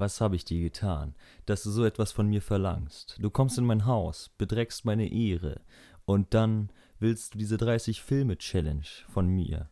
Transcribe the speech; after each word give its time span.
was 0.00 0.20
habe 0.20 0.36
ich 0.36 0.44
dir 0.44 0.60
getan, 0.60 1.14
dass 1.46 1.62
du 1.62 1.70
so 1.70 1.84
etwas 1.84 2.12
von 2.12 2.26
mir 2.26 2.42
verlangst? 2.42 3.16
Du 3.20 3.30
kommst 3.30 3.58
in 3.58 3.64
mein 3.64 3.86
Haus, 3.86 4.30
bedreckst 4.38 4.84
meine 4.84 5.08
Ehre 5.10 5.60
und 6.04 6.34
dann 6.34 6.72
willst 6.98 7.34
du 7.34 7.38
diese 7.38 7.56
30 7.56 8.02
Filme 8.02 8.36
Challenge 8.38 8.86
von 9.08 9.28
mir, 9.28 9.70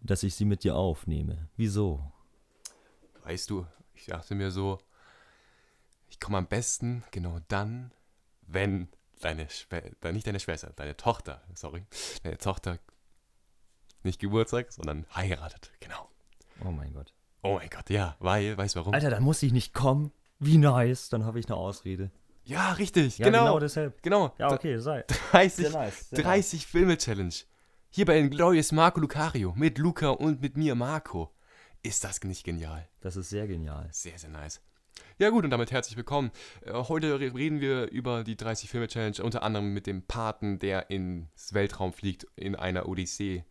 dass 0.00 0.22
ich 0.22 0.34
sie 0.34 0.44
mit 0.44 0.64
dir 0.64 0.76
aufnehme. 0.76 1.48
Wieso? 1.56 2.12
Weißt 3.24 3.50
du, 3.50 3.66
ich 3.94 4.06
dachte 4.06 4.34
mir 4.34 4.50
so, 4.50 4.78
ich 6.08 6.20
komme 6.20 6.38
am 6.38 6.46
besten 6.46 7.04
genau 7.10 7.40
dann, 7.48 7.92
wenn 8.42 8.88
deine 9.20 9.48
Schwester, 9.48 10.12
nicht 10.12 10.26
deine 10.26 10.40
Schwester, 10.40 10.72
deine 10.76 10.96
Tochter, 10.96 11.42
sorry, 11.54 11.86
deine 12.22 12.38
Tochter 12.38 12.78
nicht 14.02 14.20
Geburtstag, 14.20 14.70
sondern 14.72 15.06
heiratet, 15.14 15.72
genau. 15.80 16.10
Oh 16.62 16.70
mein 16.70 16.92
Gott. 16.92 17.14
Oh 17.44 17.56
mein 17.56 17.68
Gott, 17.68 17.90
ja, 17.90 18.16
weil, 18.20 18.56
weißt 18.56 18.74
du 18.74 18.80
warum? 18.80 18.94
Alter, 18.94 19.10
da 19.10 19.20
muss 19.20 19.42
ich 19.42 19.52
nicht 19.52 19.74
kommen. 19.74 20.10
Wie 20.38 20.56
nice, 20.58 21.10
dann 21.10 21.24
habe 21.26 21.38
ich 21.38 21.46
eine 21.46 21.56
Ausrede. 21.56 22.10
Ja, 22.44 22.72
richtig, 22.72 23.18
Ja, 23.18 23.26
genau. 23.26 23.44
genau 23.44 23.58
deshalb. 23.60 24.02
Genau. 24.02 24.34
Ja, 24.38 24.50
okay, 24.50 24.78
sei. 24.78 25.04
30, 25.30 25.54
Sehr 25.66 25.70
nice, 25.70 26.08
sehr 26.10 26.22
30 26.22 26.66
Filme-Challenge. 26.66 27.34
Hier 27.90 28.06
bei 28.06 28.20
Glorious 28.22 28.72
Marco 28.72 28.98
Lucario 29.00 29.52
mit 29.56 29.78
Luca 29.78 30.08
und 30.08 30.40
mit 30.40 30.56
mir, 30.56 30.74
Marco. 30.74 31.32
Ist 31.82 32.02
das 32.02 32.22
nicht 32.24 32.44
genial? 32.44 32.88
Das 33.00 33.14
ist 33.16 33.28
sehr 33.28 33.46
genial. 33.46 33.88
Sehr, 33.92 34.18
sehr 34.18 34.30
nice. 34.30 34.62
Ja 35.18 35.28
gut, 35.30 35.44
und 35.44 35.50
damit 35.50 35.70
herzlich 35.70 35.96
willkommen. 35.98 36.30
Äh, 36.62 36.72
Heute 36.72 37.20
re- 37.20 37.34
reden 37.34 37.60
wir 37.60 37.90
über 37.90 38.24
die 38.24 38.36
30 38.36 38.70
Filme 38.70 38.88
Challenge, 38.88 39.16
unter 39.22 39.42
anderem 39.42 39.72
mit 39.74 39.86
dem 39.86 40.02
Paten, 40.02 40.58
der 40.58 40.88
ins 40.90 41.52
Weltraum 41.52 41.92
fliegt 41.92 42.26
in 42.36 42.56
einer 42.56 42.88
Odyssee 42.88 43.44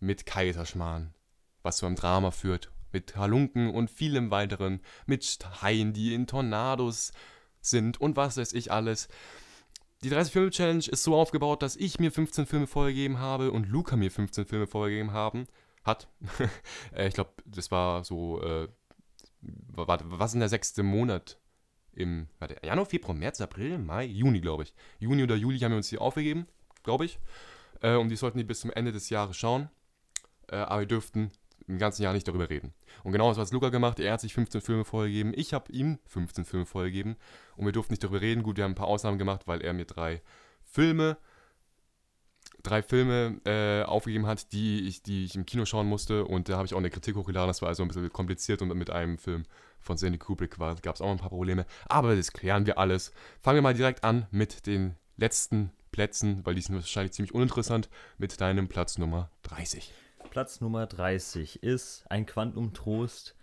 mit 0.00 0.26
Kaiserschmarrn, 0.26 1.14
was 1.62 1.78
zu 1.78 1.86
einem 1.86 1.96
Drama 1.96 2.30
führt, 2.30 2.70
mit 2.96 3.14
Halunken 3.14 3.68
und 3.68 3.90
vielem 3.90 4.30
weiteren, 4.30 4.80
mit 5.04 5.38
Haien, 5.60 5.92
die 5.92 6.14
in 6.14 6.26
Tornados 6.26 7.12
sind 7.60 8.00
und 8.00 8.16
was 8.16 8.38
weiß 8.38 8.54
ich 8.54 8.72
alles. 8.72 9.08
Die 10.02 10.08
30 10.08 10.32
Filme 10.32 10.50
Challenge 10.50 10.84
ist 10.86 11.02
so 11.02 11.14
aufgebaut, 11.14 11.62
dass 11.62 11.76
ich 11.76 11.98
mir 11.98 12.10
15 12.10 12.46
Filme 12.46 12.66
vorgegeben 12.66 13.18
habe 13.18 13.52
und 13.52 13.68
Luca 13.68 13.96
mir 13.96 14.10
15 14.10 14.46
Filme 14.46 14.66
vorgegeben 14.66 15.12
haben, 15.12 15.46
hat. 15.84 16.08
Äh, 16.94 17.08
ich 17.08 17.14
glaube, 17.14 17.32
das 17.44 17.70
war 17.70 18.02
so 18.02 18.40
äh, 18.42 18.68
warte, 19.42 20.04
was 20.06 20.30
denn 20.30 20.40
der 20.40 20.48
sechste 20.48 20.82
Monat? 20.82 21.38
Im, 21.92 22.28
warte, 22.38 22.56
Januar, 22.62 22.86
Februar, 22.86 23.14
März, 23.14 23.40
April, 23.42 23.78
Mai, 23.78 24.04
Juni, 24.04 24.40
glaube 24.40 24.62
ich. 24.62 24.74
Juni 24.98 25.22
oder 25.22 25.36
Juli 25.36 25.58
haben 25.58 25.72
wir 25.72 25.76
uns 25.76 25.88
die 25.88 25.98
aufgegeben, 25.98 26.46
glaube 26.82 27.04
ich. 27.04 27.18
Äh, 27.82 27.96
und 27.96 28.08
die 28.08 28.16
sollten 28.16 28.38
die 28.38 28.44
bis 28.44 28.60
zum 28.60 28.70
Ende 28.70 28.92
des 28.92 29.10
Jahres 29.10 29.36
schauen. 29.36 29.68
Äh, 30.48 30.56
aber 30.56 30.80
wir 30.80 30.86
dürften 30.86 31.30
im 31.66 31.78
ganzen 31.78 32.02
Jahr 32.02 32.12
nicht 32.12 32.28
darüber 32.28 32.48
reden. 32.48 32.72
Und 33.02 33.12
genau 33.12 33.28
das 33.28 33.38
hat 33.38 33.50
Luca 33.50 33.70
gemacht. 33.70 33.98
Er 33.98 34.12
hat 34.12 34.20
sich 34.20 34.34
15 34.34 34.60
Filme 34.60 34.84
vorgegeben. 34.84 35.32
Ich 35.34 35.52
habe 35.52 35.72
ihm 35.72 35.98
15 36.06 36.44
Filme 36.44 36.66
vorgegeben. 36.66 37.16
Und 37.56 37.64
wir 37.64 37.72
durften 37.72 37.92
nicht 37.92 38.04
darüber 38.04 38.20
reden. 38.20 38.42
Gut, 38.42 38.56
wir 38.56 38.64
haben 38.64 38.72
ein 38.72 38.76
paar 38.76 38.88
Ausnahmen 38.88 39.18
gemacht, 39.18 39.46
weil 39.46 39.60
er 39.60 39.72
mir 39.72 39.84
drei 39.84 40.22
Filme 40.62 41.16
drei 42.62 42.82
Filme 42.82 43.40
äh, 43.44 43.84
aufgegeben 43.84 44.26
hat, 44.26 44.52
die 44.52 44.86
ich, 44.86 45.02
die 45.02 45.24
ich 45.24 45.36
im 45.36 45.46
Kino 45.46 45.64
schauen 45.64 45.86
musste. 45.86 46.24
Und 46.24 46.48
da 46.48 46.56
habe 46.56 46.66
ich 46.66 46.74
auch 46.74 46.78
eine 46.78 46.90
Kritik 46.90 47.16
hochgeladen. 47.16 47.48
Das 47.48 47.62
war 47.62 47.68
also 47.68 47.82
ein 47.82 47.88
bisschen 47.88 48.12
kompliziert 48.12 48.62
und 48.62 48.76
mit 48.76 48.90
einem 48.90 49.18
Film 49.18 49.44
von 49.80 49.96
Stanley 49.96 50.18
Kubrick 50.18 50.56
gab 50.58 50.94
es 50.94 51.00
auch 51.00 51.10
ein 51.10 51.18
paar 51.18 51.30
Probleme. 51.30 51.64
Aber 51.88 52.16
das 52.16 52.32
klären 52.32 52.66
wir 52.66 52.78
alles. 52.78 53.12
Fangen 53.40 53.58
wir 53.58 53.62
mal 53.62 53.74
direkt 53.74 54.04
an 54.04 54.26
mit 54.30 54.66
den 54.66 54.96
letzten 55.16 55.70
Plätzen, 55.92 56.44
weil 56.44 56.54
die 56.54 56.60
sind 56.60 56.74
wahrscheinlich 56.74 57.12
ziemlich 57.12 57.34
uninteressant, 57.34 57.88
mit 58.18 58.40
deinem 58.40 58.68
Platz 58.68 58.98
Nummer 58.98 59.30
30. 59.44 59.92
Platz 60.36 60.60
Nummer 60.60 60.84
30 60.86 61.62
ist 61.62 62.04
ein 62.10 62.26
Quantum 62.26 62.74
Trost, 62.74 63.34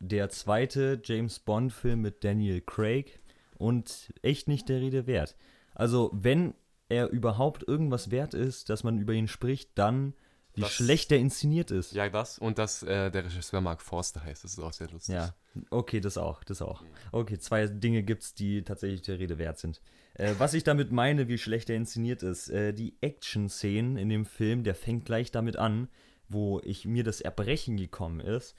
der 0.00 0.28
zweite 0.28 1.00
James 1.02 1.38
Bond-Film 1.38 2.02
mit 2.02 2.24
Daniel 2.24 2.60
Craig 2.60 3.20
und 3.56 4.12
echt 4.20 4.48
nicht 4.48 4.68
der 4.68 4.82
Rede 4.82 5.06
wert. 5.06 5.34
Also, 5.74 6.10
wenn 6.12 6.52
er 6.90 7.08
überhaupt 7.08 7.66
irgendwas 7.66 8.10
wert 8.10 8.34
ist, 8.34 8.68
dass 8.68 8.84
man 8.84 8.98
über 8.98 9.14
ihn 9.14 9.28
spricht, 9.28 9.70
dann 9.76 10.12
wie 10.52 10.60
Das- 10.60 10.72
schlecht 10.72 11.10
er 11.10 11.16
inszeniert 11.20 11.70
ist. 11.70 11.92
Ja, 11.94 12.06
das 12.10 12.38
und 12.38 12.58
dass 12.58 12.82
äh, 12.82 13.10
der 13.10 13.24
Regisseur 13.24 13.62
Mark 13.62 13.80
Forster 13.80 14.22
heißt. 14.22 14.44
Das 14.44 14.52
ist 14.52 14.58
auch 14.58 14.74
sehr 14.74 14.90
lustig. 14.90 15.14
Ja, 15.14 15.34
okay, 15.70 16.00
das 16.00 16.18
auch, 16.18 16.44
das 16.44 16.60
auch. 16.60 16.84
Okay, 17.12 17.38
zwei 17.38 17.66
Dinge 17.66 18.02
gibt's, 18.02 18.34
die 18.34 18.62
tatsächlich 18.62 19.00
der 19.00 19.18
Rede 19.18 19.38
wert 19.38 19.58
sind. 19.58 19.80
Äh, 20.12 20.34
was 20.36 20.52
ich 20.52 20.64
damit 20.64 20.92
meine, 20.92 21.28
wie 21.28 21.38
schlecht 21.38 21.70
er 21.70 21.76
inszeniert 21.76 22.22
ist, 22.22 22.50
äh, 22.50 22.74
die 22.74 22.94
Action-Szenen 23.00 23.96
in 23.96 24.10
dem 24.10 24.26
Film, 24.26 24.64
der 24.64 24.74
fängt 24.74 25.06
gleich 25.06 25.30
damit 25.30 25.56
an, 25.56 25.88
wo 26.32 26.60
ich 26.64 26.84
mir 26.84 27.04
das 27.04 27.20
Erbrechen 27.20 27.76
gekommen 27.76 28.20
ist. 28.20 28.56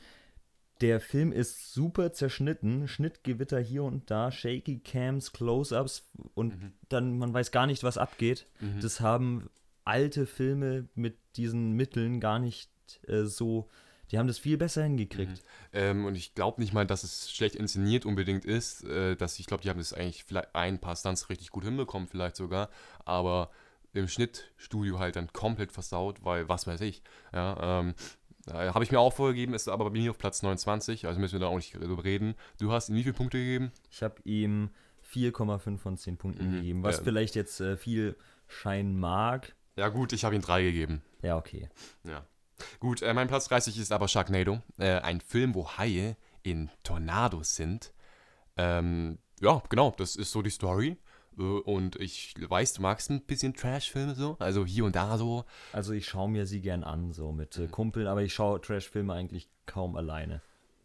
Der 0.82 1.00
Film 1.00 1.32
ist 1.32 1.74
super 1.74 2.14
zerschnitten, 2.14 2.88
Schnittgewitter 2.88 3.60
hier 3.60 3.84
und 3.84 4.10
da, 4.10 4.32
shaky 4.32 4.80
Cams, 4.80 5.32
Close-ups 5.32 6.10
und 6.34 6.74
dann 6.90 7.18
man 7.18 7.34
weiß 7.34 7.52
gar 7.52 7.68
nicht, 7.68 7.84
was 7.84 7.98
abgeht. 7.98 8.48
Das 8.82 9.00
haben 9.00 9.50
alte 9.86 10.26
Filme 10.26 10.88
mit 10.96 11.18
diesen 11.36 11.74
Mitteln 11.74 12.20
gar 12.20 12.40
nicht 12.40 12.70
äh, 13.08 13.24
so. 13.26 13.70
Die 14.12 14.20
haben 14.20 14.28
das 14.28 14.38
viel 14.38 14.58
besser 14.58 14.84
hingekriegt. 14.84 15.42
Ähm, 15.72 16.06
und 16.06 16.16
ich 16.16 16.36
glaube 16.36 16.62
nicht 16.62 16.74
mal, 16.74 16.86
dass 16.86 17.04
es 17.04 17.32
schlecht 17.32 17.56
inszeniert 17.56 18.06
unbedingt 18.06 18.46
ist. 18.46 18.84
Äh, 18.84 19.16
dass 19.16 19.40
ich 19.40 19.48
glaube, 19.48 19.64
die 19.64 19.70
haben 19.70 19.80
das 19.80 19.94
eigentlich 19.94 20.24
vielleicht 20.24 20.54
ein 20.54 20.80
paar 20.80 20.96
Stunts 20.96 21.30
richtig 21.30 21.50
gut 21.50 21.64
hinbekommen, 21.64 22.08
vielleicht 22.08 22.36
sogar. 22.36 22.70
Aber 23.06 23.50
im 23.94 24.08
Schnittstudio 24.08 25.00
halt 25.00 25.16
dann 25.16 25.32
komplett 25.34 25.72
versaut, 25.72 26.24
weil 26.24 26.50
was 26.50 26.68
weiß 26.68 26.82
ich. 26.82 27.04
Ja, 27.32 27.80
ähm, 27.80 27.94
äh, 28.48 28.70
habe 28.70 28.84
ich 28.84 28.92
mir 28.92 29.00
auch 29.00 29.14
vorgegeben, 29.14 29.54
ist 29.54 29.68
aber 29.70 29.86
bei 29.86 29.92
mir 29.92 30.12
auf 30.12 30.18
Platz 30.18 30.42
29, 30.44 31.08
also 31.08 31.20
müssen 31.20 31.34
wir 31.34 31.40
da 31.40 31.48
auch 31.48 31.56
nicht 31.56 31.76
drüber 31.76 32.04
reden. 32.04 32.36
Du 32.60 32.72
hast 32.72 32.90
ihm 32.90 32.96
wie 32.96 33.04
viele 33.04 33.14
Punkte 33.14 33.38
gegeben? 33.38 33.72
Ich 33.90 34.04
habe 34.04 34.16
ihm 34.26 34.70
4,5 35.14 35.78
von 35.78 35.98
10 35.98 36.18
Punkten 36.18 36.48
Mhm, 36.50 36.56
gegeben, 36.56 36.84
was 36.84 36.98
ja. 36.98 37.04
vielleicht 37.04 37.36
jetzt 37.36 37.60
äh, 37.62 37.78
viel 37.78 38.16
scheinen 38.48 39.00
mag. 39.00 39.56
Ja, 39.76 39.90
gut, 39.90 40.14
ich 40.14 40.26
habe 40.26 40.36
ihm 40.36 40.42
drei 40.42 40.64
gegeben. 40.64 41.02
Ja, 41.22 41.38
okay. 41.38 41.70
Ja. 42.04 42.26
Gut, 42.80 43.02
äh, 43.02 43.14
mein 43.14 43.28
Platz 43.28 43.48
30 43.48 43.78
ist 43.78 43.92
aber 43.92 44.08
Sharknado. 44.08 44.62
Äh, 44.78 45.00
ein 45.00 45.22
Film, 45.22 45.56
wo 45.56 45.68
Haie 45.78 46.16
in 46.44 46.70
Tornados 46.84 47.56
sind. 47.56 47.94
Ähm, 48.58 49.18
ja, 49.40 49.62
genau, 49.70 49.94
das 49.98 50.16
ist 50.16 50.32
so 50.32 50.42
die 50.42 50.50
Story. 50.52 50.98
Äh, 51.38 51.42
und 51.42 51.96
ich 51.98 52.36
weiß, 52.38 52.74
du 52.74 52.82
magst 52.82 53.10
ein 53.10 53.22
bisschen 53.22 53.54
Trash-Filme 53.54 54.16
so. 54.16 54.36
Also 54.40 54.66
hier 54.66 54.86
und 54.86 54.96
da 54.96 55.18
so. 55.18 55.46
Also 55.72 55.94
ich 55.94 56.06
schaue 56.08 56.30
mir 56.30 56.46
sie 56.46 56.62
gern 56.62 56.84
an, 56.84 57.12
so 57.14 57.32
mit 57.32 57.58
äh, 57.58 57.68
Kumpeln, 57.68 58.08
aber 58.08 58.22
ich 58.22 58.34
schaue 58.34 58.62
Trash-Filme 58.62 59.14
eigentlich 59.14 59.50
kaum 59.66 59.96
alleine. 59.96 60.42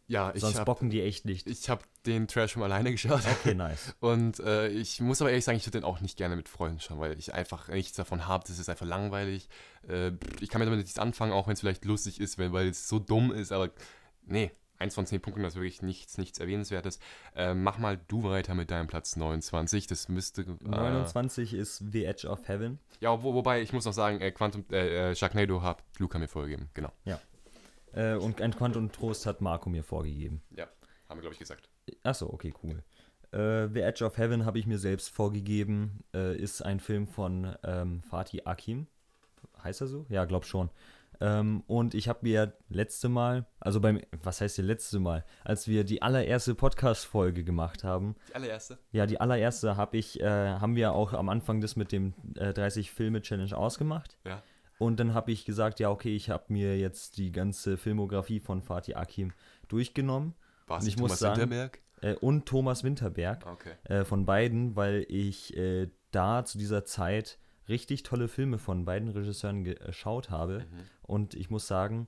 Ja, 0.09 0.33
ich 0.35 0.41
Sonst 0.41 0.57
habe 0.57 0.65
bocken 0.65 0.89
die 0.89 1.03
echt 1.03 1.27
nicht. 1.27 1.47
ich 1.47 1.69
hab 1.69 1.85
den 2.05 2.29
Trash-Film 2.29 2.63
alleine 2.63 2.91
geschaut. 2.93 3.21
Okay, 3.41 3.55
nice. 3.55 3.95
Und 4.01 4.41
äh, 4.41 4.69
ich 4.69 5.01
muss 5.01 5.21
aber 5.21 5.31
ehrlich 5.31 5.45
sagen, 5.45 5.59
ich 5.59 5.67
würde 5.67 5.81
den 5.81 5.85
auch 5.85 6.01
nicht 6.01 6.17
gerne 6.17 6.35
mit 6.35 6.49
Freunden 6.49 6.81
schauen, 6.81 6.99
weil 6.99 7.19
ich 7.19 7.35
einfach 7.35 7.69
nichts 7.69 7.97
davon 7.97 8.27
habe. 8.27 8.45
Das 8.49 8.59
ist 8.59 8.71
einfach 8.71 8.87
langweilig. 8.87 9.49
Äh, 9.87 10.13
ich 10.41 10.49
kann 10.49 10.61
mir 10.61 10.65
damit 10.65 10.81
nichts 10.81 10.99
anfangen, 10.99 11.33
auch 11.33 11.47
wenn 11.47 11.53
es 11.53 11.61
vielleicht 11.61 11.85
lustig 11.85 12.21
ist, 12.21 12.39
weil 12.39 12.69
es 12.69 12.89
so 12.89 12.99
dumm 12.99 13.31
ist. 13.33 13.53
Aber 13.53 13.71
nee, 14.25 14.51
eins 14.79 14.95
von 14.95 15.07
zehn 15.07 15.21
Punkten, 15.21 15.43
das 15.43 15.55
ist 15.55 15.61
wirklich 15.61 15.83
nichts, 15.83 16.19
nichts 16.19 16.39
Erwähnenswertes. 16.39 16.99
Äh, 17.35 17.55
mach 17.55 17.79
mal 17.79 17.99
du 18.09 18.23
weiter 18.25 18.55
mit 18.55 18.71
deinem 18.71 18.87
Platz 18.87 19.17
29. 19.17 19.87
Das 19.87 20.09
müsste. 20.09 20.43
Äh, 20.43 20.69
29 20.69 21.55
ist 21.55 21.83
The 21.93 22.05
Edge 22.05 22.29
of 22.29 22.47
Heaven. 22.49 22.79
ja, 23.01 23.23
wo, 23.23 23.35
wobei 23.35 23.63
ich 23.63 23.73
muss 23.73 23.85
noch 23.85 23.93
sagen, 23.93 24.21
äh, 24.21 24.31
Quantum, 24.31 24.65
äh, 24.71 25.11
äh, 25.11 25.15
Sharknado 25.15 25.63
hat 25.63 25.83
Luca 25.99 26.19
mir 26.19 26.29
vorgegeben. 26.29 26.71
Genau. 26.75 26.93
Äh, 27.93 28.15
und 28.15 28.41
ein 28.41 28.55
Quantum 28.55 28.93
Trost 28.93 29.27
hat 29.27 29.41
Marco 29.41 29.71
mir 29.71 29.83
vorgegeben. 29.83 30.43
Ja, 30.51 30.67
haben 31.09 31.19
wir, 31.19 31.23
glaube 31.23 31.33
ich, 31.35 31.39
gesagt. 31.39 31.69
Achso, 32.03 32.27
okay, 32.27 32.53
cool. 32.63 32.83
Äh, 33.33 33.69
The 33.73 33.81
Edge 33.81 34.05
of 34.05 34.17
Heaven 34.19 34.45
habe 34.45 34.59
ich 34.59 34.67
mir 34.67 34.79
selbst 34.79 35.09
vorgegeben. 35.11 36.05
Ist 36.13 36.63
ein 36.63 36.81
Film 36.81 37.07
von 37.07 37.57
ähm, 37.65 38.03
Fatih 38.03 38.43
Akim. 38.45 38.87
Heißt 39.63 39.81
er 39.81 39.87
so? 39.87 40.07
Ja, 40.09 40.25
glaub 40.25 40.45
schon. 40.45 40.71
Ähm, 41.21 41.65
und 41.67 41.95
ich 41.95 42.09
habe 42.09 42.21
mir 42.23 42.55
letzte 42.69 43.09
Mal, 43.09 43.47
also 43.61 43.81
beim, 43.81 44.01
was 44.23 44.41
heißt 44.41 44.57
hier 44.57 44.65
letzte 44.65 45.01
Mal, 45.01 45.25
als 45.45 45.67
wir 45.67 45.83
die 45.85 46.01
allererste 46.03 46.55
Podcast-Folge 46.55 47.43
gemacht 47.45 47.83
haben, 47.85 48.15
Die 48.29 48.35
allererste. 48.37 48.79
ja, 48.93 49.05
die 49.07 49.21
allererste 49.21 49.77
habe 49.77 49.97
ich, 49.97 50.21
äh, 50.21 50.27
haben 50.29 50.77
wir 50.77 50.93
auch 50.93 51.13
am 51.15 51.29
Anfang 51.29 51.61
das 51.61 51.75
mit 51.77 51.91
dem 51.93 52.15
äh, 52.37 52.53
30 52.53 52.91
Filme 52.93 53.21
Challenge 53.23 53.57
ausgemacht. 53.57 54.17
Ja. 54.25 54.43
Und 54.79 55.01
dann 55.01 55.13
habe 55.13 55.33
ich 55.33 55.45
gesagt, 55.45 55.81
ja, 55.81 55.91
okay, 55.91 56.15
ich 56.15 56.31
habe 56.31 56.45
mir 56.53 56.79
jetzt 56.79 57.17
die 57.19 57.33
ganze 57.33 57.77
Filmografie 57.77 58.39
von 58.39 58.63
Fatih 58.63 58.95
Akim 58.95 59.33
durchgenommen. 59.67 60.35
War 60.69 60.79
es 60.79 60.85
Und 60.85 60.89
ich 60.89 60.95
nicht 60.97 61.01
muss 61.01 61.19
Thomas 61.19 61.19
sagen- 61.19 61.41
Winterberg? 61.51 61.81
Äh, 62.01 62.15
und 62.15 62.47
Thomas 62.47 62.85
Winterberg 62.85 63.45
Okay. 63.45 63.73
äh, 63.85 64.05
von 64.05 64.25
beiden, 64.25 64.77
weil 64.77 65.05
ich 65.09 65.57
äh, 65.57 65.89
da 66.13 66.45
zu 66.45 66.57
dieser 66.59 66.85
Zeit 66.85 67.39
richtig 67.69 68.03
tolle 68.03 68.29
Filme 68.29 68.59
von 68.59 68.85
beiden 68.85 69.09
Regisseuren 69.09 69.65
geschaut 69.65 70.31
habe. 70.31 70.61
Mhm. 70.61 70.81
Und 71.03 71.35
ich 71.35 71.51
muss 71.51 71.67
sagen, 71.67 72.07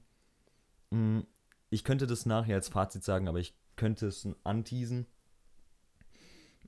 mh, 0.91 1.23
ich 1.71 1.85
könnte 1.85 2.07
das 2.07 2.27
nachher 2.27 2.57
als 2.57 2.69
Fazit 2.69 3.05
sagen, 3.05 3.29
aber 3.29 3.39
ich 3.39 3.55
könnte 3.77 4.07
es 4.07 4.29
anteasen. 4.45 5.07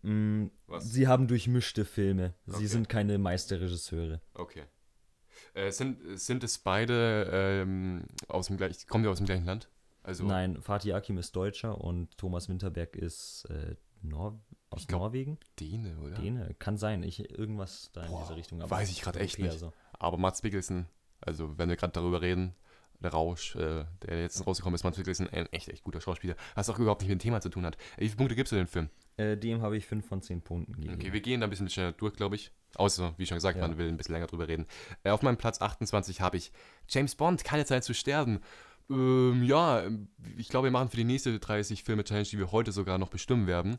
Mh, 0.02 0.50
Was? 0.66 0.84
Sie 0.90 1.06
haben 1.06 1.28
durchmischte 1.28 1.84
Filme. 1.84 2.34
Sie 2.46 2.54
Okay. 2.56 2.66
sind 2.66 2.88
keine 2.88 3.18
Meisterregisseure. 3.18 4.20
Okay. 4.34 4.64
Äh, 5.54 5.70
sind, 5.70 6.18
sind 6.18 6.44
es 6.44 6.58
beide 6.58 7.28
ähm, 7.32 8.04
aus 8.28 8.46
dem 8.46 8.56
gleichen, 8.56 8.86
kommen 8.88 9.04
die 9.04 9.10
aus 9.10 9.18
dem 9.18 9.26
gleichen 9.26 9.44
Land? 9.44 9.68
Also, 10.02 10.24
Nein, 10.24 10.60
Fatih 10.60 10.94
Akim 10.94 11.18
ist 11.18 11.34
Deutscher 11.36 11.80
und 11.80 12.16
Thomas 12.18 12.48
Winterberg 12.48 12.96
ist 12.96 13.44
äh, 13.50 13.76
Nor 14.02 14.40
aus 14.72 14.86
glaub, 14.86 15.00
Norwegen. 15.02 15.38
Däne, 15.60 15.96
oder? 16.00 16.14
Däne, 16.16 16.54
kann 16.58 16.76
sein. 16.76 17.02
Ich, 17.02 17.30
irgendwas 17.38 17.90
da 17.92 18.02
in 18.02 18.08
Boah, 18.10 18.22
diese 18.22 18.36
Richtung. 18.36 18.70
weiß 18.70 18.90
ich 18.90 19.02
grad 19.02 19.16
echt 19.16 19.38
nicht. 19.38 19.58
So. 19.58 19.72
Aber 19.92 20.16
Mats 20.18 20.42
Mikkelsen, 20.42 20.86
also 21.20 21.56
wenn 21.58 21.68
wir 21.68 21.76
gerade 21.76 21.92
darüber 21.92 22.22
reden, 22.22 22.54
der 23.00 23.10
Rausch, 23.12 23.56
äh, 23.56 23.84
der 24.06 24.20
jetzt 24.22 24.46
rausgekommen 24.46 24.74
ist, 24.76 24.84
Mats 24.84 24.96
Mikkelsen, 24.96 25.28
ein 25.28 25.46
echt, 25.46 25.68
echt 25.68 25.82
guter 25.82 26.00
Schauspieler, 26.00 26.36
was 26.54 26.70
auch 26.70 26.78
überhaupt 26.78 27.02
nicht 27.02 27.08
mit 27.10 27.18
dem 27.20 27.22
Thema 27.22 27.40
zu 27.40 27.48
tun 27.48 27.66
hat. 27.66 27.76
Wie 27.98 28.06
viele 28.06 28.16
Punkte 28.16 28.36
gibst 28.36 28.52
du 28.52 28.56
dem 28.56 28.68
Film? 28.68 28.90
Äh, 29.16 29.36
dem 29.36 29.60
habe 29.60 29.76
ich 29.76 29.86
5 29.86 30.06
von 30.06 30.22
10 30.22 30.42
Punkten 30.42 30.72
gegeben. 30.74 30.94
Okay, 30.94 31.12
wir 31.12 31.20
gehen 31.20 31.40
da 31.40 31.46
ein 31.46 31.50
bisschen 31.50 31.68
schneller 31.68 31.92
durch, 31.92 32.14
glaube 32.14 32.36
ich. 32.36 32.52
Außer, 32.76 33.12
wie 33.18 33.26
schon 33.26 33.36
gesagt, 33.36 33.58
Ja. 33.58 33.66
man 33.66 33.76
will 33.76 33.88
ein 33.88 33.96
bisschen 33.98 34.14
länger 34.14 34.28
drüber 34.28 34.48
reden. 34.48 34.66
Äh, 35.04 35.10
auf 35.10 35.22
meinem 35.22 35.36
Platz 35.36 35.60
28 35.60 36.20
habe 36.20 36.36
ich 36.38 36.52
James 36.88 37.14
Bond, 37.14 37.44
keine 37.44 37.66
Zeit 37.66 37.84
zu 37.84 37.92
sterben. 37.92 38.40
Ähm, 38.92 39.42
ja, 39.42 39.82
ich 40.36 40.48
glaube, 40.48 40.66
wir 40.66 40.70
machen 40.70 40.90
für 40.90 40.96
die 40.96 41.04
nächste 41.04 41.38
30 41.38 41.84
Filme-Challenge, 41.84 42.26
die 42.26 42.38
wir 42.38 42.52
heute 42.52 42.72
sogar 42.72 42.98
noch 42.98 43.08
bestimmen 43.08 43.46
werden. 43.46 43.78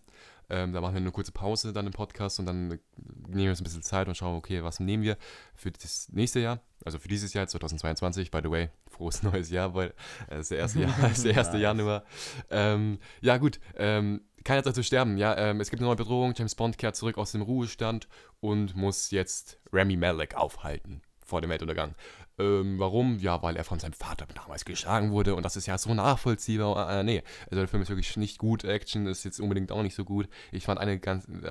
Ähm, 0.50 0.74
da 0.74 0.82
machen 0.82 0.96
wir 0.96 1.02
eine 1.02 1.12
kurze 1.12 1.32
Pause 1.32 1.72
dann 1.72 1.86
im 1.86 1.94
Podcast 1.94 2.40
und 2.40 2.46
dann 2.46 2.72
äh, 2.72 2.80
nehmen 3.28 3.44
wir 3.44 3.50
uns 3.52 3.62
ein 3.62 3.64
bisschen 3.64 3.84
Zeit 3.84 4.08
und 4.08 4.16
schauen, 4.16 4.36
okay, 4.36 4.64
was 4.64 4.80
nehmen 4.80 5.04
wir 5.04 5.18
für 5.56 5.72
das 5.72 6.10
nächste 6.12 6.40
Jahr, 6.40 6.62
also 6.84 7.00
für 7.00 7.08
dieses 7.08 7.34
Jahr 7.34 7.48
2022, 7.48 8.30
by 8.30 8.40
the 8.44 8.50
way, 8.50 8.70
frohes 8.90 9.24
neues 9.24 9.50
Jahr, 9.50 9.74
weil 9.74 9.94
äh, 10.30 10.36
es 10.36 10.42
ist 10.42 10.52
der 10.52 10.58
erste, 10.58 10.80
Jahr, 10.82 11.12
ist 11.12 11.26
der 11.26 11.38
1. 11.38 11.48
Nice. 11.50 11.62
Januar. 11.62 12.04
Ähm, 12.50 13.00
ja, 13.22 13.38
gut, 13.38 13.60
ähm, 13.78 14.22
keine 14.44 14.64
Zeit 14.64 14.76
zu 14.76 14.84
sterben, 14.84 15.18
ja, 15.18 15.38
ähm, 15.38 15.62
es 15.62 15.70
gibt 15.70 15.82
eine 15.82 15.88
neue 15.88 15.96
Bedrohung, 15.96 16.34
James 16.36 16.56
Bond 16.56 16.78
kehrt 16.78 16.98
zurück 16.98 17.18
aus 17.18 17.32
dem 17.32 17.42
Ruhestand 17.42 18.10
und 18.42 18.76
muss 18.76 19.12
jetzt 19.12 19.60
Rami 19.72 19.96
Malek 19.96 20.36
aufhalten 20.36 21.02
vor 21.26 21.42
dem 21.42 21.50
Weltuntergang. 21.50 21.96
Ähm, 22.40 22.80
warum? 22.80 23.20
Ja, 23.20 23.42
weil 23.44 23.56
er 23.56 23.64
von 23.64 23.80
seinem 23.80 23.94
Vater 23.94 24.26
damals 24.34 24.66
geschlagen 24.66 25.12
wurde 25.12 25.36
und 25.36 25.44
das 25.44 25.56
ist 25.56 25.68
ja 25.68 25.78
so 25.78 25.94
nachvollziehbar. 25.94 27.00
Äh, 27.00 27.04
nee, 27.04 27.24
also 27.46 27.56
der 27.58 27.68
Film 27.68 27.84
ist 27.84 27.90
wirklich 27.90 28.18
nicht 28.18 28.38
gut. 28.38 28.64
Action 28.64 29.06
ist 29.08 29.24
jetzt 29.24 29.40
unbedingt 29.40 29.72
auch 29.72 29.84
nicht 29.84 29.96
so 29.96 30.04
gut. 30.04 30.28
Ich 30.52 30.66
fand 30.66 30.80
eine, 30.80 31.00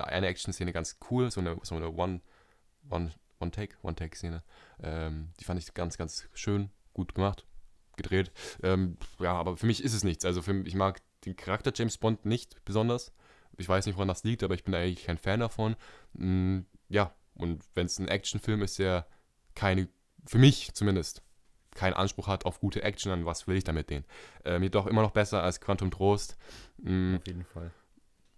eine 0.05 0.27
Action-Szene 0.27 0.73
ganz 0.73 0.97
cool, 1.09 1.31
so 1.31 1.39
eine, 1.39 1.57
so 1.63 1.75
eine 1.75 1.89
One, 1.91 2.21
One, 2.89 3.11
One-Take, 3.39 3.75
One-Take-Szene. 3.81 4.43
Ähm, 4.81 5.29
die 5.39 5.45
fand 5.45 5.59
ich 5.59 5.73
ganz, 5.73 5.97
ganz 5.97 6.27
schön, 6.33 6.69
gut 6.93 7.15
gemacht, 7.15 7.45
gedreht. 7.95 8.31
Ähm, 8.61 8.97
ja, 9.19 9.33
aber 9.33 9.57
für 9.57 9.65
mich 9.65 9.83
ist 9.83 9.93
es 9.93 10.03
nichts. 10.03 10.25
Also 10.25 10.41
für, 10.41 10.65
ich 10.65 10.75
mag 10.75 11.01
den 11.25 11.35
Charakter 11.35 11.71
James 11.73 11.97
Bond 11.97 12.25
nicht 12.25 12.63
besonders. 12.65 13.13
Ich 13.57 13.69
weiß 13.69 13.85
nicht, 13.85 13.95
woran 13.95 14.07
das 14.07 14.23
liegt, 14.23 14.43
aber 14.43 14.55
ich 14.55 14.63
bin 14.63 14.73
eigentlich 14.73 15.05
kein 15.05 15.17
Fan 15.17 15.39
davon. 15.39 15.75
Mm, 16.13 16.61
ja, 16.89 17.13
und 17.35 17.63
wenn 17.75 17.85
es 17.85 17.99
ein 17.99 18.07
Actionfilm 18.07 18.61
ist, 18.61 18.79
der 18.79 19.07
keine, 19.55 19.87
für 20.25 20.37
mich 20.37 20.73
zumindest, 20.73 21.21
keinen 21.75 21.93
Anspruch 21.93 22.27
hat 22.27 22.45
auf 22.45 22.59
gute 22.59 22.83
Action, 22.83 23.09
dann 23.09 23.25
was 23.25 23.47
will 23.47 23.57
ich 23.57 23.63
damit 23.63 23.89
den? 23.89 24.05
Ähm, 24.45 24.63
jedoch 24.63 24.85
immer 24.85 25.01
noch 25.01 25.11
besser 25.11 25.41
als 25.41 25.59
Quantum 25.59 25.91
Trost. 25.91 26.37
Mm, 26.77 27.15
Auf 27.15 27.27
jeden 27.27 27.45
Fall. 27.45 27.71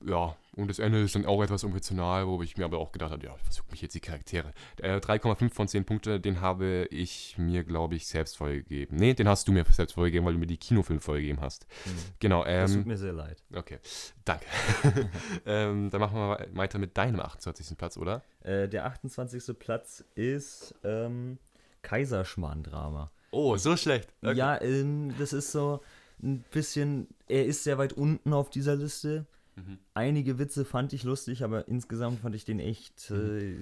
Ja, 0.08 0.36
und 0.56 0.70
das 0.70 0.80
Ende 0.80 1.02
ist 1.02 1.16
dann 1.16 1.26
auch 1.26 1.44
etwas 1.44 1.64
emotional, 1.64 2.28
wo 2.28 2.42
ich 2.42 2.56
mir 2.58 2.66
aber 2.66 2.78
auch 2.78 2.92
gedacht 2.92 3.12
habe, 3.12 3.26
ja, 3.26 3.36
was 3.46 3.58
juckt 3.58 3.72
mich 3.72 3.82
jetzt 3.82 3.94
die 3.94 4.00
Charaktere? 4.00 4.54
Äh, 4.82 4.98
3,5 4.98 5.50
von 5.50 5.68
10 5.68 5.86
Punkte, 5.86 6.20
den 6.20 6.42
habe 6.42 6.88
ich 6.92 7.38
mir, 7.38 7.64
glaube 7.64 7.96
ich, 7.96 8.08
selbst 8.08 8.38
vorgegeben. 8.38 8.96
Nee, 8.96 9.14
den 9.14 9.28
hast 9.28 9.48
du 9.48 9.52
mir 9.52 9.66
selbst 9.70 9.94
vorgegeben, 9.94 10.26
weil 10.26 10.34
du 10.34 10.40
mir 10.40 10.48
die 10.48 10.58
Kinofilme 10.58 11.02
vorgegeben 11.02 11.42
hast. 11.42 11.68
Hm. 11.84 11.94
Genau, 12.20 12.44
Das 12.46 12.72
tut 12.72 12.82
ähm, 12.82 12.88
mir 12.88 12.98
sehr 12.98 13.14
leid. 13.14 13.44
okay, 13.54 13.80
danke. 14.24 14.46
ähm, 15.46 15.90
dann 15.90 16.00
machen 16.00 16.18
wir 16.18 16.48
weiter 16.54 16.80
mit 16.80 16.98
deinem 16.98 17.20
28. 17.20 17.78
Platz, 17.78 17.98
oder? 17.98 18.22
Äh, 18.44 18.70
der 18.70 18.86
28. 18.86 19.60
Platz 19.60 20.06
ist 20.16 20.74
ähm, 20.84 21.38
Kaiserschmarrn-Drama. 21.82 23.12
Oh, 23.32 23.58
so 23.58 23.76
schlecht. 23.76 24.14
Ja, 24.22 24.62
ähm, 24.62 25.14
das 25.20 25.34
ist 25.34 25.52
so 25.52 25.82
ein 26.24 26.46
bisschen, 26.52 27.08
er 27.28 27.46
ist 27.46 27.66
sehr 27.66 27.78
weit 27.78 27.92
unten 27.94 28.32
auf 28.32 28.50
dieser 28.50 28.76
Liste. 28.76 29.26
Mhm. 29.56 29.80
Einige 29.94 30.38
Witze 30.38 30.66
fand 30.66 30.92
ich 30.92 31.04
lustig, 31.04 31.44
aber 31.44 31.68
insgesamt 31.70 32.20
fand 32.20 32.36
ich 32.36 32.44
den 32.44 32.60
echt 32.60 33.10
äh, 33.10 33.56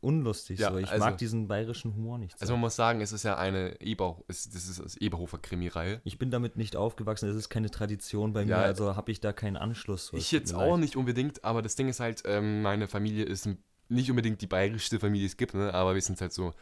unlustig. 0.00 0.60
Ja, 0.60 0.70
so. 0.70 0.78
Ich 0.78 0.90
also- 0.90 1.04
mag 1.04 1.18
diesen 1.18 1.48
bayerischen 1.48 1.94
Humor 1.94 2.18
nicht 2.18 2.38
so. 2.38 2.42
Also 2.42 2.52
man 2.54 2.60
muss 2.60 2.76
sagen, 2.76 3.00
es 3.00 3.10
ist 3.10 3.24
ja 3.24 3.36
eine 3.36 3.80
Eber, 3.80 4.22
es, 4.28 4.48
das 4.48 4.68
ist 4.68 4.78
das 4.78 4.96
Eberhofer-Krimi-Reihe. 4.96 6.00
ich 6.04 6.18
bin 6.18 6.30
damit 6.30 6.56
nicht 6.56 6.76
aufgewachsen, 6.76 7.28
es 7.28 7.36
ist 7.36 7.48
keine 7.48 7.70
Tradition 7.70 8.32
bei 8.32 8.44
mir, 8.44 8.52
Ja, 8.52 8.58
also 8.58 8.94
habe 8.94 9.10
ich 9.10 9.20
da 9.20 9.32
keinen 9.32 9.56
Anschluss. 9.56 10.12
Ich 10.14 10.30
jetzt 10.30 10.52
mir 10.52 10.58
auch 10.58 10.76
nicht 10.76 10.96
unbedingt, 10.96 11.44
aber 11.44 11.62
das 11.62 11.74
Ding 11.74 11.88
ist 11.88 11.98
halt, 11.98 12.22
ähm, 12.26 12.62
meine 12.62 12.86
Familie 12.86 13.24
ist 13.24 13.48
nicht 13.88 14.08
unbedingt 14.08 14.40
die 14.40 14.46
bayerischste 14.46 15.00
Familie, 15.00 15.22
die 15.22 15.32
es 15.32 15.36
gibt, 15.36 15.54
ne? 15.54 15.74
aber 15.74 15.94
wir 15.94 16.02
sind 16.02 16.20
halt 16.20 16.32
so, 16.32 16.54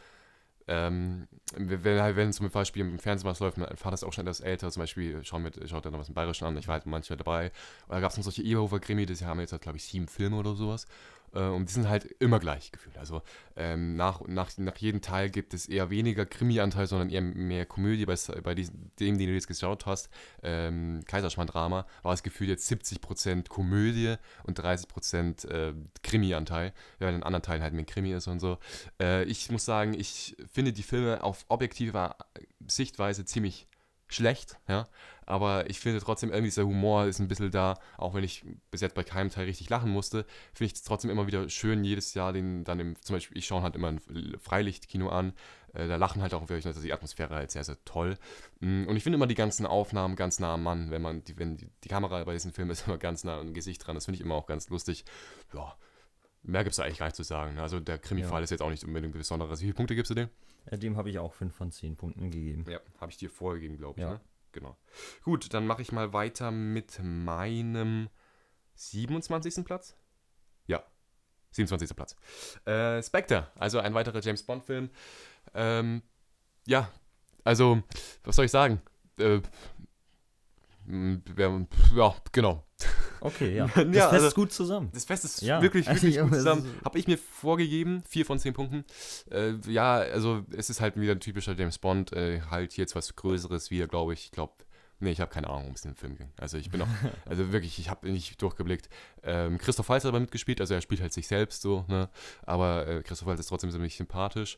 ähm, 0.69 1.27
wenn, 1.57 2.31
zum 2.31 2.49
Beispiel 2.49 2.81
im 2.81 2.99
Fernsehen 2.99 3.27
was 3.27 3.39
läuft, 3.39 3.57
mein 3.57 3.75
Vater 3.75 3.95
ist 3.95 4.03
auch 4.03 4.13
schon 4.13 4.25
etwas 4.27 4.39
älter, 4.39 4.69
zum 4.69 4.83
Beispiel 4.83 5.23
schauen 5.23 5.43
wir, 5.43 5.67
schaut 5.67 5.83
er 5.85 5.91
noch 5.91 5.99
was 5.99 6.09
im 6.09 6.13
Bayerischen 6.13 6.45
an, 6.45 6.57
ich 6.57 6.67
war 6.67 6.73
halt 6.73 6.85
manchmal 6.85 7.17
dabei, 7.17 7.51
und 7.87 7.95
da 7.95 7.99
gab 7.99 8.11
es 8.11 8.17
noch 8.17 8.23
solche 8.23 8.43
Eberhofer-Krimi, 8.43 9.07
das 9.07 9.23
haben 9.23 9.39
jetzt 9.39 9.51
halt, 9.51 9.63
glaube 9.63 9.77
ich, 9.77 9.83
sieben 9.83 10.07
Filme 10.07 10.37
oder 10.37 10.53
sowas, 10.55 10.85
äh, 11.33 11.39
und 11.39 11.69
die 11.69 11.73
sind 11.73 11.89
halt 11.89 12.05
immer 12.19 12.39
gleich 12.39 12.71
gefühlt, 12.71 12.97
also 12.97 13.21
ähm, 13.55 13.95
nach, 13.95 14.21
nach, 14.27 14.57
nach 14.57 14.75
jedem 14.77 15.01
Teil 15.01 15.29
gibt 15.29 15.53
es 15.53 15.67
eher 15.67 15.89
weniger 15.89 16.25
Krimi-Anteil, 16.25 16.87
sondern 16.87 17.09
eher 17.09 17.21
mehr 17.21 17.65
Komödie, 17.65 18.05
bei, 18.05 18.15
bei 18.43 18.55
diesem, 18.55 18.91
dem, 18.99 19.17
den 19.17 19.27
du 19.27 19.33
jetzt 19.33 19.47
geschaut 19.47 19.85
hast, 19.85 20.09
ähm, 20.43 21.01
Kaiserschmarrn-Drama, 21.05 21.85
war 22.03 22.11
das 22.11 22.23
Gefühl 22.23 22.49
jetzt 22.49 22.69
70% 22.71 23.49
Komödie 23.49 24.15
und 24.43 24.59
30% 24.59 25.47
äh, 25.47 25.73
Krimi-Anteil, 26.03 26.73
während 26.99 27.17
in 27.17 27.23
anderen 27.23 27.43
Teilen 27.43 27.63
halt 27.63 27.73
mehr 27.73 27.85
Krimi 27.85 28.13
ist 28.13 28.27
und 28.27 28.39
so. 28.39 28.57
Äh, 28.99 29.23
ich 29.25 29.51
muss 29.51 29.65
sagen, 29.65 29.93
ich 29.93 30.35
finde 30.51 30.73
die 30.73 30.83
Filme 30.83 31.23
auf 31.23 31.45
objektiver 31.49 32.15
Sichtweise 32.67 33.25
ziemlich 33.25 33.67
schlecht, 34.09 34.57
ja, 34.67 34.87
aber 35.29 35.69
ich 35.69 35.79
finde 35.79 35.99
trotzdem 36.01 36.29
irgendwie 36.29 36.47
dieser 36.49 36.65
Humor 36.65 37.05
ist 37.05 37.19
ein 37.19 37.27
bisschen 37.27 37.51
da, 37.51 37.75
auch 37.97 38.13
wenn 38.13 38.23
ich 38.23 38.43
bis 38.71 38.81
jetzt 38.81 38.95
bei 38.95 39.03
keinem 39.03 39.29
Teil 39.29 39.45
richtig 39.45 39.69
lachen 39.69 39.89
musste, 39.91 40.25
finde 40.53 40.65
ich 40.67 40.73
es 40.73 40.83
trotzdem 40.83 41.09
immer 41.11 41.27
wieder 41.27 41.47
schön, 41.49 41.83
jedes 41.83 42.13
Jahr 42.13 42.33
den 42.33 42.63
dann 42.63 42.79
im, 42.79 42.95
zum 43.01 43.15
Beispiel, 43.15 43.37
ich 43.37 43.45
schaue 43.47 43.61
halt 43.61 43.75
immer 43.75 43.89
ein 43.89 43.99
Freilichtkino 44.39 45.09
an, 45.09 45.33
äh, 45.73 45.87
da 45.87 45.95
lachen 45.97 46.21
halt 46.21 46.33
auch 46.33 46.49
wirklich, 46.49 46.65
also 46.65 46.81
die 46.81 46.91
Atmosphäre 46.93 47.35
halt 47.35 47.51
sehr, 47.51 47.63
sehr 47.63 47.77
toll. 47.85 48.17
Mm, 48.59 48.85
Und 48.87 48.95
ich 48.95 49.03
finde 49.03 49.17
immer 49.17 49.27
die 49.27 49.35
ganzen 49.35 49.65
Aufnahmen 49.65 50.15
ganz 50.15 50.39
nah 50.39 50.55
am 50.55 50.63
Mann, 50.63 50.89
wenn 50.91 51.01
man, 51.01 51.23
die, 51.23 51.37
wenn 51.37 51.57
die, 51.57 51.69
die 51.83 51.89
Kamera 51.89 52.23
bei 52.23 52.33
diesen 52.33 52.51
Filmen 52.51 52.71
ist 52.71 52.85
immer 52.87 52.97
ganz 52.97 53.23
nah 53.23 53.39
am 53.39 53.53
Gesicht 53.53 53.85
dran, 53.85 53.95
das 53.95 54.05
finde 54.05 54.15
ich 54.17 54.21
immer 54.21 54.35
auch 54.35 54.47
ganz 54.47 54.69
lustig. 54.69 55.05
Ja, 55.53 55.75
mehr 56.41 56.63
gibt 56.63 56.71
es 56.71 56.77
da 56.77 56.83
eigentlich 56.83 56.99
gar 56.99 57.05
nicht 57.07 57.15
zu 57.15 57.23
sagen. 57.23 57.55
ne? 57.55 57.61
Also 57.61 57.79
der 57.79 57.97
Krimi-Fall 57.99 58.39
Ja. 58.39 58.43
ist 58.43 58.49
jetzt 58.49 58.61
auch 58.61 58.69
nicht 58.71 58.83
unbedingt 58.83 59.13
besonderes. 59.13 59.59
Wie 59.59 59.65
viele 59.65 59.75
Punkte 59.75 59.95
gibst 59.95 60.09
du 60.09 60.15
dem? 60.15 60.29
Äh, 60.65 60.77
dem 60.77 60.97
habe 60.97 61.09
ich 61.09 61.19
auch 61.19 61.33
5 61.33 61.53
von 61.55 61.71
10 61.71 61.95
Punkten 61.97 62.31
gegeben. 62.31 62.65
Ja, 62.69 62.79
habe 62.99 63.11
ich 63.11 63.17
dir 63.17 63.29
vorgegeben, 63.29 63.77
glaube 63.77 63.99
ich. 63.99 64.03
Ja. 64.03 64.13
Ne? 64.13 64.19
Genau. 64.51 64.77
Gut, 65.23 65.53
dann 65.53 65.67
mache 65.67 65.81
ich 65.81 65.91
mal 65.91 66.13
weiter 66.13 66.51
mit 66.51 66.99
meinem 67.03 68.09
27. 68.75 69.63
Platz. 69.65 69.95
Ja, 70.67 70.83
27. 71.51 71.95
Platz. 71.95 72.15
Äh, 72.65 73.01
Spectre, 73.03 73.51
also 73.55 73.79
ein 73.79 73.93
weiterer 73.93 74.21
James 74.21 74.43
Bond-Film. 74.43 74.89
Ähm, 75.53 76.01
ja, 76.65 76.91
also, 77.43 77.83
was 78.23 78.35
soll 78.35 78.45
ich 78.45 78.51
sagen? 78.51 78.81
Äh, 79.17 79.41
ja, 80.89 82.15
genau. 82.31 82.63
Okay, 83.21 83.55
ja. 83.55 83.65
Ja, 83.75 83.83
Das 83.83 84.03
fasst 84.03 84.13
also- 84.13 84.35
gut 84.35 84.51
zusammen. 84.53 84.89
Das 84.93 85.05
Fest 85.05 85.25
ist 85.25 85.41
Ja, 85.41 85.61
wirklich, 85.61 85.87
wirklich 85.89 86.15
ja, 86.15 86.23
gut 86.23 86.33
zusammen. 86.33 86.65
ist- 86.65 86.85
Habe 86.85 86.97
ich 86.99 87.07
mir 87.07 87.17
vorgegeben, 87.17 88.01
vier 88.07 88.25
von 88.25 88.39
zehn 88.39 88.53
Punkten. 88.53 88.85
Äh, 89.29 89.53
ja, 89.67 89.95
also 89.97 90.45
es 90.55 90.69
ist 90.69 90.79
halt 90.81 90.95
wieder 90.99 91.11
ein 91.13 91.19
typischer 91.19 91.53
James 91.53 91.77
Bond, 91.77 92.13
äh, 92.13 92.41
halt 92.49 92.77
jetzt 92.77 92.95
was 92.95 93.15
Größeres 93.15 93.71
wieder, 93.71 93.87
glaube 93.87 94.13
ich. 94.13 94.25
Ich 94.25 94.31
glaube, 94.31 94.53
nee, 94.99 95.11
ich 95.11 95.19
habe 95.19 95.31
keine 95.31 95.49
Ahnung, 95.49 95.67
um 95.67 95.73
es 95.73 95.83
in 95.83 95.91
den 95.91 95.97
Film 95.97 96.15
ging. 96.17 96.29
Also 96.39 96.57
ich 96.57 96.69
bin 96.71 96.81
auch, 96.81 96.87
also 97.25 97.51
wirklich, 97.51 97.77
ich 97.79 97.89
habe 97.89 98.09
nicht 98.09 98.41
durchgeblickt. 98.41 98.87
Ähm, 99.23 99.57
Christoph 99.57 99.89
Waltz 99.89 100.05
hat 100.05 100.09
aber 100.09 100.19
mitgespielt, 100.21 100.61
also 100.61 100.73
er 100.73 100.81
spielt 100.81 101.01
halt 101.01 101.11
sich 101.13 101.27
selbst 101.27 101.61
so, 101.61 101.83
ne? 101.89 102.09
Aber 102.45 102.87
äh, 102.87 103.03
Christoph 103.03 103.27
Waltz 103.27 103.41
ist 103.41 103.47
trotzdem 103.47 103.71
ziemlich 103.71 103.95
sympathisch. 103.97 104.57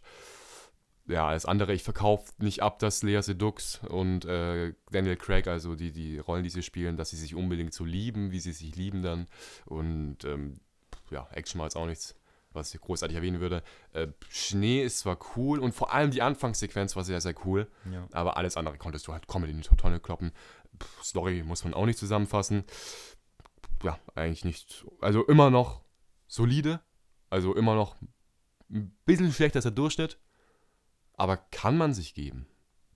Ja, 1.07 1.27
alles 1.27 1.45
andere, 1.45 1.73
ich 1.73 1.83
verkaufe 1.83 2.31
nicht 2.37 2.61
ab, 2.61 2.79
dass 2.79 3.03
Lea 3.03 3.21
Sedux 3.21 3.79
und 3.89 4.23
äh, 4.25 4.73
Daniel 4.91 5.17
Craig, 5.17 5.47
also 5.47 5.75
die, 5.75 5.91
die 5.91 6.19
Rollen, 6.19 6.43
die 6.43 6.49
sie 6.49 6.61
spielen, 6.63 6.95
dass 6.95 7.09
sie 7.09 7.17
sich 7.17 7.35
unbedingt 7.35 7.73
so 7.73 7.83
lieben, 7.83 8.31
wie 8.31 8.39
sie 8.39 8.51
sich 8.53 8.75
lieben 8.75 9.01
dann. 9.01 9.27
Und 9.65 10.23
ähm, 10.25 10.59
ja, 11.09 11.27
Action 11.31 11.59
war 11.59 11.65
jetzt 11.65 11.75
auch 11.75 11.87
nichts, 11.87 12.15
was 12.53 12.73
ich 12.73 12.79
großartig 12.79 13.15
erwähnen 13.17 13.39
würde. 13.41 13.63
Äh, 13.93 14.07
Schnee 14.29 14.83
ist 14.83 14.99
zwar 14.99 15.17
cool 15.35 15.59
und 15.59 15.73
vor 15.73 15.91
allem 15.93 16.11
die 16.11 16.21
Anfangssequenz 16.21 16.95
war 16.95 17.03
sehr, 17.03 17.19
sehr 17.19 17.33
cool, 17.45 17.67
Ja. 17.91 18.07
aber 18.11 18.37
alles 18.37 18.55
andere 18.55 18.77
konntest 18.77 19.07
du 19.07 19.13
halt 19.13 19.27
Comedy 19.27 19.51
in 19.53 19.61
die 19.61 19.67
Tonne 19.75 19.99
kloppen. 19.99 20.31
Pff, 20.81 21.03
Story 21.03 21.43
muss 21.43 21.63
man 21.63 21.73
auch 21.73 21.85
nicht 21.87 21.99
zusammenfassen. 21.99 22.63
Ja, 23.83 23.97
eigentlich 24.15 24.45
nicht. 24.45 24.85
Also 25.01 25.25
immer 25.25 25.49
noch 25.49 25.81
solide, 26.27 26.79
also 27.29 27.55
immer 27.55 27.73
noch 27.75 27.95
ein 28.69 28.95
bisschen 29.05 29.31
schlechter 29.33 29.57
als 29.57 29.63
der 29.63 29.71
Durchschnitt, 29.71 30.17
aber 31.21 31.37
kann 31.37 31.77
man 31.77 31.93
sich 31.93 32.15
geben. 32.15 32.47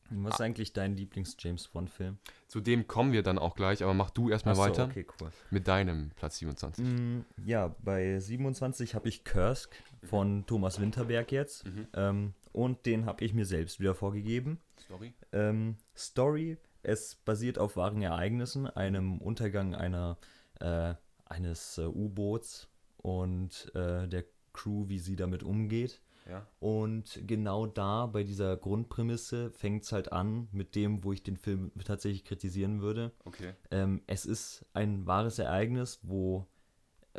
Was 0.10 0.36
ist 0.36 0.42
eigentlich 0.42 0.74
dein 0.74 0.96
Lieblings-James-Bond-Film? 0.96 2.18
Zu 2.48 2.60
dem 2.60 2.88
kommen 2.88 3.12
wir 3.12 3.22
dann 3.22 3.38
auch 3.38 3.56
gleich, 3.56 3.84
aber 3.84 3.94
mach 3.94 4.10
du 4.10 4.30
erstmal 4.30 4.56
so, 4.56 4.62
weiter 4.62 4.86
Okay, 4.86 5.06
cool. 5.20 5.30
mit 5.52 5.68
deinem 5.68 6.10
Platz 6.16 6.40
27. 6.40 6.84
Mm, 6.84 7.20
ja, 7.46 7.76
bei 7.84 8.20
27 8.20 8.96
habe 8.96 9.10
ich 9.10 9.26
Kursk 9.26 9.76
von 10.04 10.46
Thomas 10.48 10.82
Winterberg 10.82 11.32
jetzt. 11.32 11.66
Mhm. 11.66 11.88
Ähm, 11.94 12.34
und 12.52 12.86
den 12.88 13.06
habe 13.06 13.24
ich 13.24 13.34
mir 13.36 13.46
selbst 13.46 13.80
wieder 13.80 13.94
vorgegeben. 13.94 14.60
Story? 14.80 15.14
Ähm, 15.32 15.78
Story 15.96 16.58
es 16.82 17.16
basiert 17.16 17.60
auf 17.60 17.78
wahren 17.78 18.02
Ereignissen, 18.02 18.68
einem 18.68 19.20
Untergang 19.20 19.76
einer, 19.76 20.18
äh, 20.60 20.94
eines 21.26 21.78
äh, 21.78 21.86
U-Boots 21.86 22.70
und 22.98 23.72
äh, 23.76 24.08
der 24.08 24.24
Crew, 24.54 24.88
wie 24.88 25.00
sie 25.00 25.16
damit 25.16 25.44
umgeht. 25.44 26.02
Ja. 26.28 26.48
Und 26.60 27.22
genau 27.28 27.68
da, 27.68 28.08
bei 28.08 28.24
dieser 28.24 28.58
Grundprämisse, 28.58 29.52
fängt 29.52 29.84
es 29.84 29.92
halt 29.92 30.12
an 30.12 30.48
mit 30.52 30.76
dem, 30.76 31.04
wo 31.04 31.14
ich 31.14 31.24
den 31.24 31.38
Film 31.38 31.72
tatsächlich 31.84 32.26
kritisieren 32.26 32.82
würde. 32.82 33.12
Okay. 33.26 33.54
Ähm, 33.72 34.02
es 34.08 34.26
ist 34.26 34.66
ein 34.74 35.06
wahres 35.06 35.40
Ereignis, 35.40 36.00
wo 36.02 36.48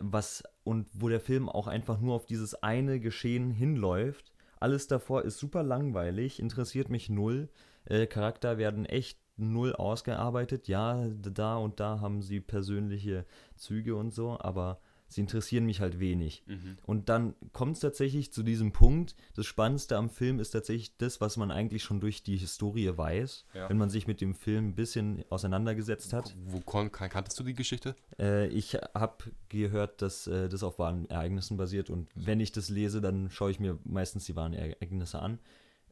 was 0.00 0.42
und 0.64 0.88
wo 0.92 1.08
der 1.08 1.20
Film 1.20 1.48
auch 1.48 1.68
einfach 1.68 2.00
nur 2.00 2.14
auf 2.14 2.26
dieses 2.26 2.54
eine 2.62 3.00
Geschehen 3.00 3.50
hinläuft. 3.50 4.32
Alles 4.58 4.88
davor 4.88 5.22
ist 5.22 5.38
super 5.38 5.62
langweilig, 5.62 6.40
interessiert 6.40 6.88
mich 6.88 7.08
null. 7.08 7.48
Äh, 7.84 8.06
Charakter 8.06 8.58
werden 8.58 8.86
echt 8.86 9.18
null 9.36 9.74
ausgearbeitet. 9.74 10.68
Ja, 10.68 11.08
da 11.08 11.56
und 11.56 11.78
da 11.80 12.00
haben 12.00 12.22
sie 12.22 12.40
persönliche 12.40 13.26
Züge 13.54 13.94
und 13.96 14.12
so, 14.12 14.38
aber 14.40 14.80
sie 15.08 15.20
interessieren 15.20 15.64
mich 15.66 15.80
halt 15.80 16.00
wenig. 16.00 16.42
Mhm. 16.46 16.76
Und 16.84 17.08
dann 17.08 17.34
kommt 17.52 17.74
es 17.76 17.80
tatsächlich 17.80 18.32
zu 18.32 18.42
diesem 18.42 18.72
Punkt. 18.72 19.14
Das 19.34 19.46
Spannendste 19.46 19.96
am 19.96 20.10
Film 20.10 20.40
ist 20.40 20.50
tatsächlich 20.50 20.96
das, 20.96 21.20
was 21.20 21.36
man 21.36 21.50
eigentlich 21.50 21.82
schon 21.84 22.00
durch 22.00 22.22
die 22.22 22.36
Historie 22.36 22.90
weiß, 22.96 23.46
Ja. 23.54 23.68
wenn 23.68 23.78
man 23.78 23.90
sich 23.90 24.06
mit 24.06 24.20
dem 24.20 24.34
Film 24.34 24.68
ein 24.68 24.74
bisschen 24.74 25.24
auseinandergesetzt 25.30 26.12
hat. 26.12 26.36
Wo 26.44 26.60
kon 26.60 26.90
kan 26.90 27.08
kanntest 27.08 27.38
du 27.38 27.44
die 27.44 27.54
Geschichte? 27.54 27.94
Äh, 28.18 28.48
ich 28.48 28.74
habe 28.94 29.16
gehört, 29.48 30.02
dass 30.02 30.26
äh, 30.26 30.48
das 30.48 30.62
auf 30.62 30.78
wahren 30.78 31.08
Ereignissen 31.08 31.56
basiert 31.56 31.90
und 31.90 32.08
wenn 32.14 32.40
ich 32.40 32.52
das 32.52 32.68
lese, 32.68 33.00
dann 33.00 33.30
schaue 33.30 33.50
ich 33.50 33.60
mir 33.60 33.78
meistens 33.84 34.24
die 34.24 34.36
wahren 34.36 34.52
Ereignisse 34.54 35.20
an. 35.20 35.38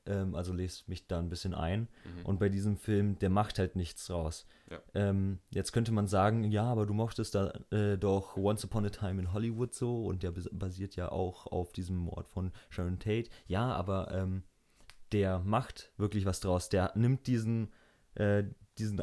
Ähm, 0.07 0.35
also 0.35 0.53
lese 0.53 0.83
mich 0.87 1.07
da 1.07 1.19
ein 1.19 1.29
bisschen 1.29 1.55
ein. 1.55 1.81
Mhm. 2.05 2.27
Und 2.27 2.39
bei 2.39 2.49
diesem 2.49 2.77
Film, 2.77 3.19
der 3.19 3.31
macht 3.31 3.59
halt 3.59 3.75
nichts 3.77 4.07
draus. 4.07 4.47
Ja. 4.71 4.79
Ähm, 4.95 5.39
jetzt 5.51 5.73
könnte 5.73 5.93
man 5.93 6.07
sagen, 6.07 6.45
ja, 6.45 6.65
aber 6.65 6.87
du 6.87 6.95
mochtest 6.95 7.35
da 7.35 7.53
äh, 7.71 7.97
doch 7.97 8.37
Once 8.37 8.65
Upon 8.65 8.85
a 8.87 8.91
Time 8.91 9.21
in 9.21 9.33
Hollywood 9.33 9.75
so 9.75 10.05
und 10.05 10.23
der 10.23 10.31
bas- 10.33 10.49
basiert 10.53 10.97
ja 10.97 11.11
auch 11.11 11.47
auf 11.47 11.73
diesem 11.73 11.97
Mord 11.97 12.29
von 12.29 12.53
Sharon 12.71 12.99
Tate. 12.99 13.31
Ja, 13.47 13.73
aber 13.73 14.11
ähm, 14.13 14.43
der 15.13 15.39
macht 15.41 15.93
wirklich 15.97 16.25
was 16.27 16.41
draus. 16.41 16.69
Der 16.69 16.93
nimmt 16.95 17.27
diesen, 17.27 17.73
äh, 18.15 18.45
diesen 18.79 19.03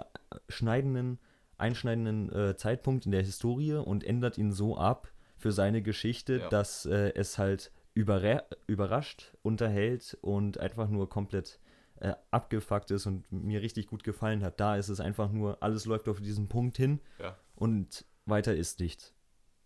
schneidenden, 0.49 1.19
einschneidenden 1.57 2.31
äh, 2.33 2.55
Zeitpunkt 2.57 3.05
in 3.05 3.11
der 3.11 3.21
Historie 3.23 3.73
und 3.75 4.03
ändert 4.03 4.37
ihn 4.37 4.51
so 4.51 4.77
ab 4.77 5.11
für 5.37 5.51
seine 5.51 5.81
Geschichte, 5.81 6.39
Ja. 6.39 6.49
dass 6.49 6.85
äh, 6.85 7.13
es 7.15 7.37
halt 7.37 7.71
überra 7.93 8.43
überrascht, 8.67 9.33
unterhält 9.41 10.17
und 10.21 10.59
einfach 10.59 10.87
nur 10.89 11.09
komplett 11.09 11.59
äh, 11.99 12.13
abgefuckt 12.31 12.91
ist 12.91 13.05
und 13.05 13.31
mir 13.31 13.61
richtig 13.61 13.87
gut 13.87 14.03
gefallen 14.03 14.43
hat. 14.43 14.59
Da 14.59 14.75
ist 14.75 14.89
es 14.89 14.99
einfach 14.99 15.31
nur, 15.31 15.61
alles 15.61 15.85
läuft 15.85 16.07
auf 16.09 16.19
diesen 16.21 16.47
Punkt 16.47 16.77
hin 16.77 16.99
Ja. 17.19 17.37
und 17.55 18.05
weiter 18.25 18.55
ist 18.55 18.79
nichts. 18.79 19.13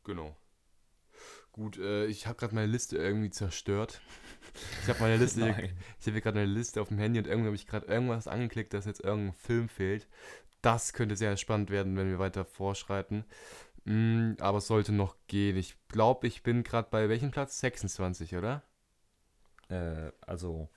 Genau. 0.04 0.36
Gut, 1.52 1.78
äh, 1.78 2.08
ich 2.08 2.28
habe 2.28 2.38
gerade 2.38 2.54
meine 2.54 2.68
Liste 2.72 2.98
irgendwie 2.98 3.30
zerstört. 3.30 4.02
Ich 4.84 4.90
habe 4.90 5.00
meine 5.00 5.18
Liste, 5.18 5.42
ich 6.02 6.08
habe 6.08 6.22
gerade 6.22 6.40
eine 6.40 6.52
Liste 6.52 6.82
auf 6.82 6.90
dem 6.90 6.98
Handy 6.98 7.20
und 7.20 7.28
irgendwie 7.28 7.48
habe 7.48 7.56
ich 7.56 7.68
gerade 7.68 7.86
irgendwas 7.88 8.28
angeklickt, 8.28 8.74
dass 8.74 8.86
jetzt 8.86 9.00
irgendein 9.02 9.34
Film 9.34 9.70
fehlt. 9.70 10.08
Das 10.62 10.94
könnte 10.94 11.16
sehr 11.16 11.38
spannend 11.38 11.70
werden, 11.70 11.96
wenn 11.96 12.10
wir 12.10 12.20
weiter 12.20 12.44
vorschreiten. 12.44 13.24
Mm, 13.86 14.34
aber 14.40 14.58
es 14.58 14.68
sollte 14.68 14.92
noch 14.92 15.16
gehen. 15.28 15.58
Ich 15.58 15.76
glaube, 15.88 16.28
ich 16.28 16.44
bin 16.44 16.64
gerade 16.64 16.88
bei 16.90 17.08
welchem 17.08 17.32
Platz? 17.32 17.60
26, 17.60 18.36
oder? 18.36 18.64
Äh, 19.70 20.12
also, 20.22 20.70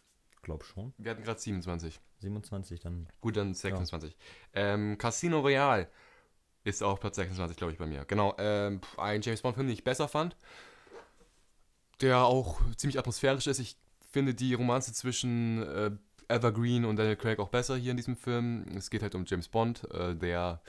glaub 0.43 0.65
schon. 0.65 0.93
Wir 0.99 1.11
hatten 1.11 1.23
gerade 1.23 1.41
27. 1.41 2.01
27 2.21 2.81
dann. 2.81 3.09
Gut, 3.21 3.37
dann 3.37 3.55
26. 3.55 4.17
Ähm, 4.55 4.99
Casino 4.99 5.41
Royale 5.41 5.89
ist 6.65 6.83
auch 6.83 7.01
Platz 7.01 7.17
26, 7.17 7.57
glaube 7.57 7.73
ich, 7.73 7.79
bei 7.79 7.87
mir. 7.87 8.05
Genau, 8.05 8.35
ähm, 8.39 8.81
ein 8.97 9.23
James 9.23 9.43
Bond-Film, 9.43 9.69
den 9.69 9.75
ich 9.75 9.85
besser 9.85 10.09
fand, 10.09 10.37
der 12.01 12.25
auch 12.25 12.61
ziemlich 12.77 12.99
atmosphärisch 12.99 13.47
ist. 13.47 13.59
Ich 13.59 13.77
finde 14.11 14.35
die 14.35 14.55
Romanze 14.55 14.93
zwischen 14.93 15.63
äh, 15.63 15.91
Evergreen 16.29 16.85
und 16.85 16.97
Daniel 16.97 17.17
Craig 17.17 17.39
auch 17.39 17.49
besser 17.49 17.77
hier 17.77 17.93
in 17.93 17.97
diesem 17.97 18.17
Film. 18.17 18.67
Es 18.77 18.91
geht 18.91 19.03
halt 19.03 19.15
um 19.15 19.25
James 19.27 19.49
Bond, 19.49 19.91
äh, 19.93 20.15
der, 20.15 20.61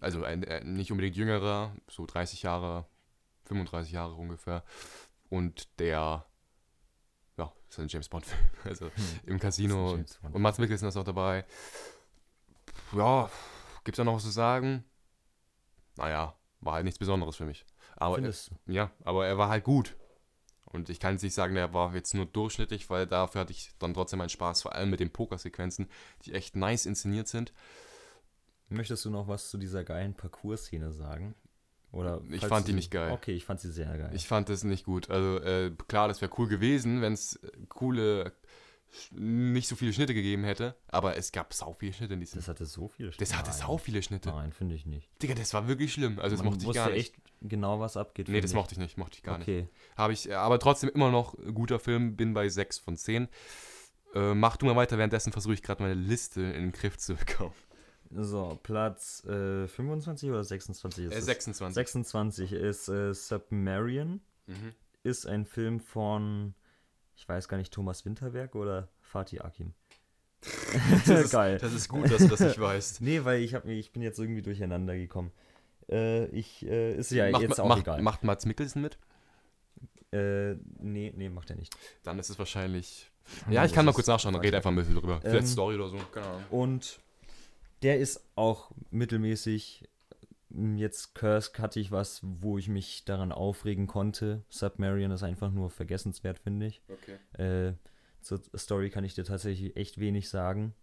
also 0.00 0.24
ein, 0.24 0.42
äh, 0.42 0.64
nicht 0.64 0.90
unbedingt 0.90 1.16
jüngerer, 1.16 1.74
so 1.88 2.06
30 2.06 2.42
Jahre, 2.42 2.86
35 3.44 3.92
Jahre 3.92 4.14
ungefähr, 4.14 4.64
und 5.28 5.78
der, 5.78 6.26
ja, 7.36 7.52
ist 7.68 7.78
ein 7.78 7.88
James 7.88 8.08
Bond-Film, 8.08 8.40
also 8.64 8.90
im 9.24 9.38
Casino 9.38 9.92
und 9.92 10.18
und 10.32 10.42
Mats 10.42 10.58
Mikkelsen 10.58 10.88
ist 10.88 10.96
auch 10.96 11.04
dabei. 11.04 11.44
Ja, 12.92 13.30
gibt's 13.84 13.96
da 13.96 14.04
noch 14.04 14.16
was 14.16 14.24
zu 14.24 14.30
sagen? 14.30 14.84
Naja, 15.96 16.36
war 16.60 16.74
halt 16.74 16.84
nichts 16.84 16.98
Besonderes 16.98 17.36
für 17.36 17.44
mich. 17.46 17.64
Aber 17.96 18.16
Findest 18.16 18.50
du? 18.50 18.72
ja, 18.72 18.90
aber 19.04 19.26
er 19.26 19.38
war 19.38 19.48
halt 19.48 19.64
gut. 19.64 19.96
Und 20.66 20.88
ich 20.88 21.00
kann 21.00 21.14
jetzt 21.14 21.22
nicht 21.22 21.34
sagen, 21.34 21.54
der 21.54 21.74
war 21.74 21.94
jetzt 21.94 22.14
nur 22.14 22.26
durchschnittlich, 22.26 22.88
weil 22.90 23.06
dafür 23.06 23.40
hatte 23.40 23.52
ich 23.52 23.72
dann 23.78 23.92
trotzdem 23.92 24.18
meinen 24.18 24.28
Spaß, 24.28 24.62
vor 24.62 24.74
allem 24.74 24.90
mit 24.90 25.00
den 25.00 25.12
Pokersequenzen, 25.12 25.88
die 26.24 26.32
echt 26.32 26.54
nice 26.54 26.86
inszeniert 26.86 27.26
sind. 27.26 27.52
Möchtest 28.70 29.04
du 29.04 29.10
noch 29.10 29.28
was 29.28 29.50
zu 29.50 29.58
dieser 29.58 29.84
geilen 29.84 30.14
Parcours-Szene 30.14 30.92
sagen? 30.92 31.34
Oder 31.92 32.22
Ich 32.30 32.46
fand 32.46 32.68
die 32.68 32.72
nicht 32.72 32.90
geil. 32.92 33.10
Okay, 33.12 33.32
ich 33.32 33.44
fand 33.44 33.58
sie 33.60 33.70
sehr 33.72 33.96
geil. 33.98 34.10
Ich 34.14 34.28
fand 34.28 34.48
das 34.48 34.62
nicht 34.62 34.84
gut. 34.84 35.10
Also 35.10 35.38
äh, 35.44 35.72
klar, 35.88 36.06
das 36.08 36.20
wäre 36.20 36.30
cool 36.38 36.46
gewesen, 36.46 37.00
wenn 37.02 37.14
es 37.14 37.40
coole, 37.68 38.32
sch- 38.94 39.12
nicht 39.18 39.66
so 39.66 39.74
viele 39.74 39.92
Schnitte 39.92 40.14
gegeben 40.14 40.44
hätte, 40.44 40.76
aber 40.86 41.16
es 41.16 41.32
gab 41.32 41.52
sau 41.52 41.72
viele 41.72 41.92
Schnitte 41.92 42.14
in 42.14 42.20
diesem. 42.20 42.38
das 42.38 42.46
hatte 42.46 42.64
so 42.64 42.86
viele 42.86 43.10
Das 43.10 43.36
hatte 43.36 43.50
sau 43.52 43.76
viele 43.76 44.02
Schnitte. 44.04 44.28
Nein, 44.28 44.52
finde 44.52 44.76
ich 44.76 44.86
nicht. 44.86 45.10
Digga, 45.20 45.34
das 45.34 45.52
war 45.52 45.66
wirklich 45.66 45.92
schlimm. 45.92 46.20
Also 46.20 46.36
das 46.36 46.44
Man 46.44 46.52
mochte 46.54 46.66
ich 46.68 46.72
gar 46.74 46.90
nicht. 46.90 46.98
echt 46.98 47.14
genau, 47.40 47.80
was 47.80 47.96
abgeht. 47.96 48.28
Nee, 48.28 48.40
das 48.40 48.52
ich. 48.52 48.54
mochte 48.54 48.74
ich 48.74 48.78
nicht, 48.78 48.96
mochte 48.96 49.16
ich 49.16 49.24
gar 49.24 49.38
nicht. 49.38 49.48
Okay. 49.48 49.68
Habe 49.96 50.12
ich, 50.12 50.28
äh, 50.28 50.34
aber 50.34 50.60
trotzdem 50.60 50.90
immer 50.90 51.10
noch 51.10 51.34
guter 51.54 51.80
Film, 51.80 52.14
bin 52.14 52.34
bei 52.34 52.48
6 52.48 52.78
von 52.78 52.96
10. 52.96 53.26
Äh, 54.14 54.34
mach 54.34 54.56
du 54.56 54.66
mal 54.66 54.76
weiter, 54.76 54.96
währenddessen 54.96 55.32
versuche 55.32 55.54
ich 55.54 55.62
gerade 55.64 55.82
meine 55.82 55.94
Liste 55.94 56.40
in 56.42 56.62
den 56.62 56.72
Griff 56.72 56.98
zu 56.98 57.16
bekommen. 57.16 57.54
So, 58.12 58.58
Platz 58.62 59.24
äh, 59.24 59.68
25 59.68 60.30
oder 60.30 60.42
26 60.42 61.06
ist 61.06 61.12
Äh, 61.14 61.18
es? 61.18 61.24
26. 61.26 61.74
26 61.74 62.52
ist 62.52 62.88
äh, 62.88 63.14
Submarine. 63.14 64.18
Mhm. 64.46 64.72
Ist 65.04 65.26
ein 65.26 65.46
Film 65.46 65.80
von, 65.80 66.54
ich 67.16 67.28
weiß 67.28 67.48
gar 67.48 67.56
nicht, 67.56 67.72
Thomas 67.72 68.04
Winterberg 68.04 68.54
oder 68.56 68.88
Fatih 69.00 69.40
Akin. 69.40 69.74
Das 71.06 71.08
ist, 71.26 71.30
Geil. 71.32 71.58
Das 71.58 71.72
ist 71.72 71.88
gut, 71.88 72.10
dass 72.10 72.22
du 72.22 72.28
das 72.28 72.40
nicht 72.40 72.60
weißt. 72.60 73.00
Nee, 73.00 73.24
weil 73.24 73.42
ich, 73.42 73.54
hab, 73.54 73.64
ich 73.66 73.92
bin 73.92 74.02
jetzt 74.02 74.18
irgendwie 74.18 74.42
durcheinander 74.42 74.96
gekommen. 74.96 75.30
Äh, 75.88 76.26
ich, 76.26 76.64
äh, 76.66 76.94
ist 76.96 77.10
ja 77.10 77.30
macht, 77.30 77.42
jetzt 77.42 77.58
ma- 77.58 77.64
auch 77.64 77.68
macht, 77.68 77.80
egal. 77.80 78.02
macht 78.02 78.24
Mats 78.24 78.44
Mikkelsen 78.46 78.82
mit? 78.82 78.98
Äh, 80.12 80.54
nee, 80.78 81.12
nee, 81.16 81.28
macht 81.28 81.50
er 81.50 81.56
nicht. 81.56 81.76
Dann 82.02 82.18
ist 82.18 82.30
es 82.30 82.38
wahrscheinlich. 82.38 83.10
Hm, 83.44 83.52
Ja, 83.52 83.64
ich 83.64 83.72
kann 83.72 83.84
mal 83.84 83.92
kurz 83.92 84.06
nachschauen, 84.08 84.34
red 84.34 84.54
einfach 84.54 84.70
ein 84.70 84.76
bisschen 84.76 84.96
drüber. 84.96 85.20
Vielleicht 85.20 85.46
Ähm, 85.46 85.46
Story 85.46 85.76
oder 85.76 85.88
so. 85.88 85.98
Keine 86.12 86.26
Ahnung. 86.26 86.44
Und 86.50 87.00
der 87.82 87.98
ist 87.98 88.28
auch 88.36 88.70
mittelmäßig. 88.90 89.88
Jetzt 90.76 91.14
Kursk 91.14 91.58
hatte 91.60 91.78
ich 91.78 91.92
was, 91.92 92.20
wo 92.22 92.58
ich 92.58 92.68
mich 92.68 93.04
daran 93.04 93.30
aufregen 93.30 93.86
konnte. 93.86 94.42
Submarine 94.48 95.14
ist 95.14 95.22
einfach 95.22 95.52
nur 95.52 95.70
vergessenswert, 95.70 96.40
finde 96.40 96.66
ich. 96.66 96.82
Okay. 96.88 97.68
Äh, 97.68 97.74
zur 98.20 98.40
Story 98.56 98.90
kann 98.90 99.04
ich 99.04 99.14
dir 99.14 99.24
tatsächlich 99.24 99.76
echt 99.76 99.98
wenig 99.98 100.28
sagen. 100.28 100.74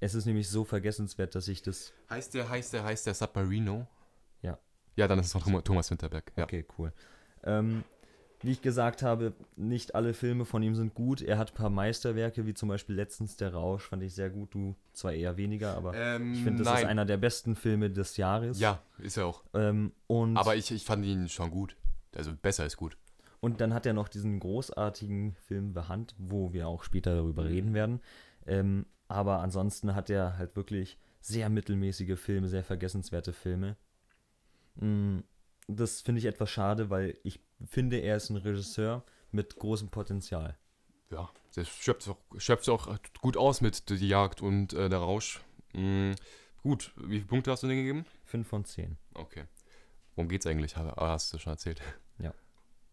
Es 0.00 0.14
ist 0.14 0.26
nämlich 0.26 0.48
so 0.48 0.64
vergessenswert, 0.64 1.34
dass 1.34 1.48
ich 1.48 1.62
das. 1.62 1.92
Heißt 2.10 2.34
der, 2.34 2.48
heißt 2.48 2.72
der, 2.72 2.84
heißt 2.84 3.06
der 3.06 3.14
Submarino? 3.14 3.86
Ja. 4.42 4.58
Ja, 4.96 5.06
dann 5.06 5.20
ist 5.20 5.26
es 5.26 5.32
von 5.32 5.42
Thomas- 5.42 5.64
Thomas 5.64 5.90
Winterberg. 5.90 6.32
Ja. 6.36 6.44
Okay, 6.44 6.66
cool. 6.76 6.92
Ähm, 7.44 7.84
wie 8.42 8.52
ich 8.52 8.62
gesagt 8.62 9.02
habe, 9.02 9.32
nicht 9.56 9.94
alle 9.94 10.14
Filme 10.14 10.44
von 10.44 10.62
ihm 10.62 10.74
sind 10.76 10.94
gut. 10.94 11.22
Er 11.22 11.38
hat 11.38 11.52
ein 11.52 11.54
paar 11.56 11.70
Meisterwerke, 11.70 12.46
wie 12.46 12.54
zum 12.54 12.68
Beispiel 12.68 12.94
letztens 12.94 13.36
Der 13.36 13.52
Rausch, 13.52 13.84
fand 13.88 14.02
ich 14.02 14.14
sehr 14.14 14.30
gut. 14.30 14.54
Du 14.54 14.76
zwar 14.92 15.12
eher 15.12 15.36
weniger, 15.36 15.76
aber 15.76 15.94
Ähm, 15.94 16.32
ich 16.34 16.42
finde, 16.42 16.62
das 16.62 16.72
nein. 16.72 16.82
ist 16.84 16.88
einer 16.88 17.04
der 17.04 17.16
besten 17.16 17.56
Filme 17.56 17.90
des 17.90 18.16
Jahres. 18.16 18.60
Ja, 18.60 18.80
ist 18.98 19.16
er 19.16 19.26
auch. 19.26 19.42
Ähm, 19.54 19.92
und, 20.06 20.36
Aber 20.36 20.54
ich, 20.56 20.70
ich 20.70 20.84
fand 20.84 21.04
ihn 21.04 21.28
schon 21.28 21.50
gut. 21.50 21.76
Also 22.14 22.32
besser 22.40 22.64
ist 22.66 22.76
gut. 22.76 22.96
und 23.40 23.60
dann 23.60 23.72
hat 23.74 23.86
er 23.86 23.92
noch 23.92 24.08
diesen 24.08 24.40
großartigen 24.40 25.34
Film 25.46 25.72
The 25.74 25.82
Hand, 25.88 26.14
wo 26.18 26.52
wir 26.52 26.66
auch 26.68 26.82
später 26.84 27.14
darüber 27.14 27.42
Mhm. 27.42 27.48
reden 27.48 27.74
werden. 27.74 28.00
Ähm, 28.46 28.86
aber 29.08 29.40
ansonsten 29.40 29.94
hat 29.94 30.10
er 30.10 30.36
halt 30.38 30.54
wirklich 30.56 30.98
sehr 31.20 31.48
mittelmäßige 31.48 32.18
Filme, 32.18 32.48
sehr 32.48 32.62
vergessenswerte 32.64 33.32
Filme. 33.32 33.76
Mm, 34.76 35.18
Das 35.68 36.00
finde 36.00 36.18
ich 36.20 36.24
etwas 36.24 36.50
schade, 36.50 36.90
weil 36.90 37.16
ich 37.22 37.40
finde, 37.66 37.98
er 37.98 38.16
ist 38.16 38.30
ein 38.30 38.36
Regisseur 38.36 39.04
mit 39.30 39.56
großem 39.56 39.90
Potenzial. 39.90 40.56
Ja, 41.10 41.30
der 41.56 41.64
schöpft 41.64 42.08
auch, 42.08 42.16
schöpft 42.38 42.68
auch 42.68 42.98
gut 43.20 43.36
aus 43.36 43.60
mit 43.60 43.88
Die 43.88 44.08
Jagd 44.08 44.42
und 44.42 44.72
äh, 44.72 44.88
der 44.88 44.98
Rausch. 44.98 45.40
Mm, 45.74 46.12
gut, 46.62 46.92
wie 46.96 47.16
viele 47.16 47.26
Punkte 47.26 47.50
hast 47.50 47.62
du 47.62 47.66
denn 47.68 47.76
gegeben? 47.76 48.04
5 48.24 48.48
von 48.48 48.64
10. 48.64 48.96
Okay. 49.14 49.44
Worum 50.14 50.28
geht's 50.28 50.46
eigentlich? 50.46 50.76
Ha- 50.76 50.94
Hast 50.96 51.32
du 51.32 51.38
schon 51.38 51.52
erzählt. 51.52 51.80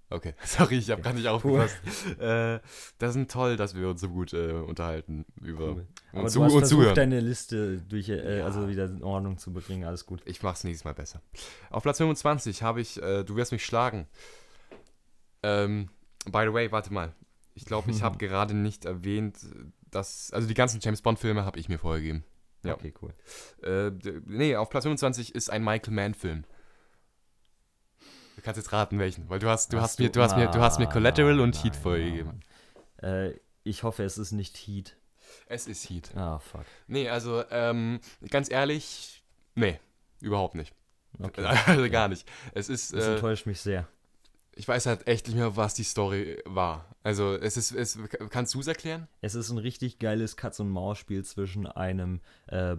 Okay, 0.09 0.33
sorry, 0.45 0.77
ich 0.77 0.89
habe 0.91 1.01
gar 1.01 1.13
nicht 1.13 1.27
aufgepasst. 1.27 1.75
äh, 2.19 2.59
das 2.99 3.13
sind 3.13 3.29
toll, 3.31 3.57
dass 3.57 3.75
wir 3.75 3.89
uns 3.89 4.01
so 4.01 4.09
gut 4.09 4.33
äh, 4.33 4.51
unterhalten 4.51 5.25
über 5.41 5.69
Cool. 5.71 5.87
und, 6.13 6.19
Aber 6.19 6.27
zu, 6.29 6.39
du 6.39 6.45
hast 6.45 6.53
und 6.53 6.59
versucht, 6.59 6.79
zuhören. 6.79 6.95
deine 6.95 7.19
Liste 7.19 7.77
durch, 7.81 8.09
äh, 8.09 8.39
Ja. 8.39 8.45
also 8.45 8.69
wieder 8.69 8.85
in 8.85 9.01
Ordnung 9.03 9.37
zu 9.37 9.51
bringen. 9.51 9.83
Alles 9.83 10.05
gut. 10.05 10.21
Ich 10.25 10.43
mach's 10.43 10.63
nächstes 10.63 10.85
Mal 10.85 10.93
besser. 10.93 11.21
Auf 11.71 11.81
Platz 11.83 11.97
25 11.97 12.61
habe 12.61 12.81
ich, 12.81 13.01
äh, 13.01 13.23
du 13.23 13.35
wirst 13.35 13.51
mich 13.51 13.65
schlagen. 13.65 14.07
Ähm, 15.43 15.89
by 16.25 16.43
the 16.45 16.53
way, 16.53 16.71
warte 16.71 16.93
mal. 16.93 17.13
Ich 17.53 17.65
glaube, 17.65 17.89
ich 17.91 18.01
habe 18.03 18.17
gerade 18.25 18.53
nicht 18.53 18.85
erwähnt, 18.85 19.37
dass, 19.91 20.31
also 20.33 20.47
die 20.47 20.53
ganzen 20.53 20.79
James 20.81 21.01
Bond-Filme 21.01 21.45
habe 21.45 21.57
ich 21.59 21.69
mir 21.69 21.79
vorgegeben. 21.79 22.23
Ja. 22.63 22.73
Okay, 22.73 22.93
cool. 23.01 23.13
Äh, 23.63 23.91
nee, 24.25 24.55
auf 24.55 24.69
Platz 24.69 24.83
25 24.85 25.35
ist 25.35 25.49
ein 25.49 25.63
Michael 25.63 25.93
Mann-Film. 25.93 26.45
Du 28.35 28.41
kannst 28.41 28.57
jetzt 28.57 28.71
raten, 28.73 28.99
welchen, 28.99 29.29
weil 29.29 29.39
du 29.39 29.47
hast, 29.47 29.71
du 29.71 29.79
hast, 29.79 29.99
mir, 29.99 30.09
du 30.09 30.21
hast 30.21 30.35
mir, 30.35 30.47
du 30.47 30.59
hast 30.59 30.77
mir 30.79 30.85
Nein, 30.85 30.93
Collateral 30.93 31.39
und 31.39 31.55
nein, 31.55 31.63
Heat 31.63 31.75
vorgegeben. 31.75 32.41
Äh, 33.01 33.31
ich 33.63 33.83
hoffe, 33.83 34.03
es 34.03 34.17
ist 34.17 34.31
nicht 34.33 34.55
Heat. 34.57 34.95
Es 35.47 35.67
ist 35.67 35.89
Heat. 35.89 36.11
Ah, 36.15 36.39
fuck. 36.39 36.65
Nee, 36.87 37.09
also, 37.09 37.43
ähm, 37.49 37.99
ganz 38.29 38.51
ehrlich, 38.51 39.23
nee, 39.55 39.79
überhaupt 40.21 40.55
nicht. 40.55 40.73
Okay. 41.19 41.43
Also 41.65 41.89
gar 41.89 42.07
nicht. 42.09 42.27
Es 42.53 42.67
ist, 42.69 42.93
Das 42.93 43.05
äh, 43.05 43.13
enttäuscht 43.13 43.45
mich 43.45 43.61
sehr. 43.61 43.87
ich 44.55 44.67
weiß 44.67 44.85
halt 44.85 45.07
echt 45.07 45.27
nicht 45.27 45.37
mehr, 45.37 45.55
was 45.55 45.73
die 45.73 45.83
Story 45.83 46.37
war. 46.45 46.85
Also, 47.03 47.35
es 47.35 47.55
ist, 47.55 47.71
es, 47.71 47.97
kannst 48.29 48.53
du 48.53 48.59
es 48.59 48.67
erklären? 48.67 49.07
Es 49.21 49.33
ist 49.35 49.49
ein 49.49 49.57
richtig 49.57 49.99
geiles 49.99 50.35
Katz-und-Maus-Spiel 50.35 51.23
zwischen 51.23 51.67
einem, 51.67 52.19
äh, 52.47 52.75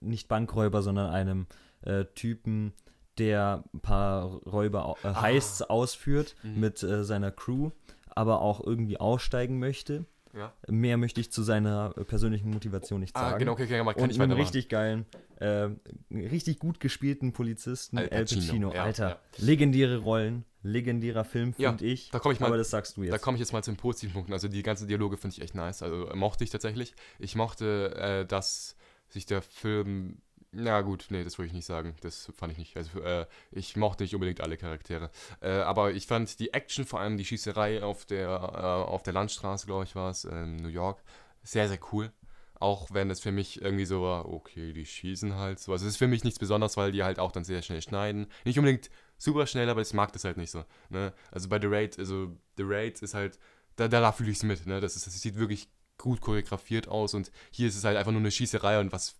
nicht 0.00 0.28
Bankräuber, 0.28 0.80
sondern 0.82 1.10
einem 1.10 1.46
äh, 1.82 2.04
Typen, 2.14 2.72
der 3.18 3.64
ein 3.74 3.80
paar 3.80 4.24
Räuber, 4.46 4.96
äh, 5.02 5.08
Ah. 5.08 5.22
Heists 5.22 5.62
ausführt 5.62 6.34
Mhm. 6.42 6.60
mit 6.60 6.82
äh, 6.82 7.04
seiner 7.04 7.30
Crew, 7.30 7.70
aber 8.08 8.40
auch 8.40 8.64
irgendwie 8.64 8.98
aussteigen 8.98 9.58
möchte. 9.58 10.04
Ja. 10.34 10.52
Mehr 10.68 10.98
möchte 10.98 11.20
ich 11.22 11.32
zu 11.32 11.42
seiner 11.42 11.94
äh, 11.96 12.04
persönlichen 12.04 12.50
Motivation 12.50 13.00
nicht 13.00 13.16
sagen. 13.16 13.34
Ah, 13.34 13.38
genau, 13.38 13.52
okay, 13.52 13.64
okay, 13.64 13.78
aber 13.78 13.94
kann 13.94 14.04
und 14.04 14.10
ich 14.10 14.20
einen 14.20 14.32
richtig 14.32 14.68
geilen, 14.68 15.06
äh, 15.36 15.70
richtig 16.10 16.58
gut 16.58 16.80
gespielten 16.80 17.32
Polizisten, 17.32 17.96
Al 17.98 18.08
Al 18.10 18.20
Pacino, 18.20 18.40
Pacino. 18.42 18.74
ja, 18.74 18.84
Alter, 18.84 19.08
ja. 19.08 19.18
legendäre 19.38 19.96
Rollen, 19.98 20.44
legendärer 20.62 21.24
Film, 21.24 21.54
finde 21.54 21.84
ich. 21.86 22.10
da 22.10 22.18
ich 22.30 22.40
mal- 22.40 22.48
aber 22.48 22.58
das 22.58 22.68
sagst 22.70 22.98
du 22.98 23.02
Da 23.04 23.12
jetzt. 23.14 23.22
komme 23.22 23.36
ich 23.36 23.40
jetzt 23.40 23.52
mal 23.52 23.64
zu 23.64 23.70
den 23.72 23.78
positiven 23.78 24.12
Punkten. 24.12 24.32
Also 24.34 24.48
die 24.48 24.62
ganzen 24.62 24.86
Dialoge 24.86 25.16
finde 25.16 25.34
ich 25.36 25.42
echt 25.42 25.54
nice. 25.54 25.82
Also 25.82 26.08
mochte 26.14 26.44
ich 26.44 26.50
tatsächlich. 26.50 26.94
Ich 27.18 27.34
mochte, 27.34 27.94
äh, 27.96 28.26
dass 28.26 28.76
sich 29.08 29.24
der 29.24 29.40
Film. 29.40 30.20
Na 30.50 30.80
gut, 30.80 31.06
nee, 31.10 31.24
das 31.24 31.36
würde 31.36 31.48
ich 31.48 31.52
nicht 31.52 31.66
sagen. 31.66 31.94
Das 32.00 32.32
fand 32.34 32.52
ich 32.52 32.58
nicht. 32.58 32.76
Also 32.76 33.00
äh, 33.00 33.26
ich 33.50 33.76
mochte 33.76 34.04
nicht 34.04 34.14
unbedingt 34.14 34.40
alle 34.40 34.56
Charaktere. 34.56 35.10
Äh, 35.40 35.50
aber 35.50 35.92
ich 35.92 36.06
fand 36.06 36.38
die 36.38 36.54
Action, 36.54 36.86
vor 36.86 37.00
allem 37.00 37.18
die 37.18 37.24
Schießerei 37.24 37.82
auf 37.82 38.06
der, 38.06 38.28
äh, 38.28 38.90
auf 38.90 39.02
der 39.02 39.12
Landstraße, 39.12 39.66
glaube 39.66 39.84
ich, 39.84 39.94
war 39.94 40.10
es, 40.10 40.24
in 40.24 40.56
New 40.56 40.68
York, 40.68 41.02
sehr, 41.42 41.68
sehr 41.68 41.78
cool. 41.92 42.12
Auch 42.54 42.88
wenn 42.92 43.10
es 43.10 43.20
für 43.20 43.30
mich 43.30 43.60
irgendwie 43.60 43.84
so 43.84 44.02
war, 44.02 44.26
okay, 44.26 44.72
die 44.72 44.86
schießen 44.86 45.34
halt 45.36 45.60
so. 45.60 45.72
Also 45.72 45.84
es 45.86 45.92
ist 45.92 45.98
für 45.98 46.08
mich 46.08 46.24
nichts 46.24 46.38
Besonderes, 46.38 46.76
weil 46.76 46.92
die 46.92 47.04
halt 47.04 47.18
auch 47.18 47.30
dann 47.30 47.44
sehr 47.44 47.62
schnell 47.62 47.82
schneiden. 47.82 48.26
Nicht 48.44 48.58
unbedingt 48.58 48.90
super 49.18 49.46
schnell, 49.46 49.68
aber 49.68 49.82
ich 49.82 49.92
mag 49.92 50.12
das 50.12 50.24
halt 50.24 50.38
nicht 50.38 50.50
so. 50.50 50.64
Ne? 50.88 51.12
Also 51.30 51.48
bei 51.50 51.60
The 51.60 51.68
Raid, 51.68 51.98
also 51.98 52.36
The 52.56 52.64
Raid 52.66 53.02
ist 53.02 53.14
halt, 53.14 53.38
da, 53.76 53.86
da, 53.86 54.12
fühle 54.12 54.30
ich 54.30 54.38
es 54.38 54.42
mit. 54.42 54.66
Ne? 54.66 54.80
Das, 54.80 54.96
ist, 54.96 55.06
das 55.06 55.20
sieht 55.20 55.36
wirklich 55.36 55.68
gut 55.98 56.20
choreografiert 56.20 56.88
aus 56.88 57.14
und 57.14 57.30
hier 57.50 57.68
ist 57.68 57.76
es 57.76 57.84
halt 57.84 57.96
einfach 57.96 58.12
nur 58.12 58.20
eine 58.20 58.30
Schießerei 58.30 58.80
und 58.80 58.92
was, 58.92 59.16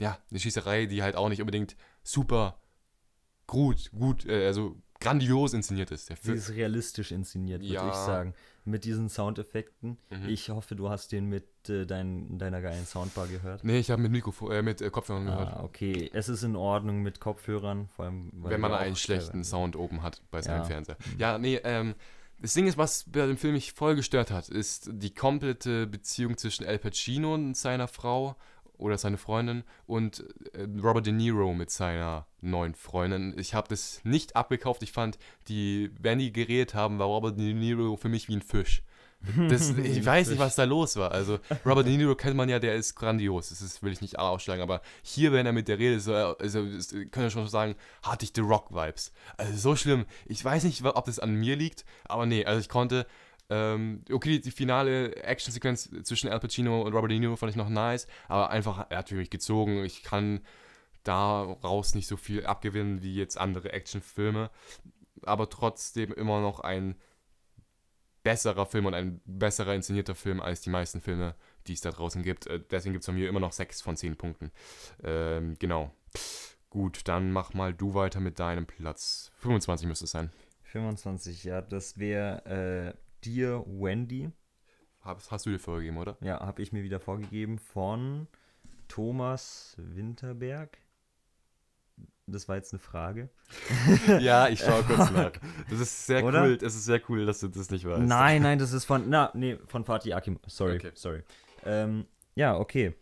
ja, 0.00 0.18
eine 0.30 0.40
Schießerei, 0.40 0.86
die 0.86 1.02
halt 1.02 1.14
auch 1.16 1.28
nicht 1.28 1.40
unbedingt 1.40 1.76
super 2.02 2.58
gut, 3.46 3.90
gut, 3.92 4.26
äh, 4.26 4.46
also 4.46 4.76
grandios 5.00 5.54
inszeniert 5.54 5.90
ist. 5.90 6.08
Der 6.10 6.16
Sie 6.16 6.22
Film, 6.22 6.36
ist 6.38 6.50
realistisch 6.50 7.10
inszeniert, 7.10 7.62
würde 7.62 7.72
Ja. 7.74 7.88
ich 7.88 7.94
sagen. 7.94 8.34
Mit 8.66 8.84
diesen 8.84 9.08
Soundeffekten. 9.08 9.96
Mhm. 10.10 10.28
Ich 10.28 10.50
hoffe, 10.50 10.76
du 10.76 10.90
hast 10.90 11.12
den 11.12 11.24
mit 11.26 11.46
äh, 11.70 11.86
dein, 11.86 12.38
deiner 12.38 12.60
geilen 12.60 12.84
Soundbar 12.84 13.26
gehört. 13.26 13.64
nee, 13.64 13.78
ich 13.78 13.90
habe 13.90 14.02
mit 14.02 14.12
Mikrofon, 14.12 14.52
äh, 14.52 14.62
mit 14.62 14.82
äh, 14.82 14.90
Kopfhörern 14.90 15.24
gehört. 15.24 15.54
Ah, 15.54 15.62
okay. 15.64 16.10
Es 16.12 16.28
ist 16.28 16.42
in 16.42 16.54
Ordnung 16.56 17.00
mit 17.02 17.20
Kopfhörern, 17.20 17.88
vor 17.88 18.04
allem. 18.04 18.30
wenn 18.34 18.60
man 18.60 18.72
einen 18.74 18.96
schlechten 18.96 19.32
teilweise- 19.32 19.50
Sound 19.50 19.76
oben 19.76 20.02
hat 20.02 20.20
bei 20.30 20.42
seinem 20.42 20.58
Ja. 20.58 20.64
Fernseher. 20.64 20.96
Ja, 21.18 21.38
nee, 21.38 21.56
ähm, 21.64 21.94
das 22.38 22.52
Ding 22.52 22.66
ist, 22.66 22.76
was 22.76 23.04
bei 23.10 23.26
dem 23.26 23.38
Film 23.38 23.54
mich 23.54 23.72
voll 23.72 23.96
gestört 23.96 24.30
hat, 24.30 24.48
ist 24.50 24.90
die 24.92 25.14
komplette 25.14 25.86
Beziehung 25.86 26.36
zwischen 26.36 26.66
Al 26.66 26.78
Pacino 26.78 27.32
und 27.34 27.56
seiner 27.56 27.88
Frau 27.88 28.36
oder 28.80 28.98
seine 28.98 29.18
Freundin 29.18 29.64
und 29.86 30.24
äh, 30.52 30.66
Robert 30.82 31.06
De 31.06 31.12
Niro 31.12 31.54
mit 31.54 31.70
seiner 31.70 32.26
neuen 32.40 32.74
Freundin. 32.74 33.34
Ich 33.38 33.54
habe 33.54 33.68
das 33.68 34.00
nicht 34.04 34.36
abgekauft. 34.36 34.82
Ich 34.82 34.92
fand, 34.92 35.18
die, 35.48 35.90
wenn 36.00 36.18
die 36.18 36.32
geredet 36.32 36.74
haben, 36.74 36.98
war 36.98 37.06
Robert 37.06 37.38
De 37.38 37.52
Niro 37.52 37.96
für 37.96 38.08
mich 38.08 38.28
wie 38.28 38.36
ein 38.36 38.42
Fisch. 38.42 38.82
Das, 39.48 39.70
ich 39.76 40.04
weiß 40.04 40.28
nicht, 40.30 40.38
was 40.38 40.56
da 40.56 40.64
los 40.64 40.96
war. 40.96 41.12
Also, 41.12 41.38
Robert 41.66 41.86
De 41.86 41.96
Niro 41.96 42.14
kennt 42.14 42.36
man 42.36 42.48
ja, 42.48 42.58
der 42.58 42.74
ist 42.74 42.94
grandios. 42.94 43.50
Das 43.50 43.60
ist, 43.60 43.82
will 43.82 43.92
ich 43.92 44.00
nicht 44.00 44.18
ausschlagen. 44.18 44.62
Aber 44.62 44.80
hier, 45.02 45.32
wenn 45.32 45.44
er 45.44 45.52
mit 45.52 45.68
der 45.68 45.78
redet, 45.78 46.02
so, 46.02 46.14
also, 46.14 46.64
das 46.64 46.90
können 46.90 47.26
wir 47.26 47.30
schon 47.30 47.46
sagen, 47.46 47.76
hatte 48.02 48.24
ich 48.24 48.32
The 48.34 48.40
Rock-Vibes. 48.40 49.12
Also, 49.36 49.56
so 49.56 49.76
schlimm. 49.76 50.06
Ich 50.26 50.42
weiß 50.44 50.64
nicht, 50.64 50.82
ob 50.84 51.04
das 51.04 51.18
an 51.18 51.34
mir 51.34 51.56
liegt, 51.56 51.84
aber 52.04 52.26
nee, 52.26 52.44
also 52.44 52.60
ich 52.60 52.68
konnte. 52.68 53.06
Ähm, 53.50 54.04
okay, 54.10 54.30
die, 54.30 54.40
die 54.40 54.50
finale 54.52 55.16
Actionsequenz 55.16 55.90
zwischen 56.04 56.30
Al 56.30 56.38
Pacino 56.38 56.82
und 56.82 56.94
Robert 56.94 57.10
De 57.10 57.18
Niro 57.18 57.36
fand 57.36 57.50
ich 57.50 57.56
noch 57.56 57.68
nice, 57.68 58.06
aber 58.28 58.50
einfach, 58.50 58.86
er 58.88 58.98
hat 58.98 59.10
wirklich 59.10 59.30
gezogen. 59.30 59.84
Ich 59.84 60.02
kann 60.02 60.40
daraus 61.02 61.94
nicht 61.94 62.06
so 62.06 62.16
viel 62.16 62.46
abgewinnen 62.46 63.02
wie 63.02 63.14
jetzt 63.14 63.36
andere 63.38 63.72
Actionfilme, 63.72 64.50
aber 65.22 65.50
trotzdem 65.50 66.12
immer 66.12 66.40
noch 66.40 66.60
ein 66.60 66.94
besserer 68.22 68.66
Film 68.66 68.86
und 68.86 68.94
ein 68.94 69.20
besserer 69.24 69.74
inszenierter 69.74 70.14
Film 70.14 70.40
als 70.40 70.60
die 70.60 70.70
meisten 70.70 71.00
Filme, 71.00 71.34
die 71.66 71.72
es 71.72 71.80
da 71.80 71.90
draußen 71.90 72.22
gibt. 72.22 72.46
Äh, 72.46 72.60
Deswegen 72.70 72.92
gibt 72.92 73.02
es 73.02 73.06
von 73.06 73.14
mir 73.14 73.28
immer 73.28 73.40
noch 73.40 73.52
6 73.52 73.80
von 73.80 73.96
10 73.96 74.16
Punkten. 74.16 74.52
Ähm, 75.02 75.56
genau. 75.58 75.90
Gut, 76.68 77.00
dann 77.04 77.32
mach 77.32 77.54
mal 77.54 77.74
du 77.74 77.94
weiter 77.94 78.20
mit 78.20 78.38
deinem 78.38 78.66
Platz. 78.66 79.32
25 79.38 79.88
müsste 79.88 80.04
es 80.04 80.12
sein. 80.12 80.30
25, 80.64 81.44
ja, 81.44 81.62
das 81.62 81.98
wäre 81.98 82.94
äh, 82.94 83.09
Dear 83.24 83.64
Wendy. 83.66 84.30
Hast, 85.00 85.30
hast 85.30 85.46
du 85.46 85.50
dir 85.50 85.58
vorgegeben, 85.58 85.96
oder? 85.98 86.16
Ja, 86.20 86.40
habe 86.40 86.62
ich 86.62 86.72
mir 86.72 86.82
wieder 86.82 87.00
vorgegeben 87.00 87.58
von 87.58 88.26
Thomas 88.88 89.74
Winterberg. 89.78 90.78
Das 92.26 92.48
war 92.48 92.56
jetzt 92.56 92.72
eine 92.72 92.80
Frage. 92.80 93.28
ja, 94.20 94.48
ich 94.48 94.60
schaue 94.60 94.82
kurz 94.84 95.10
nach. 95.10 95.32
Das 95.68 95.80
ist 95.80 96.06
sehr 96.06 96.24
Oder? 96.24 96.42
cool. 96.44 96.56
Das 96.58 96.74
ist 96.74 96.84
sehr 96.84 97.00
cool, 97.08 97.26
dass 97.26 97.40
du 97.40 97.48
das 97.48 97.70
nicht 97.70 97.84
weißt. 97.84 98.02
Nein, 98.06 98.42
nein, 98.42 98.58
das 98.58 98.72
ist 98.72 98.84
von, 98.84 99.08
na, 99.08 99.30
nee, 99.34 99.56
von 99.66 99.84
Fatih 99.84 100.14
Akim. 100.14 100.38
Sorry, 100.46 100.76
Okay. 100.76 100.92
sorry. 100.94 101.22
Ähm, 101.64 102.06
ja, 102.36 102.56
okay. 102.56 102.94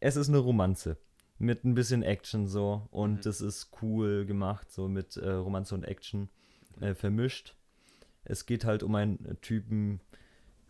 Es 0.00 0.16
ist 0.16 0.28
eine 0.28 0.38
Romanze 0.38 0.98
mit 1.38 1.64
ein 1.64 1.74
bisschen 1.74 2.02
Action 2.02 2.46
so 2.46 2.88
und 2.90 3.16
Mhm. 3.18 3.20
das 3.22 3.40
ist 3.40 3.70
cool 3.82 4.24
gemacht, 4.26 4.72
so 4.72 4.88
mit 4.88 5.16
äh, 5.16 5.30
Romanze 5.30 5.74
und 5.74 5.84
Action 5.84 6.28
äh, 6.80 6.94
vermischt. 6.94 7.54
Es 8.24 8.46
geht 8.46 8.64
halt 8.64 8.82
um 8.82 8.94
einen 8.94 9.38
Typen, 9.40 10.00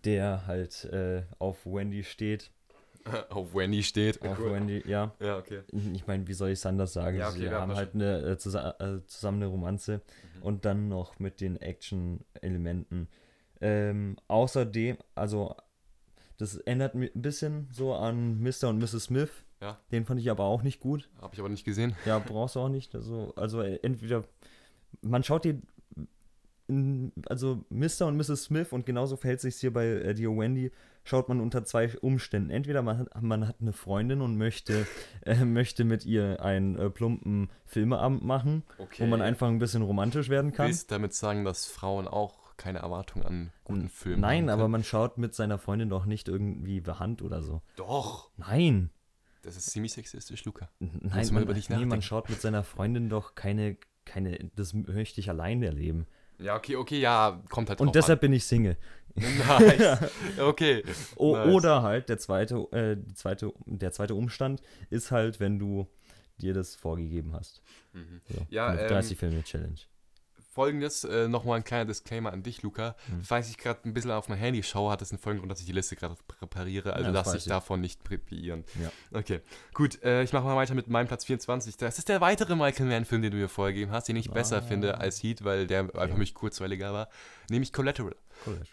der 0.04 0.46
halt 0.46 0.84
äh, 0.86 1.22
auf 1.38 1.64
Wendy 1.66 2.04
steht. 2.04 2.50
Auf 3.28 3.54
Wendy 3.54 3.82
steht. 3.82 4.22
Auf 4.22 4.38
Cool. 4.38 4.52
Wendy, 4.54 4.82
ja. 4.86 5.12
Ja, 5.20 5.36
okay. 5.36 5.60
Ich 5.92 6.06
meine, 6.06 6.26
wie 6.26 6.32
soll 6.32 6.48
ich 6.48 6.58
es 6.58 6.64
anders 6.64 6.94
sagen? 6.94 7.18
Ja, 7.18 7.28
okay, 7.28 7.38
Sie 7.38 7.50
haben 7.50 7.74
halt 7.74 7.92
eine, 7.94 8.20
äh, 8.22 8.38
zusa 8.38 8.76
äh, 8.78 9.04
zusammen 9.06 9.42
eine 9.42 9.46
Romanze 9.50 10.00
Mhm. 10.36 10.42
und 10.42 10.64
dann 10.64 10.88
noch 10.88 11.18
mit 11.18 11.42
den 11.42 11.56
Action-Elementen. 11.60 13.08
Ähm, 13.60 14.16
außerdem, 14.28 14.96
also, 15.14 15.54
das 16.38 16.56
ändert 16.56 16.94
ein 16.94 17.10
bisschen 17.14 17.68
so 17.70 17.94
an 17.94 18.40
Mr. 18.42 18.68
und 18.70 18.78
Mrs. 18.78 19.04
Smith. 19.04 19.30
Ja. 19.60 19.78
Den 19.92 20.04
fand 20.06 20.18
ich 20.20 20.30
aber 20.30 20.44
auch 20.44 20.62
nicht 20.62 20.80
gut. 20.80 21.08
Habe 21.20 21.34
ich 21.34 21.40
aber 21.40 21.48
nicht 21.50 21.64
gesehen. 21.64 21.94
Ja, 22.06 22.18
brauchst 22.18 22.56
du 22.56 22.60
auch 22.60 22.68
nicht. 22.70 22.94
Also, 22.94 23.34
also 23.36 23.60
äh, 23.60 23.80
entweder, 23.82 24.24
man 25.02 25.22
schaut 25.22 25.44
dir, 25.44 25.60
in, 26.66 27.12
also 27.28 27.64
Mr. 27.68 28.06
und 28.06 28.16
Mrs. 28.16 28.44
Smith 28.44 28.72
und 28.72 28.86
genauso 28.86 29.16
verhält 29.16 29.40
sich 29.40 29.56
hier 29.56 29.72
bei 29.72 29.86
äh, 29.86 30.14
Dear 30.14 30.36
Wendy, 30.36 30.70
schaut 31.04 31.28
man 31.28 31.40
unter 31.40 31.64
zwei 31.64 31.90
Umständen. 31.98 32.50
Entweder 32.50 32.82
man 32.82 32.98
hat, 32.98 33.22
man 33.22 33.46
hat 33.46 33.56
eine 33.60 33.72
Freundin 33.72 34.20
und 34.20 34.36
möchte, 34.36 34.86
äh, 35.26 35.44
möchte 35.44 35.84
mit 35.84 36.04
ihr 36.06 36.42
einen 36.42 36.76
äh, 36.76 36.90
plumpen 36.90 37.50
Filmeabend 37.66 38.24
machen, 38.24 38.62
Okay. 38.78 39.02
wo 39.02 39.06
man 39.06 39.20
einfach 39.22 39.48
ein 39.48 39.58
bisschen 39.58 39.82
romantisch 39.82 40.28
werden 40.28 40.52
kann. 40.52 40.68
willst 40.68 40.90
damit 40.90 41.14
sagen, 41.14 41.44
dass 41.44 41.66
Frauen 41.66 42.08
auch 42.08 42.56
keine 42.56 42.78
Erwartung 42.78 43.22
an 43.24 43.50
guten 43.64 43.88
Filmen 43.88 44.20
Nein, 44.20 44.42
haben 44.44 44.48
aber 44.50 44.62
können? 44.62 44.72
man 44.72 44.84
schaut 44.84 45.18
mit 45.18 45.34
seiner 45.34 45.58
Freundin 45.58 45.88
doch 45.88 46.06
nicht 46.06 46.28
irgendwie 46.28 46.82
Hand 46.86 47.20
oder 47.22 47.42
so. 47.42 47.62
Doch. 47.76 48.30
Nein. 48.36 48.90
Das 49.42 49.56
ist 49.56 49.70
ziemlich 49.70 49.92
sexistisch, 49.92 50.44
Luca. 50.44 50.70
Nein, 50.78 51.28
man, 51.32 51.42
über 51.42 51.52
dich 51.52 51.68
nee, 51.68 51.84
man 51.84 52.00
schaut 52.00 52.30
mit 52.30 52.40
seiner 52.40 52.64
Freundin 52.64 53.10
doch 53.10 53.34
keine, 53.34 53.76
keine, 54.06 54.50
das 54.56 54.72
möchte 54.72 55.20
ich 55.20 55.28
allein 55.28 55.62
erleben. 55.62 56.06
Ja, 56.38 56.56
okay, 56.56 56.76
okay, 56.76 57.00
ja, 57.00 57.40
kommt 57.50 57.68
halt 57.68 57.80
Und 57.80 57.94
deshalb 57.94 58.20
bin 58.20 58.32
ich 58.32 58.44
Single. 58.44 58.76
an. 59.16 59.66
Nice. 59.66 59.98
Okay. 60.38 60.82
O 61.16 61.36
Nice. 61.36 61.54
Oder 61.54 61.82
halt 61.82 62.08
der 62.08 62.18
zweite, 62.18 62.56
äh, 62.72 62.96
die 62.96 63.14
zweite, 63.14 63.52
der 63.66 63.92
zweite 63.92 64.14
Umstand 64.14 64.60
ist 64.90 65.10
halt, 65.10 65.40
wenn 65.40 65.58
du 65.58 65.86
dir 66.38 66.52
das 66.52 66.74
vorgegeben 66.74 67.32
hast. 67.32 67.62
Mhm. 67.92 68.20
So, 68.28 68.46
Ja, 68.50 68.68
eine 68.68 68.82
ähm, 68.82 68.88
30 68.88 69.16
Filme 69.16 69.42
Challenge. 69.44 69.78
Folgendes, 70.54 71.02
äh, 71.04 71.26
nochmal 71.28 71.56
ein 71.58 71.64
kleiner 71.64 71.84
Disclaimer 71.84 72.32
an 72.32 72.42
dich, 72.42 72.62
Luca. 72.62 72.94
Hm. 73.08 73.24
Falls 73.24 73.50
ich 73.50 73.58
gerade 73.58 73.80
ein 73.84 73.92
bisschen 73.92 74.12
auf 74.12 74.28
mein 74.28 74.38
Handy 74.38 74.62
schaue, 74.62 74.92
hat 74.92 75.00
das 75.00 75.10
einen 75.10 75.18
folgenden 75.18 75.42
Grund, 75.42 75.50
dass 75.52 75.60
ich 75.60 75.66
die 75.66 75.72
Liste 75.72 75.96
gerade 75.96 76.14
präpariere. 76.28 76.92
Also 76.92 77.06
Ja, 77.06 77.10
lass 77.12 77.32
dich 77.32 77.42
ich. 77.42 77.48
davon 77.48 77.80
nicht 77.80 78.04
präpieren. 78.04 78.64
Ja. 78.80 78.90
Okay, 79.18 79.40
gut. 79.72 80.00
Äh, 80.04 80.22
ich 80.22 80.32
mache 80.32 80.44
mal 80.44 80.56
weiter 80.56 80.74
mit 80.74 80.88
meinem 80.88 81.08
Platz 81.08 81.24
24. 81.24 81.76
Das 81.76 81.98
ist 81.98 82.08
der 82.08 82.20
weitere 82.20 82.54
Michael 82.54 82.86
Mann-Film, 82.86 83.22
den 83.22 83.32
du 83.32 83.36
mir 83.36 83.48
vorgegeben 83.48 83.90
hast, 83.90 84.06
den 84.08 84.16
ich 84.16 84.30
besser 84.30 84.58
Ah. 84.58 84.62
finde 84.62 84.98
als 84.98 85.22
Heat, 85.22 85.42
weil 85.44 85.66
der 85.66 85.80
einfach 85.80 86.08
für 86.08 86.14
mich 86.18 86.34
kurzweiliger 86.34 86.92
war. 86.92 87.08
Nämlich 87.50 87.72
Collateral. 87.72 88.14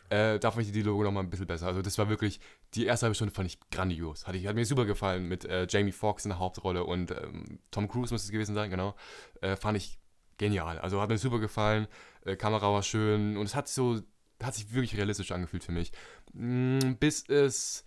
Äh, 0.10 0.39
da 0.39 0.52
fand 0.52 0.65
ich 0.65 0.72
die 0.72 0.82
Logo 0.82 1.04
nochmal 1.04 1.24
ein 1.24 1.30
bisschen 1.30 1.48
besser. 1.48 1.67
Also 1.67 1.82
das 1.82 1.98
war 1.98 2.10
wirklich, 2.10 2.39
die 2.74 2.86
erste 2.86 3.06
halbe 3.06 3.15
Stunde 3.15 3.34
fand 3.34 3.48
ich 3.48 3.60
grandios. 3.70 4.28
Hat, 4.28 4.36
ich, 4.36 4.48
hat 4.48 4.56
mir 4.56 4.65
super 4.65 4.86
gefallen 4.86 5.28
mit 5.28 5.46
äh, 5.46 5.67
Jamie 5.70 5.91
Foxx 5.91 6.26
in 6.26 6.30
der 6.30 6.39
Hauptrolle 6.39 6.84
und 6.84 7.12
ähm, 7.12 7.60
Tom 7.72 7.88
Cruise 7.88 8.13
muss 8.13 8.24
es 8.24 8.32
gewesen 8.32 8.56
sein, 8.56 8.70
genau. 8.70 8.96
Äh, 9.41 9.56
fand 9.56 9.78
ich 9.78 10.00
genial. 10.41 10.80
Also 10.80 10.99
hat 10.99 11.10
mir 11.10 11.17
super 11.17 11.39
gefallen. 11.39 11.88
Äh, 12.25 12.36
Kamera 12.36 12.73
war 12.73 12.84
schön 12.84 13.38
und 13.38 13.45
es 13.45 13.56
hat 13.56 13.67
sich 13.67 13.75
so, 13.75 14.01
hat 14.41 14.56
sich 14.56 14.73
wirklich 14.73 14.97
realistisch 14.97 15.32
angefühlt 15.32 15.63
für 15.63 15.71
mich. 15.71 15.91
Mm, 16.34 16.93
bis 16.99 17.30
es 17.30 17.86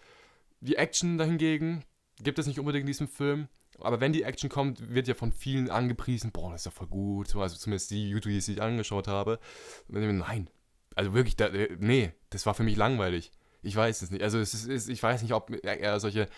die 0.61 0.77
Action 0.77 1.19
dahingegen 1.19 1.85
gibt 2.23 2.39
es 2.39 2.47
nicht 2.47 2.61
unbedingt 2.61 2.83
in 2.83 2.87
diesem 2.87 3.09
Film. 3.09 3.49
Aber 3.81 4.01
wenn 4.01 4.13
die 4.13 4.23
Action 4.23 4.49
kommt, 4.49 4.95
wird 4.95 5.09
ja 5.09 5.15
von 5.15 5.33
vielen 5.33 5.69
angepriesen, 5.69 6.31
boah, 6.31 6.53
das 6.53 6.61
ist 6.61 6.67
ja 6.67 6.71
voll 6.71 6.87
gut. 6.87 7.27
So, 7.27 7.43
Also 7.43 7.57
zumindest 7.57 7.91
die 7.91 8.09
YouTubes, 8.09 8.47
die 8.47 8.53
ich 8.53 8.63
angeschaut 8.63 9.09
habe. 9.09 9.41
Nein. 9.89 10.49
Also 10.95 11.13
wirklich, 11.13 11.35
da, 11.35 11.49
äh, 11.49 11.77
nee, 11.81 12.13
das 12.31 12.47
war 12.47 12.55
für 12.55 12.63
mich 12.63 12.77
langweilig. 12.77 13.33
Ich 13.63 13.75
weiß 13.75 14.03
es 14.03 14.13
nicht. 14.13 14.23
Also 14.23 14.39
es 14.39 14.55
ist, 14.55 14.89
ich 14.89 15.03
weiß 15.03 15.23
nicht, 15.23 15.33
ob 15.33 15.51
eher 15.65 15.99
solche 15.99 16.29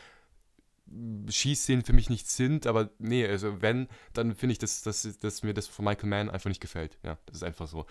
Schießszenen 1.29 1.85
für 1.85 1.93
mich 1.93 2.11
nicht 2.11 2.29
sind, 2.29 2.67
aber 2.67 2.91
nee, 2.99 3.27
also 3.27 3.61
wenn, 3.61 3.89
dann 4.13 4.35
finde 4.35 4.53
ich, 4.53 4.59
dass, 4.59 4.83
dass, 4.83 5.19
dass 5.19 5.43
mir 5.43 5.55
das 5.55 5.67
von 5.67 5.85
Michael 5.85 6.09
Mann 6.09 6.31
einfach 6.31 6.49
nicht 6.49 6.61
gefällt. 6.61 6.99
Ja, 7.03 7.19
das 7.27 7.37
ist 7.39 7.43
einfach 7.43 7.67
so. 7.67 7.87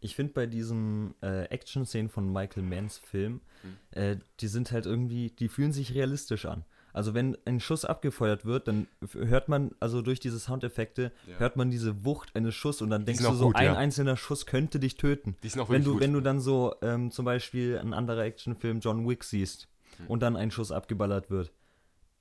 Ich 0.00 0.16
finde 0.16 0.32
bei 0.32 0.46
diesen 0.46 1.14
äh, 1.22 1.44
Action-Szenen 1.44 2.08
von 2.10 2.32
Michael 2.32 2.64
Manns 2.64 2.98
Film, 2.98 3.40
Hm. 3.62 3.76
äh, 3.92 4.16
die 4.40 4.48
sind 4.48 4.72
halt 4.72 4.86
irgendwie, 4.86 5.30
die 5.30 5.48
fühlen 5.48 5.72
sich 5.72 5.94
realistisch 5.94 6.46
an. 6.46 6.64
Also 6.92 7.14
wenn 7.14 7.38
ein 7.46 7.60
Schuss 7.60 7.84
abgefeuert 7.86 8.44
wird, 8.44 8.66
dann 8.68 8.86
hört 9.12 9.48
man, 9.48 9.70
also 9.80 10.02
durch 10.02 10.18
diese 10.20 10.38
Soundeffekte, 10.40 11.12
Ja. 11.26 11.38
hört 11.38 11.56
man 11.56 11.70
diese 11.70 12.04
Wucht 12.04 12.34
eines 12.34 12.54
Schusses 12.56 12.82
und 12.82 12.90
dann 12.90 13.04
denkst 13.06 13.22
du 13.22 13.32
so, 13.34 13.46
gut, 13.46 13.56
ein 13.56 13.64
ja. 13.66 13.76
einzelner 13.76 14.16
Schuss 14.16 14.44
könnte 14.44 14.78
dich 14.80 14.96
töten. 14.96 15.36
Die 15.44 15.48
sind 15.48 15.60
auch 15.60 15.70
Wenn 15.70 15.84
du, 15.84 15.92
gut. 15.92 16.02
wenn 16.02 16.12
du 16.12 16.20
dann 16.20 16.40
so 16.40 16.74
ähm, 16.82 17.12
zum 17.12 17.24
Beispiel 17.24 17.78
ein 17.78 17.94
anderer 17.94 18.24
Actionfilm 18.24 18.80
John 18.80 19.08
Wick 19.08 19.22
siehst 19.24 19.68
Hm. 19.98 20.06
und 20.08 20.20
dann 20.20 20.36
ein 20.36 20.50
Schuss 20.50 20.72
abgeballert 20.72 21.30
wird, 21.30 21.52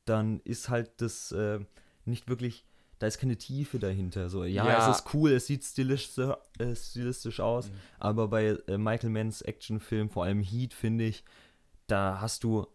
dann 0.06 0.40
ist 0.44 0.70
halt 0.70 1.02
das 1.02 1.32
äh, 1.32 1.60
nicht 2.06 2.28
wirklich, 2.28 2.66
da 3.00 3.08
ist 3.08 3.20
keine 3.20 3.38
Tiefe 3.38 3.80
dahinter. 3.80 4.30
So, 4.30 4.44
ja, 4.44 4.66
Ja. 4.68 4.90
es 4.90 4.98
ist 5.00 5.14
cool, 5.14 5.32
es 5.32 5.48
sieht 5.48 5.64
stilistisch, 5.64 6.36
äh, 6.60 6.76
stilistisch 6.76 7.40
aus, 7.40 7.68
Mhm. 7.70 7.74
aber 8.00 8.28
bei 8.28 8.46
äh, 8.68 8.78
Michael 8.78 9.10
Manns 9.10 9.42
Actionfilm, 9.42 10.10
vor 10.10 10.24
allem 10.26 10.42
Heat, 10.42 10.74
finde 10.74 11.06
ich, 11.06 11.24
da 11.88 12.20
hast 12.22 12.44
du, 12.44 12.68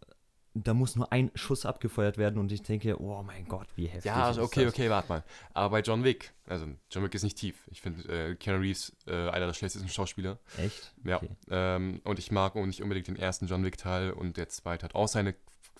da 0.53 0.73
muss 0.73 0.95
nur 0.95 1.11
ein 1.11 1.29
Schuss 1.35 1.65
abgefeuert 1.65 2.17
werden 2.17 2.39
und 2.39 2.51
ich 2.51 2.63
denke, 2.63 2.99
oh 2.99 3.21
mein 3.23 3.45
Gott, 3.47 3.67
wie 3.75 3.85
heftig 3.87 4.05
Ja, 4.05 4.25
also 4.25 4.41
okay, 4.41 4.67
okay, 4.67 4.89
warte 4.89 5.07
mal. 5.09 5.23
Aber 5.53 5.69
bei 5.69 5.81
John 5.81 6.03
Wick, 6.03 6.33
also 6.47 6.65
John 6.89 7.03
Wick 7.03 7.13
ist 7.13 7.23
nicht 7.23 7.37
tief. 7.37 7.55
Ich 7.67 7.81
finde 7.81 8.07
äh, 8.31 8.35
Keanu 8.35 8.59
Reeves 8.61 8.95
äh, 9.05 9.29
einer 9.29 9.45
der 9.47 9.53
schlechtesten 9.53 9.87
Schauspieler. 9.89 10.39
Echt? 10.57 10.93
Ja. 11.03 11.17
Okay. 11.17 11.29
Ähm, 11.51 12.01
und 12.05 12.17
ich 12.19 12.31
mag 12.31 12.55
auch 12.55 12.65
nicht 12.65 12.81
unbedingt 12.81 13.07
den 13.07 13.17
ersten 13.17 13.45
John 13.47 13.63
Wick-Teil 13.63 14.11
und 14.11 14.37
der 14.37 14.49
zweite 14.49 14.83
hat 14.85 14.95
auch 14.95 15.07
seine 15.07 15.35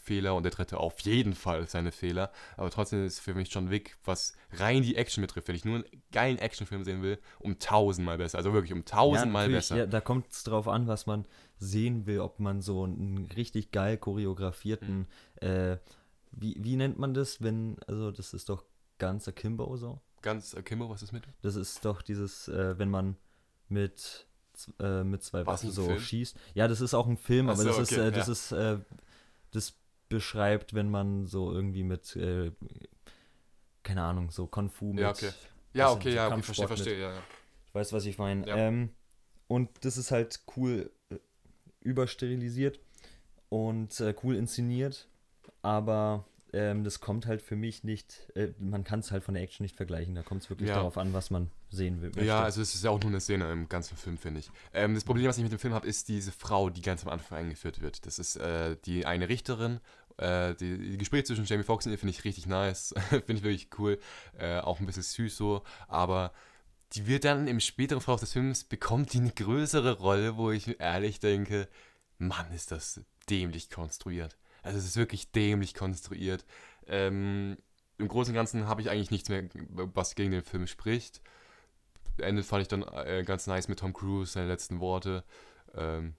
Fehler 0.07 0.33
und 0.35 0.43
der 0.43 0.51
dritte 0.51 0.77
auf 0.79 0.99
jeden 1.01 1.33
Fall 1.33 1.67
seine 1.67 1.91
Fehler. 1.91 2.31
Aber 2.55 2.69
trotzdem 2.69 3.05
ist 3.05 3.19
für 3.19 3.33
mich 3.33 3.53
John 3.53 3.69
Wick, 3.69 3.97
was 4.05 4.33
rein 4.53 4.81
die 4.81 4.95
Action 4.95 5.21
betrifft, 5.21 5.47
wenn 5.49 5.55
ich 5.55 5.65
nur 5.65 5.75
einen 5.75 5.85
geilen 6.11 6.37
Actionfilm 6.39 6.83
sehen 6.83 7.01
will, 7.01 7.19
um 7.39 7.59
tausendmal 7.59 8.17
besser. 8.17 8.37
Also 8.37 8.53
wirklich 8.53 8.73
um 8.73 8.85
tausendmal 8.85 9.43
natürlich, 9.43 9.57
besser. 9.69 9.77
Ja, 9.77 9.85
da 9.85 10.01
kommt 10.01 10.31
es 10.31 10.43
drauf 10.43 10.67
an, 10.67 10.87
was 10.87 11.05
man 11.05 11.25
sehen 11.59 12.05
will, 12.05 12.19
ob 12.21 12.39
man 12.39 12.61
so 12.61 12.83
einen 12.83 13.29
richtig 13.35 13.71
geil 13.71 13.97
choreografierten, 13.97 15.07
Mhm. 15.41 15.47
äh, 15.47 15.77
wie, 16.31 16.55
wie 16.59 16.75
nennt 16.75 16.99
man 16.99 17.13
das, 17.13 17.41
wenn, 17.41 17.77
also 17.87 18.11
das 18.11 18.33
ist 18.33 18.49
doch 18.49 18.63
ganz 18.99 19.27
akimbo 19.27 19.75
so. 19.77 19.99
Ganz, 20.21 20.53
äh, 20.53 20.61
Kimbo, 20.63 20.89
was 20.89 21.03
ist 21.03 21.11
mit? 21.13 21.23
Das 21.41 21.55
ist 21.55 21.83
doch 21.85 22.01
dieses, 22.01 22.47
äh, 22.47 22.77
wenn 22.79 22.89
man 22.89 23.17
mit, 23.69 24.27
äh, 24.79 25.03
mit 25.03 25.23
zwei 25.23 25.45
Waffen 25.45 25.71
so 25.71 25.85
Film? 25.85 25.99
schießt. 25.99 26.37
Ja, 26.53 26.67
das 26.67 26.81
ist 26.81 26.93
auch 26.93 27.07
ein 27.07 27.17
Film, 27.17 27.49
Ach 27.49 27.53
aber 27.53 27.63
das 27.65 27.77
ist, 27.77 27.91
okay, 27.93 28.07
äh, 28.07 28.11
das 28.11 28.27
ja. 28.27 28.33
ist, 28.33 28.51
äh, 28.51 28.79
das 29.51 29.73
beschreibt, 30.09 30.73
wenn 30.73 30.89
man 30.89 31.25
so 31.25 31.51
irgendwie 31.51 31.83
mit, 31.83 32.15
äh, 32.15 32.51
keine 33.83 34.03
Ahnung, 34.03 34.31
so 34.31 34.47
Kung 34.47 34.69
Fu 34.69 34.93
mit. 34.93 35.01
Ja, 35.01 35.09
okay. 35.11 35.31
Ja, 35.73 35.91
okay, 35.91 36.13
ja, 36.13 36.27
okay, 36.27 36.41
verstehe, 36.41 36.67
verstehe, 36.67 36.99
ja, 36.99 37.13
ja. 37.13 37.23
Ich 37.67 37.75
weiß, 37.75 37.93
was 37.93 38.05
ich 38.05 38.17
meine. 38.17 38.47
Ja. 38.47 38.55
Ähm, 38.55 38.89
und 39.47 39.69
das 39.81 39.97
ist 39.97 40.11
halt 40.11 40.41
cool 40.55 40.91
äh, 41.09 41.15
übersterilisiert 41.81 42.79
und 43.49 43.99
äh, 43.99 44.13
cool 44.23 44.35
inszeniert, 44.35 45.07
aber 45.61 46.25
ähm, 46.53 46.83
das 46.83 46.99
kommt 46.99 47.25
halt 47.25 47.41
für 47.41 47.55
mich 47.55 47.83
nicht, 47.83 48.31
äh, 48.35 48.49
man 48.59 48.83
kann 48.83 48.99
es 48.99 49.11
halt 49.11 49.23
von 49.23 49.33
der 49.33 49.43
Action 49.43 49.63
nicht 49.63 49.75
vergleichen. 49.75 50.15
Da 50.15 50.23
kommt 50.23 50.43
es 50.43 50.49
wirklich 50.49 50.69
Ja. 50.69 50.75
darauf 50.75 50.97
an, 50.97 51.13
was 51.13 51.29
man 51.29 51.49
sehen 51.69 52.01
will. 52.01 52.09
möchte. 52.09 52.23
Ja, 52.25 52.41
also 52.43 52.61
es 52.61 52.73
ist 52.75 52.83
ja 52.83 52.89
auch 52.89 52.99
nur 53.01 53.09
eine 53.09 53.19
Szene 53.19 53.51
im 53.51 53.67
ganzen 53.69 53.97
Film, 53.97 54.17
finde 54.17 54.39
ich. 54.39 54.49
Ähm, 54.73 54.93
das 54.95 55.03
Problem, 55.03 55.27
was 55.27 55.37
ich 55.37 55.43
mit 55.43 55.51
dem 55.51 55.59
Film 55.59 55.73
habe, 55.73 55.87
ist 55.87 56.07
diese 56.07 56.31
Frau, 56.31 56.69
die 56.69 56.81
ganz 56.81 57.03
am 57.03 57.09
Anfang 57.09 57.37
eingeführt 57.39 57.81
wird. 57.81 58.05
Das 58.05 58.19
ist 58.19 58.37
äh, 58.37 58.77
die 58.85 59.05
eine 59.05 59.27
Richterin. 59.29 59.79
Äh, 60.17 60.55
die, 60.55 60.77
die 60.91 60.97
Gespräche 60.97 61.25
zwischen 61.25 61.45
Jamie 61.45 61.63
Foxx 61.63 61.85
und 61.85 61.91
ihr 61.91 61.99
finde 61.99 62.11
ich 62.11 62.23
richtig 62.23 62.47
nice. 62.47 62.93
finde 63.09 63.33
ich 63.33 63.43
wirklich 63.43 63.69
cool. 63.77 63.99
Äh, 64.37 64.59
auch 64.59 64.79
ein 64.79 64.85
bisschen 64.85 65.03
süß 65.03 65.35
so. 65.37 65.63
Aber 65.87 66.31
die 66.93 67.05
wird 67.07 67.25
dann 67.25 67.47
im 67.47 67.59
späteren 67.59 68.01
Verlauf 68.01 68.21
des 68.21 68.31
Films, 68.33 68.63
bekommt 68.63 69.11
die 69.13 69.17
eine 69.19 69.31
größere 69.31 69.97
Rolle, 69.99 70.37
wo 70.37 70.51
ich 70.51 70.67
mir 70.67 70.79
ehrlich 70.79 71.19
denke, 71.19 71.67
Mann, 72.17 72.51
ist 72.53 72.71
das 72.71 73.01
dämlich 73.29 73.69
konstruiert. 73.69 74.37
Also 74.67 74.79
es 74.79 74.85
ist 74.85 74.97
wirklich 74.97 75.31
dämlich 75.31 75.73
konstruiert. 75.73 76.45
Ähm, 76.87 77.57
Im 77.97 78.09
Großen 78.09 78.33
und 78.33 78.35
Ganzen 78.35 78.67
habe 78.67 78.81
ich 78.81 78.89
eigentlich 78.89 79.11
nichts 79.11 79.29
mehr, 79.29 79.45
was 79.69 80.15
gegen 80.15 80.31
den 80.31 80.43
Film 80.43 80.67
spricht. 80.67 81.21
Ende 82.17 82.43
fand 82.43 82.63
ich 82.63 82.67
dann 82.67 82.83
äh, 82.83 83.23
ganz 83.25 83.47
nice 83.47 83.69
mit 83.69 83.79
Tom 83.79 83.93
Cruise, 83.93 84.33
seine 84.33 84.47
letzten 84.47 84.81
Worte. 84.81 85.23
Ähm, 85.73 86.15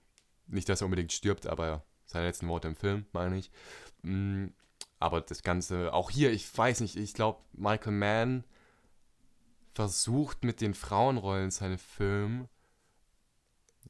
nicht, 0.47 0.67
dass 0.67 0.81
er 0.81 0.85
unbedingt 0.85 1.13
stirbt, 1.13 1.45
aber 1.45 1.83
seine 2.05 2.25
letzten 2.25 2.47
Worte 2.47 2.69
im 2.69 2.75
Film, 2.75 3.05
meine 3.11 3.37
ich. 3.37 3.51
Mm, 4.01 4.47
aber 4.97 5.21
das 5.21 5.43
Ganze, 5.43 5.93
auch 5.93 6.09
hier, 6.09 6.31
ich 6.31 6.57
weiß 6.57 6.79
nicht, 6.81 6.95
ich 6.95 7.13
glaube, 7.13 7.39
Michael 7.53 7.93
Mann 7.93 8.43
versucht 9.75 10.43
mit 10.43 10.59
den 10.59 10.73
Frauenrollen 10.73 11.51
seine 11.51 11.77
Filme 11.77 12.49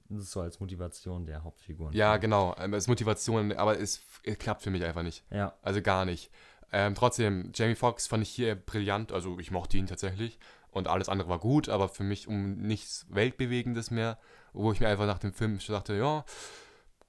Das 0.09 0.23
ist 0.23 0.31
so 0.31 0.41
als 0.41 0.59
Motivation 0.59 1.25
der 1.25 1.43
Hauptfiguren. 1.43 1.93
Ja, 1.93 2.17
genau. 2.17 2.55
ähm, 2.57 2.73
Als 2.73 2.87
Motivation, 2.87 3.51
aber 3.53 3.79
es, 3.79 4.01
es 4.23 4.37
klappt 4.37 4.63
für 4.63 4.71
mich 4.71 4.83
einfach 4.83 5.03
nicht. 5.03 5.23
Ja, 5.29 5.53
Also 5.61 5.81
gar 5.81 6.05
nicht. 6.05 6.31
Ähm, 6.71 6.95
trotzdem, 6.95 7.51
Jamie 7.53 7.75
Foxx 7.75 8.07
fand 8.07 8.23
ich 8.23 8.29
hier 8.29 8.55
brillant. 8.55 9.11
Also 9.11 9.39
ich 9.39 9.51
mochte 9.51 9.77
ihn 9.77 9.87
tatsächlich. 9.87 10.39
Und 10.71 10.87
alles 10.87 11.09
andere 11.09 11.29
war 11.29 11.39
gut, 11.39 11.69
aber 11.69 11.89
für 11.89 12.03
mich 12.03 12.27
um 12.27 12.57
nichts 12.57 13.05
Weltbewegendes 13.09 13.91
mehr. 13.91 14.17
Wo 14.53 14.71
ich 14.71 14.79
mir 14.79 14.87
einfach 14.87 15.05
nach 15.05 15.19
dem 15.19 15.33
Film 15.33 15.59
dachte, 15.67 15.93
ja, 15.95 16.25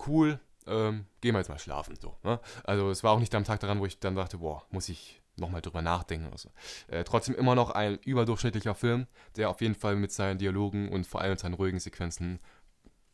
cool, 0.07 0.39
ähm, 0.67 1.07
gehen 1.21 1.35
wir 1.35 1.39
jetzt 1.39 1.49
mal 1.49 1.59
schlafen. 1.59 1.97
So, 2.01 2.17
ne? 2.23 2.39
Also 2.65 2.91
es 2.91 3.03
war 3.03 3.13
auch 3.13 3.19
nicht 3.19 3.35
am 3.35 3.45
Tag 3.45 3.61
daran, 3.61 3.81
wo 3.81 3.87
ich 3.87 3.99
dann 3.99 4.15
dachte, 4.15 4.39
boah, 4.39 4.63
muss 4.71 4.89
ich 4.91 5.23
nochmal 5.37 5.63
drüber 5.63 5.81
nachdenken 5.83 6.27
oder 6.29 6.39
so. 6.39 6.51
Äh, 6.89 7.05
trotzdem 7.05 7.35
immer 7.35 7.55
noch 7.55 7.71
ein 7.71 7.99
überdurchschnittlicher 8.05 8.75
Film, 8.75 9.07
der 9.37 9.49
auf 9.49 9.61
jeden 9.63 9.75
Fall 9.75 9.97
mit 9.97 10.13
seinen 10.13 10.39
Dialogen 10.39 10.91
und 10.91 11.07
vor 11.07 11.21
allem 11.23 11.31
mit 11.31 11.41
seinen 11.41 11.55
ruhigen 11.55 11.79
Sequenzen 11.81 12.41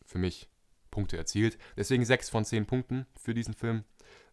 für 0.06 0.18
mich 0.18 0.48
Punkte 0.90 1.16
erzielt. 1.16 1.58
Deswegen 1.76 2.04
6 2.04 2.30
von 2.30 2.44
10 2.44 2.66
Punkten 2.66 3.06
für 3.20 3.34
diesen 3.34 3.54
Film. 3.54 3.84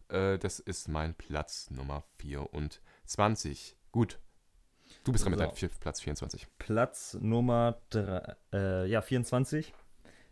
Äh, 0.08 0.38
das 0.38 0.60
ist 0.60 0.88
mein 0.88 1.14
Platz 1.14 1.70
Nummer 1.70 2.04
24. 2.18 3.76
Gut. 3.92 4.18
Du 5.02 5.12
bist 5.12 5.24
dran 5.24 5.32
mit 5.32 5.40
deinem 5.40 5.54
vier, 5.54 5.68
Platz 5.68 6.00
24. 6.00 6.46
Platz 6.58 7.16
Nummer 7.20 7.80
drei, 7.90 8.34
äh, 8.52 8.86
ja, 8.86 9.02
24 9.02 9.72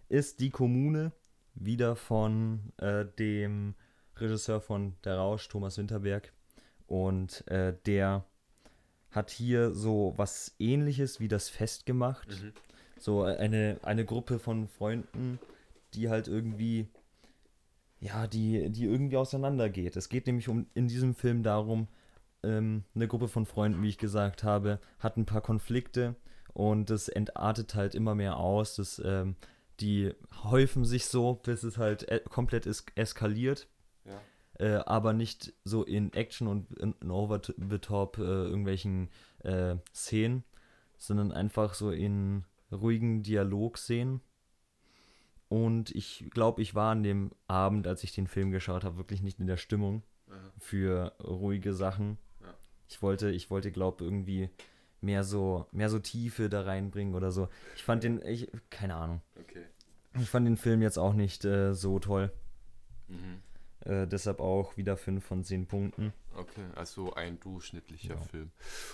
ist 0.08 0.40
die 0.40 0.50
Kommune, 0.50 1.12
wieder 1.54 1.96
von 1.96 2.72
äh, 2.78 3.04
dem 3.04 3.74
Regisseur 4.16 4.60
von 4.60 4.96
Der 5.04 5.16
Rausch, 5.16 5.48
Thomas 5.48 5.78
Winterberg. 5.78 6.32
Und 6.86 7.46
äh, 7.48 7.74
der 7.86 8.24
hat 9.10 9.30
hier 9.30 9.72
so 9.72 10.14
was 10.16 10.54
ähnliches 10.58 11.20
wie 11.20 11.28
das 11.28 11.48
Fest 11.48 11.86
gemacht. 11.86 12.28
So 13.02 13.24
eine, 13.24 13.80
eine 13.82 14.04
Gruppe 14.04 14.38
von 14.38 14.68
Freunden, 14.68 15.40
die 15.92 16.08
halt 16.08 16.28
irgendwie, 16.28 16.86
ja, 17.98 18.28
die, 18.28 18.70
die 18.70 18.84
irgendwie 18.84 19.16
auseinandergeht. 19.16 19.96
Es 19.96 20.08
geht 20.08 20.28
nämlich 20.28 20.48
um 20.48 20.66
in 20.74 20.86
diesem 20.86 21.16
Film 21.16 21.42
darum, 21.42 21.88
ähm, 22.44 22.84
eine 22.94 23.08
Gruppe 23.08 23.26
von 23.26 23.44
Freunden, 23.44 23.82
wie 23.82 23.88
ich 23.88 23.98
gesagt 23.98 24.44
habe, 24.44 24.78
hat 25.00 25.16
ein 25.16 25.26
paar 25.26 25.40
Konflikte 25.40 26.14
und 26.54 26.90
das 26.90 27.08
entartet 27.08 27.74
halt 27.74 27.96
immer 27.96 28.14
mehr 28.14 28.36
aus. 28.36 28.76
Das, 28.76 29.02
ähm, 29.04 29.34
die 29.80 30.14
häufen 30.44 30.84
sich 30.84 31.06
so, 31.06 31.34
bis 31.42 31.64
es 31.64 31.78
halt 31.78 32.08
e 32.08 32.20
komplett 32.20 32.66
es 32.66 32.86
eskaliert. 32.94 33.66
Ja. 34.04 34.20
Äh, 34.64 34.82
aber 34.86 35.12
nicht 35.12 35.54
so 35.64 35.82
in 35.82 36.12
Action 36.12 36.46
und 36.46 36.72
in, 36.78 36.94
in 37.00 37.10
over 37.10 37.40
the 37.44 37.78
top 37.78 38.18
äh, 38.18 38.22
irgendwelchen 38.22 39.08
äh, 39.40 39.74
Szenen, 39.92 40.44
sondern 40.98 41.32
einfach 41.32 41.74
so 41.74 41.90
in 41.90 42.44
ruhigen 42.72 43.22
Dialog 43.22 43.78
sehen. 43.78 44.20
Und 45.48 45.90
ich 45.94 46.30
glaube, 46.30 46.62
ich 46.62 46.74
war 46.74 46.92
an 46.92 47.02
dem 47.02 47.30
Abend, 47.46 47.86
als 47.86 48.04
ich 48.04 48.12
den 48.12 48.26
Film 48.26 48.50
geschaut 48.50 48.84
habe, 48.84 48.96
wirklich 48.96 49.22
nicht 49.22 49.38
in 49.38 49.46
der 49.46 49.58
Stimmung 49.58 50.02
für 50.58 51.14
ruhige 51.22 51.74
Sachen. 51.74 52.18
Ja. 52.40 52.54
Ich 52.88 53.02
wollte, 53.02 53.30
ich 53.30 53.50
wollte, 53.50 53.72
glaube 53.72 54.04
irgendwie 54.04 54.48
mehr 55.00 55.24
so, 55.24 55.66
mehr 55.72 55.90
so 55.90 55.98
Tiefe 55.98 56.48
da 56.48 56.62
reinbringen 56.62 57.14
oder 57.14 57.32
so. 57.32 57.48
Ich 57.76 57.82
fand 57.82 58.04
den, 58.04 58.22
ich, 58.24 58.50
keine 58.70 58.94
Ahnung. 58.94 59.20
Okay. 59.40 59.64
Ich 60.18 60.28
fand 60.28 60.46
den 60.46 60.56
Film 60.56 60.82
jetzt 60.82 60.98
auch 60.98 61.14
nicht 61.14 61.44
äh, 61.44 61.74
so 61.74 61.98
toll. 61.98 62.32
Mhm. 63.08 63.42
Äh, 63.84 64.06
deshalb 64.06 64.38
auch 64.40 64.76
wieder 64.76 64.96
5 64.96 65.24
von 65.24 65.42
10 65.44 65.66
Punkten. 65.66 66.12
Okay, 66.34 66.62
also 66.76 67.12
ein 67.14 67.38
durchschnittlicher 67.40 68.14
Ja. 68.14 68.20
Film. 68.20 68.52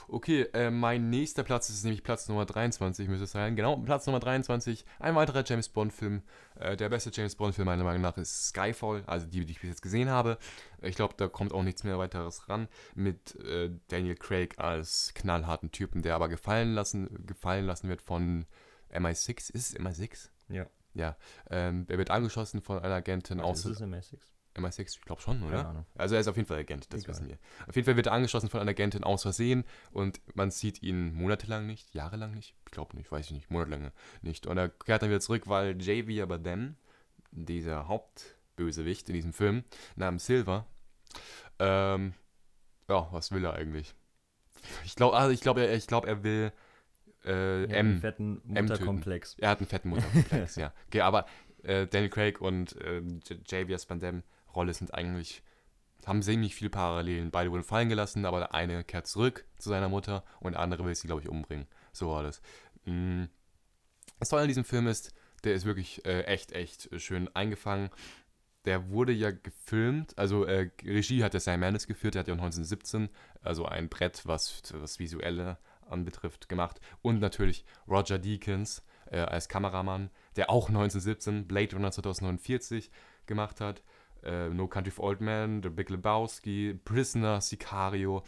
Okay, 0.09 0.43
äh, 0.55 0.71
mein 0.71 1.11
nächster 1.11 1.45
Platz 1.45 1.69
ist 1.69 1.85
nämlich 1.85 2.03
Platz 2.03 2.29
Nummer 2.29 2.47
23, 2.47 3.07
müsste 3.09 3.25
es 3.25 3.33
sein. 3.33 3.55
Genau, 3.55 3.77
Platz 3.77 4.07
Nummer 4.07 4.19
23, 4.19 4.85
ein 4.99 5.15
weiterer 5.15 5.45
James 5.47 5.69
Bond-Film. 5.69 6.23
Äh, 6.59 6.77
der 6.77 6.89
beste 6.89 7.11
James 7.13 7.37
Bond-Film 7.37 7.67
meiner 7.67 7.85
Meinung 7.85 8.03
nach 8.03 8.17
ist 8.17 8.49
Skyfall, 8.49 9.05
also 9.07 9.27
die, 9.27 9.45
die 9.45 9.53
ich 9.53 9.61
bis 9.61 9.71
jetzt 9.71 9.83
gesehen 9.83 10.09
habe. 10.09 10.39
Ich 10.81 10.97
glaube, 10.97 11.15
da 11.17 11.29
kommt 11.29 11.53
auch 11.53 11.63
nichts 11.63 11.85
mehr 11.85 11.99
weiteres 11.99 12.49
ran. 12.49 12.67
Mit 12.95 13.37
äh, 13.45 13.71
Daniel 13.89 14.17
Craig 14.17 14.59
als 14.59 15.13
knallharten 15.15 15.71
Typen, 15.71 16.03
der 16.03 16.15
aber 16.15 16.29
gefallen 16.29 16.73
lassen, 16.73 17.27
gefallen 17.27 17.67
lassen 17.67 17.89
wird 17.89 18.03
von 18.03 18.47
MI6. 18.93 19.53
Ist 19.53 19.55
es 19.55 19.77
MI6? 19.77 20.31
Ja. 20.49 20.67
Ja. 20.95 21.17
Ähm, 21.51 21.85
er 21.89 21.99
wird 21.99 22.11
angeschossen 22.11 22.63
von 22.63 22.79
einer 22.81 22.95
Agentin 22.95 23.39
aus. 23.41 23.65
ist 23.65 23.81
es 23.81 23.83
MI6? 23.83 24.17
MI6, 24.57 24.97
ich 24.99 25.01
glaube 25.03 25.21
schon, 25.23 25.43
oder? 25.43 25.57
Keine 25.59 25.69
Ahnung. 25.69 25.87
Also 25.97 26.15
er 26.15 26.21
ist 26.21 26.29
auf 26.29 26.37
jeden 26.37 26.49
Fall 26.49 26.59
Agent, 26.59 26.93
das 26.93 27.03
Egal. 27.03 27.15
wissen 27.15 27.29
wir. 27.29 27.39
Auf 27.69 27.77
jeden 27.77 27.85
Fall 27.87 27.97
wird 27.97 28.07
er 28.07 28.13
angeschossen 28.13 28.49
von 28.49 28.61
einer 28.61 28.71
Agentin 28.71 29.05
aus 29.05 29.23
Versehen 29.23 29.65
und 29.93 30.21
man 30.35 30.51
sieht 30.51 30.83
ihn 30.83 31.15
monatelang 31.15 31.67
nicht, 31.67 31.95
jahrelang 31.95 32.33
nicht, 32.35 32.55
ich 32.65 32.71
glaube 32.73 32.97
nicht, 32.97 33.11
weiß 33.13 33.27
ich 33.27 33.33
nicht, 33.33 33.51
monatelang 33.51 33.93
nicht. 34.23 34.47
Und 34.47 34.59
er 34.59 34.69
kehrt 34.69 35.03
dann 35.03 35.11
wieder 35.11 35.21
zurück, 35.21 35.45
weil 35.47 35.81
Javier 35.81 36.27
Bardem, 36.27 36.77
dieser 37.31 37.87
Hauptbösewicht 37.89 39.09
in 39.09 39.15
diesem 39.15 39.33
Film, 39.33 39.65
namens 39.97 40.27
Silver, 40.27 40.67
ähm, 41.59 42.15
ja, 42.89 43.09
was 43.13 43.31
will 43.33 43.45
er 43.45 43.55
eigentlich? 43.55 43.95
Ich 44.85 44.97
glaube, 44.97 45.17
also 45.17 45.31
ich 45.31 45.41
glaube, 45.41 45.65
er, 45.67 45.75
ich 45.77 45.87
glaube, 45.87 46.09
er 46.09 46.23
will 46.25 46.53
äh, 47.25 47.63
Ja, 47.63 47.79
einen 47.79 47.95
M. 47.95 48.01
fetten 48.01 48.37
M 48.37 48.43
töten. 48.43 48.69
Mutterkomplex. 48.69 49.37
Er 49.39 49.51
hat 49.51 49.59
einen 49.59 49.69
fetten 49.69 49.89
Mutterkomplex, 49.91 50.57
ja. 50.57 50.73
Okay, 50.89 51.01
aber 51.03 51.27
äh, 51.63 51.87
Daniel 51.87 52.11
Craig 52.11 52.41
und 52.41 52.77
äh, 52.81 53.03
Javier 53.47 53.79
Bardem 53.87 54.23
Rolle 54.59 54.75
sind 54.75 54.93
eigentlich 54.93 55.43
haben 56.07 56.23
ziemlich 56.23 56.55
viele 56.55 56.71
Parallelen. 56.71 57.31
Beide 57.31 57.51
wurden 57.51 57.63
fallen 57.63 57.89
gelassen, 57.89 58.25
aber 58.25 58.39
der 58.39 58.55
eine 58.55 58.83
kehrt 58.83 59.07
zurück 59.07 59.45
zu 59.59 59.69
seiner 59.69 59.89
Mutter 59.89 60.25
und 60.41 60.53
der 60.53 60.61
andere 60.61 60.85
will 60.85 60.95
sie, 60.95 61.07
glaube 61.07 61.23
ich, 61.23 61.29
umbringen. 61.29 61.67
So 61.93 62.11
war 62.11 62.23
das. 62.23 62.41
Mm. 62.85 63.25
Das 64.19 64.31
Tolle 64.31 64.43
an 64.43 64.49
diesem 64.49 64.65
Film 64.65 64.87
ist, 64.87 65.15
der 65.45 65.55
ist 65.55 65.65
wirklich 65.65 66.05
äh, 66.05 66.23
echt, 66.23 66.53
echt 66.53 66.89
schön 67.01 67.29
eingefangen. 67.37 67.91
Der 68.65 68.91
wurde 68.91 69.13
ja 69.13 69.31
gefilmt, 69.31 70.17
also 70.19 70.45
äh, 70.45 70.71
Regie 70.83 71.23
hat 71.23 71.35
der 71.35 71.41
Sam 71.41 71.61
Mendes 71.61 71.87
geführt, 71.87 72.15
der 72.15 72.21
hat 72.21 72.29
ja 72.29 72.35
1917, 72.35 73.09
also 73.41 73.65
ein 73.65 73.89
Brett, 73.89 74.27
was 74.27 74.63
was 74.75 74.99
Visuelle 74.99 75.59
anbetrifft, 75.87 76.49
gemacht. 76.49 76.81
Und 77.01 77.21
natürlich 77.21 77.65
Roger 77.87 78.19
Deakins 78.19 78.83
äh, 79.11 79.21
als 79.21 79.49
Kameramann, 79.49 80.11
der 80.37 80.51
auch 80.51 80.69
1917 80.69 81.47
Blade 81.47 81.77
Runner 81.77 81.93
2049 81.93 82.91
gemacht 83.27 83.61
hat. 83.61 83.83
Äh, 84.29 84.51
no 84.51 84.67
Country 84.67 84.91
for 84.91 85.07
Old 85.07 85.21
Men, 85.21 85.63
The 85.63 85.71
Big 85.71 85.89
Lebowski, 85.89 86.79
Prisoner, 86.85 87.41
Sicario. 87.41 88.23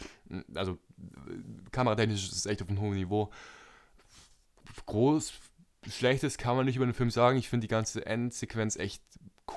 Also 0.55 0.79
kameratechnisch 1.73 2.25
ist 2.25 2.37
es 2.37 2.47
echt 2.47 2.63
auf 2.63 2.69
einem 2.69 2.81
hohen 2.81 2.95
Niveau. 2.95 3.31
Groß, 4.87 5.33
Schlechtes 5.89 6.39
kann 6.39 6.57
man 6.57 6.65
nicht 6.65 6.77
über 6.77 6.87
den 6.87 6.95
Film 6.95 7.11
sagen. 7.11 7.37
Ich 7.37 7.49
finde 7.49 7.67
die 7.67 7.71
ganze 7.71 8.07
Endsequenz 8.07 8.77
echt 8.77 9.03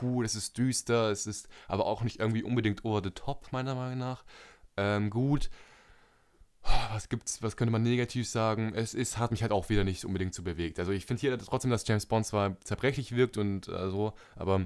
cool. 0.01 0.25
Es 0.25 0.35
ist 0.35 0.57
düster, 0.57 1.11
es 1.11 1.27
ist 1.27 1.47
aber 1.67 1.85
auch 1.85 2.03
nicht 2.03 2.19
irgendwie 2.19 2.43
unbedingt 2.43 2.83
over 2.83 3.01
the 3.01 3.11
top, 3.11 3.51
meiner 3.51 3.75
Meinung 3.75 3.99
nach. 3.99 4.25
Ähm, 4.75 5.09
gut. 5.09 5.49
Was 6.91 7.09
gibt's, 7.09 7.41
was 7.41 7.57
könnte 7.57 7.71
man 7.71 7.83
negativ 7.83 8.27
sagen? 8.27 8.73
Es 8.73 8.93
ist, 8.93 9.17
hat 9.17 9.31
mich 9.31 9.41
halt 9.41 9.51
auch 9.51 9.69
wieder 9.69 9.83
nicht 9.83 10.05
unbedingt 10.05 10.33
so 10.33 10.43
bewegt. 10.43 10.79
Also 10.79 10.91
ich 10.91 11.05
finde 11.05 11.21
hier 11.21 11.37
trotzdem, 11.37 11.71
dass 11.71 11.87
James 11.87 12.05
Bond 12.05 12.25
zwar 12.25 12.59
zerbrechlich 12.61 13.15
wirkt 13.15 13.37
und 13.37 13.67
äh, 13.67 13.89
so, 13.89 14.13
aber 14.35 14.65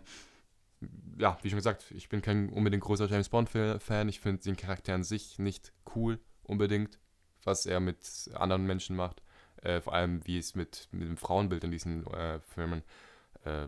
ja, 1.18 1.38
wie 1.42 1.50
schon 1.50 1.58
gesagt, 1.58 1.92
ich 1.92 2.10
bin 2.10 2.22
kein 2.22 2.50
unbedingt 2.50 2.84
großer 2.84 3.08
James 3.08 3.30
Bond-Fan. 3.30 4.10
Ich 4.10 4.20
finde 4.20 4.44
den 4.44 4.58
Charakter 4.58 4.94
an 4.94 5.04
sich 5.04 5.40
nicht 5.40 5.74
cool 5.96 6.20
unbedingt, 6.44 7.00
was 7.44 7.66
er 7.66 7.80
mit 7.80 8.30
anderen 8.34 8.66
Menschen 8.66 8.96
macht. 8.96 9.22
Äh, 9.64 9.82
vor 9.82 9.94
allem, 9.94 10.26
wie 10.26 10.38
es 10.38 10.56
mit, 10.56 10.88
mit 10.92 11.08
dem 11.08 11.18
Frauenbild 11.18 11.64
in 11.64 11.72
diesen 11.72 12.06
äh, 12.08 12.40
Filmen 12.42 12.84
äh, 13.44 13.68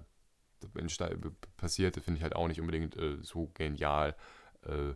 entsta- 0.75 1.15
passiert, 1.57 1.95
finde 1.95 2.17
ich 2.17 2.23
halt 2.23 2.35
auch 2.35 2.47
nicht 2.47 2.61
unbedingt 2.61 2.95
äh, 2.95 3.17
so 3.21 3.49
genial. 3.55 4.15
Äh, 4.65 4.89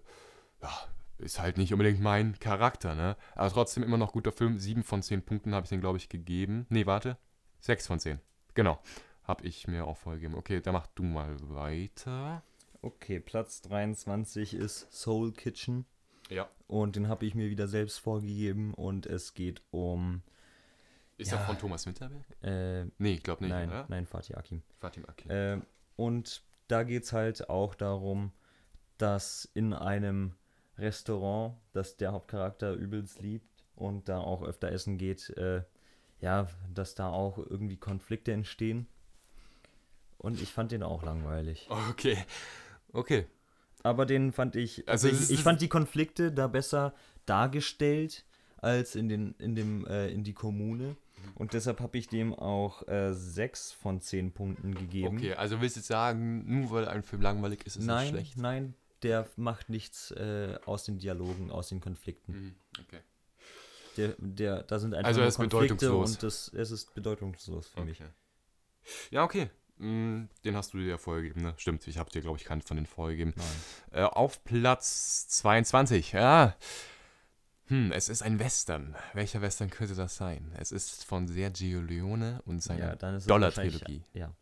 ja, 0.62 0.72
ist 1.18 1.40
halt 1.40 1.58
nicht 1.58 1.74
unbedingt 1.74 2.00
mein 2.00 2.38
Charakter, 2.40 2.96
ne? 2.96 3.18
Aber 3.36 3.50
trotzdem 3.50 3.84
immer 3.84 3.98
noch 3.98 4.12
guter 4.12 4.32
Film. 4.32 4.60
Sieben 4.60 4.84
von 4.84 5.02
zehn 5.02 5.24
Punkten 5.24 5.56
habe 5.56 5.66
ich 5.66 5.70
den, 5.70 5.82
glaube 5.82 5.98
ich, 5.98 6.10
gegeben. 6.10 6.68
Nee, 6.70 6.86
warte. 6.86 7.18
Sechs 7.60 7.88
von 7.88 8.00
zehn. 8.00 8.20
Genau. 8.54 8.80
Habe 9.24 9.46
ich 9.46 9.68
mir 9.68 9.86
auch 9.86 9.98
vorgegeben. 9.98 10.36
Okay, 10.36 10.60
dann 10.62 10.74
mach 10.74 10.88
du 10.88 11.04
mal 11.04 11.36
weiter. 11.50 12.44
Okay, 12.82 13.20
Platz 13.20 13.62
23 13.62 14.54
ist 14.54 14.92
Soul 14.92 15.32
Kitchen. 15.32 15.86
Ja. 16.30 16.50
Und 16.68 16.96
den 16.96 17.08
habe 17.08 17.26
ich 17.26 17.34
mir 17.36 17.50
wieder 17.50 17.68
selbst 17.68 18.00
vorgegeben. 18.00 18.74
Und 18.74 19.06
es 19.06 19.34
geht 19.34 19.62
um. 19.72 20.22
Ist 21.18 21.32
Ja. 21.32 21.38
er 21.38 21.46
von 21.46 21.58
Thomas 21.58 21.86
Winterberg? 21.86 22.24
Äh, 22.42 22.86
Nee, 22.98 23.14
ich 23.14 23.24
glaube 23.24 23.44
nicht, 23.44 23.52
nein, 23.52 23.70
oder? 23.70 23.86
nein, 23.88 24.06
Fatih 24.06 24.36
Akim. 24.36 24.62
Fatim 24.80 25.06
Akin. 25.08 25.30
Äh, 25.32 25.62
und 25.96 26.44
da 26.68 26.84
geht 26.84 27.04
es 27.04 27.14
halt 27.14 27.50
auch 27.50 27.76
darum, 27.76 28.32
dass 28.98 29.50
in 29.54 29.74
einem 29.74 30.34
Restaurant, 30.78 31.56
das 31.72 31.98
der 31.98 32.12
Hauptcharakter 32.14 32.74
übelst 32.74 33.22
liebt 33.22 33.64
und 33.76 34.10
da 34.10 34.20
auch 34.20 34.42
öfter 34.42 34.72
essen 34.72 34.98
geht, 34.98 35.30
äh, 35.38 35.64
ja, 36.20 36.48
dass 36.74 36.96
da 36.96 37.10
auch 37.10 37.38
irgendwie 37.38 37.78
Konflikte 37.78 38.32
entstehen. 38.34 38.88
Und 40.24 40.42
ich 40.42 40.52
fand 40.52 40.72
den 40.72 40.82
auch 40.82 41.04
langweilig. 41.04 41.68
Okay. 41.70 42.18
Okay. 42.94 43.28
Aber 43.84 44.06
den 44.08 44.32
fand 44.32 44.56
ich, 44.56 44.88
Also 44.90 45.08
ich, 45.10 45.30
ich 45.30 45.44
fand 45.44 45.62
die 45.62 45.68
Konflikte 45.68 46.32
da 46.32 46.48
besser 46.48 46.96
dargestellt 47.26 48.26
als 48.58 48.96
in, 48.96 49.10
den, 49.10 49.36
in, 49.40 49.54
dem, 49.56 49.86
äh, 49.86 50.08
in 50.10 50.24
die 50.24 50.34
Kommune. 50.34 50.96
Und 51.36 51.54
deshalb 51.54 51.80
habe 51.82 51.98
ich 51.98 52.08
dem 52.08 52.34
auch 52.34 52.88
äh, 52.88 53.14
6 53.14 53.74
von 53.74 54.00
10 54.02 54.32
Punkten 54.34 54.74
gegeben. 54.76 55.18
Okay, 55.18 55.34
also 55.36 55.60
willst 55.62 55.76
du 55.76 55.80
jetzt 55.82 55.88
sagen, 55.88 56.44
nur 56.62 56.72
weil 56.72 56.88
ein 56.88 57.04
Film 57.04 57.22
langweilig 57.22 57.66
ist, 57.66 57.76
ist 57.78 57.86
nein, 57.86 58.06
es 58.06 58.10
schlecht? 58.10 58.38
nein, 58.38 58.74
der 59.04 59.28
macht 59.36 59.70
nichts 59.70 60.12
äh, 60.12 60.58
aus 60.66 60.84
den 60.86 61.00
Dialogen, 61.00 61.52
aus 61.52 61.68
den 61.70 61.82
Konflikten. 61.82 62.32
Mhm, 62.34 62.56
Okay. 62.88 63.00
Der, 63.98 64.16
der, 64.18 64.64
da 64.64 64.80
sind 64.80 64.96
einfach 64.96 65.08
Also 65.10 65.20
nur 65.20 65.28
ist 65.28 65.36
Konflikte 65.36 65.76
bedeutungslos. 65.76 66.12
und 66.16 66.24
das, 66.24 66.52
es 66.54 66.72
ist 66.72 66.96
bedeutungslos 66.96 67.68
für 67.68 67.86
mich. 67.86 68.00
okay. 68.02 68.10
Ja, 69.12 69.24
okay. 69.24 69.50
Mm, 69.78 70.26
Den 70.46 70.56
hast 70.56 70.74
du 70.74 70.78
dir 70.78 70.88
ja 70.88 70.98
vorgegeben, 70.98 71.42
ne? 71.42 71.54
Stimmt, 71.58 71.88
ich 71.88 71.98
habe 71.98 72.10
dir, 72.10 72.22
glaube 72.22 72.38
ich, 72.38 72.46
keinen 72.46 72.62
von 72.62 72.78
den 72.78 72.86
vorgegeben. 72.86 73.34
Äh, 73.92 74.04
auf 74.04 74.44
Platz 74.44 75.28
22, 75.30 76.12
ja. 76.14 76.56
Hm, 77.68 77.92
es 77.92 78.10
ist 78.10 78.22
ein 78.22 78.40
Western. 78.40 78.96
Welcher 79.14 79.42
Western 79.42 79.70
könnte 79.70 79.96
das 79.96 80.16
sein? 80.16 80.52
Es 80.58 80.72
ist 80.72 81.06
von 81.06 81.28
Sergio 81.28 81.82
Leone 81.82 82.42
und 82.46 82.66
Ja, 82.66 82.98
seiner 82.98 83.14
es 83.16 83.26
Dollar-Trilogie. 83.26 84.04
Ja. 84.14 84.34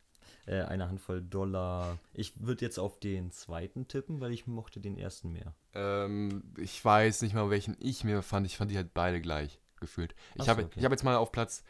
Äh, 0.48 0.64
eine 0.64 0.90
Handvoll 0.90 1.22
Dollar. 1.22 2.00
Ich 2.14 2.34
würde 2.42 2.66
jetzt 2.66 2.80
auf 2.80 3.00
den 3.00 3.32
zweiten 3.32 3.88
tippen, 3.88 4.20
weil 4.20 4.34
ich 4.34 4.48
mochte 4.48 4.80
den 4.80 4.98
ersten 4.98 5.32
mehr. 5.32 5.54
Ähm, 5.74 6.44
ich 6.58 6.84
weiß 6.84 7.22
nicht 7.22 7.36
mal, 7.36 7.50
welchen 7.50 7.78
ich 7.80 8.04
mir 8.04 8.24
fand. 8.24 8.48
Ich 8.48 8.58
fand 8.58 8.72
die 8.72 8.76
halt 8.76 8.94
beide 8.94 9.22
gleich 9.22 9.60
gefühlt. 9.80 10.16
Ich 10.36 10.50
habe 10.50 10.64
okay. 10.64 10.80
ich 10.80 10.84
hab 10.84 10.92
jetzt 10.92 11.04
mal 11.04 11.16
auf 11.16 11.32
Platz 11.32 11.64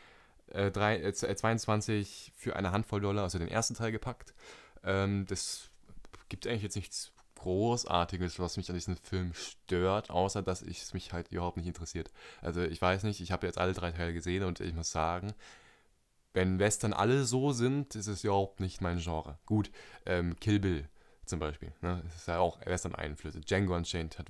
äh, 0.54 0.72
drei, 0.72 1.02
äh, 1.02 1.14
22 1.14 2.34
für 2.36 2.56
eine 2.56 2.72
Handvoll 2.72 3.02
Dollar, 3.02 3.24
also 3.24 3.40
den 3.40 3.48
ersten 3.48 3.76
Teil 3.76 3.92
gepackt. 3.92 4.34
Ähm, 4.84 5.26
das 5.28 5.70
gibt 6.30 6.48
eigentlich 6.48 6.64
jetzt 6.64 6.76
nichts 6.76 7.12
Großartiges, 7.36 8.40
was 8.40 8.58
mich 8.58 8.70
an 8.70 8.76
diesem 8.76 8.98
Film 8.98 9.34
stört, 9.34 10.12
außer 10.12 10.44
dass 10.44 10.62
es 10.62 10.94
mich 10.94 11.12
halt 11.12 11.32
überhaupt 11.32 11.58
nicht 11.58 11.68
interessiert. 11.68 12.12
Also 12.42 12.62
ich 12.62 12.82
weiß 12.82 13.04
nicht, 13.04 13.20
ich 13.20 13.32
habe 13.32 13.48
jetzt 13.48 13.58
alle 13.58 13.74
drei 13.74 13.92
Teile 13.92 14.14
gesehen 14.14 14.44
und 14.44 14.60
ich 14.60 14.76
muss 14.76 14.92
sagen, 14.92 15.34
wenn 16.34 16.60
Western 16.60 16.94
alle 16.94 17.26
so 17.26 17.52
sind, 17.52 17.96
ist 17.96 18.08
es 18.08 18.24
überhaupt 18.24 18.60
nicht 18.60 18.82
mein 18.82 19.00
Genre. 19.00 19.40
Gut, 19.46 19.72
ähm, 20.06 20.36
Kill 20.40 20.60
Bill 20.60 20.88
zum 21.26 21.40
Beispiel. 21.40 21.74
Ne? 21.82 22.02
Das 22.04 22.16
ist 22.16 22.28
ja 22.28 22.40
auch 22.40 22.64
Western-Einflüsse. 22.66 23.42
Django 23.42 23.76
Unchained 23.76 24.20
hat 24.20 24.30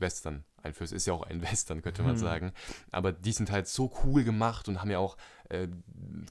Western-Einflüsse, 0.61 0.95
ist 0.95 1.05
ja 1.07 1.13
auch 1.13 1.23
ein 1.23 1.41
Western, 1.51 1.81
könnte 1.81 2.03
man 2.03 2.11
Hm. 2.13 2.17
sagen. 2.17 2.51
Aber 2.91 3.11
die 3.11 3.31
sind 3.31 3.51
halt 3.51 3.67
so 3.67 3.91
cool 4.03 4.23
gemacht 4.23 4.67
und 4.67 4.81
haben 4.81 4.91
ja 4.91 4.99
auch, 4.99 5.17
äh, 5.49 5.67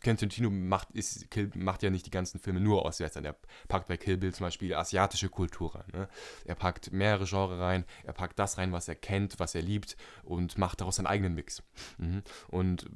Quentin 0.01 0.29
Tarantino 0.31 0.51
macht, 0.51 0.91
ist, 0.93 1.27
macht 1.55 1.83
ja 1.83 1.91
nicht 1.91 2.07
die 2.07 2.11
ganzen 2.11 2.41
Filme 2.41 2.61
nur 2.61 2.85
aus 2.85 3.01
Western. 3.01 3.25
Er 3.25 3.37
packt 3.69 3.89
bei 3.89 3.97
Kill 3.97 4.17
Bill 4.17 4.35
zum 4.35 4.47
Beispiel 4.47 4.75
asiatische 4.75 5.29
Kultur 5.29 5.75
rein. 5.75 5.85
Ne? 5.93 6.09
Er 6.45 6.55
packt 6.55 6.93
mehrere 6.93 7.25
Genres 7.27 7.59
rein, 7.59 7.85
er 8.05 8.13
packt 8.13 8.39
das 8.39 8.59
rein, 8.59 8.73
was 8.73 8.89
er 8.89 8.95
kennt, 8.95 9.39
was 9.39 9.55
er 9.55 9.63
liebt 9.63 9.97
und 10.23 10.59
macht 10.59 10.81
daraus 10.81 10.97
seinen 10.97 11.07
eigenen 11.07 11.35
Mix. 11.35 11.63
Mhm. 11.99 12.23
Und 12.49 12.87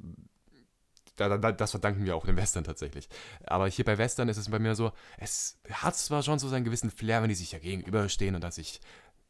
da, 1.17 1.37
da, 1.37 1.51
das 1.53 1.71
verdanken 1.71 2.05
wir 2.05 2.15
auch 2.15 2.25
dem 2.25 2.35
Western 2.35 2.65
tatsächlich. 2.65 3.07
Aber 3.45 3.67
hier 3.69 3.85
bei 3.85 3.97
Western 3.97 4.27
ist 4.27 4.35
es 4.37 4.49
bei 4.49 4.59
mir 4.59 4.75
so, 4.75 4.91
es 5.17 5.59
hat 5.71 5.95
zwar 5.95 6.23
schon 6.23 6.39
so 6.39 6.49
seinen 6.49 6.65
gewissen 6.65 6.91
Flair, 6.91 7.21
wenn 7.21 7.29
die 7.29 7.35
sich 7.35 7.53
ja 7.53 7.59
gegenüberstehen 7.59 8.35
und 8.35 8.43
dass 8.43 8.57
ich 8.57 8.81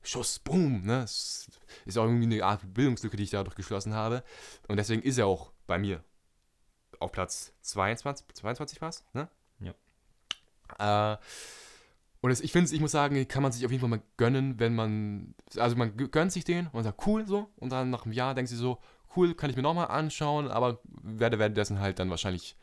Schuss, 0.05 0.39
boom, 0.39 0.83
ne? 0.83 1.03
Es 1.03 1.49
ist 1.85 1.97
auch 1.97 2.05
irgendwie 2.05 2.25
eine 2.25 2.43
Art 2.43 2.61
Bildungslücke, 2.73 3.17
die 3.17 3.23
ich 3.23 3.31
dadurch 3.31 3.55
geschlossen 3.55 3.93
habe. 3.93 4.23
Und 4.67 4.77
deswegen 4.77 5.01
ist 5.01 5.17
er 5.17 5.27
auch 5.27 5.51
bei 5.67 5.77
mir 5.77 6.03
auf 6.99 7.11
Platz 7.11 7.53
22, 7.61 8.27
22 8.33 8.81
war 8.81 8.89
es, 8.89 9.03
ne? 9.13 9.29
Ja. 9.59 11.13
Äh, 11.13 11.17
und 12.21 12.31
es, 12.31 12.41
ich 12.41 12.51
finde, 12.51 12.73
ich 12.73 12.81
muss 12.81 12.91
sagen, 12.91 13.27
kann 13.27 13.43
man 13.43 13.51
sich 13.51 13.65
auf 13.65 13.71
jeden 13.71 13.81
Fall 13.81 13.89
mal 13.89 14.01
gönnen, 14.17 14.59
wenn 14.59 14.73
man, 14.73 15.35
also 15.57 15.75
man 15.75 15.95
gönnt 15.95 16.31
sich 16.31 16.43
den 16.43 16.67
und 16.67 16.83
sagt, 16.83 17.05
cool 17.05 17.27
so, 17.27 17.51
und 17.57 17.71
dann 17.71 17.91
nach 17.91 18.05
einem 18.05 18.13
Jahr 18.13 18.33
denkt 18.33 18.49
sie 18.49 18.55
so, 18.55 18.79
cool, 19.15 19.35
kann 19.35 19.49
ich 19.49 19.55
mir 19.55 19.61
nochmal 19.61 19.87
anschauen, 19.87 20.49
aber 20.49 20.79
werde 20.83 21.37
währenddessen 21.37 21.79
halt 21.79 21.99
dann 21.99 22.09
wahrscheinlich 22.09 22.57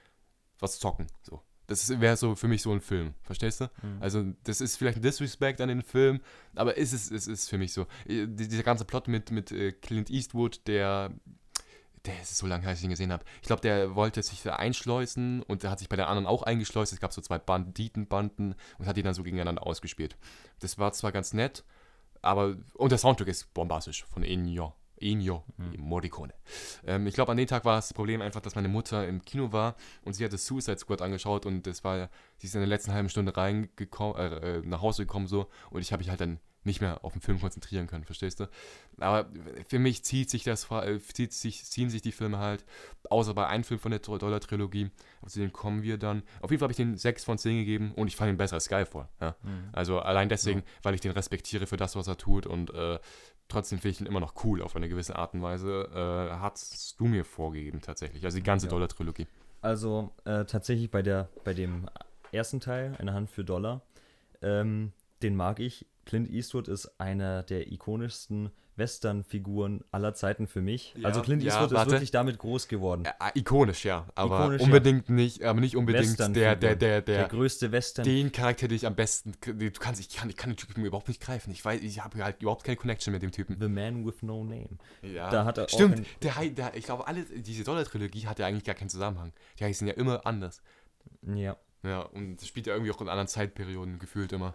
was 0.59 0.79
zocken, 0.79 1.07
so. 1.23 1.43
Das 1.69 1.89
wäre 2.01 2.17
so 2.17 2.35
für 2.35 2.49
mich 2.49 2.61
so 2.63 2.73
ein 2.73 2.81
Film, 2.81 3.15
verstehst 3.23 3.61
du? 3.61 3.65
Mhm. 3.83 3.97
Also 4.03 4.25
das 4.45 4.61
ist 4.61 4.77
vielleicht 4.77 4.99
ein 4.99 5.03
Disrespect 5.03 5.61
an 5.61 5.69
den 5.69 5.83
Film, 5.83 6.21
aber 6.55 6.77
es 6.77 6.93
ist, 6.93 7.11
es 7.13 7.27
ist 7.27 7.49
für 7.49 7.57
mich 7.59 7.73
so. 7.73 7.87
Die- 8.07 8.27
Dieser 8.27 8.63
ganze 8.65 8.85
Plot 8.85 9.09
mit, 9.09 9.31
mit 9.31 9.53
äh, 9.53 9.73
Clint 9.73 10.11
Eastwood, 10.11 10.61
der, 10.67 11.13
der 12.05 12.21
ist 12.21 12.37
so 12.37 12.47
lange, 12.49 12.63
her, 12.63 12.71
als 12.71 12.81
ich 12.81 12.85
ihn 12.85 12.91
gesehen 12.91 13.13
habe. 13.13 13.25
Ich 13.41 13.47
glaube, 13.47 13.63
der 13.63 13.95
wollte 13.95 14.23
sich 14.23 14.43
da 14.43 14.57
einschleusen 14.57 15.43
und 15.45 15.63
der 15.63 15.71
hat 15.71 15.79
sich 15.79 15.89
bei 15.89 15.97
den 15.97 16.05
anderen 16.07 16.27
auch 16.27 16.43
eingeschleust. 16.43 16.93
Es 16.93 17.01
gab 17.01 17.13
so 17.13 17.21
zwei 17.23 17.39
Banditenbanden 17.39 18.55
und 18.79 18.87
hat 18.87 18.97
die 18.97 19.03
dann 19.03 19.15
so 19.15 19.23
gegeneinander 19.23 19.65
ausgespielt. 19.67 20.17
Das 20.59 20.79
war 20.79 20.93
zwar 20.93 21.13
ganz 21.13 21.33
nett, 21.33 21.65
aber 22.23 22.57
und 22.75 22.91
der 22.91 22.99
Soundtrack 22.99 23.29
ist 23.29 23.55
bombastisch 23.55 24.05
von 24.05 24.25
Ennio. 24.25 24.75
Ennio 25.03 25.45
Morricone. 25.77 26.33
Ähm, 26.87 27.07
ich 27.07 27.15
glaube, 27.15 27.33
an 27.33 27.39
dem 27.39 27.47
Tag 27.47 27.65
war 27.65 27.77
das 27.77 27.93
Problem 27.93 28.23
einfach, 28.23 28.41
dass 28.41 28.55
meine 28.55 28.69
Mutter 28.69 29.07
im 29.07 29.23
Kino 29.25 29.53
war 29.53 29.77
und 30.03 30.15
sie 30.15 30.25
hatte 30.25 30.39
Suicide 30.39 30.79
Squad 30.79 31.03
angeschaut 31.03 31.47
und 31.47 31.67
das 31.67 31.85
war, 31.85 32.09
sie 32.39 32.47
ist 32.47 32.55
in 32.55 32.61
der 32.61 32.69
letzten 32.69 32.93
halben 32.93 33.09
Stunde 33.09 33.37
reingekommen, 33.37 34.17
äh, 34.17 34.59
äh, 34.59 34.63
nach 34.65 34.83
Hause 34.83 35.05
gekommen 35.05 35.27
so 35.27 35.49
und 35.71 35.81
ich 35.81 35.93
habe 35.93 36.01
mich 36.01 36.11
halt 36.11 36.21
dann 36.21 36.39
nicht 36.65 36.81
mehr 36.81 37.05
auf 37.05 37.13
den 37.13 37.21
Film 37.21 37.41
konzentrieren 37.41 37.87
können, 37.87 38.05
verstehst 38.05 38.41
du? 38.41 38.49
Aber 38.99 39.29
für 39.67 39.79
mich 39.79 40.05
zieht 40.05 40.31
sich 40.31 40.45
das, 40.45 40.71
äh, 40.71 40.99
zieht 41.01 41.33
sich, 41.33 41.65
ziehen 41.65 41.91
sich 41.91 42.03
die 42.03 42.13
Filme 42.13 42.39
halt, 42.39 42.65
außer 43.11 43.35
bei 43.35 43.47
einem 43.47 43.65
Film 43.65 43.81
von 43.81 43.91
der 43.91 44.01
Dollar-Trilogie, 44.01 44.91
zu 45.27 45.41
dem 45.41 45.53
kommen 45.53 45.83
wir 45.83 45.99
dann. 45.99 46.23
Auf 46.41 46.51
jeden 46.51 46.61
Fall 46.61 46.67
habe 46.67 46.73
ich 46.73 46.77
den 46.77 46.97
6 46.97 47.25
von 47.25 47.39
10 47.39 47.59
gegeben 47.59 47.93
und 47.95 48.09
ich 48.09 48.17
fand 48.17 48.31
ihn 48.31 48.37
besser 48.37 48.55
als 48.55 48.65
Skyfall. 48.65 49.09
Ja? 49.21 49.35
Mhm. 49.43 49.71
Also 49.73 49.99
allein 49.99 50.29
deswegen, 50.29 50.63
weil 50.83 50.95
ich 50.95 51.01
den 51.01 51.13
respektiere 51.13 51.67
für 51.67 51.77
das, 51.77 51.97
was 51.97 52.07
er 52.07 52.17
tut 52.17 52.47
und 52.47 52.73
äh, 52.73 52.99
trotzdem 53.53 53.79
finde 53.79 53.91
ich 53.95 54.01
ihn 54.01 54.07
immer 54.07 54.21
noch 54.21 54.45
cool 54.45 54.63
auf 54.63 54.75
eine 54.77 54.89
gewisse 54.89 55.17
Art 55.17 55.35
und 55.35 55.43
Weise. 55.43 55.89
Äh, 55.95 56.35
hast 56.39 56.99
du 57.01 57.07
mir 57.07 57.25
vorgegeben 57.25 57.81
tatsächlich, 57.81 58.25
also 58.25 58.37
die 58.37 58.43
ganze 58.43 58.67
Ja. 58.67 58.71
Dollar-Trilogie. 58.71 59.27
Also 59.61 60.11
äh, 60.25 60.45
tatsächlich 60.45 60.91
bei, 60.91 61.03
der, 61.03 61.29
bei 61.45 61.55
dem 61.55 61.89
ersten 62.33 62.61
Teil, 62.61 62.97
eine 62.99 63.13
Hand 63.15 63.31
für 63.31 63.45
Dollar, 63.45 63.83
ähm, 64.43 64.93
den 65.23 65.37
mag 65.37 65.61
ich. 65.61 65.87
Clint 66.05 66.29
Eastwood 66.29 66.67
ist 66.67 66.99
einer 67.01 67.45
der 67.45 67.71
ikonischsten 67.71 68.51
Western-Figuren 68.83 69.85
aller 69.93 70.13
Zeiten 70.15 70.49
für 70.49 70.61
mich. 70.61 70.95
Ja, 70.97 71.09
also 71.09 71.23
Clint 71.23 71.43
ja, 71.43 71.53
Eastwood 71.53 71.71
ist 71.71 71.77
warte. 71.77 71.91
wirklich 71.93 72.11
damit 72.11 72.39
groß 72.39 72.67
geworden. 72.67 73.05
Äh, 73.05 73.39
ikonisch, 73.39 73.85
ja, 73.85 74.07
aber 74.15 74.41
Ikonisch, 74.41 74.61
ja. 74.61 74.67
unbedingt 74.67 75.09
nicht, 75.09 75.45
aber 75.45 75.61
nicht 75.61 75.77
unbedingt 75.77 76.19
der, 76.19 76.29
der, 76.29 76.57
der, 76.57 76.77
Der 76.77 77.01
der, 77.01 77.29
größte 77.29 77.71
Western. 77.71 78.05
den 78.05 78.33
Charakter, 78.33 78.67
den 78.67 78.77
ich 78.77 78.87
am 78.87 78.97
besten, 78.97 79.33
du 79.41 79.71
kannst, 79.79 80.01
ich 80.01 80.09
kann, 80.09 80.29
ich 80.29 80.37
kann 80.37 80.51
den 80.51 80.57
Typen 80.57 80.85
überhaupt 80.85 81.09
nicht 81.09 81.21
greifen. 81.21 81.53
Ich 81.53 81.65
weiß, 81.65 81.81
ich 81.83 82.03
habe 82.03 82.23
halt 82.23 82.43
überhaupt 82.43 82.65
keine 82.65 82.77
Connection 82.77 83.13
mit 83.13 83.23
dem 83.23 83.31
Typen. 83.31 83.57
The 83.61 83.69
Man 83.69 84.05
with 84.05 84.23
No 84.23 84.43
Name. 84.45 84.79
Ja. 85.03 85.31
Da 85.31 85.45
hat 85.45 85.59
er 85.59 85.69
Stimmt, 85.69 86.05
der, 86.23 86.35
der, 86.51 86.75
ich 86.75 86.85
glaube, 86.85 87.07
alle, 87.07 87.25
diese 87.25 87.65
Dollar-Trilogie 87.65 88.27
hat 88.27 88.39
ja 88.39 88.47
eigentlich 88.47 88.65
gar 88.65 88.75
keinen 88.75 88.91
Zusammenhang. 88.91 89.33
Die 89.59 89.65
heißen 89.65 89.87
ja 89.87 89.95
immer 89.95 90.27
anders. 90.27 90.63
Ja. 91.23 91.57
Ja, 91.85 92.03
und 92.03 92.37
das 92.37 92.47
spielt 92.47 92.67
ja 92.67 92.75
irgendwie 92.75 92.93
auch 92.93 93.01
in 93.01 93.09
anderen 93.09 93.29
Zeitperioden 93.29 93.99
gefühlt 93.99 94.33
immer. 94.33 94.55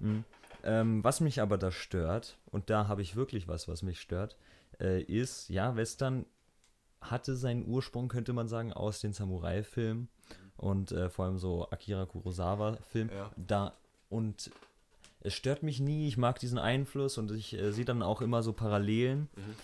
Mhm. 0.00 0.24
Ähm, 0.64 1.04
was 1.04 1.20
mich 1.20 1.40
aber 1.40 1.58
da 1.58 1.70
stört, 1.70 2.38
und 2.50 2.70
da 2.70 2.88
habe 2.88 3.02
ich 3.02 3.16
wirklich 3.16 3.48
was, 3.48 3.68
was 3.68 3.82
mich 3.82 4.00
stört, 4.00 4.36
äh, 4.80 5.02
ist, 5.02 5.48
ja, 5.48 5.76
Western 5.76 6.26
hatte 7.00 7.36
seinen 7.36 7.66
Ursprung, 7.66 8.08
könnte 8.08 8.32
man 8.32 8.48
sagen, 8.48 8.72
aus 8.72 9.00
den 9.00 9.12
Samurai-Filmen 9.12 10.08
und 10.56 10.92
äh, 10.92 11.08
vor 11.10 11.26
allem 11.26 11.38
so 11.38 11.70
Akira 11.70 12.06
Kurosawa-Film. 12.06 13.10
Ja. 13.10 13.30
Da 13.36 13.74
und 14.08 14.50
es 15.20 15.34
stört 15.34 15.62
mich 15.62 15.80
nie, 15.80 16.08
ich 16.08 16.16
mag 16.16 16.38
diesen 16.38 16.58
Einfluss 16.58 17.18
und 17.18 17.30
ich 17.32 17.54
äh, 17.54 17.72
sehe 17.72 17.84
dann 17.84 18.02
auch 18.02 18.20
immer 18.20 18.42
so 18.42 18.52
Parallelen. 18.52 19.28
Mhm. 19.36 19.54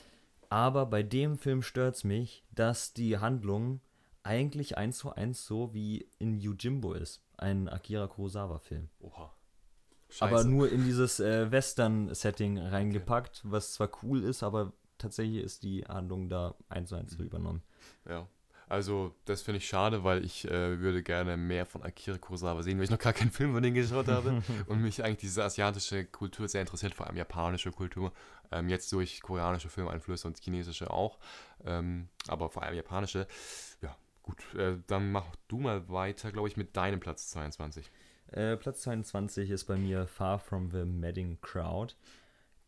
Aber 0.49 0.87
bei 0.87 1.03
dem 1.03 1.39
Film 1.39 1.63
stört 1.63 1.97
es 1.97 2.05
mich, 2.05 2.45
dass 2.53 2.93
die 2.93 3.19
Handlung 3.19 3.81
eigentlich 4.23 4.77
eins 4.79 4.99
zu 4.99 5.13
eins 5.13 5.45
so 5.45 5.75
wie 5.75 6.09
in 6.19 6.39
Yojimbo 6.41 6.93
ist, 6.93 7.23
ein 7.37 7.69
Akira 7.69 8.07
Kurosawa-Film. 8.07 8.89
Oha. 9.01 9.33
Aber 10.21 10.45
nur 10.45 10.71
in 10.71 10.85
dieses 10.85 11.21
äh, 11.21 11.51
Western-Setting 11.51 12.59
reingepackt, 12.59 13.43
was 13.45 13.73
zwar 13.73 13.91
cool 14.03 14.23
ist, 14.23 14.43
aber 14.43 14.73
tatsächlich 14.99 15.43
ist 15.43 15.63
die 15.63 15.85
Handlung 15.85 16.29
da 16.29 16.55
eins 16.69 16.91
zu 16.91 16.97
eins 16.97 17.13
so 17.13 17.23
übernommen. 17.23 17.63
Ja. 18.09 18.27
Also, 18.67 19.15
das 19.27 19.43
finde 19.43 19.59
ich 19.59 19.69
schade, 19.69 20.05
weil 20.05 20.25
ich 20.25 20.47
äh, 20.47 20.81
würde 20.81 21.03
gerne 21.03 21.37
mehr 21.37 21.67
von 21.67 21.83
Akira 21.83 22.17
Kurosawa 22.17 22.63
sehen, 22.63 22.79
weil 22.79 22.85
ich 22.85 22.91
noch 22.91 22.99
gar 22.99 23.13
keinen 23.13 23.31
Film 23.31 23.53
von 23.53 23.63
denen 23.63 23.75
geschaut 23.75 24.09
habe 24.09 24.43
und 24.67 24.81
mich 24.81 25.05
eigentlich 25.05 25.19
diese 25.19 25.45
asiatische 25.45 26.07
Kultur 26.07 26.49
sehr 26.49 26.63
interessiert, 26.63 26.95
vor 26.95 27.07
allem 27.07 27.17
japanische 27.17 27.71
Kultur. 27.73 28.13
Ähm, 28.51 28.69
jetzt 28.69 28.91
durch 28.93 29.21
koreanische 29.21 29.69
Filmeinflüsse 29.69 30.27
und 30.29 30.39
chinesische 30.39 30.91
auch, 30.91 31.19
ähm, 31.65 32.09
aber 32.27 32.49
vor 32.49 32.63
allem 32.63 32.75
japanische. 32.75 33.27
Ja, 33.83 33.95
gut, 34.23 34.43
äh, 34.55 34.79
dann 34.87 35.13
mach 35.13 35.27
du 35.49 35.59
mal 35.59 35.89
weiter, 35.91 36.33
glaube 36.33 36.49
ich, 36.49 36.57
mit 36.57 36.77
deinem 36.77 37.01
Platz 37.01 37.29
22. 37.29 37.91
Äh, 38.33 38.57
Platz 38.57 38.83
22 38.83 39.51
ist 39.51 39.65
bei 39.65 39.77
mir 39.77 40.07
Far 40.07 40.39
From 40.39 40.71
the 40.71 40.85
Madding 40.85 41.39
Crowd. 41.41 41.95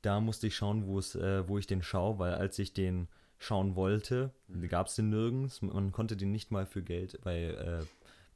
Da 0.03 0.21
musste 0.21 0.47
ich 0.47 0.57
schauen, 0.57 0.87
wo 0.87 0.99
es, 0.99 1.15
äh, 1.15 1.49
wo 1.49 1.59
ich 1.59 1.67
den 1.67 1.83
schaue, 1.83 2.19
weil 2.19 2.35
als 2.35 2.59
ich 2.59 2.73
den 2.73 3.09
schauen 3.39 3.75
wollte, 3.75 4.31
gab 4.69 4.87
es 4.87 4.95
den 4.95 5.11
nirgends. 5.11 5.63
Man 5.63 5.93
konnte 5.93 6.17
den 6.17 6.31
nicht 6.33 6.51
mal 6.51 6.67
für 6.67 6.83
Geld 6.83 7.21
bei 7.25 7.43
äh, 7.45 7.85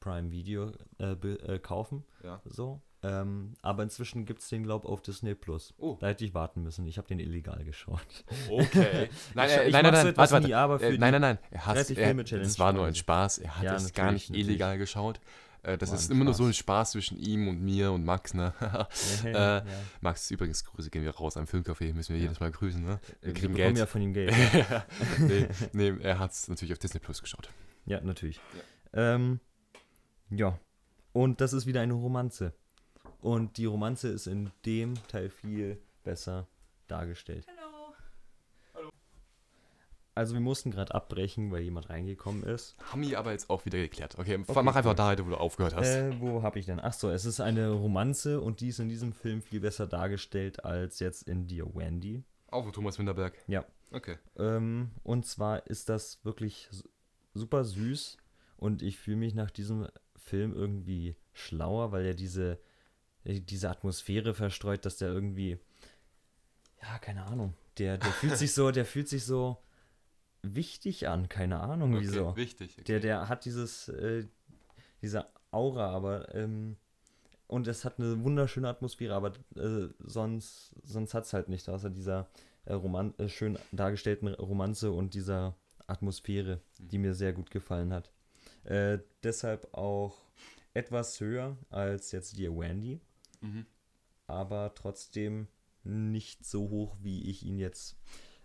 Prime 0.01 0.31
Video 0.33 0.73
äh, 0.99 1.13
äh, 1.13 1.59
kaufen. 1.59 2.05
Ja. 2.25 2.41
So. 2.45 2.81
Ähm, 3.03 3.55
aber 3.63 3.83
inzwischen 3.83 4.27
gibt 4.27 4.41
es 4.41 4.49
den, 4.51 4.63
glaube 4.63 4.87
ich, 4.87 4.93
auf 4.93 5.01
Disney 5.01 5.35
Plus. 5.35 5.73
Oh. 5.79 5.97
Da 6.01 6.09
hätte 6.09 6.23
ich 6.25 6.35
warten 6.35 6.63
müssen. 6.63 6.87
Ich 6.87 6.99
habe 6.99 7.09
den 7.09 7.19
illegal 7.19 7.65
geschaut. 7.65 8.25
Okay. 8.51 9.09
Nein, 9.35 9.49
Ich- 9.49 9.57
äh, 9.57 9.67
ich 9.69 9.73
nein, 9.73 9.85
nein, 9.85 9.93
nein, 9.95 10.17
warte, 10.17 10.41
nie, 10.41 10.51
warte. 10.53 10.85
Äh, 10.87 10.99
nein, 10.99 11.13
nein, 11.13 11.21
nein. 11.23 11.39
Er 11.51 11.67
hat, 11.67 11.77
30 11.77 11.97
er, 11.97 12.15
das 12.15 12.59
war 12.59 12.73
nur 12.75 12.87
ein. 12.87 12.95
Spaß. 12.95 13.39
Er 13.39 13.57
hat 13.57 13.65
Ja, 13.65 13.75
es 13.77 13.95
gar 13.95 14.07
natürlich, 14.07 14.29
nicht 14.31 14.41
illegal 14.41 14.77
geschaut. 14.77 15.19
Äh, 15.63 15.77
das 15.79 15.91
War 15.91 15.99
ist 15.99 16.11
immer 16.11 16.25
nur 16.25 16.35
so 16.35 16.45
Spaß. 16.45 16.49
ein 16.51 16.55
Spaß 16.55 16.91
zwischen 16.93 17.19
ihm 17.19 17.49
und 17.49 17.61
mir 17.61 17.93
und 17.93 18.05
Max, 18.05 18.35
ne? 18.35 18.55
Ja, 18.61 18.89
äh, 19.25 19.33
ja. 19.33 19.65
Max, 20.01 20.31
übrigens, 20.31 20.65
Grüße 20.65 20.91
gehen 20.91 21.03
wir 21.03 21.11
raus 21.15 21.37
am 21.37 21.45
Filmcafé, 21.45 21.93
müssen 21.95 22.15
wir 22.15 22.21
jedes 22.21 22.41
Mal 22.41 22.51
grüßen, 22.51 22.83
ne? 22.83 23.01
Wir 23.21 23.29
Wir 23.29 23.35
kriegen 23.35 23.55
Geld. 23.55 23.79
ja 23.79 23.87
von 23.87 24.01
ihm 24.01 24.13
Geld. 24.13 24.35
nee, 25.19 25.49
nee, 25.73 25.95
er 26.03 26.19
hat 26.19 26.33
es 26.33 26.49
natürlich 26.49 26.73
auf 26.73 26.79
Disney 26.79 27.01
Plus 27.01 27.21
geschaut. 27.21 27.51
Ja, 27.87 28.01
natürlich. 28.01 28.41
Ja. 28.95 29.15
Ähm, 29.15 29.41
ja. 30.31 30.59
Und 31.13 31.41
das 31.41 31.53
ist 31.53 31.67
wieder 31.67 31.81
eine 31.81 31.95
Romanze. 31.95 32.55
Und 33.21 33.57
die 33.59 33.67
Romanze 33.67 34.09
ist 34.09 34.27
in 34.27 34.51
dem 34.65 34.95
Teil 35.09 35.29
viel 35.29 35.79
besser 36.05 36.49
dargestellt. 36.89 37.47
Also 40.15 40.35
wir 40.35 40.41
mussten 40.41 40.71
gerade 40.71 40.95
abbrechen, 40.95 41.51
weil 41.53 41.63
jemand 41.63 41.89
reingekommen 41.89 42.43
ist. 42.43 42.77
Haben 42.93 43.03
wir 43.03 43.19
aber 43.19 43.31
jetzt 43.33 43.49
auch 43.49 43.65
wieder 43.65 43.79
geklärt. 43.79 44.19
Okay, 44.19 44.39
Okay, 44.47 44.63
mach 44.63 44.75
einfach 44.75 44.95
da 44.95 45.07
weiter, 45.07 45.25
wo 45.25 45.31
du 45.31 45.37
aufgehört 45.37 45.75
hast. 45.77 45.89
Äh, 45.89 46.21
wo 46.21 46.43
habe 46.43 46.59
ich 46.59 46.67
denn? 46.67 46.81
Ach 46.81 46.93
so, 46.93 47.11
es 47.11 47.25
ist 47.25 47.41
eine 47.41 47.71
Romanze 47.71 48.41
und 48.41 48.61
die 48.61 48.69
ist 48.69 48.81
in 48.81 48.89
diesem 48.89 49.13
Film 49.13 49.41
viel 49.41 49.61
besser 49.61 49.87
dargestellt 49.87 50.65
als 50.65 50.99
jetzt 50.99 51.23
in 51.29 51.47
Dear 51.47 51.75
Wendy. 51.75 52.25
auch 52.51 52.65
von 52.65 52.73
Thomas 52.73 52.99
Winterberg. 52.99 53.35
Ja. 53.47 53.65
Okay. 53.93 54.19
Ähm, 54.37 54.91
und 55.03 55.27
zwar 55.27 55.67
ist 55.69 55.89
das 55.89 56.25
wirklich 56.25 56.69
super 57.35 57.65
süß 57.65 58.17
und 58.57 58.83
ich 58.83 58.99
fühle 58.99 59.17
mich 59.17 59.35
nach 59.35 59.51
diesem 59.51 59.89
Film 60.17 60.53
irgendwie 60.55 61.17
schlauer, 61.33 61.93
weil 61.93 62.05
er 62.05 62.15
diese, 62.15 62.59
äh, 63.25 63.41
diese 63.41 63.71
Atmosphäre 63.71 64.35
verstreut, 64.35 64.85
dass 64.85 64.97
der 64.99 65.09
irgendwie, 65.09 65.59
ja, 66.83 66.99
keine 66.99 67.25
Ahnung, 67.25 67.55
der, 67.79 67.99
der 67.99 68.11
fühlt 68.13 68.37
sich 68.37 68.53
so, 68.53 68.71
der 68.71 68.85
fühlt 68.85 69.09
sich 69.09 69.25
so 69.25 69.59
wichtig 70.43 71.09
an, 71.09 71.29
keine 71.29 71.61
Ahnung 71.61 71.95
okay. 71.95 72.03
wieso. 72.03 72.37
Wichtig. 72.37 72.73
Okay. 72.73 72.85
Der, 72.85 73.01
der 73.01 73.29
hat 73.29 73.45
dieses, 73.45 73.89
äh, 73.89 74.27
diese 75.03 75.27
Aura, 75.51 75.91
aber, 75.91 76.35
ähm, 76.35 76.77
und 77.47 77.67
es 77.67 77.85
hat 77.85 77.99
eine 77.99 78.23
wunderschöne 78.23 78.69
Atmosphäre, 78.69 79.15
aber 79.15 79.33
äh, 79.57 79.89
sonst, 79.99 80.75
sonst 80.85 81.15
hat 81.15 81.25
es 81.25 81.33
halt 81.33 81.49
nicht, 81.49 81.69
außer 81.69 81.91
dieser 81.91 82.29
äh, 82.65 82.75
Roman 82.75 83.15
äh, 83.19 83.29
schön 83.29 83.59
dargestellten 83.73 84.29
Romanze 84.29 84.93
und 84.93 85.15
dieser 85.15 85.57
Atmosphäre, 85.87 86.61
die 86.79 86.99
mir 86.99 87.15
sehr 87.15 87.33
gut 87.33 87.51
gefallen 87.51 87.93
hat. 87.93 88.13
Äh, 88.65 88.99
deshalb 89.23 89.75
auch 89.75 90.17
etwas 90.75 91.19
höher 91.21 91.57
als 91.71 92.13
jetzt 92.13 92.39
Dear 92.39 92.57
Wendy, 92.57 93.01
Mhm. 93.41 93.67
aber 94.27 94.73
trotzdem 94.75 95.49
nicht 95.83 96.45
so 96.45 96.69
hoch, 96.69 96.97
wie 97.01 97.31
ich 97.31 97.43
ihn 97.43 97.59
jetzt 97.59 97.97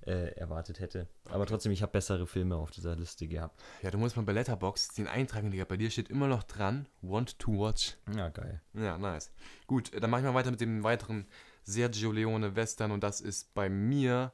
äh, 0.06 0.32
erwartet 0.36 0.80
hätte. 0.80 1.08
Aber 1.30 1.45
trotzdem, 1.45 1.72
ich 1.72 1.82
habe 1.82 1.91
bessere 1.91 2.28
Filme 2.28 2.56
auf 2.56 2.72
dieser 2.72 2.95
Liste 2.95 3.28
gehabt. 3.28 3.60
Ja, 3.82 3.91
du 3.91 3.97
musst 3.97 4.16
mal 4.16 4.24
bei 4.24 4.34
Letterboxd 4.34 4.97
den 4.97 5.08
eintragen, 5.08 5.51
Digga. 5.51 5.66
Bei 5.66 5.78
dir 5.78 5.89
steht 5.89 6.10
immer 6.10 6.28
noch 6.28 6.43
dran, 6.43 6.88
want 7.01 7.39
to 7.39 7.51
watch. 7.60 7.97
Ja, 8.16 8.30
geil. 8.30 8.62
Ja, 8.74 8.97
nice. 8.97 9.32
Gut, 9.68 9.91
dann 9.99 10.10
mache 10.10 10.22
ich 10.22 10.28
mal 10.28 10.34
weiter 10.34 10.51
mit 10.51 10.62
dem 10.62 10.84
weiteren 10.84 11.28
Sergio 11.64 12.12
Leone 12.12 12.56
Western 12.56 12.91
und 12.91 13.03
das 13.03 13.22
ist 13.22 13.53
bei 13.56 13.70
mir 13.70 14.32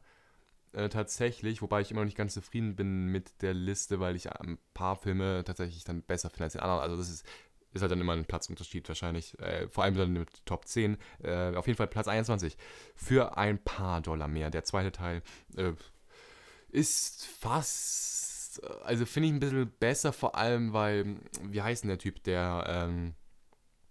äh, 0.73 0.89
tatsächlich, 0.89 1.61
wobei 1.61 1.81
ich 1.81 1.91
immer 1.91 2.01
noch 2.01 2.05
nicht 2.05 2.17
ganz 2.17 2.33
zufrieden 2.33 2.75
bin 2.75 3.07
mit 3.07 3.41
der 3.41 3.53
Liste, 3.53 3.99
weil 3.99 4.15
ich 4.15 4.31
ein 4.31 4.57
paar 4.73 4.95
Filme 4.95 5.43
tatsächlich 5.45 5.83
dann 5.83 6.01
besser 6.01 6.29
finde 6.29 6.45
als 6.45 6.53
den 6.53 6.61
anderen. 6.61 6.81
Also 6.81 6.97
das 6.97 7.09
ist, 7.09 7.25
ist 7.73 7.81
halt 7.81 7.91
dann 7.91 8.01
immer 8.01 8.13
ein 8.13 8.25
Platzunterschied 8.25 8.87
wahrscheinlich. 8.87 9.37
Äh, 9.39 9.67
vor 9.69 9.83
allem 9.83 9.95
dann 9.95 10.13
mit 10.13 10.45
Top 10.45 10.67
10. 10.67 10.97
Äh, 11.23 11.55
auf 11.55 11.67
jeden 11.67 11.77
Fall 11.77 11.87
Platz 11.87 12.07
21. 12.07 12.57
Für 12.95 13.37
ein 13.37 13.63
paar 13.63 14.01
Dollar 14.01 14.27
mehr. 14.27 14.49
Der 14.49 14.63
zweite 14.63 14.91
Teil 14.91 15.21
äh, 15.55 15.73
ist 16.69 17.25
fast, 17.27 18.63
also 18.83 19.05
finde 19.05 19.27
ich 19.27 19.33
ein 19.33 19.39
bisschen 19.39 19.71
besser, 19.79 20.13
vor 20.13 20.35
allem, 20.35 20.73
weil, 20.73 21.17
wie 21.43 21.61
heißt 21.61 21.83
denn 21.83 21.89
der 21.89 21.99
Typ, 21.99 22.23
der, 22.23 22.65
ähm, 22.67 23.13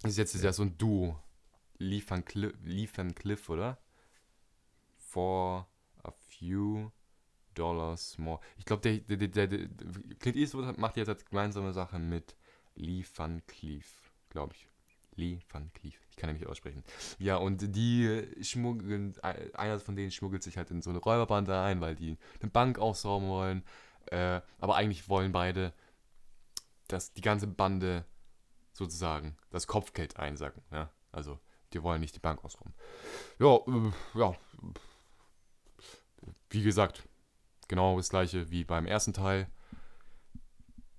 ist 0.03 0.17
jetzt 0.17 0.35
ist 0.35 0.43
ja 0.43 0.53
so 0.53 0.63
ein 0.63 0.77
Duo. 0.77 1.19
Lee 1.77 2.03
Van, 2.05 2.23
Cliff, 2.23 2.53
Lee 2.63 2.87
Van 2.93 3.15
Cliff, 3.15 3.49
oder? 3.49 3.79
For 4.97 5.67
a 6.03 6.11
few 6.11 6.91
dollars 7.55 8.17
more. 8.17 8.39
Ich 8.57 8.65
glaube, 8.65 8.81
der, 8.81 8.99
der, 9.17 9.27
der, 9.27 9.47
der, 9.47 9.69
Clint 10.19 10.37
Eastwood 10.37 10.77
macht 10.77 10.97
jetzt 10.97 11.09
als 11.09 11.25
gemeinsame 11.25 11.73
Sache 11.73 11.99
mit 11.99 12.35
Lee 12.81 13.05
Van 13.15 13.41
Cleef, 13.47 14.11
glaube 14.29 14.53
ich. 14.55 14.67
Lee 15.15 15.39
Van 15.49 15.71
Cleef. 15.73 15.99
Ich 16.09 16.15
kann 16.15 16.33
nicht 16.33 16.47
aussprechen. 16.47 16.83
Ja, 17.19 17.37
und 17.37 17.75
die 17.75 18.27
schmuggeln, 18.41 19.13
einer 19.21 19.79
von 19.79 19.95
denen 19.95 20.11
schmuggelt 20.11 20.43
sich 20.43 20.57
halt 20.57 20.71
in 20.71 20.81
so 20.81 20.89
eine 20.89 20.99
Räuberbande 20.99 21.59
ein, 21.59 21.81
weil 21.81 21.95
die 21.95 22.17
eine 22.41 22.49
Bank 22.49 22.79
ausrauben 22.79 23.27
wollen. 23.27 23.63
Äh, 24.07 24.41
aber 24.59 24.75
eigentlich 24.75 25.09
wollen 25.09 25.31
beide, 25.31 25.73
dass 26.87 27.13
die 27.13 27.21
ganze 27.21 27.47
Bande 27.47 28.05
sozusagen 28.73 29.37
das 29.51 29.67
Kopfgeld 29.67 30.17
einsacken. 30.17 30.63
Ja? 30.71 30.89
Also, 31.11 31.39
die 31.73 31.83
wollen 31.83 32.01
nicht 32.01 32.15
die 32.15 32.19
Bank 32.19 32.43
ausrauben. 32.43 32.73
Ja, 33.39 33.57
äh, 33.57 33.91
ja. 34.19 34.35
Wie 36.49 36.63
gesagt, 36.63 37.07
genau 37.67 37.97
das 37.97 38.09
gleiche 38.09 38.49
wie 38.49 38.63
beim 38.63 38.85
ersten 38.85 39.13
Teil. 39.13 39.47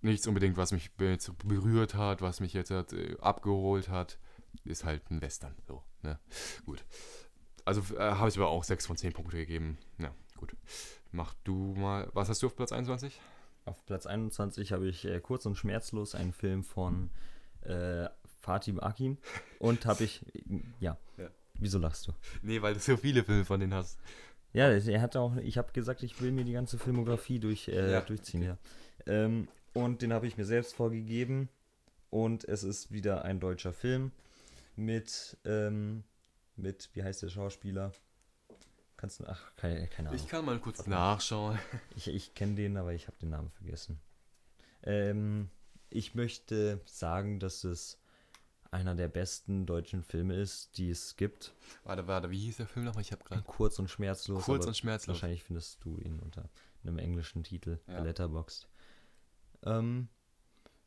Nichts 0.03 0.27
unbedingt, 0.27 0.57
was 0.57 0.73
mich 0.73 0.93
berührt 0.93 1.95
hat, 1.95 2.23
was 2.23 2.41
mich 2.41 2.53
jetzt 2.53 2.71
äh, 2.71 3.17
abgeholt 3.21 3.89
hat. 3.89 4.19
Ist 4.65 4.85
halt 4.85 5.11
ein 5.11 5.23
Western. 5.23 5.55
So, 5.67 5.83
ne? 6.03 6.19
Gut. 6.67 6.85
Also 7.65 7.81
äh, 7.95 8.01
habe 8.01 8.29
ich 8.29 8.37
aber 8.37 8.49
auch 8.49 8.65
6 8.65 8.87
von 8.87 8.97
10 8.97 9.13
Punkte 9.13 9.37
gegeben. 9.37 9.79
Ja, 9.99 10.13
gut. 10.37 10.57
Mach 11.13 11.35
du 11.45 11.75
mal. 11.75 12.11
Was 12.13 12.29
hast 12.29 12.43
du 12.43 12.47
auf 12.47 12.57
Platz 12.57 12.73
21? 12.73 13.21
Auf 13.65 13.85
Platz 13.87 14.07
21 14.07 14.73
habe 14.73 14.89
ich 14.89 15.05
äh, 15.05 15.21
kurz 15.21 15.47
und 15.47 15.57
schmerzlos 15.57 16.15
einen 16.15 16.33
Film 16.33 16.65
von 16.65 17.11
äh, 17.63 18.09
Fatih 18.41 18.81
Akin 18.81 19.19
und 19.61 19.87
habe 19.87 20.05
ich, 20.05 20.25
ja. 20.81 20.99
ja. 21.17 21.29
Wieso 21.55 21.79
lachst 21.79 22.09
du? 22.09 22.13
Nee, 22.43 22.61
weil 22.61 22.75
du 22.75 22.81
so 22.81 22.97
viele 22.97 23.23
Filme 23.23 23.45
von 23.45 23.61
denen 23.61 23.75
hast. 23.75 24.01
Ja, 24.53 24.69
er 24.69 25.01
hat 25.01 25.17
auch, 25.17 25.37
ich 25.37 25.57
habe 25.59 25.73
gesagt, 25.73 26.03
ich 26.03 26.21
will 26.21 26.33
mir 26.33 26.45
die 26.45 26.53
ganze 26.53 26.77
Filmografie 26.77 27.39
durch, 27.39 27.69
äh, 27.69 27.93
ja, 27.93 28.01
durchziehen, 28.01 28.43
okay. 28.43 28.57
ja. 29.07 29.13
Ähm, 29.13 29.49
und 29.73 30.03
den 30.03 30.13
habe 30.13 30.27
ich 30.27 30.37
mir 30.37 30.45
selbst 30.45 30.75
vorgegeben. 30.75 31.49
Und 32.11 32.45
es 32.45 32.63
ist 32.63 32.93
wieder 32.93 33.25
ein 33.25 33.41
deutscher 33.41 33.73
Film 33.73 34.13
mit, 34.77 35.39
ähm, 35.45 36.05
mit, 36.57 36.91
wie 36.93 37.03
heißt 37.03 37.23
der 37.23 37.31
Schauspieler? 37.31 37.93
Kannst 38.99 39.21
du, 39.21 39.25
ach, 39.27 39.57
keine, 39.57 39.89
keine 39.89 40.11
Ahnung. 40.11 40.21
Ich 40.23 40.29
kann 40.29 40.45
mal 40.45 40.59
kurz 40.61 40.87
nachschauen. 40.87 41.59
Ich, 41.97 42.09
ich 42.09 42.35
kenne 42.35 42.55
den, 42.55 42.77
aber 42.77 42.93
ich 42.93 43.07
habe 43.07 43.17
den 43.19 43.31
Namen 43.31 43.51
vergessen. 43.51 43.99
Ähm, 44.83 45.49
ich 45.89 46.15
möchte 46.15 46.81
sagen, 46.85 47.41
dass 47.41 47.65
es 47.65 47.99
einer 48.71 48.95
der 48.95 49.09
besten 49.09 49.67
deutschen 49.67 50.03
Filme 50.03 50.35
ist, 50.35 50.79
die 50.79 50.91
es 50.91 51.17
gibt. 51.17 51.55
Warte, 51.85 52.07
warte, 52.07 52.31
wie 52.31 52.39
hieß 52.39 52.59
der 52.59 52.67
Film 52.67 52.87
nochmal? 52.87 53.03
Ich 53.03 53.13
habe 53.13 53.23
gerade. 53.25 53.43
Kurz 53.43 53.79
und 53.79 53.89
schmerzlos. 53.89 54.45
Kurz 54.45 54.67
und 54.67 54.77
schmerzlos. 54.77 55.17
Wahrscheinlich 55.17 55.45
findest 55.45 55.85
du 55.85 55.99
ihn 55.99 56.21
unter 56.21 56.49
einem 56.83 56.99
englischen 56.99 57.45
Titel, 57.45 57.79
ja. 57.87 58.03
Letterboxd. 58.03 58.69
Ähm, 59.65 60.09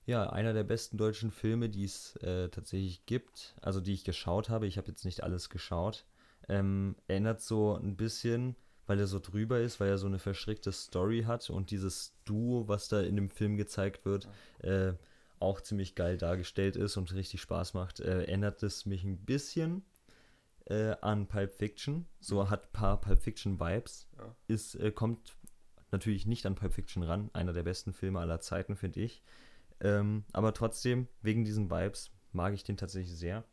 ja, 0.05 0.29
einer 0.29 0.53
der 0.53 0.63
besten 0.63 0.97
deutschen 0.97 1.31
Filme, 1.31 1.69
die 1.69 1.85
es 1.85 2.15
äh, 2.17 2.49
tatsächlich 2.49 3.05
gibt, 3.05 3.55
also 3.61 3.81
die 3.81 3.93
ich 3.93 4.03
geschaut 4.03 4.49
habe. 4.49 4.67
Ich 4.67 4.77
habe 4.77 4.89
jetzt 4.89 5.05
nicht 5.05 5.23
alles 5.23 5.49
geschaut. 5.49 6.05
Ähm, 6.47 6.95
erinnert 7.07 7.41
so 7.41 7.75
ein 7.75 7.95
bisschen, 7.95 8.55
weil 8.85 8.99
er 8.99 9.07
so 9.07 9.19
drüber 9.19 9.59
ist, 9.59 9.79
weil 9.79 9.89
er 9.89 9.97
so 9.97 10.05
eine 10.05 10.19
verschrickte 10.19 10.71
Story 10.71 11.23
hat 11.23 11.49
und 11.49 11.71
dieses 11.71 12.13
Duo, 12.23 12.67
was 12.67 12.87
da 12.87 13.01
in 13.01 13.15
dem 13.15 13.29
Film 13.29 13.57
gezeigt 13.57 14.05
wird, 14.05 14.29
äh, 14.59 14.93
auch 15.39 15.59
ziemlich 15.61 15.95
geil 15.95 16.17
dargestellt 16.17 16.75
ist 16.75 16.97
und 16.97 17.13
richtig 17.13 17.41
Spaß 17.41 17.73
macht, 17.73 17.99
äh, 17.99 18.25
erinnert 18.25 18.61
es 18.61 18.85
mich 18.85 19.03
ein 19.03 19.17
bisschen 19.17 19.83
äh, 20.65 20.95
an 21.01 21.27
Pulp 21.27 21.51
Fiction. 21.51 22.05
So 22.19 22.49
hat 22.49 22.65
ein 22.65 22.71
paar 22.73 23.01
Pulp 23.01 23.21
Fiction 23.21 23.59
Vibes. 23.59 24.07
Ja. 24.17 24.35
Ist, 24.47 24.75
äh, 24.75 24.91
kommt 24.91 25.35
natürlich 25.95 26.25
nicht 26.25 26.45
an 26.45 26.55
Pulp 26.55 26.73
Fiction 26.73 27.03
ran. 27.03 27.29
Einer 27.33 27.53
der 27.53 27.63
besten 27.63 27.93
Filme 27.93 28.19
aller 28.19 28.39
Zeiten, 28.39 28.75
finde 28.75 29.01
ich. 29.01 29.23
Ähm, 29.79 30.23
aber 30.33 30.53
trotzdem, 30.53 31.07
wegen 31.21 31.45
diesen 31.45 31.69
Vibes, 31.69 32.11
mag 32.31 32.53
ich 32.53 32.63
den 32.63 32.77
tatsächlich 32.77 33.17
sehr. 33.17 33.43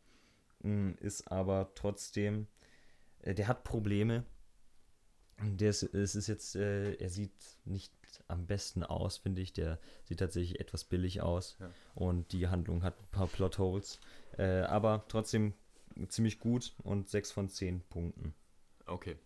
Ähm, 0.63 0.95
ist 0.99 1.31
aber 1.31 1.71
trotzdem, 1.75 2.47
äh, 3.21 3.33
der 3.33 3.47
hat 3.47 3.63
Probleme. 3.63 4.25
Der 5.41 5.71
ist, 5.71 5.83
es 5.83 6.15
ist 6.15 6.27
jetzt, 6.27 6.55
äh, 6.55 6.93
er 6.93 7.09
sieht 7.09 7.57
nicht 7.65 7.91
am 8.27 8.45
besten 8.45 8.83
aus, 8.83 9.17
finde 9.17 9.41
ich. 9.41 9.53
Der 9.53 9.79
sieht 10.03 10.19
tatsächlich 10.19 10.59
etwas 10.59 10.83
billig 10.83 11.21
aus. 11.21 11.57
Ja. 11.59 11.71
Und 11.95 12.31
die 12.31 12.47
Handlung 12.47 12.83
hat 12.83 12.99
ein 12.99 13.07
paar 13.11 13.27
Plotholes. 13.27 13.99
Äh, 14.37 14.61
aber 14.61 15.05
trotzdem 15.07 15.53
ziemlich 16.07 16.39
gut 16.39 16.73
und 16.83 17.09
6 17.09 17.31
von 17.31 17.49
10 17.49 17.81
Punkten. 17.89 18.33
Okay. 18.85 19.17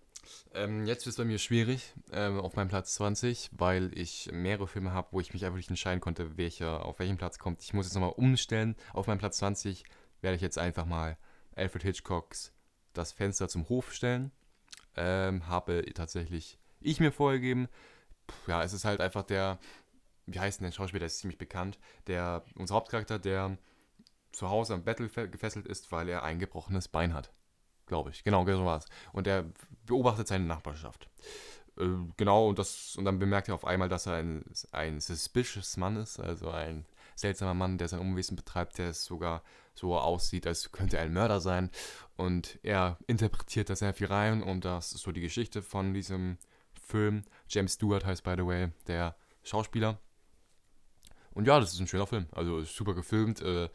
Ähm, 0.54 0.86
jetzt 0.86 1.06
wird 1.06 1.12
es 1.12 1.18
bei 1.18 1.26
mir 1.26 1.40
schwierig 1.40 1.94
ähm, 2.12 2.40
auf 2.40 2.56
meinem 2.56 2.70
Platz 2.70 2.94
20, 2.96 3.52
weil 3.54 3.98
ich 3.98 4.30
mehrere 4.32 4.68
Filme 4.68 4.92
habe, 4.92 5.10
wo 5.12 5.20
ich 5.20 5.34
mich 5.34 5.46
einfach 5.46 5.58
nicht 5.58 5.70
entscheiden 5.70 6.02
konnte, 6.02 6.38
welcher 6.38 6.86
auf 6.86 7.00
welchen 7.00 7.18
Platz 7.18 7.40
kommt. 7.40 7.62
Ich 7.62 7.74
muss 7.74 7.86
jetzt 7.86 7.96
nochmal 7.96 8.14
umstellen. 8.16 8.76
Auf 8.94 9.08
meinem 9.08 9.20
Platz 9.20 9.38
20 9.38 9.84
werde 10.22 10.36
ich 10.36 10.42
jetzt 10.42 10.58
einfach 10.58 10.86
mal 10.86 11.18
Alfred 11.56 11.84
Hitchcocks 11.84 12.54
Das 12.94 13.12
Fenster 13.12 13.48
zum 13.48 13.70
Hof 13.70 13.94
stellen. 13.94 14.32
Ähm, 14.96 15.48
habe 15.48 15.86
tatsächlich 15.94 16.60
ich 16.80 17.00
mir 17.00 17.12
vorgegeben, 17.12 17.68
ja, 18.48 18.64
es 18.64 18.74
ist 18.74 18.86
halt 18.86 19.02
einfach 19.02 19.24
der, 19.24 19.60
wie 20.26 20.40
heißt 20.40 20.60
denn 20.60 20.66
der 20.66 20.72
Schauspieler, 20.72 21.00
der 21.00 21.08
ist 21.08 21.20
ziemlich 21.20 21.38
bekannt, 21.38 21.78
der, 22.08 22.44
unser 22.56 22.76
Hauptcharakter, 22.76 23.20
der 23.20 23.58
zu 24.32 24.50
Hause 24.50 24.74
am 24.74 24.84
Battle 24.84 25.10
gefesselt 25.30 25.66
ist, 25.66 25.92
weil 25.92 26.10
er 26.10 26.24
ein 26.24 26.40
gebrochenes 26.40 26.88
Bein 26.88 27.14
hat. 27.14 27.32
Glaube 27.88 28.12
ich. 28.12 28.24
Genau, 28.24 28.46
so 28.46 28.66
war 28.66 28.78
es. 28.78 28.86
Und 29.14 29.28
er 29.28 29.46
beobachtet 29.86 30.28
seine 30.28 30.46
Nachbarschaft. 30.46 31.10
Äh, 31.78 31.86
genau, 32.18 32.50
und, 32.50 32.60
das, 32.60 32.96
und 32.98 33.06
dann 33.06 33.20
bemerkt 33.20 33.48
er 33.48 33.56
auf 33.56 33.66
einmal, 33.66 33.90
dass 33.90 34.06
er 34.06 34.16
ein, 34.16 34.44
ein 34.72 35.00
suspicious 35.00 35.78
Mann 35.78 35.96
ist, 35.98 36.20
also 36.20 36.52
ein 36.52 36.86
seltsamer 37.16 37.54
Mann, 37.54 37.78
der 37.78 37.88
sein 37.88 38.00
Umwesen 38.00 38.36
betreibt, 38.36 38.78
der 38.78 38.90
es 38.90 39.06
sogar 39.06 39.42
so 39.74 39.98
aussieht, 39.98 40.48
als 40.48 40.72
könnte 40.72 40.98
er 40.98 41.04
ein 41.04 41.14
Mörder 41.14 41.40
sein. 41.40 41.72
Und 42.16 42.60
er 42.64 42.98
interpretiert 43.08 43.70
da 43.70 43.76
sehr 43.76 43.94
viel 43.94 44.08
rein 44.08 44.44
und 44.44 44.66
das 44.66 44.94
ist 44.94 45.02
so 45.02 45.12
die 45.12 45.22
Geschichte 45.22 45.62
von 45.62 45.94
diesem 45.94 46.38
Film. 46.74 47.24
James 47.48 47.74
Stewart 47.74 48.06
heißt, 48.06 48.24
by 48.24 48.36
the 48.38 48.46
way, 48.46 48.70
der 48.88 49.16
Schauspieler. 49.44 50.00
Und 51.38 51.46
ja, 51.46 51.60
das 51.60 51.72
ist 51.72 51.80
ein 51.80 51.88
schöner 51.88 52.08
Film. 52.08 52.26
Also 52.32 52.64
super 52.64 52.96
gefilmt, 52.96 53.44
äh, 53.44 53.70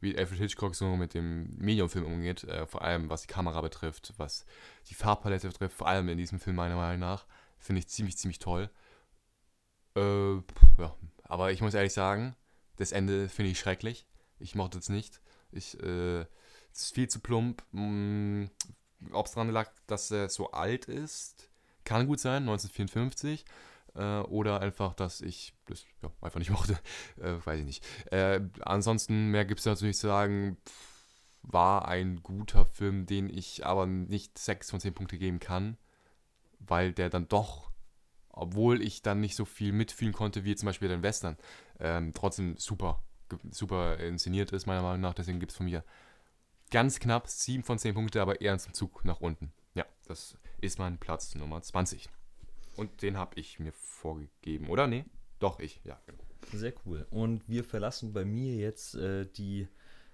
wie 0.00 0.16
Alfred 0.16 0.38
Hitchcock 0.38 0.76
so 0.76 0.94
mit 0.94 1.14
dem 1.14 1.52
Medium-Film 1.56 2.06
umgeht. 2.06 2.44
Äh, 2.44 2.64
vor 2.68 2.82
allem 2.82 3.10
was 3.10 3.22
die 3.22 3.26
Kamera 3.26 3.60
betrifft, 3.60 4.14
was 4.18 4.46
die 4.88 4.94
Farbpalette 4.94 5.48
betrifft. 5.48 5.76
Vor 5.76 5.88
allem 5.88 6.08
in 6.08 6.16
diesem 6.16 6.38
Film 6.38 6.54
meiner 6.54 6.76
Meinung 6.76 7.00
nach. 7.00 7.26
Finde 7.58 7.80
ich 7.80 7.88
ziemlich, 7.88 8.16
ziemlich 8.16 8.38
toll. 8.38 8.70
Äh, 9.96 10.34
ja, 10.78 10.94
aber 11.24 11.50
ich 11.50 11.60
muss 11.60 11.74
ehrlich 11.74 11.92
sagen, 11.92 12.36
das 12.76 12.92
Ende 12.92 13.28
finde 13.28 13.50
ich 13.50 13.58
schrecklich. 13.58 14.06
Ich 14.38 14.54
mochte 14.54 14.78
es 14.78 14.88
nicht. 14.88 15.20
Ich, 15.50 15.76
äh, 15.82 16.20
es 16.20 16.82
ist 16.82 16.94
viel 16.94 17.08
zu 17.08 17.18
plump. 17.18 17.64
Hm, 17.72 18.48
Ob 19.10 19.26
es 19.26 19.32
daran 19.32 19.50
lag, 19.50 19.72
dass 19.88 20.12
er 20.12 20.28
so 20.28 20.52
alt 20.52 20.84
ist, 20.84 21.50
kann 21.82 22.06
gut 22.06 22.20
sein, 22.20 22.42
1954. 22.42 23.44
Äh, 23.98 24.20
oder 24.20 24.60
einfach, 24.60 24.94
dass 24.94 25.20
ich 25.20 25.54
das 25.66 25.84
ja, 26.02 26.10
einfach 26.20 26.38
nicht 26.38 26.50
mochte. 26.52 26.78
Äh, 27.20 27.34
weiß 27.44 27.58
ich 27.60 27.66
nicht. 27.66 27.84
Äh, 28.12 28.40
ansonsten, 28.60 29.30
mehr 29.30 29.44
gibt 29.44 29.64
es 29.64 29.82
nicht 29.82 29.98
zu 29.98 30.06
sagen. 30.06 30.56
War 31.42 31.88
ein 31.88 32.22
guter 32.22 32.66
Film, 32.66 33.06
den 33.06 33.28
ich 33.28 33.66
aber 33.66 33.86
nicht 33.86 34.38
6 34.38 34.70
von 34.70 34.80
10 34.80 34.94
Punkte 34.94 35.18
geben 35.18 35.40
kann. 35.40 35.76
Weil 36.60 36.92
der 36.92 37.10
dann 37.10 37.28
doch, 37.28 37.70
obwohl 38.30 38.82
ich 38.82 39.02
dann 39.02 39.20
nicht 39.20 39.36
so 39.36 39.44
viel 39.44 39.72
mitfühlen 39.72 40.12
konnte, 40.12 40.44
wie 40.44 40.54
zum 40.54 40.66
Beispiel 40.66 40.88
den 40.88 41.02
Western, 41.02 41.36
ähm, 41.80 42.12
trotzdem 42.14 42.56
super, 42.56 43.02
super 43.50 43.98
inszeniert 43.98 44.52
ist, 44.52 44.66
meiner 44.66 44.82
Meinung 44.82 45.00
nach. 45.00 45.14
Deswegen 45.14 45.40
gibt 45.40 45.52
es 45.52 45.56
von 45.56 45.66
mir 45.66 45.84
ganz 46.70 47.00
knapp 47.00 47.28
7 47.28 47.62
von 47.62 47.78
10 47.78 47.94
Punkte, 47.94 48.22
aber 48.22 48.40
eher 48.40 48.58
zum 48.58 48.74
Zug 48.74 49.04
nach 49.04 49.20
unten. 49.20 49.52
Ja, 49.74 49.86
das 50.06 50.36
ist 50.60 50.78
mein 50.78 50.98
Platz 50.98 51.34
Nummer 51.34 51.62
20. 51.62 52.08
Und 52.78 53.02
den 53.02 53.16
habe 53.16 53.38
ich 53.38 53.58
mir 53.58 53.72
vorgegeben, 53.72 54.68
oder? 54.68 54.86
Nee? 54.86 55.04
Doch, 55.38 55.60
ich, 55.60 55.80
ja, 55.84 56.00
genau. 56.06 56.22
Sehr 56.52 56.72
cool. 56.86 57.06
Und 57.10 57.42
wir 57.48 57.64
verlassen 57.64 58.12
bei 58.12 58.24
mir 58.24 58.54
jetzt 58.56 58.94
äh, 58.94 59.26
die 59.26 59.68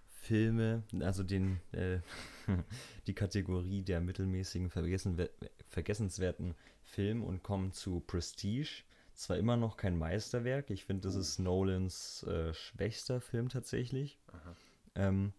Filme, 0.08 0.82
also 1.00 1.22
den, 1.22 1.60
äh, 1.72 1.98
die 3.06 3.14
Kategorie 3.14 3.82
der 3.82 4.00
mittelmäßigen, 4.00 4.70
vergessen, 4.70 5.28
vergessenswerten 5.68 6.54
Film 6.82 7.22
und 7.22 7.42
kommen 7.42 7.72
zu 7.72 8.00
Prestige. 8.00 8.84
Zwar 9.14 9.36
immer 9.36 9.56
noch 9.56 9.76
kein 9.76 9.96
Meisterwerk, 9.96 10.70
ich 10.70 10.84
finde, 10.84 11.02
das 11.02 11.14
ist 11.14 11.38
Nolans 11.38 12.24
äh, 12.24 12.52
schwächster 12.52 13.20
Film 13.20 13.48
tatsächlich. 13.48 14.18
Ähm, 14.96 15.32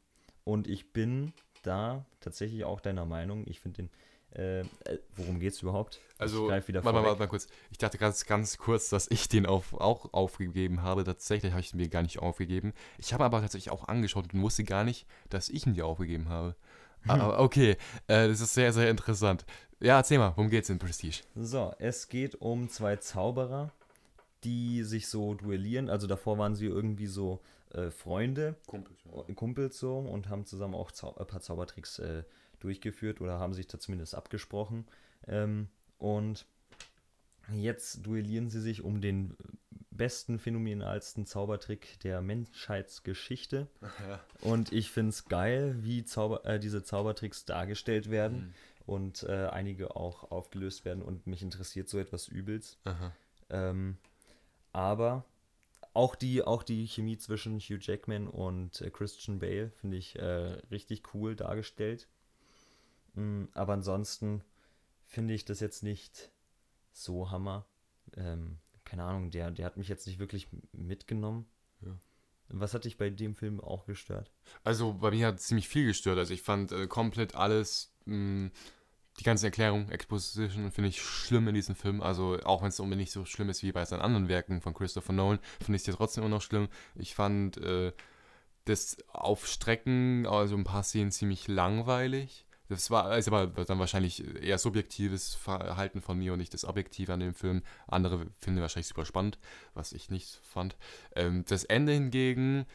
und 0.46 0.68
ich 0.68 0.94
bin 0.94 1.34
da 1.64 2.06
tatsächlich 2.22 2.64
auch 2.64 2.80
deiner 2.80 3.06
Meinung. 3.06 3.46
Ich 3.48 3.60
finde 3.60 3.84
den 3.84 3.90
äh, 4.36 4.62
äh, 4.62 4.66
worum 5.16 5.40
geht 5.40 5.54
es 5.54 5.62
überhaupt? 5.62 6.00
Also, 6.18 6.50
warte 6.50 6.82
mal, 6.84 7.04
warte 7.04 7.20
mal 7.20 7.28
kurz. 7.28 7.48
Ich 7.72 7.78
dachte 7.78 7.98
ganz, 7.98 8.26
ganz 8.26 8.58
kurz, 8.58 8.90
dass 8.90 9.08
ich 9.10 9.30
den 9.30 9.46
auf, 9.46 9.74
auch 9.74 10.14
aufgegeben 10.14 10.82
habe. 10.82 11.04
Tatsächlich 11.04 11.52
habe 11.52 11.62
ich 11.62 11.72
den 11.72 11.80
mir 11.80 11.90
gar 11.90 12.02
nicht 12.02 12.20
aufgegeben. 12.20 12.74
Ich 12.98 13.14
habe 13.14 13.24
aber 13.24 13.42
tatsächlich 13.42 13.72
auch 13.72 13.88
angeschaut 13.88 14.34
und 14.34 14.42
wusste 14.42 14.64
gar 14.64 14.84
nicht, 14.84 15.06
dass 15.30 15.50
ich 15.50 15.66
ihn 15.66 15.74
dir 15.74 15.86
aufgegeben 15.86 16.30
habe. 16.30 16.56
Hm. 17.04 17.12
Aber 17.12 17.40
okay, 17.40 17.78
äh, 18.08 18.28
das 18.28 18.42
ist 18.42 18.54
sehr, 18.54 18.74
sehr 18.74 18.90
interessant. 18.90 19.46
Ja, 19.80 19.98
erzähl 19.98 20.18
mal, 20.18 20.34
worum 20.36 20.50
geht 20.50 20.64
es 20.64 20.70
in 20.70 20.80
Prestige? 20.80 21.24
So, 21.36 21.74
es 21.80 22.08
geht 22.08 22.36
um 22.36 22.70
zwei 22.70 22.96
Zauberer, 22.96 23.72
die 24.44 24.84
sich 24.84 25.08
so 25.08 25.34
duellieren. 25.34 25.90
Also 25.90 26.08
davor 26.08 26.38
waren 26.38 26.56
sie 26.56 26.66
irgendwie 26.66 27.08
so 27.08 27.42
äh, 27.74 27.92
Freunde, 27.92 28.56
Kumpels, 28.68 28.98
ja. 29.06 29.34
Kumpels 29.34 29.80
so 29.80 29.98
und 29.98 30.30
haben 30.30 30.46
zusammen 30.46 30.76
auch 30.76 30.92
Zau 30.92 31.16
ein 31.16 31.28
paar 31.28 31.42
Zaubertricks 31.42 32.00
äh, 32.00 32.24
durchgeführt 32.60 33.22
oder 33.22 33.40
haben 33.40 33.54
sich 33.54 33.68
da 33.68 33.80
zumindest 33.80 34.16
abgesprochen. 34.16 34.86
Ähm, 35.28 35.68
und 35.98 36.46
jetzt 37.54 38.06
duellieren 38.06 38.50
sie 38.50 38.62
sich 38.62 38.82
um 38.82 39.02
den 39.02 39.36
besten, 39.92 40.40
phänomenalsten 40.40 41.26
Zaubertrick 41.26 42.00
der 42.02 42.22
Menschheitsgeschichte. 42.22 43.68
Ja. 43.82 44.20
Und 44.42 44.72
ich 44.74 44.92
finde 44.92 45.10
es 45.10 45.26
geil, 45.26 45.76
wie 45.80 46.04
Zauber, 46.04 46.46
äh, 46.46 46.60
diese 46.60 46.84
Zaubertricks 46.84 47.46
dargestellt 47.46 48.10
werden 48.10 48.38
mhm. 48.38 48.54
und 48.86 49.24
äh, 49.24 49.48
einige 49.48 49.96
auch 49.96 50.32
aufgelöst 50.32 50.84
werden. 50.86 51.02
Und 51.02 51.28
mich 51.28 51.42
interessiert 51.42 51.88
so 51.88 51.98
etwas 51.98 52.28
übelst. 52.28 52.78
Ähm, 53.50 53.98
aber 54.74 55.24
auch 55.94 56.16
die, 56.16 56.44
auch 56.44 56.64
die 56.64 56.86
Chemie 56.88 57.18
zwischen 57.18 57.60
Hugh 57.60 57.80
Jackman 57.80 58.28
und 58.28 58.82
äh, 58.82 58.90
Christian 58.90 59.40
Bale 59.40 59.72
finde 59.80 59.98
ich 59.98 60.18
äh, 60.20 60.58
richtig 60.70 61.14
cool 61.14 61.36
dargestellt. 61.36 62.08
Mm, 63.16 63.46
aber 63.54 63.74
ansonsten 63.74 64.44
finde 65.06 65.34
ich 65.34 65.46
das 65.46 65.60
jetzt 65.60 65.84
nicht 65.84 66.32
so 66.92 67.32
Hammer. 67.32 67.66
Ähm, 68.16 68.60
keine 68.84 69.04
Ahnung, 69.04 69.32
der, 69.32 69.52
der 69.52 69.66
hat 69.66 69.78
mich 69.78 69.88
jetzt 69.88 70.08
nicht 70.08 70.20
wirklich 70.20 70.48
mitgenommen. 70.72 71.48
Ja. 71.82 71.98
Was 72.50 72.74
hat 72.74 72.86
dich 72.86 72.98
bei 72.98 73.10
dem 73.10 73.36
Film 73.36 73.60
auch 73.60 73.86
gestört? 73.86 74.32
Also 74.64 74.94
bei 74.94 75.12
mir 75.12 75.28
hat 75.28 75.42
ziemlich 75.42 75.68
viel 75.68 75.88
gestört. 75.88 76.18
Also 76.20 76.34
ich 76.34 76.44
fand 76.44 76.72
äh, 76.72 76.88
komplett 76.88 77.36
alles, 77.36 77.94
mh, 78.06 78.16
mm, 78.16 78.52
die 79.20 79.24
ganze 79.24 79.46
Erklärung, 79.46 79.90
Exposition 79.90 80.72
finde 80.72 80.90
ich 80.90 81.02
schlimm 81.02 81.48
in 81.48 81.56
diesem 81.56 81.76
Film. 81.76 82.02
Also 82.02 82.38
auch 82.44 82.62
wenn 82.62 82.68
es 82.68 82.80
unbedingt 82.80 83.00
nicht 83.02 83.14
so 83.14 83.24
schlimm 83.24 83.50
ist 83.50 83.64
wie 83.64 83.72
bei 83.72 83.86
seinen 83.86 84.02
anderen 84.02 84.28
Werken 84.28 84.60
von 84.62 84.74
Christopher 84.74 85.14
Nolan, 85.14 85.40
finde 85.62 85.78
ich 85.78 85.84
es 85.84 85.88
ja 85.88 85.94
trotzdem 85.94 86.24
immer 86.24 86.36
noch 86.36 86.42
schlimm. 86.42 86.68
Ich 86.96 87.16
fand 87.16 87.58
äh, 87.58 87.94
das 88.66 88.98
Aufstrecken, 89.08 90.28
also 90.28 90.56
ein 90.56 90.66
paar 90.66 90.84
Szenen 90.84 91.12
ziemlich 91.12 91.48
langweilig. 91.48 92.45
Das 92.68 92.90
war 92.90 93.18
ist 93.18 93.28
aber 93.28 93.48
dann 93.48 93.80
wahrscheinlich 93.80 94.24
eher 94.42 94.58
subjektives 94.58 95.36
Verhalten 95.36 96.02
von 96.02 96.18
mir 96.18 96.34
und 96.34 96.40
nicht 96.40 96.54
das 96.54 96.66
Objektive 96.66 97.14
an 97.14 97.20
dem 97.20 97.34
Film. 97.34 97.62
Andere 97.88 98.28
finden 98.40 98.62
wahrscheinlich 98.62 98.88
super 98.88 99.06
spannend, 99.06 99.38
was 99.74 99.94
ich 99.94 100.10
nicht 100.10 100.40
fand. 100.44 100.76
Ähm, 101.16 101.46
das 101.48 101.64
Ende 101.64 101.94
hingegen 101.94 102.66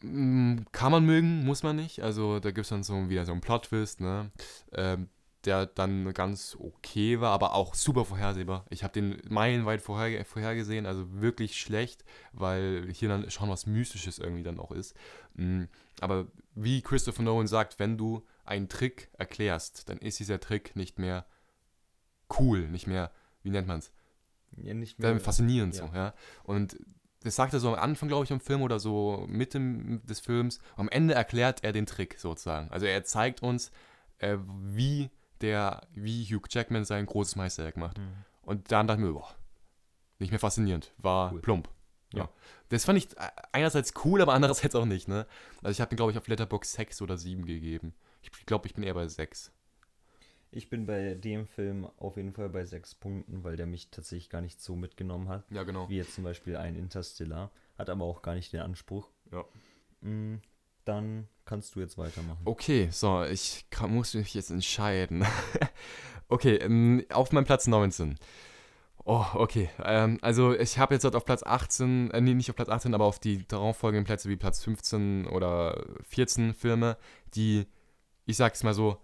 mm, 0.00 0.60
kann 0.72 0.92
man 0.92 1.04
mögen, 1.04 1.44
muss 1.44 1.62
man 1.62 1.76
nicht. 1.76 2.00
Also 2.00 2.40
da 2.40 2.50
gibt 2.50 2.64
es 2.64 2.70
dann 2.70 2.82
so 2.82 3.08
wieder 3.10 3.26
so 3.26 3.32
einen 3.32 3.42
Plot-Twist, 3.42 4.00
ne? 4.00 4.30
Ähm, 4.72 5.08
der 5.46 5.66
dann 5.66 6.12
ganz 6.14 6.56
okay 6.58 7.20
war, 7.20 7.32
aber 7.32 7.54
auch 7.54 7.74
super 7.74 8.04
vorhersehbar. 8.04 8.64
Ich 8.70 8.82
habe 8.82 8.92
den 8.92 9.20
meilenweit 9.28 9.82
vorher, 9.82 10.24
vorhergesehen, 10.24 10.86
also 10.86 11.20
wirklich 11.20 11.60
schlecht, 11.60 12.04
weil 12.32 12.88
hier 12.92 13.08
dann 13.08 13.30
schon 13.30 13.48
was 13.48 13.66
Mystisches 13.66 14.18
irgendwie 14.18 14.42
dann 14.42 14.58
auch 14.58 14.72
ist. 14.72 14.96
Mm, 15.34 15.64
aber 16.00 16.26
wie 16.54 16.82
Christopher 16.82 17.22
Nolan 17.22 17.46
sagt, 17.46 17.78
wenn 17.78 17.98
du 17.98 18.24
einen 18.44 18.68
Trick 18.68 19.10
erklärst, 19.18 19.88
dann 19.88 19.98
ist 19.98 20.18
dieser 20.18 20.40
Trick 20.40 20.76
nicht 20.76 20.98
mehr 20.98 21.26
cool, 22.38 22.68
nicht 22.68 22.86
mehr, 22.86 23.10
wie 23.42 23.50
nennt 23.50 23.68
man 23.68 23.78
es? 23.78 23.92
Ja, 24.56 24.74
nicht 24.74 24.98
mehr. 24.98 25.18
Faszinierend 25.20 25.74
ja. 25.74 25.86
so, 25.86 25.94
ja. 25.94 26.14
Und 26.44 26.76
das 27.22 27.36
sagt 27.36 27.54
er 27.54 27.60
so 27.60 27.68
am 27.68 27.80
Anfang, 27.80 28.08
glaube 28.08 28.24
ich, 28.24 28.30
im 28.30 28.40
Film 28.40 28.62
oder 28.62 28.78
so 28.78 29.24
Mitte 29.28 29.58
des 30.04 30.20
Films. 30.20 30.58
Am 30.76 30.88
Ende 30.88 31.14
erklärt 31.14 31.64
er 31.64 31.72
den 31.72 31.86
Trick 31.86 32.18
sozusagen. 32.18 32.70
Also 32.70 32.86
er 32.86 33.02
zeigt 33.04 33.42
uns, 33.42 33.72
äh, 34.18 34.36
wie 34.46 35.10
der, 35.44 35.86
wie 35.94 36.24
Hugh 36.24 36.46
Jackman 36.48 36.84
sein 36.84 37.06
großes 37.06 37.36
Meisterwerk 37.36 37.76
macht. 37.76 37.98
Mhm. 37.98 38.12
Und 38.42 38.72
dann 38.72 38.86
dachte 38.86 39.02
ich 39.02 39.06
mir, 39.06 39.12
boah, 39.12 39.34
nicht 40.18 40.30
mehr 40.30 40.40
faszinierend, 40.40 40.92
war 40.98 41.32
cool. 41.32 41.40
plump. 41.40 41.68
Ja. 42.14 42.28
Das 42.68 42.84
fand 42.84 42.98
ich 42.98 43.08
einerseits 43.52 43.92
cool, 44.04 44.22
aber 44.22 44.34
andererseits 44.34 44.74
auch 44.74 44.84
nicht, 44.84 45.08
ne? 45.08 45.26
Also 45.62 45.70
ich 45.70 45.80
habe 45.80 45.94
ihn, 45.94 45.96
glaube 45.96 46.12
ich, 46.12 46.18
auf 46.18 46.28
Letterbox 46.28 46.72
6 46.72 47.02
oder 47.02 47.18
7 47.18 47.44
gegeben. 47.44 47.92
Ich 48.22 48.30
glaube, 48.46 48.66
ich 48.66 48.74
bin 48.74 48.84
eher 48.84 48.94
bei 48.94 49.06
6. 49.06 49.52
Ich 50.52 50.70
bin 50.70 50.86
bei 50.86 51.14
dem 51.14 51.46
Film 51.48 51.88
auf 51.96 52.16
jeden 52.16 52.32
Fall 52.32 52.48
bei 52.48 52.64
6 52.64 52.94
Punkten, 52.94 53.42
weil 53.42 53.56
der 53.56 53.66
mich 53.66 53.90
tatsächlich 53.90 54.30
gar 54.30 54.40
nicht 54.40 54.60
so 54.60 54.76
mitgenommen 54.76 55.28
hat. 55.28 55.44
Ja, 55.50 55.64
genau. 55.64 55.88
Wie 55.88 55.96
jetzt 55.96 56.14
zum 56.14 56.22
Beispiel 56.22 56.56
ein 56.56 56.76
Interstellar. 56.76 57.50
Hat 57.76 57.90
aber 57.90 58.04
auch 58.04 58.22
gar 58.22 58.36
nicht 58.36 58.52
den 58.52 58.60
Anspruch. 58.60 59.10
Ja. 59.32 59.44
Mm, 60.00 60.36
dann 60.84 61.28
kannst 61.44 61.74
du 61.74 61.80
jetzt 61.80 61.98
weitermachen. 61.98 62.42
Okay, 62.44 62.88
so, 62.90 63.22
ich 63.24 63.66
kann, 63.70 63.94
muss 63.94 64.14
mich 64.14 64.34
jetzt 64.34 64.50
entscheiden. 64.50 65.24
okay, 66.28 66.56
ähm, 66.56 67.04
auf 67.12 67.32
meinem 67.32 67.44
Platz 67.44 67.66
19. 67.66 68.18
Oh, 69.06 69.26
okay. 69.34 69.68
Ähm, 69.82 70.18
also 70.22 70.54
ich 70.54 70.78
habe 70.78 70.94
jetzt 70.94 71.04
auf 71.04 71.24
Platz 71.24 71.42
18, 71.42 72.10
äh, 72.10 72.20
nee, 72.20 72.32
nicht 72.32 72.48
auf 72.48 72.56
Platz 72.56 72.70
18, 72.70 72.94
aber 72.94 73.04
auf 73.04 73.18
die 73.18 73.46
darauffolgenden 73.46 74.04
Plätze 74.04 74.30
wie 74.30 74.36
Platz 74.36 74.62
15 74.64 75.26
oder 75.26 75.84
14 76.08 76.54
Filme, 76.54 76.96
die 77.34 77.66
ich 78.26 78.36
sag's 78.36 78.62
mal 78.62 78.74
so, 78.74 78.98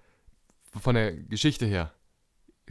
von 0.80 0.94
der 0.94 1.12
Geschichte 1.12 1.66
her, 1.66 1.92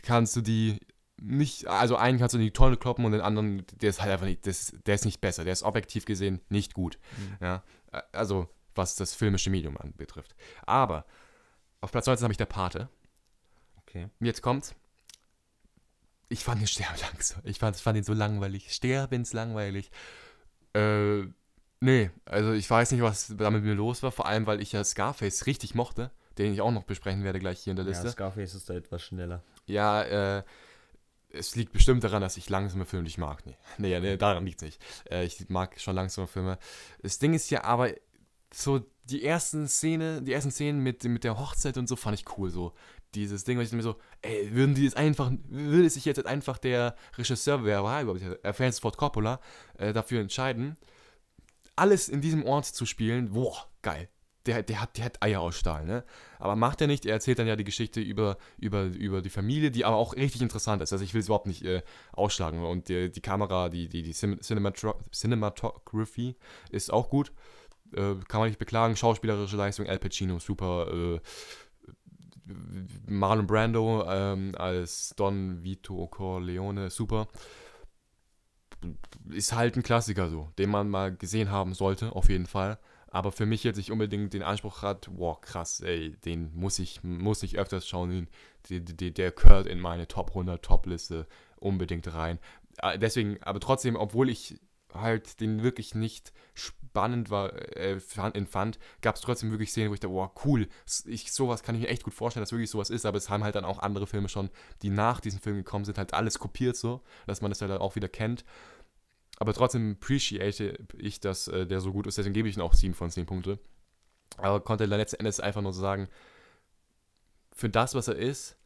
kannst 0.02 0.36
du 0.36 0.42
die 0.42 0.80
nicht, 1.22 1.68
also 1.68 1.98
einen 1.98 2.18
kannst 2.18 2.34
du 2.34 2.40
in 2.40 2.46
die 2.46 2.52
Tonne 2.52 2.78
kloppen 2.78 3.04
und 3.06 3.12
den 3.12 3.22
anderen, 3.22 3.66
der 3.82 3.90
ist 3.90 4.02
halt 4.02 4.12
einfach 4.12 4.26
nicht, 4.26 4.48
das, 4.48 4.74
der 4.86 4.96
ist 4.96 5.06
nicht 5.06 5.20
besser, 5.20 5.44
der 5.44 5.54
ist 5.54 5.64
objektiv 5.64 6.06
gesehen 6.06 6.40
nicht 6.50 6.74
gut. 6.74 6.98
Mhm. 7.18 7.46
Ja, 7.46 7.64
also 8.14 8.48
was 8.80 8.96
das 8.96 9.14
filmische 9.14 9.50
Medium 9.50 9.78
anbetrifft. 9.78 10.36
Aber 10.66 11.06
auf 11.82 11.92
Platz 11.92 12.08
19 12.08 12.24
habe 12.24 12.34
ich 12.34 12.38
der 12.38 12.46
Pate. 12.46 12.90
Okay. 13.82 14.10
Jetzt 14.20 14.42
kommt. 14.42 14.76
Ich 16.28 16.44
fand 16.44 16.62
den 16.62 16.68
sterbenlangsam. 16.76 17.42
Ich 17.44 17.60
fand, 17.60 17.76
ich 17.76 17.84
fand 17.84 17.98
ihn 17.98 18.04
so 18.04 18.14
langweilig. 18.14 18.74
Sterbenslangweilig. 18.74 19.92
Äh, 20.74 21.24
nee, 21.80 22.12
also 22.26 22.54
ich 22.54 22.70
weiß 22.70 22.92
nicht, 22.92 23.02
was 23.02 23.36
damit 23.38 23.64
mir 23.64 23.76
los 23.76 24.02
war. 24.02 24.12
Vor 24.12 24.26
allem, 24.26 24.48
weil 24.48 24.62
ich 24.62 24.72
ja 24.72 24.84
Scarface 24.84 25.46
richtig 25.46 25.76
mochte 25.76 26.12
den 26.40 26.54
ich 26.54 26.62
auch 26.62 26.72
noch 26.72 26.84
besprechen 26.84 27.24
werde 27.24 27.40
gleich 27.40 27.60
hier 27.60 27.72
in 27.72 27.76
der 27.76 27.86
Liste. 27.86 28.06
Ja, 28.06 28.12
Scarface 28.12 28.56
ist 28.56 28.70
da 28.70 28.74
etwas 28.74 29.04
schneller. 29.04 29.44
Ja, 29.66 30.38
äh, 30.38 30.44
es 31.32 31.56
liegt 31.56 31.74
bestimmt 31.74 32.04
daran, 32.04 32.22
dass 32.22 32.38
ich 32.38 32.50
langsame 32.50 32.86
Filme 32.86 33.04
nicht 33.04 33.18
mag. 33.18 33.46
Nee, 33.46 33.58
nee, 33.78 34.00
nee 34.00 34.18
daran 34.18 34.46
liegt 34.46 34.62
es 34.62 34.66
nicht. 34.66 34.82
Äh, 35.12 35.26
ich 35.26 35.50
mag 35.50 35.80
schon 35.80 35.96
langsame 35.96 36.28
Filme. 36.28 36.58
Das 37.04 37.20
Ding 37.20 37.34
ist 37.34 37.50
ja 37.52 37.66
aber, 37.66 37.92
so 38.54 38.82
die 39.06 39.24
ersten 39.24 39.68
Szene, 39.68 40.22
die 40.22 40.34
ersten 40.34 40.52
Szenen 40.52 40.82
mit, 40.82 41.04
mit 41.04 41.24
der 41.24 41.40
Hochzeit 41.40 41.78
und 41.78 41.88
so 41.88 41.96
fand 41.96 42.20
ich 42.20 42.38
cool. 42.38 42.50
So 42.50 42.74
dieses 43.16 43.44
Ding, 43.44 43.58
was 43.58 43.68
ich 43.68 43.74
mir 43.74 43.82
so, 43.82 43.96
ey, 44.22 44.54
würden 44.54 44.76
die 44.76 44.86
es 44.86 44.96
einfach, 44.96 45.32
würde 45.48 45.90
sich 45.90 46.06
jetzt 46.06 46.26
einfach 46.26 46.58
der 46.58 46.96
Regisseur, 47.18 47.66
wer 47.66 47.84
war 47.84 48.02
überhaupt, 48.02 48.22
äh, 48.22 48.54
Francis 48.54 48.80
Ford 48.80 48.98
Coppola, 48.98 49.40
äh, 49.78 49.94
dafür 49.94 50.22
entscheiden, 50.22 50.78
alles 51.76 52.10
in 52.10 52.22
diesem 52.22 52.46
Ort 52.46 52.66
zu 52.66 52.86
spielen, 52.86 53.32
boah, 53.32 53.68
geil 53.82 54.10
der, 54.50 54.64
der, 54.64 54.82
hat, 54.82 54.98
der 54.98 55.06
hat 55.06 55.22
Eier 55.22 55.42
aus 55.42 55.56
Stahl, 55.56 55.86
ne? 55.86 56.04
Aber 56.40 56.56
macht 56.56 56.82
er 56.82 56.88
nicht, 56.88 57.06
er 57.06 57.14
erzählt 57.14 57.38
dann 57.40 57.48
ja 57.48 57.56
die 57.56 57.64
Geschichte 57.64 58.02
über, 58.02 58.38
über, 58.58 58.86
über 58.86 59.22
die 59.22 59.30
Familie, 59.30 59.72
die 59.72 59.86
aber 59.86 59.98
auch 59.98 60.16
richtig 60.16 60.42
interessant 60.42 60.82
ist. 60.82 60.92
Also 60.92 61.06
ich 61.06 61.14
will 61.14 61.22
es 61.22 61.28
überhaupt 61.28 61.46
nicht 61.46 61.64
äh, 61.64 61.84
ausschlagen. 62.14 62.64
Und 62.64 62.90
die, 62.90 63.12
die 63.12 63.22
Kamera, 63.22 63.70
die, 63.70 63.88
die, 63.88 64.02
die 64.02 64.14
Cinematography 64.14 66.36
ist 66.72 66.92
auch 66.92 67.10
gut. 67.10 67.32
Äh, 67.94 68.16
kann 68.28 68.40
man 68.40 68.50
nicht 68.50 68.60
beklagen. 68.60 68.96
Schauspielerische 68.96 69.58
Leistung, 69.58 69.88
Al 69.88 70.00
Pacino, 70.00 70.40
super. 70.40 70.88
Äh, 70.92 71.20
Marlon 73.08 73.46
Brando 73.46 74.04
ähm, 74.10 74.54
als 74.58 75.14
Don 75.16 75.64
Vito 75.64 76.08
Corleone, 76.08 76.90
super. 76.90 77.28
Ist 79.30 79.54
halt 79.54 79.76
ein 79.76 79.84
Klassiker 79.84 80.30
so, 80.30 80.52
den 80.58 80.70
man 80.72 80.90
mal 80.90 81.16
gesehen 81.16 81.52
haben 81.52 81.74
sollte, 81.74 82.16
auf 82.16 82.30
jeden 82.30 82.48
Fall. 82.48 82.80
aber 83.12 83.32
für 83.32 83.46
mich 83.46 83.64
jetzt 83.64 83.78
nicht 83.78 83.92
unbedingt 83.92 84.34
den 84.34 84.44
Anspruch 84.44 84.82
hat, 84.82 85.10
wow, 85.14 85.40
krass, 85.42 85.82
ey, 85.82 86.16
den 86.26 86.54
muss 86.54 86.80
ich, 86.80 87.04
muss 87.04 87.44
ich 87.44 87.58
öfters 87.58 87.88
schauen, 87.88 88.28
den, 88.70 88.86
der, 88.98 89.12
der 89.12 89.32
gehört 89.32 89.68
in 89.68 89.80
meine 89.80 90.08
Top 90.08 90.30
100 90.30 90.64
Top-Liste 90.64 91.28
unbedingt 91.58 92.14
rein. 92.14 92.40
Äh, 92.82 93.00
deswegen, 93.00 93.42
aber 93.42 93.60
trotzdem, 93.60 93.96
obwohl 93.96 94.30
ich 94.30 94.60
halt 94.94 95.40
den 95.40 95.64
wirklich 95.64 95.96
nicht 95.96 96.34
spannend 96.54 97.30
war, 97.30 97.54
äh, 97.78 98.00
fand, 98.00 98.80
gab 99.02 99.16
es 99.16 99.22
trotzdem 99.22 99.52
wirklich 99.52 99.72
Szenen, 99.72 99.90
wo 99.90 99.94
ich 99.94 100.00
dachte, 100.00 100.14
wow, 100.14 100.32
cool, 100.46 100.68
ich, 101.06 101.32
sowas 101.32 101.64
kann 101.64 101.76
ich 101.76 101.82
mir 101.82 101.88
echt 101.88 102.04
gut 102.04 102.14
vorstellen, 102.14 102.42
dass 102.42 102.52
wirklich 102.52 102.70
sowas 102.70 102.90
ist, 102.90 103.06
aber 103.06 103.18
es 103.18 103.30
haben 103.30 103.44
halt 103.44 103.56
dann 103.56 103.66
auch 103.66 103.80
andere 103.80 104.08
Filme 104.08 104.30
schon, 104.30 104.50
die 104.82 104.90
nach 104.90 105.20
diesem 105.22 105.40
Film 105.40 105.58
gekommen 105.58 105.86
sind, 105.86 105.98
halt 105.98 106.14
alles 106.14 106.40
kopiert 106.40 106.76
so, 106.76 107.02
dass 107.28 107.42
man 107.42 107.52
das 107.52 107.62
halt 107.62 107.72
auch 107.72 107.96
wieder 107.96 108.10
kennt. 108.10 108.44
Aber 109.38 109.54
trotzdem 109.54 109.94
appreciate 109.94 110.78
ich, 110.98 111.20
dass 111.20 111.48
äh, 111.48 111.66
der 111.66 111.80
so 111.80 111.94
gut 111.94 112.08
ist, 112.08 112.18
deswegen 112.18 112.34
gebe 112.34 112.50
ich 112.50 112.58
ihm 112.58 112.62
auch 112.62 112.74
7 112.74 112.94
von 112.94 113.10
10 113.10 113.26
Punkte. 113.26 113.60
Aber 114.38 114.60
konnte 114.62 114.86
letzten 114.86 115.18
Endes 115.18 115.40
einfach 115.40 115.62
nur 115.62 115.74
sagen, 115.74 116.08
für 117.52 117.70
das, 117.70 117.96
was 117.96 118.08
er 118.08 118.16
ist, 118.16 118.58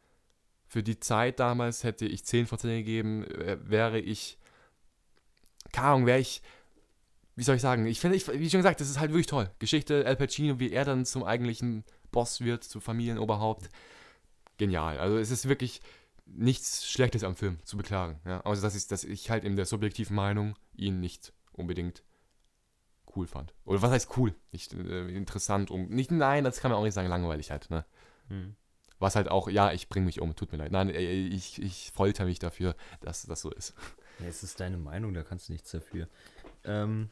für 0.68 0.84
die 0.84 1.00
Zeit 1.00 1.40
damals 1.40 1.84
hätte 1.84 2.06
ich 2.06 2.26
10 2.26 2.48
von 2.48 2.58
10 2.58 2.70
gegeben, 2.80 3.26
wäre 3.64 4.00
ich, 4.00 4.40
keine 5.74 5.88
Ahnung, 5.90 6.06
wäre 6.06 6.20
ich, 6.20 6.42
wie 7.36 7.44
soll 7.44 7.58
ich 7.58 7.62
sagen, 7.62 7.86
ich 7.86 8.00
finde, 8.00 8.16
ich, 8.16 8.26
wie 8.28 8.50
schon 8.50 8.60
gesagt, 8.60 8.80
das 8.80 8.90
ist 8.90 9.00
halt 9.00 9.12
wirklich 9.12 9.28
toll. 9.28 9.50
Geschichte, 9.60 10.06
Al 10.06 10.16
Pacino, 10.16 10.60
wie 10.60 10.72
er 10.72 10.86
dann 10.86 11.06
zum 11.06 11.26
eigentlichen 11.26 11.84
Boss 12.12 12.40
wird, 12.40 12.64
zum 12.64 12.80
Familienoberhaupt, 12.80 13.70
genial. 14.58 15.00
Also 15.00 15.18
es 15.18 15.32
ist 15.32 15.50
wirklich, 15.50 15.82
nichts 16.26 16.90
Schlechtes 16.90 17.24
am 17.24 17.36
Film 17.36 17.60
zu 17.64 17.78
beklagen. 17.78 18.20
Ja? 18.26 18.42
Also, 18.42 18.62
dass 18.62 18.76
ich, 18.76 18.88
dass 18.88 19.04
ich 19.04 19.30
halt 19.30 19.44
in 19.44 19.56
der 19.56 19.66
subjektiven 19.66 20.16
Meinung 20.16 20.56
ihn 20.76 21.00
nicht 21.00 21.34
unbedingt 21.52 22.04
cool 23.16 23.28
fand. 23.28 23.54
Oder 23.66 23.82
was 23.82 23.92
heißt 23.92 24.18
cool? 24.18 24.34
Nicht 24.52 24.74
äh, 24.74 25.08
interessant 25.10 25.70
um. 25.70 25.88
Nicht, 25.90 26.12
nein, 26.12 26.44
das 26.44 26.60
kann 26.60 26.72
man 26.72 26.80
auch 26.80 26.84
nicht 26.84 26.94
sagen, 26.94 27.10
langweilig 27.10 27.52
halt. 27.52 27.70
Ne? 27.70 27.86
Hm. 28.30 28.56
Was 29.00 29.16
halt 29.16 29.30
auch, 29.30 29.50
ja, 29.50 29.72
ich 29.72 29.90
bringe 29.90 30.06
mich 30.06 30.22
um, 30.22 30.36
tut 30.36 30.52
mir 30.52 30.58
leid. 30.58 30.72
Nein, 30.72 30.90
äh, 30.90 31.00
ich, 31.00 31.62
ich 31.62 31.92
folter 31.94 32.26
mich 32.26 32.40
dafür, 32.40 32.76
dass 33.02 33.24
das 33.24 33.42
so 33.42 33.52
ist. 33.52 33.74
Ja, 34.20 34.28
es 34.28 34.43
ist 34.43 34.59
deine 34.59 34.78
Meinung, 34.78 35.14
da 35.14 35.24
kannst 35.24 35.49
du 35.49 35.53
nichts 35.53 35.72
dafür. 35.72 36.07
Ähm, 36.64 37.09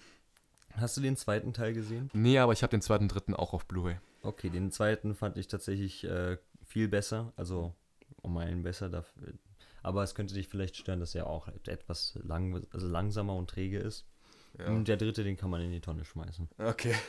hast 0.76 0.98
du 0.98 1.02
den 1.02 1.18
zweiten 1.18 1.54
Teil 1.54 1.74
gesehen? 1.74 2.10
Nee, 2.14 2.40
aber 2.40 2.54
ich 2.54 2.64
habe 2.64 2.72
den 2.72 2.82
zweiten, 2.82 3.08
dritten 3.08 3.34
auch 3.34 3.54
auf 3.54 3.66
Blu-ray. 3.66 3.98
Okay, 4.24 4.50
den 4.50 4.72
zweiten 4.72 5.16
fand 5.16 5.38
ich 5.38 5.48
tatsächlich 5.48 6.04
äh, 6.04 6.38
viel 6.66 6.88
besser. 6.88 7.34
Also 7.36 7.74
um 8.22 8.38
einen 8.38 8.64
besser. 8.64 8.90
Dafür. 8.90 9.34
Aber 9.84 10.04
es 10.04 10.16
könnte 10.16 10.34
dich 10.34 10.48
vielleicht 10.48 10.78
stören, 10.78 11.00
dass 11.00 11.16
er 11.16 11.28
auch 11.28 11.48
etwas 11.68 12.18
lang, 12.24 12.66
also 12.72 12.88
langsamer 12.88 13.36
und 13.36 13.50
träge 13.50 13.80
ist. 13.80 14.06
Ja. 14.60 14.68
Und 14.68 14.88
der 14.88 14.98
dritte, 14.98 15.24
den 15.24 15.38
kann 15.38 15.50
man 15.50 15.62
in 15.62 15.72
die 15.72 15.82
Tonne 15.82 16.06
schmeißen. 16.06 16.50
Okay. 16.58 16.96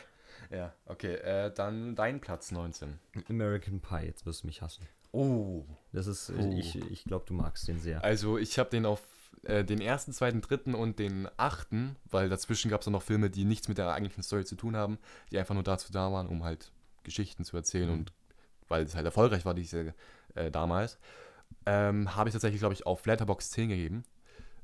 Ja, 0.50 0.74
okay. 0.86 1.14
Äh, 1.14 1.52
dann 1.54 1.94
dein 1.94 2.20
Platz 2.20 2.50
19. 2.50 2.98
American 3.28 3.80
Pie, 3.80 4.06
jetzt 4.06 4.26
wirst 4.26 4.42
du 4.42 4.48
mich 4.48 4.60
hassen. 4.60 4.86
Oh. 5.12 5.64
Das 5.92 6.06
ist, 6.06 6.30
oh. 6.30 6.54
ich, 6.58 6.74
ich 6.90 7.04
glaube, 7.04 7.24
du 7.26 7.34
magst 7.34 7.68
den 7.68 7.78
sehr. 7.78 8.02
Also 8.02 8.38
ich 8.38 8.58
habe 8.58 8.68
den 8.68 8.84
auf 8.84 9.02
äh, 9.44 9.64
den 9.64 9.80
ersten, 9.80 10.12
zweiten, 10.12 10.40
dritten 10.40 10.74
und 10.74 10.98
den 10.98 11.28
achten, 11.36 11.96
weil 12.04 12.28
dazwischen 12.28 12.70
gab 12.70 12.80
es 12.80 12.86
noch 12.86 13.02
Filme, 13.02 13.30
die 13.30 13.44
nichts 13.44 13.68
mit 13.68 13.78
der 13.78 13.92
eigentlichen 13.92 14.22
Story 14.22 14.44
zu 14.44 14.56
tun 14.56 14.76
haben, 14.76 14.98
die 15.30 15.38
einfach 15.38 15.54
nur 15.54 15.64
dazu 15.64 15.92
da 15.92 16.12
waren, 16.12 16.28
um 16.28 16.44
halt 16.44 16.72
Geschichten 17.02 17.44
zu 17.44 17.56
erzählen 17.56 17.88
mhm. 17.88 17.94
und 17.94 18.12
weil 18.68 18.84
es 18.84 18.94
halt 18.94 19.04
erfolgreich 19.04 19.44
war, 19.44 19.54
diese 19.54 19.94
äh, 20.34 20.50
damals, 20.50 20.98
ähm, 21.66 22.14
habe 22.16 22.28
ich 22.28 22.32
tatsächlich, 22.32 22.60
glaube 22.60 22.74
ich, 22.74 22.86
auf 22.86 23.04
Letterbox 23.04 23.50
10 23.50 23.68
gegeben. 23.68 24.04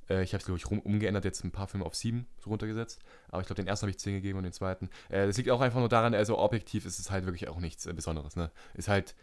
Äh, 0.08 0.22
ich 0.22 0.32
habe 0.32 0.38
es, 0.38 0.46
glaube 0.46 0.58
ich, 0.58 0.70
rum, 0.70 0.80
umgeändert, 0.80 1.24
jetzt 1.24 1.44
ein 1.44 1.50
paar 1.50 1.68
Filme 1.68 1.84
auf 1.84 1.94
7 1.94 2.26
so 2.38 2.50
runtergesetzt. 2.50 3.00
Aber 3.28 3.40
ich 3.40 3.46
glaube, 3.46 3.62
den 3.62 3.68
ersten 3.68 3.84
habe 3.84 3.90
ich 3.90 3.98
10 3.98 4.14
gegeben 4.14 4.38
und 4.38 4.44
den 4.44 4.52
zweiten. 4.52 4.88
Äh, 5.08 5.26
das 5.26 5.36
liegt 5.36 5.50
auch 5.50 5.60
einfach 5.60 5.80
nur 5.80 5.88
daran, 5.88 6.14
also 6.14 6.38
objektiv 6.38 6.86
ist 6.86 6.98
es 6.98 7.10
halt 7.10 7.26
wirklich 7.26 7.48
auch 7.48 7.60
nichts 7.60 7.86
äh, 7.86 7.92
Besonderes. 7.92 8.36
Ne? 8.36 8.50
Ist 8.74 8.88
halt 8.88 9.14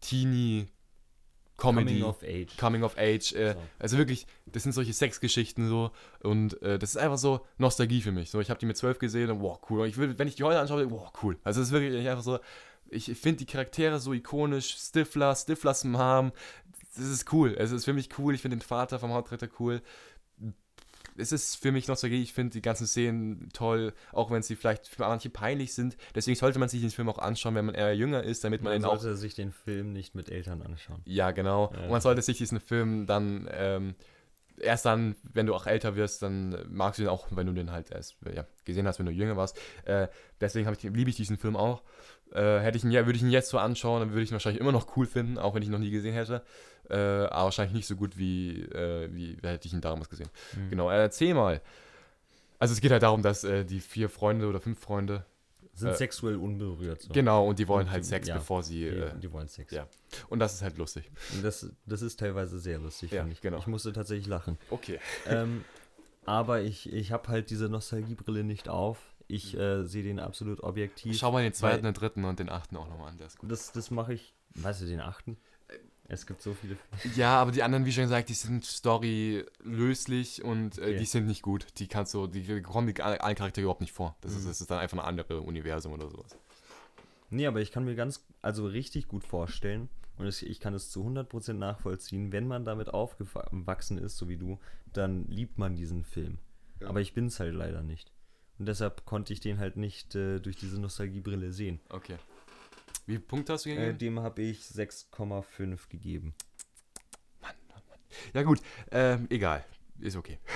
Teenie 0.00 0.68
Comedy. 1.60 2.00
Coming 2.00 2.04
of 2.04 2.22
Age. 2.22 2.56
Coming 2.56 2.82
of 2.82 2.98
Age. 2.98 3.32
Äh, 3.34 3.52
so. 3.52 3.60
Also 3.78 3.98
wirklich, 3.98 4.26
das 4.46 4.62
sind 4.64 4.72
solche 4.72 4.92
Sexgeschichten 4.92 5.68
so. 5.68 5.90
Und 6.22 6.60
äh, 6.62 6.78
das 6.78 6.90
ist 6.90 6.96
einfach 6.96 7.18
so 7.18 7.46
Nostalgie 7.58 8.00
für 8.00 8.12
mich. 8.12 8.30
So, 8.30 8.40
ich 8.40 8.50
habe 8.50 8.58
die 8.58 8.66
mit 8.66 8.76
12 8.76 8.98
gesehen 8.98 9.30
und 9.30 9.40
wow, 9.40 9.60
cool. 9.70 9.80
Und 9.80 9.88
ich 9.88 9.96
will, 9.96 10.18
wenn 10.18 10.28
ich 10.28 10.34
die 10.34 10.44
heute 10.44 10.58
anschaue, 10.58 10.90
wow, 10.90 11.12
cool. 11.22 11.38
Also 11.44 11.60
es 11.60 11.68
ist 11.68 11.72
wirklich 11.72 12.08
einfach 12.08 12.22
so, 12.22 12.38
ich 12.88 13.04
finde 13.16 13.38
die 13.38 13.46
Charaktere 13.46 14.00
so 14.00 14.12
ikonisch. 14.12 14.76
Stifler, 14.76 15.34
Stiflers 15.34 15.84
Mom. 15.84 16.32
Das 16.96 17.06
ist 17.06 17.32
cool. 17.32 17.54
Es 17.56 17.70
ist 17.70 17.84
für 17.84 17.92
mich 17.92 18.08
cool. 18.18 18.34
Ich 18.34 18.42
finde 18.42 18.56
den 18.56 18.62
Vater 18.62 18.98
vom 18.98 19.12
Hauptretter 19.12 19.48
cool. 19.60 19.80
Es 21.16 21.32
ist 21.32 21.56
für 21.56 21.72
mich 21.72 21.88
Nostalgie. 21.88 22.22
Ich 22.22 22.32
finde 22.32 22.52
die 22.52 22.62
ganzen 22.62 22.86
Szenen 22.86 23.48
toll, 23.52 23.92
auch 24.12 24.30
wenn 24.30 24.42
sie 24.42 24.56
vielleicht 24.56 24.88
für 24.88 25.02
manche 25.02 25.30
peinlich 25.30 25.74
sind. 25.74 25.96
Deswegen 26.14 26.36
sollte 26.36 26.58
man 26.58 26.68
sich 26.68 26.80
den 26.80 26.90
Film 26.90 27.08
auch 27.08 27.18
anschauen, 27.18 27.54
wenn 27.54 27.66
man 27.66 27.74
eher 27.74 27.94
jünger 27.94 28.22
ist, 28.22 28.44
damit 28.44 28.62
man, 28.62 28.72
man 28.74 28.82
sollte 28.82 29.12
auch, 29.12 29.16
sich 29.16 29.34
den 29.34 29.52
Film 29.52 29.92
nicht 29.92 30.14
mit 30.14 30.30
Eltern 30.30 30.62
anschauen. 30.62 31.00
Ja, 31.04 31.30
genau. 31.30 31.72
Ja. 31.74 31.84
Und 31.84 31.90
man 31.90 32.00
sollte 32.00 32.22
sich 32.22 32.38
diesen 32.38 32.60
Film 32.60 33.06
dann 33.06 33.48
ähm, 33.52 33.94
erst 34.60 34.86
dann, 34.86 35.16
wenn 35.22 35.46
du 35.46 35.54
auch 35.54 35.66
älter 35.66 35.96
wirst, 35.96 36.22
dann 36.22 36.56
magst 36.68 36.98
du 36.98 37.02
ihn 37.02 37.08
auch, 37.08 37.26
wenn 37.30 37.46
du 37.46 37.52
den 37.52 37.72
halt 37.72 37.90
erst 37.90 38.16
ja, 38.34 38.46
gesehen 38.64 38.86
hast, 38.86 38.98
wenn 38.98 39.06
du 39.06 39.12
jünger 39.12 39.36
warst. 39.36 39.58
Äh, 39.84 40.08
deswegen 40.40 40.70
ich, 40.72 40.82
liebe 40.82 41.10
ich 41.10 41.16
diesen 41.16 41.38
Film 41.38 41.56
auch. 41.56 41.82
Äh, 42.32 42.60
hätte 42.60 42.78
ich 42.78 42.84
ihn, 42.84 42.90
ja, 42.90 43.06
würde 43.06 43.16
ich 43.16 43.22
ihn 43.22 43.30
jetzt 43.30 43.48
so 43.48 43.58
anschauen, 43.58 44.00
dann 44.00 44.10
würde 44.10 44.22
ich 44.22 44.30
ihn 44.30 44.34
wahrscheinlich 44.34 44.60
immer 44.60 44.72
noch 44.72 44.96
cool 44.96 45.06
finden, 45.06 45.38
auch 45.38 45.54
wenn 45.54 45.62
ich 45.62 45.68
ihn 45.68 45.72
noch 45.72 45.78
nie 45.78 45.90
gesehen 45.90 46.14
hätte. 46.14 46.42
Äh, 46.90 47.26
aber 47.26 47.44
wahrscheinlich 47.44 47.74
nicht 47.74 47.86
so 47.86 47.96
gut, 47.96 48.18
wie, 48.18 48.62
äh, 48.62 49.08
wie 49.12 49.36
hätte 49.42 49.68
ich 49.68 49.74
ihn 49.74 49.80
damals 49.80 50.08
gesehen. 50.08 50.28
Mhm. 50.54 50.70
Genau, 50.70 50.90
erzähl 50.90 51.34
mal. 51.34 51.60
Also 52.58 52.72
es 52.72 52.80
geht 52.80 52.90
halt 52.90 53.02
darum, 53.02 53.22
dass 53.22 53.44
äh, 53.44 53.64
die 53.64 53.80
vier 53.80 54.08
Freunde 54.08 54.46
oder 54.46 54.60
fünf 54.60 54.78
Freunde 54.78 55.24
sind 55.74 55.90
äh, 55.90 55.96
sexuell 55.96 56.36
unberührt. 56.36 57.02
So. 57.02 57.12
Genau, 57.12 57.46
und 57.46 57.58
die 57.58 57.66
wollen 57.68 57.86
und 57.86 57.92
halt 57.92 58.04
Sex, 58.04 58.28
ja, 58.28 58.36
bevor 58.36 58.62
sie. 58.62 58.80
Die, 58.80 58.86
äh, 58.86 59.18
die, 59.18 59.32
wollen 59.32 59.48
Sex. 59.48 59.72
Ja. 59.72 59.86
Und 60.28 60.38
das 60.38 60.54
ist 60.54 60.62
halt 60.62 60.78
lustig. 60.78 61.10
Das, 61.42 61.70
das 61.86 62.02
ist 62.02 62.20
teilweise 62.20 62.58
sehr 62.58 62.78
lustig, 62.78 63.12
ja, 63.12 63.26
ich. 63.26 63.40
Genau. 63.40 63.58
Ich 63.58 63.66
musste 63.66 63.92
tatsächlich 63.92 64.26
lachen. 64.26 64.58
Okay. 64.70 64.98
Ähm, 65.26 65.64
aber 66.24 66.60
ich, 66.60 66.92
ich 66.92 67.12
habe 67.12 67.28
halt 67.28 67.50
diese 67.50 67.68
Nostalgiebrille 67.68 68.44
nicht 68.44 68.68
auf. 68.68 68.98
Ich 69.26 69.56
äh, 69.56 69.84
sehe 69.84 70.02
den 70.02 70.18
absolut 70.18 70.62
objektiv. 70.62 71.16
Schau 71.16 71.32
mal 71.32 71.42
den 71.42 71.52
zweiten, 71.52 71.84
den 71.84 71.94
dritten 71.94 72.24
und 72.24 72.38
den 72.38 72.48
achten 72.48 72.76
auch 72.76 72.88
nochmal 72.88 73.10
an. 73.10 73.18
Der 73.18 73.28
ist 73.28 73.38
gut. 73.38 73.50
Das, 73.50 73.72
das 73.72 73.90
mache 73.90 74.14
ich. 74.14 74.34
Weißt 74.54 74.82
du, 74.82 74.86
den 74.86 75.00
achten? 75.00 75.36
Es 76.12 76.26
gibt 76.26 76.42
so 76.42 76.54
viele. 76.54 76.76
Ja, 77.14 77.40
aber 77.40 77.52
die 77.52 77.62
anderen, 77.62 77.86
wie 77.86 77.92
schon 77.92 78.02
gesagt, 78.02 78.28
die 78.28 78.34
sind 78.34 78.66
storylöslich 78.66 80.42
und 80.42 80.76
äh, 80.78 80.80
okay. 80.80 80.98
die 80.98 81.04
sind 81.04 81.28
nicht 81.28 81.40
gut. 81.40 81.66
Die 81.78 81.86
kannst 81.86 82.14
du, 82.14 82.26
die 82.26 82.62
kommen 82.62 82.92
die 82.92 83.00
allen 83.00 83.36
Charaktere 83.36 83.62
überhaupt 83.62 83.80
nicht 83.80 83.92
vor. 83.92 84.16
Das, 84.20 84.32
mhm. 84.32 84.38
ist, 84.38 84.48
das 84.48 84.60
ist 84.60 84.70
dann 84.72 84.80
einfach 84.80 84.98
ein 84.98 85.04
anderes 85.04 85.40
Universum 85.40 85.92
oder 85.92 86.10
sowas. 86.10 86.36
Nee, 87.30 87.46
aber 87.46 87.60
ich 87.60 87.70
kann 87.70 87.84
mir 87.84 87.94
ganz, 87.94 88.26
also 88.42 88.66
richtig 88.66 89.06
gut 89.06 89.22
vorstellen 89.22 89.88
und 90.18 90.42
ich 90.42 90.58
kann 90.58 90.74
es 90.74 90.90
zu 90.90 91.06
100% 91.06 91.52
nachvollziehen, 91.52 92.32
wenn 92.32 92.48
man 92.48 92.64
damit 92.64 92.92
aufgewachsen 92.92 93.96
ist, 93.96 94.18
so 94.18 94.28
wie 94.28 94.36
du, 94.36 94.58
dann 94.92 95.28
liebt 95.28 95.58
man 95.58 95.76
diesen 95.76 96.02
Film. 96.02 96.38
Ja. 96.80 96.88
Aber 96.88 97.00
ich 97.00 97.14
bin 97.14 97.26
es 97.26 97.38
halt 97.38 97.54
leider 97.54 97.82
nicht. 97.82 98.10
Und 98.58 98.66
deshalb 98.66 99.06
konnte 99.06 99.32
ich 99.32 99.38
den 99.38 99.60
halt 99.60 99.76
nicht 99.76 100.16
äh, 100.16 100.40
durch 100.40 100.56
diese 100.56 100.80
Nostalgiebrille 100.80 101.52
sehen. 101.52 101.78
Okay. 101.88 102.16
Wie 103.10 103.14
viele 103.14 103.26
Punkte 103.26 103.52
hast 103.54 103.64
du 103.64 103.70
gegeben? 103.70 103.90
Äh, 103.90 103.94
dem 103.94 104.20
habe 104.20 104.40
ich 104.42 104.60
6,5 104.60 105.88
gegeben. 105.88 106.32
Mann, 107.40 107.50
Mann, 107.68 107.82
Mann. 107.88 107.98
Ja 108.32 108.44
gut, 108.44 108.60
ähm, 108.92 109.26
egal. 109.30 109.64
Ist 109.98 110.16
okay. 110.16 110.38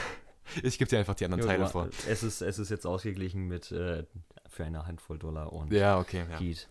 Ich 0.62 0.78
gebe 0.78 0.88
dir 0.88 0.98
einfach 0.98 1.14
die 1.14 1.24
anderen 1.24 1.42
jo, 1.42 1.48
Teile 1.48 1.66
vor. 1.66 1.88
Es 2.06 2.22
ist, 2.22 2.42
es 2.42 2.58
ist 2.58 2.68
jetzt 2.68 2.86
ausgeglichen 2.86 3.48
mit 3.48 3.72
äh, 3.72 4.04
für 4.46 4.64
eine 4.64 4.86
Handvoll 4.86 5.18
Dollar 5.18 5.52
und 5.52 5.72
ja, 5.72 5.98
okay, 5.98 6.26
ja. 6.30 6.38
Heat. 6.38 6.68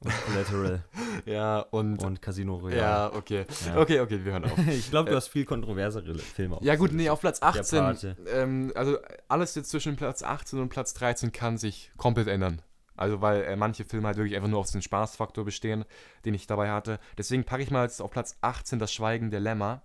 Und 0.00 0.12
Collateral. 0.26 0.84
ja, 1.24 1.60
und. 1.60 2.04
Und 2.04 2.20
Casino 2.20 2.56
Royale. 2.56 2.76
Ja, 2.76 3.12
okay. 3.14 3.46
Ja. 3.66 3.78
Okay, 3.78 4.00
okay, 4.00 4.22
wir 4.22 4.32
hören 4.32 4.44
auf. 4.44 4.58
ich 4.68 4.90
glaube, 4.90 5.10
du 5.10 5.16
hast 5.16 5.28
viel 5.28 5.46
kontroversere 5.46 6.16
Filme. 6.18 6.58
Ja, 6.60 6.76
gut, 6.76 6.92
nee, 6.92 7.08
auf 7.08 7.20
Platz 7.20 7.42
18. 7.42 8.16
Ähm, 8.28 8.70
also, 8.76 8.98
alles 9.28 9.54
jetzt 9.54 9.70
zwischen 9.70 9.96
Platz 9.96 10.22
18 10.22 10.60
und 10.60 10.68
Platz 10.68 10.92
13 10.94 11.32
kann 11.32 11.56
sich 11.56 11.90
komplett 11.96 12.28
ändern. 12.28 12.60
Also 12.96 13.20
weil 13.20 13.42
äh, 13.44 13.56
manche 13.56 13.84
Filme 13.84 14.06
halt 14.06 14.16
wirklich 14.16 14.36
einfach 14.36 14.48
nur 14.48 14.60
auf 14.60 14.70
den 14.70 14.82
Spaßfaktor 14.82 15.44
bestehen, 15.44 15.84
den 16.24 16.34
ich 16.34 16.46
dabei 16.46 16.70
hatte. 16.70 17.00
Deswegen 17.18 17.44
packe 17.44 17.62
ich 17.62 17.70
mal 17.70 17.84
jetzt 17.84 18.00
auf 18.00 18.10
Platz 18.10 18.36
18 18.40 18.78
Das 18.78 18.92
Schweigen 18.92 19.30
der 19.30 19.40
Lämmer. 19.40 19.82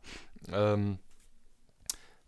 Ähm, 0.52 1.00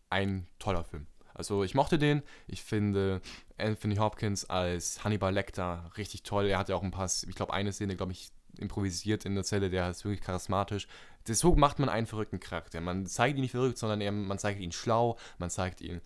ein 0.09 0.47
toller 0.59 0.83
Film. 0.83 1.07
Also 1.33 1.63
ich 1.63 1.75
mochte 1.75 1.97
den. 1.97 2.23
Ich 2.47 2.63
finde 2.63 3.21
Anthony 3.57 3.95
Hopkins 3.95 4.49
als 4.49 5.03
Hannibal 5.03 5.33
Lecter 5.33 5.91
richtig 5.97 6.23
toll. 6.23 6.47
Er 6.47 6.57
hat 6.57 6.69
ja 6.69 6.75
auch 6.75 6.83
ein 6.83 6.91
paar, 6.91 7.05
ich 7.05 7.35
glaube 7.35 7.53
eine 7.53 7.71
Szene, 7.71 7.95
glaube 7.95 8.11
ich, 8.11 8.29
improvisiert 8.57 9.25
in 9.25 9.35
der 9.35 9.43
Zelle. 9.43 9.69
Der 9.69 9.89
ist 9.89 10.03
wirklich 10.03 10.21
charismatisch. 10.21 10.87
So 11.25 11.55
macht 11.55 11.79
man 11.79 11.89
einen 11.89 12.07
verrückten 12.07 12.39
Charakter. 12.39 12.81
Man 12.81 13.05
zeigt 13.05 13.37
ihn 13.37 13.41
nicht 13.41 13.51
verrückt, 13.51 13.77
sondern 13.77 14.01
er, 14.01 14.11
man 14.11 14.39
zeigt 14.39 14.59
ihn 14.59 14.71
schlau. 14.71 15.17
Man 15.37 15.49
zeigt 15.49 15.81
ihn 15.81 16.01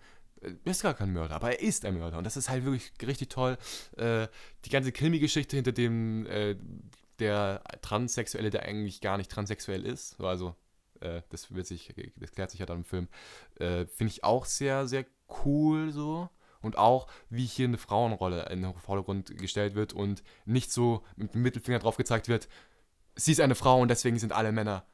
ist 0.64 0.82
gar 0.82 0.94
kein 0.94 1.12
Mörder, 1.12 1.34
aber 1.34 1.50
er 1.50 1.60
ist 1.60 1.84
ein 1.84 1.98
Mörder. 1.98 2.18
Und 2.18 2.24
das 2.24 2.36
ist 2.36 2.48
halt 2.48 2.64
wirklich 2.64 2.92
richtig 3.06 3.28
toll. 3.28 3.58
Äh, 3.96 4.28
die 4.64 4.70
ganze 4.70 4.92
Krimi-Geschichte 4.92 5.56
hinter 5.56 5.72
dem, 5.72 6.26
äh, 6.26 6.56
der 7.18 7.62
Transsexuelle, 7.82 8.50
der 8.50 8.62
eigentlich 8.62 9.00
gar 9.00 9.16
nicht 9.16 9.30
transsexuell 9.30 9.84
ist, 9.84 10.20
also 10.20 10.54
äh, 11.00 11.22
das 11.30 11.54
wird 11.54 11.66
sich, 11.66 11.94
das 12.16 12.32
klärt 12.32 12.50
sich 12.50 12.60
ja 12.60 12.66
dann 12.66 12.78
im 12.78 12.84
Film, 12.84 13.08
äh, 13.56 13.86
finde 13.86 14.12
ich 14.12 14.24
auch 14.24 14.44
sehr, 14.44 14.86
sehr 14.86 15.06
cool 15.44 15.90
so. 15.90 16.28
und 16.60 16.78
auch, 16.78 17.06
wie 17.30 17.46
hier 17.46 17.68
eine 17.68 17.78
Frauenrolle 17.78 18.48
in 18.50 18.62
den 18.62 18.74
Vordergrund 18.74 19.36
gestellt 19.38 19.74
wird 19.74 19.92
und 19.92 20.22
nicht 20.44 20.72
so 20.72 21.04
mit 21.16 21.34
dem 21.34 21.42
Mittelfinger 21.42 21.78
drauf 21.78 21.96
gezeigt 21.96 22.28
wird, 22.28 22.48
sie 23.14 23.32
ist 23.32 23.40
eine 23.40 23.54
Frau 23.54 23.80
und 23.80 23.88
deswegen 23.88 24.18
sind 24.18 24.32
alle 24.32 24.52
Männer 24.52 24.84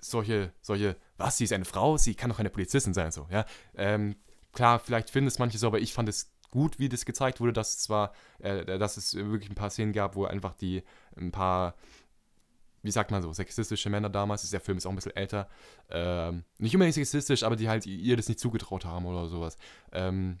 solche, 0.00 0.52
solche, 0.60 0.96
was, 1.16 1.38
sie 1.38 1.44
ist 1.44 1.52
eine 1.52 1.64
Frau, 1.64 1.96
sie 1.96 2.14
kann 2.14 2.30
doch 2.30 2.38
eine 2.38 2.50
Polizistin 2.50 2.94
sein, 2.94 3.10
so, 3.10 3.26
ja. 3.30 3.44
Ähm, 3.74 4.16
klar, 4.56 4.80
vielleicht 4.80 5.10
finden 5.10 5.28
es 5.28 5.38
manche 5.38 5.58
so, 5.58 5.68
aber 5.68 5.78
ich 5.78 5.92
fand 5.92 6.08
es 6.08 6.32
gut, 6.50 6.78
wie 6.78 6.88
das 6.88 7.04
gezeigt 7.04 7.40
wurde, 7.40 7.52
dass 7.52 7.76
es 7.76 7.82
zwar, 7.82 8.12
äh, 8.38 8.78
dass 8.78 8.96
es 8.96 9.14
wirklich 9.14 9.50
ein 9.50 9.54
paar 9.54 9.70
Szenen 9.70 9.92
gab, 9.92 10.16
wo 10.16 10.24
einfach 10.24 10.54
die 10.54 10.82
ein 11.16 11.30
paar, 11.30 11.74
wie 12.82 12.90
sagt 12.90 13.10
man 13.10 13.22
so, 13.22 13.32
sexistische 13.32 13.90
Männer 13.90 14.08
damals, 14.08 14.48
der 14.50 14.60
Film 14.60 14.78
ist 14.78 14.86
auch 14.86 14.90
ein 14.90 14.96
bisschen 14.96 15.16
älter, 15.16 15.48
ähm, 15.90 16.44
nicht 16.58 16.74
unbedingt 16.74 16.94
sexistisch, 16.94 17.42
aber 17.42 17.56
die 17.56 17.68
halt 17.68 17.86
ihr 17.86 18.16
das 18.16 18.28
nicht 18.28 18.40
zugetraut 18.40 18.84
haben 18.84 19.06
oder 19.06 19.28
sowas. 19.28 19.56
Ähm, 19.92 20.38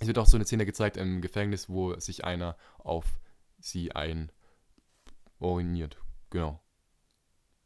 es 0.00 0.06
wird 0.06 0.18
auch 0.18 0.26
so 0.26 0.36
eine 0.36 0.44
Szene 0.44 0.66
gezeigt 0.66 0.96
im 0.98 1.22
Gefängnis, 1.22 1.68
wo 1.68 1.98
sich 1.98 2.24
einer 2.24 2.56
auf 2.78 3.06
sie 3.58 3.92
ein 3.92 4.30
oriniert. 5.38 5.96
Genau. 6.30 6.60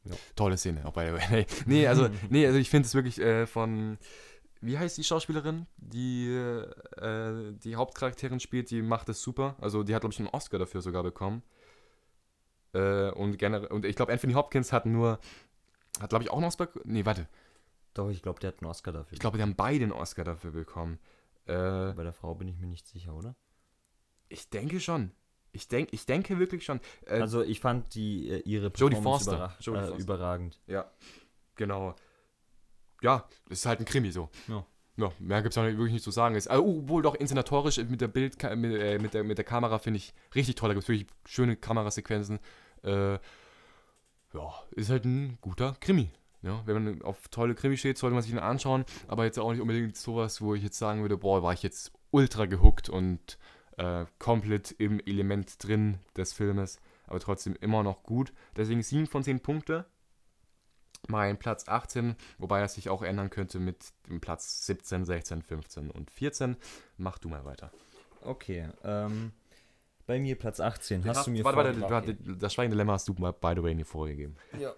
Ja. 0.04 0.14
Tolle 0.36 0.56
Szene, 0.56 0.86
auch 0.86 0.94
the 0.94 1.12
way. 1.12 1.46
Nee, 1.66 1.86
also, 1.86 2.08
nee, 2.30 2.46
also 2.46 2.58
ich 2.58 2.70
finde 2.70 2.86
es 2.86 2.94
wirklich 2.94 3.20
äh, 3.20 3.46
von, 3.46 3.98
wie 4.60 4.78
heißt 4.78 4.98
die 4.98 5.04
Schauspielerin, 5.04 5.66
die 5.76 6.28
äh, 6.28 7.52
die 7.52 7.76
Hauptcharakterin 7.76 8.40
spielt, 8.40 8.70
die 8.70 8.82
macht 8.82 9.08
es 9.08 9.22
super. 9.22 9.56
Also 9.60 9.82
die 9.82 9.94
hat, 9.94 10.02
glaube 10.02 10.12
ich, 10.12 10.18
einen 10.18 10.28
Oscar 10.28 10.58
dafür 10.58 10.82
sogar 10.82 11.02
bekommen. 11.02 11.42
Äh, 12.72 13.10
und 13.10 13.38
generell, 13.38 13.68
und 13.68 13.84
ich 13.84 13.96
glaube, 13.96 14.12
Anthony 14.12 14.34
Hopkins 14.34 14.72
hat 14.72 14.86
nur, 14.86 15.18
hat, 16.00 16.10
glaube 16.10 16.24
ich, 16.24 16.30
auch 16.30 16.36
einen 16.36 16.46
Oscar, 16.46 16.68
nee, 16.84 17.04
warte. 17.04 17.26
Doch, 17.94 18.10
ich 18.10 18.22
glaube, 18.22 18.38
der 18.38 18.48
hat 18.48 18.60
einen 18.62 18.70
Oscar 18.70 18.92
dafür. 18.92 19.12
Ich 19.12 19.18
glaube, 19.18 19.36
die 19.38 19.42
haben 19.42 19.56
beide 19.56 19.82
einen 19.84 19.92
Oscar 19.92 20.24
dafür 20.24 20.52
bekommen. 20.52 20.98
Äh, 21.46 21.92
Bei 21.94 22.04
der 22.04 22.12
Frau 22.12 22.34
bin 22.34 22.46
ich 22.46 22.58
mir 22.58 22.68
nicht 22.68 22.86
sicher, 22.86 23.14
oder? 23.14 23.34
Ich 24.28 24.50
denke 24.50 24.78
schon. 24.78 25.10
Ich, 25.52 25.66
denk, 25.66 25.92
ich 25.92 26.06
denke 26.06 26.38
wirklich 26.38 26.64
schon. 26.64 26.80
Äh, 27.06 27.20
also 27.20 27.42
ich 27.42 27.58
fand 27.58 27.94
die 27.96 28.28
äh, 28.28 28.38
ihre 28.40 28.70
Performance 28.70 29.02
Foster. 29.02 29.34
Überra 29.34 29.56
Jodie 29.60 29.78
äh, 29.78 29.86
Foster. 29.88 30.02
überragend. 30.02 30.60
Ja, 30.68 30.90
genau. 31.56 31.96
Ja, 33.02 33.28
es 33.48 33.60
ist 33.60 33.66
halt 33.66 33.80
ein 33.80 33.84
Krimi 33.84 34.10
so. 34.10 34.28
Ja. 34.48 34.64
Ja, 34.96 35.10
mehr 35.18 35.40
gibt 35.40 35.54
es 35.54 35.58
auch 35.58 35.62
wirklich 35.64 35.92
nicht 35.92 36.04
zu 36.04 36.10
sagen. 36.10 36.34
Ist, 36.34 36.48
also, 36.48 36.62
obwohl 36.66 37.02
doch 37.02 37.14
inszenatorisch 37.14 37.78
mit 37.78 38.02
der 38.02 38.08
Bild, 38.08 38.42
mit, 38.56 38.74
äh, 38.74 38.98
mit, 38.98 39.14
der, 39.14 39.24
mit 39.24 39.38
der 39.38 39.46
Kamera 39.46 39.78
finde 39.78 39.96
ich 39.96 40.12
richtig 40.34 40.56
toll. 40.56 40.68
Da 40.68 40.74
gibt 40.74 40.82
es 40.82 40.88
wirklich 40.88 41.06
schöne 41.24 41.56
Kamerasequenzen. 41.56 42.38
Äh, 42.82 43.12
ja, 43.12 44.52
ist 44.72 44.90
halt 44.90 45.06
ein 45.06 45.38
guter 45.40 45.74
Krimi. 45.80 46.10
Ja, 46.42 46.62
wenn 46.66 46.84
man 46.84 47.02
auf 47.02 47.28
tolle 47.28 47.54
Krimi 47.54 47.76
steht, 47.76 47.98
sollte 47.98 48.14
man 48.14 48.22
sich 48.22 48.32
ihn 48.32 48.38
anschauen. 48.38 48.84
Aber 49.08 49.24
jetzt 49.24 49.38
auch 49.38 49.50
nicht 49.52 49.60
unbedingt 49.60 49.96
sowas, 49.96 50.40
wo 50.42 50.54
ich 50.54 50.62
jetzt 50.62 50.78
sagen 50.78 51.02
würde, 51.02 51.16
boah, 51.16 51.42
war 51.42 51.52
ich 51.52 51.62
jetzt 51.62 51.92
ultra 52.10 52.46
gehuckt 52.46 52.88
und 52.88 53.38
äh, 53.76 54.06
komplett 54.18 54.72
im 54.72 55.00
Element 55.00 55.62
drin 55.62 55.98
des 56.16 56.32
Filmes, 56.32 56.80
aber 57.06 57.20
trotzdem 57.20 57.56
immer 57.60 57.82
noch 57.82 58.02
gut. 58.02 58.32
Deswegen 58.56 58.82
7 58.82 59.06
von 59.06 59.22
10 59.22 59.40
Punkte. 59.40 59.86
Mein 61.10 61.38
Platz 61.38 61.68
18, 61.68 62.16
wobei 62.38 62.60
er 62.60 62.68
sich 62.68 62.88
auch 62.88 63.02
ändern 63.02 63.30
könnte 63.30 63.58
mit 63.58 63.92
dem 64.08 64.20
Platz 64.20 64.66
17, 64.66 65.04
16, 65.04 65.42
15 65.42 65.90
und 65.90 66.10
14. 66.10 66.56
Mach 66.96 67.18
du 67.18 67.28
mal 67.28 67.44
weiter. 67.44 67.70
Okay, 68.22 68.68
ähm, 68.84 69.32
bei 70.06 70.18
mir 70.18 70.36
Platz 70.36 70.60
18. 70.60 71.04
Hast, 71.04 71.18
hast 71.18 71.26
du 71.26 71.30
mir 71.30 71.44
Warte, 71.44 71.80
warte, 71.80 71.80
warte, 71.90 72.14
das 72.14 72.54
Schweigende 72.54 72.76
Lämmer 72.76 72.94
hast 72.94 73.08
du 73.08 73.14
mal, 73.14 73.32
by 73.32 73.52
the 73.54 73.62
way, 73.62 73.74
nie 73.74 73.84
vorgegeben. 73.84 74.36
Ja. 74.58 74.74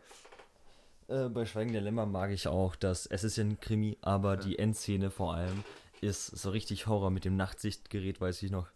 Äh, 1.09 1.29
bei 1.29 1.47
Schweigende 1.47 1.81
Lämmer 1.81 2.07
mag 2.07 2.31
ich 2.31 2.49
auch, 2.49 2.77
dass 2.77 3.07
es 3.07 3.25
ist 3.25 3.37
ja 3.37 3.45
ein 3.45 3.61
Krimi, 3.61 3.99
aber 4.01 4.35
ja. 4.35 4.41
die 4.41 4.59
Endszene 4.59 5.11
vor 5.11 5.35
allem 5.35 5.65
ist 6.01 6.27
so 6.27 6.51
richtig 6.51 6.87
Horror 6.87 7.11
mit 7.11 7.25
dem 7.25 7.37
Nachtsichtgerät, 7.37 8.21
weiß 8.21 8.43
ich 8.43 8.51
noch. 8.51 8.69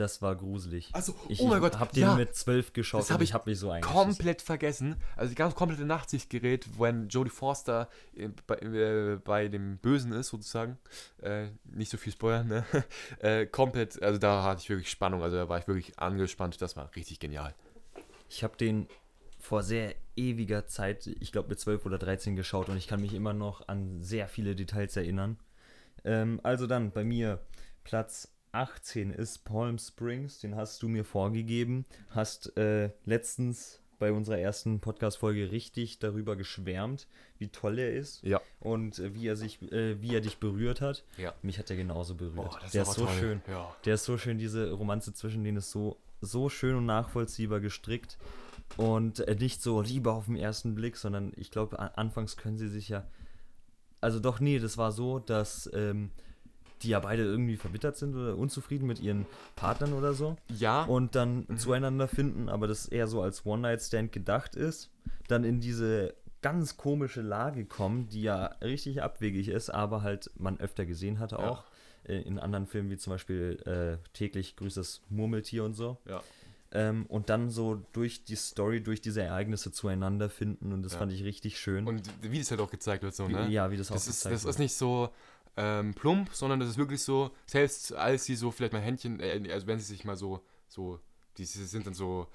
Das 0.00 0.22
war 0.22 0.34
gruselig. 0.34 0.88
Also, 0.94 1.14
ich, 1.28 1.40
oh 1.40 1.48
mein 1.48 1.60
Gott, 1.60 1.74
ich 1.74 1.78
hab 1.78 1.92
den 1.92 2.04
ja, 2.04 2.14
mit 2.14 2.34
zwölf 2.34 2.72
geschaut 2.72 3.02
das 3.02 3.10
hab 3.10 3.20
ich, 3.20 3.34
habe 3.34 3.50
mich 3.50 3.58
so 3.58 3.70
eingeschissen. 3.70 4.02
komplett 4.02 4.40
vergessen. 4.40 4.96
Also 5.14 5.28
die 5.28 5.34
ganz 5.34 5.54
komplette 5.54 5.84
Nachtsichtgerät, 5.84 6.66
wenn 6.78 7.08
Jodie 7.08 7.28
Forster 7.28 7.90
äh, 8.16 8.30
bei, 8.46 8.54
äh, 8.54 9.16
bei, 9.22 9.48
dem 9.48 9.76
Bösen 9.76 10.12
ist 10.12 10.28
sozusagen, 10.28 10.78
äh, 11.20 11.48
nicht 11.64 11.90
so 11.90 11.98
viel 11.98 12.14
Spoiler, 12.14 12.44
ne? 12.44 12.64
Äh, 13.18 13.44
komplett, 13.44 14.02
also 14.02 14.18
da 14.18 14.42
hatte 14.42 14.62
ich 14.62 14.70
wirklich 14.70 14.90
Spannung, 14.90 15.22
also 15.22 15.36
da 15.36 15.48
war 15.50 15.58
ich 15.58 15.68
wirklich 15.68 15.98
angespannt. 15.98 16.62
Das 16.62 16.76
war 16.76 16.90
richtig 16.96 17.20
genial. 17.20 17.54
Ich 18.30 18.42
habe 18.42 18.56
den 18.56 18.86
vor 19.38 19.62
sehr 19.62 19.94
ewiger 20.16 20.66
Zeit, 20.66 21.06
ich 21.06 21.30
glaube 21.30 21.50
mit 21.50 21.60
12 21.60 21.84
oder 21.84 21.98
13 21.98 22.36
geschaut 22.36 22.70
und 22.70 22.78
ich 22.78 22.88
kann 22.88 23.02
mich 23.02 23.12
immer 23.12 23.34
noch 23.34 23.68
an 23.68 24.00
sehr 24.00 24.28
viele 24.28 24.56
Details 24.56 24.96
erinnern. 24.96 25.38
Ähm, 26.04 26.40
also 26.42 26.66
dann 26.66 26.90
bei 26.90 27.04
mir 27.04 27.40
Platz 27.84 28.28
18 28.52 29.12
ist 29.12 29.44
Palm 29.44 29.78
Springs, 29.78 30.40
den 30.40 30.56
hast 30.56 30.82
du 30.82 30.88
mir 30.88 31.04
vorgegeben. 31.04 31.84
Hast 32.10 32.56
äh, 32.56 32.90
letztens 33.04 33.80
bei 34.00 34.12
unserer 34.12 34.38
ersten 34.38 34.80
Podcast-Folge 34.80 35.52
richtig 35.52 35.98
darüber 35.98 36.34
geschwärmt, 36.34 37.06
wie 37.38 37.48
toll 37.48 37.78
er 37.78 37.92
ist. 37.92 38.22
Ja. 38.22 38.40
Und 38.58 38.98
äh, 38.98 39.14
wie 39.14 39.28
er 39.28 39.36
sich, 39.36 39.62
äh, 39.70 40.00
wie 40.00 40.14
er 40.14 40.20
dich 40.20 40.38
berührt 40.38 40.80
hat. 40.80 41.04
Ja. 41.18 41.34
Mich 41.42 41.58
hat 41.58 41.70
er 41.70 41.76
genauso 41.76 42.14
berührt. 42.16 42.50
Oh, 42.54 42.68
der 42.72 42.82
ist 42.82 42.94
so 42.94 43.04
toll. 43.04 43.14
schön. 43.18 43.42
Ja. 43.46 43.76
Der 43.84 43.94
ist 43.94 44.04
so 44.04 44.18
schön, 44.18 44.38
diese 44.38 44.72
Romanze 44.72 45.12
zwischen 45.12 45.44
denen 45.44 45.58
ist 45.58 45.70
so, 45.70 45.98
so 46.20 46.48
schön 46.48 46.74
und 46.74 46.86
nachvollziehbar 46.86 47.60
gestrickt. 47.60 48.18
Und 48.76 49.20
äh, 49.20 49.34
nicht 49.34 49.62
so 49.62 49.82
Liebe 49.82 50.10
auf 50.10 50.26
den 50.26 50.36
ersten 50.36 50.74
Blick, 50.74 50.96
sondern 50.96 51.32
ich 51.36 51.50
glaube, 51.50 51.78
anfangs 51.98 52.36
können 52.36 52.56
sie 52.56 52.68
sich 52.68 52.88
ja. 52.88 53.06
Also 54.00 54.18
doch, 54.18 54.40
nee, 54.40 54.58
das 54.58 54.78
war 54.78 54.90
so, 54.90 55.20
dass. 55.20 55.70
Ähm, 55.74 56.10
die 56.82 56.90
ja 56.90 57.00
beide 57.00 57.22
irgendwie 57.22 57.56
verbittert 57.56 57.96
sind 57.96 58.14
oder 58.14 58.36
unzufrieden 58.36 58.86
mit 58.86 59.00
ihren 59.00 59.26
Partnern 59.56 59.92
oder 59.92 60.14
so. 60.14 60.36
Ja. 60.48 60.84
Und 60.84 61.14
dann 61.14 61.44
mhm. 61.48 61.58
zueinander 61.58 62.08
finden, 62.08 62.48
aber 62.48 62.66
das 62.66 62.86
eher 62.86 63.06
so 63.06 63.22
als 63.22 63.44
One-Night-Stand 63.44 64.12
gedacht 64.12 64.56
ist. 64.56 64.90
Dann 65.28 65.44
in 65.44 65.60
diese 65.60 66.14
ganz 66.42 66.76
komische 66.76 67.20
Lage 67.20 67.64
kommen, 67.66 68.08
die 68.08 68.22
ja 68.22 68.46
richtig 68.62 69.02
abwegig 69.02 69.48
ist, 69.48 69.70
aber 69.70 70.02
halt 70.02 70.30
man 70.36 70.58
öfter 70.58 70.86
gesehen 70.86 71.18
hatte 71.18 71.36
ja. 71.36 71.48
auch. 71.50 71.64
Äh, 72.04 72.22
in 72.22 72.38
anderen 72.38 72.66
Filmen 72.66 72.90
wie 72.90 72.96
zum 72.96 73.12
Beispiel 73.12 73.60
äh, 73.66 74.08
täglich 74.14 74.56
grüßt 74.56 74.76
das 74.76 75.02
Murmeltier 75.10 75.64
und 75.64 75.74
so. 75.74 75.98
Ja. 76.08 76.22
Ähm, 76.72 77.06
und 77.06 77.28
dann 77.30 77.50
so 77.50 77.82
durch 77.92 78.24
die 78.24 78.36
Story, 78.36 78.80
durch 78.80 79.00
diese 79.00 79.22
Ereignisse 79.22 79.72
zueinander 79.72 80.30
finden 80.30 80.72
und 80.72 80.84
das 80.84 80.92
ja. 80.92 81.00
fand 81.00 81.12
ich 81.12 81.24
richtig 81.24 81.58
schön. 81.58 81.86
Und 81.86 82.08
wie 82.22 82.38
das 82.38 82.50
halt 82.52 82.60
auch 82.60 82.70
gezeigt 82.70 83.02
wird, 83.02 83.14
so, 83.14 83.26
ne? 83.26 83.48
Ja, 83.48 83.72
wie 83.72 83.76
das, 83.76 83.88
das 83.88 83.96
auch 83.96 84.00
ist, 84.00 84.06
gezeigt 84.06 84.34
Das 84.34 84.44
wird. 84.44 84.54
ist 84.54 84.58
nicht 84.60 84.74
so, 84.74 85.10
ähm, 85.56 85.94
plump, 85.94 86.30
sondern 86.32 86.60
das 86.60 86.68
ist 86.68 86.78
wirklich 86.78 87.02
so, 87.02 87.30
selbst 87.46 87.92
als 87.92 88.24
sie 88.24 88.36
so 88.36 88.50
vielleicht 88.50 88.72
mal 88.72 88.82
Händchen, 88.82 89.20
äh, 89.20 89.50
also 89.52 89.66
wenn 89.66 89.78
sie 89.78 89.86
sich 89.86 90.04
mal 90.04 90.16
so, 90.16 90.44
so, 90.68 91.00
die 91.36 91.44
sind 91.44 91.86
dann 91.86 91.94
so, 91.94 92.26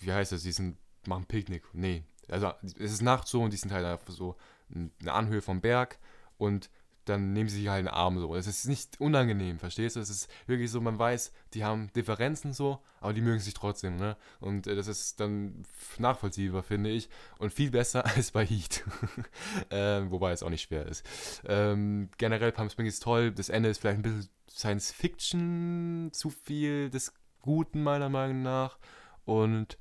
wie 0.00 0.12
heißt 0.12 0.32
das, 0.32 0.42
die 0.42 0.52
sind, 0.52 0.76
machen 1.06 1.26
Picknick. 1.26 1.64
Nee, 1.72 2.02
also 2.28 2.52
es 2.62 2.92
ist 2.92 3.02
Nacht 3.02 3.28
so 3.28 3.42
und 3.42 3.52
die 3.52 3.56
sind 3.56 3.72
halt 3.72 3.84
einfach 3.84 4.12
so 4.12 4.36
eine 4.74 5.12
Anhöhe 5.12 5.42
vom 5.42 5.60
Berg 5.60 5.98
und 6.38 6.70
dann 7.08 7.32
nehmen 7.32 7.48
sie 7.48 7.58
sich 7.58 7.68
halt 7.68 7.78
einen 7.78 7.88
Arm 7.88 8.18
so. 8.18 8.34
Es 8.34 8.46
ist 8.46 8.66
nicht 8.66 9.00
unangenehm, 9.00 9.58
verstehst 9.58 9.96
du? 9.96 10.00
Es 10.00 10.10
ist 10.10 10.28
wirklich 10.46 10.70
so, 10.70 10.80
man 10.80 10.98
weiß, 10.98 11.32
die 11.54 11.64
haben 11.64 11.90
Differenzen 11.94 12.52
so, 12.52 12.80
aber 13.00 13.12
die 13.12 13.20
mögen 13.20 13.38
sich 13.38 13.54
trotzdem, 13.54 13.96
ne? 13.96 14.16
Und 14.40 14.66
äh, 14.66 14.74
das 14.74 14.88
ist 14.88 15.20
dann 15.20 15.64
nachvollziehbar, 15.98 16.62
finde 16.62 16.90
ich. 16.90 17.08
Und 17.38 17.52
viel 17.52 17.70
besser 17.70 18.04
als 18.16 18.32
bei 18.32 18.44
Heat. 18.44 18.84
ähm, 19.70 20.10
wobei 20.10 20.32
es 20.32 20.42
auch 20.42 20.50
nicht 20.50 20.62
schwer 20.62 20.86
ist. 20.86 21.04
Ähm, 21.46 22.10
generell 22.18 22.52
Palm 22.52 22.68
Springs 22.68 22.94
ist 22.94 23.02
toll. 23.02 23.32
Das 23.32 23.48
Ende 23.48 23.68
ist 23.68 23.78
vielleicht 23.78 23.98
ein 23.98 24.02
bisschen 24.02 24.28
Science 24.50 24.92
Fiction, 24.92 26.10
zu 26.12 26.30
viel 26.30 26.90
des 26.90 27.12
Guten, 27.40 27.82
meiner 27.82 28.08
Meinung 28.08 28.42
nach. 28.42 28.78
Und 29.24 29.78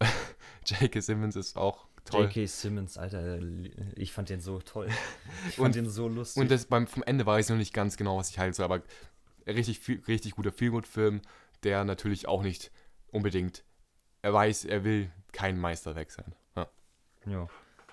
J.K. 0.66 1.00
Simmons 1.00 1.36
ist 1.36 1.56
auch 1.56 1.86
toll. 2.04 2.24
J.K. 2.24 2.46
Simmons, 2.46 2.98
Alter, 2.98 3.38
ich 3.96 4.12
fand 4.12 4.28
den 4.28 4.40
so 4.40 4.60
toll. 4.60 4.88
Ich 5.48 5.56
fand 5.56 5.66
und, 5.66 5.76
den 5.76 5.90
so 5.90 6.08
lustig. 6.08 6.40
Und 6.40 6.50
das 6.50 6.66
beim, 6.66 6.86
vom 6.86 7.02
Ende 7.02 7.26
weiß 7.26 7.46
ich 7.46 7.50
noch 7.50 7.58
nicht 7.58 7.74
ganz 7.74 7.96
genau, 7.96 8.18
was 8.18 8.30
ich 8.30 8.38
halte, 8.38 8.64
aber 8.64 8.82
richtig, 9.46 9.80
richtig 10.08 10.34
guter 10.36 10.52
Feelgood-Film, 10.52 11.22
der 11.62 11.84
natürlich 11.84 12.28
auch 12.28 12.42
nicht 12.42 12.70
unbedingt, 13.08 13.64
er 14.22 14.32
weiß, 14.32 14.64
er 14.64 14.84
will 14.84 15.10
kein 15.32 15.58
Meisterwerk 15.58 16.10
sein. 16.10 16.34
Ja. 16.56 16.68
ja. 17.26 17.48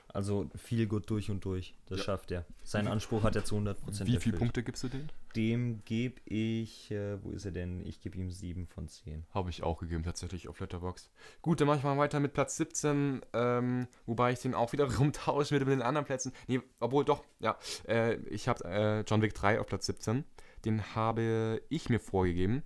Also 0.09 0.49
viel 0.55 0.87
gut 0.87 1.09
durch 1.09 1.29
und 1.29 1.43
durch. 1.45 1.75
Das 1.85 1.99
ja. 1.99 2.05
schafft 2.05 2.31
er. 2.31 2.45
Seinen 2.63 2.87
Anspruch 2.87 3.23
hat 3.23 3.35
er 3.35 3.45
zu 3.45 3.55
100% 3.55 4.05
Wie 4.05 4.17
viele 4.17 4.37
Punkte 4.37 4.63
gibst 4.63 4.83
du 4.83 4.89
dem? 4.89 5.07
Dem 5.37 5.83
gebe 5.85 6.19
ich, 6.25 6.89
äh, 6.89 7.23
wo 7.23 7.29
ist 7.29 7.45
er 7.45 7.51
denn? 7.51 7.85
Ich 7.85 8.01
gebe 8.01 8.17
ihm 8.17 8.31
7 8.31 8.65
von 8.65 8.87
10. 8.87 9.23
Habe 9.35 9.51
ich 9.51 9.61
auch 9.61 9.77
gegeben, 9.77 10.01
tatsächlich 10.01 10.47
auf 10.47 10.59
Letterbox. 10.59 11.11
Gut, 11.43 11.61
dann 11.61 11.67
mache 11.67 11.77
ich 11.77 11.83
mal 11.83 11.95
weiter 11.95 12.19
mit 12.19 12.33
Platz 12.33 12.57
17, 12.57 13.21
ähm, 13.33 13.87
wobei 14.07 14.31
ich 14.31 14.39
den 14.39 14.55
auch 14.55 14.73
wieder 14.73 14.91
rumtausche 14.97 15.53
mit 15.53 15.67
den 15.67 15.83
anderen 15.83 16.05
Plätzen. 16.05 16.33
Nee, 16.47 16.61
obwohl 16.79 17.05
doch, 17.05 17.23
ja. 17.39 17.55
Äh, 17.87 18.15
ich 18.31 18.47
habe 18.47 18.65
äh, 18.65 19.01
John 19.01 19.21
Wick 19.21 19.35
3 19.35 19.59
auf 19.59 19.67
Platz 19.67 19.85
17. 19.85 20.23
Den 20.65 20.95
habe 20.95 21.61
ich 21.69 21.87
mir 21.87 21.99
vorgegeben. 21.99 22.63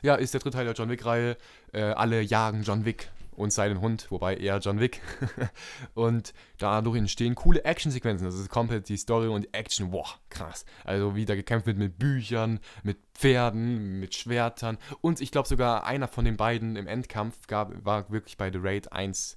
Ja, 0.00 0.14
ist 0.14 0.32
der 0.32 0.40
dritte 0.40 0.56
Teil 0.56 0.64
der 0.64 0.74
John 0.74 0.88
Wick-Reihe. 0.88 1.36
Äh, 1.74 1.82
alle 1.82 2.22
jagen 2.22 2.62
John 2.62 2.86
Wick 2.86 3.10
und 3.40 3.52
seinen 3.52 3.80
Hund, 3.80 4.06
wobei 4.10 4.36
eher 4.36 4.58
John 4.58 4.78
Wick. 4.80 5.00
und 5.94 6.32
dadurch 6.58 6.98
entstehen 6.98 7.34
coole 7.34 7.64
Actionsequenzen. 7.64 8.26
Also 8.26 8.46
komplett 8.48 8.88
die 8.88 8.96
Story 8.96 9.28
und 9.28 9.46
die 9.46 9.54
Action, 9.54 9.90
boah, 9.90 10.08
krass. 10.28 10.64
Also 10.84 11.16
wie 11.16 11.24
da 11.24 11.34
gekämpft 11.34 11.66
wird 11.66 11.78
mit 11.78 11.98
Büchern, 11.98 12.60
mit 12.82 12.98
Pferden, 13.14 13.98
mit 13.98 14.14
Schwertern. 14.14 14.78
Und 15.00 15.20
ich 15.20 15.32
glaube 15.32 15.48
sogar 15.48 15.84
einer 15.84 16.06
von 16.06 16.24
den 16.24 16.36
beiden 16.36 16.76
im 16.76 16.86
Endkampf 16.86 17.46
gab, 17.46 17.84
war 17.84 18.10
wirklich 18.10 18.36
bei 18.36 18.52
The 18.52 18.58
Raid 18.60 18.92
1, 18.92 19.36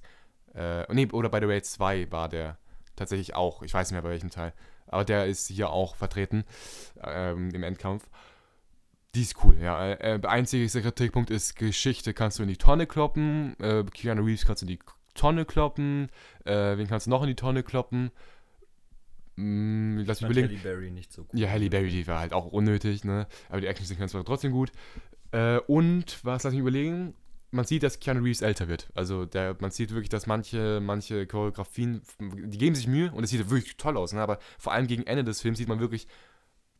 äh, 0.54 0.92
nee, 0.92 1.08
oder 1.10 1.28
bei 1.28 1.40
The 1.40 1.46
Raid 1.46 1.64
2 1.64 2.12
war 2.12 2.28
der 2.28 2.58
tatsächlich 2.96 3.34
auch. 3.34 3.62
Ich 3.62 3.74
weiß 3.74 3.88
nicht 3.88 3.94
mehr 3.94 4.02
bei 4.02 4.10
welchem 4.10 4.30
Teil. 4.30 4.52
Aber 4.86 5.04
der 5.04 5.26
ist 5.26 5.48
hier 5.48 5.70
auch 5.70 5.96
vertreten 5.96 6.44
ähm, 7.02 7.50
im 7.52 7.62
Endkampf. 7.62 8.08
Die 9.14 9.22
ist 9.22 9.36
cool, 9.44 9.56
ja. 9.60 9.92
Äh, 9.92 10.18
der 10.18 10.30
einzige 10.30 10.66
Kritikpunkt 10.80 11.30
ist, 11.30 11.56
Geschichte 11.56 12.14
kannst 12.14 12.38
du 12.38 12.42
in 12.42 12.48
die 12.48 12.56
Tonne 12.56 12.86
kloppen. 12.86 13.58
Äh, 13.60 13.84
Keanu 13.84 14.24
Reeves 14.24 14.44
kannst 14.44 14.62
du 14.62 14.66
in 14.66 14.72
die 14.72 14.78
Tonne 15.14 15.44
kloppen. 15.44 16.08
Äh, 16.44 16.76
wen 16.76 16.88
kannst 16.88 17.06
du 17.06 17.10
noch 17.10 17.22
in 17.22 17.28
die 17.28 17.36
Tonne 17.36 17.62
kloppen? 17.62 18.10
Hm, 19.36 20.04
lass 20.06 20.20
mich 20.20 20.30
überlegen. 20.30 20.48
Halle 20.48 20.76
Berry 20.76 20.90
nicht 20.90 21.12
so 21.12 21.24
gut. 21.24 21.38
Ja, 21.38 21.48
Halle 21.48 21.70
Berry, 21.70 21.90
die 21.90 22.06
war 22.06 22.18
halt 22.18 22.32
auch 22.32 22.46
unnötig, 22.46 23.04
ne? 23.04 23.26
Aber 23.48 23.60
die 23.60 23.66
Action-Sequenz 23.68 24.14
war 24.14 24.24
trotzdem 24.24 24.52
gut. 24.52 24.72
Äh, 25.30 25.58
und, 25.58 26.24
was, 26.24 26.42
lass 26.42 26.52
mich 26.52 26.60
überlegen, 26.60 27.14
man 27.52 27.64
sieht, 27.64 27.84
dass 27.84 28.00
Keanu 28.00 28.22
Reeves 28.22 28.42
älter 28.42 28.66
wird. 28.66 28.90
Also 28.94 29.26
der, 29.26 29.56
man 29.60 29.70
sieht 29.70 29.90
wirklich, 29.90 30.08
dass 30.08 30.26
manche, 30.26 30.80
manche 30.80 31.26
Choreografien, 31.26 32.02
die 32.20 32.58
geben 32.58 32.74
sich 32.74 32.88
Mühe 32.88 33.12
und 33.12 33.22
es 33.22 33.30
sieht 33.30 33.48
wirklich 33.48 33.76
toll 33.76 33.96
aus. 33.96 34.12
Ne? 34.12 34.20
Aber 34.20 34.38
vor 34.58 34.72
allem 34.72 34.88
gegen 34.88 35.04
Ende 35.04 35.22
des 35.22 35.40
Films 35.40 35.58
sieht 35.58 35.68
man 35.68 35.78
wirklich, 35.78 36.08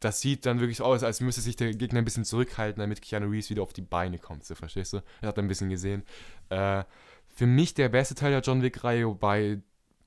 das 0.05 0.21
sieht 0.21 0.45
dann 0.45 0.61
wirklich 0.61 0.77
so 0.79 0.85
aus, 0.85 1.03
als 1.03 1.21
müsste 1.21 1.41
sich 1.41 1.57
der 1.57 1.73
Gegner 1.73 2.01
ein 2.01 2.05
bisschen 2.05 2.27
zurückhalten, 2.27 2.81
damit 2.81 3.01
Keanu 3.01 3.29
Reeves 3.31 3.49
wieder 3.49 3.63
auf 3.63 3.73
die 3.73 3.81
Beine 3.81 4.19
kommt. 4.19 4.45
So, 4.45 4.55
verstehst 4.55 4.93
du? 4.93 5.03
Er 5.23 5.29
hat 5.29 5.39
ein 5.39 5.49
bisschen 5.49 5.71
gesehen. 5.71 6.03
Äh, 6.51 6.85
für 7.29 7.47
mich 7.47 7.73
der 7.73 7.89
beste 7.89 8.15
Teil 8.15 8.31
der 8.31 8.43
John 8.43 8.61
Wick-Reihe, 8.61 9.07
wobei 9.07 9.63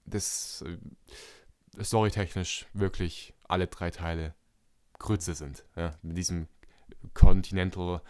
das 0.05 0.63
äh, 0.67 1.83
storytechnisch 1.83 2.67
wirklich 2.73 3.33
alle 3.47 3.65
drei 3.65 3.89
Teile 3.89 4.35
Grütze 4.99 5.33
sind. 5.33 5.65
Ja? 5.75 5.97
Mit 6.03 6.17
diesem 6.17 6.47
Continental 7.15 8.01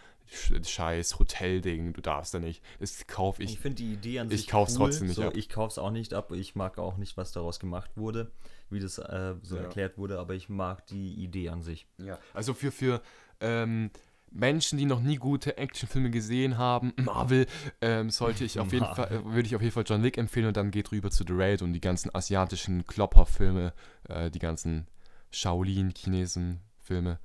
scheiß 0.62 1.18
Hotel-Ding, 1.18 1.94
du 1.94 2.02
darfst 2.02 2.34
da 2.34 2.38
nicht. 2.38 2.62
Das 2.80 3.06
kaufe 3.06 3.42
ich. 3.42 3.54
Ich 3.54 3.60
finde 3.60 3.76
die 3.76 3.94
Idee 3.94 4.18
an 4.18 4.28
sich. 4.28 4.40
Ich 4.40 4.46
kauf's 4.48 4.74
cool. 4.74 4.88
trotzdem 4.88 5.06
nicht 5.06 5.16
so, 5.16 5.22
ab. 5.22 5.36
Ich 5.36 5.48
kauf's 5.48 5.78
auch 5.78 5.90
nicht 5.90 6.12
ab. 6.12 6.32
Ich 6.32 6.54
mag 6.54 6.76
auch 6.76 6.98
nicht, 6.98 7.16
was 7.16 7.32
daraus 7.32 7.58
gemacht 7.58 7.90
wurde, 7.96 8.30
wie 8.70 8.80
das 8.80 8.98
äh, 8.98 9.34
so 9.42 9.56
ja. 9.56 9.62
erklärt 9.62 9.98
wurde, 9.98 10.18
aber 10.18 10.34
ich 10.34 10.48
mag 10.48 10.86
die 10.86 11.14
Idee 11.14 11.48
an 11.48 11.62
sich. 11.62 11.86
Ja, 11.98 12.18
also 12.34 12.54
für, 12.54 12.70
für 12.70 13.02
ähm, 13.40 13.90
Menschen, 14.30 14.78
die 14.78 14.84
noch 14.84 15.00
nie 15.00 15.16
gute 15.16 15.56
Actionfilme 15.56 16.10
gesehen 16.10 16.58
haben, 16.58 16.92
Marvel, 17.02 17.46
ähm, 17.80 18.10
sollte 18.10 18.44
ich 18.44 18.58
auf 18.60 18.72
jeden 18.72 18.86
Fall, 18.86 19.12
äh, 19.12 19.24
würde 19.24 19.46
ich 19.46 19.56
auf 19.56 19.62
jeden 19.62 19.72
Fall 19.72 19.84
John 19.86 20.02
Wick 20.02 20.18
empfehlen 20.18 20.46
und 20.46 20.56
dann 20.56 20.70
geht 20.70 20.92
rüber 20.92 21.10
zu 21.10 21.24
The 21.26 21.32
Raid 21.34 21.62
und 21.62 21.72
die 21.72 21.80
ganzen 21.80 22.14
asiatischen 22.14 22.86
Klopper-Filme, 22.86 23.72
äh, 24.08 24.30
die 24.30 24.38
ganzen 24.38 24.86
Shaolin-Chinesen-Filme 25.30 27.18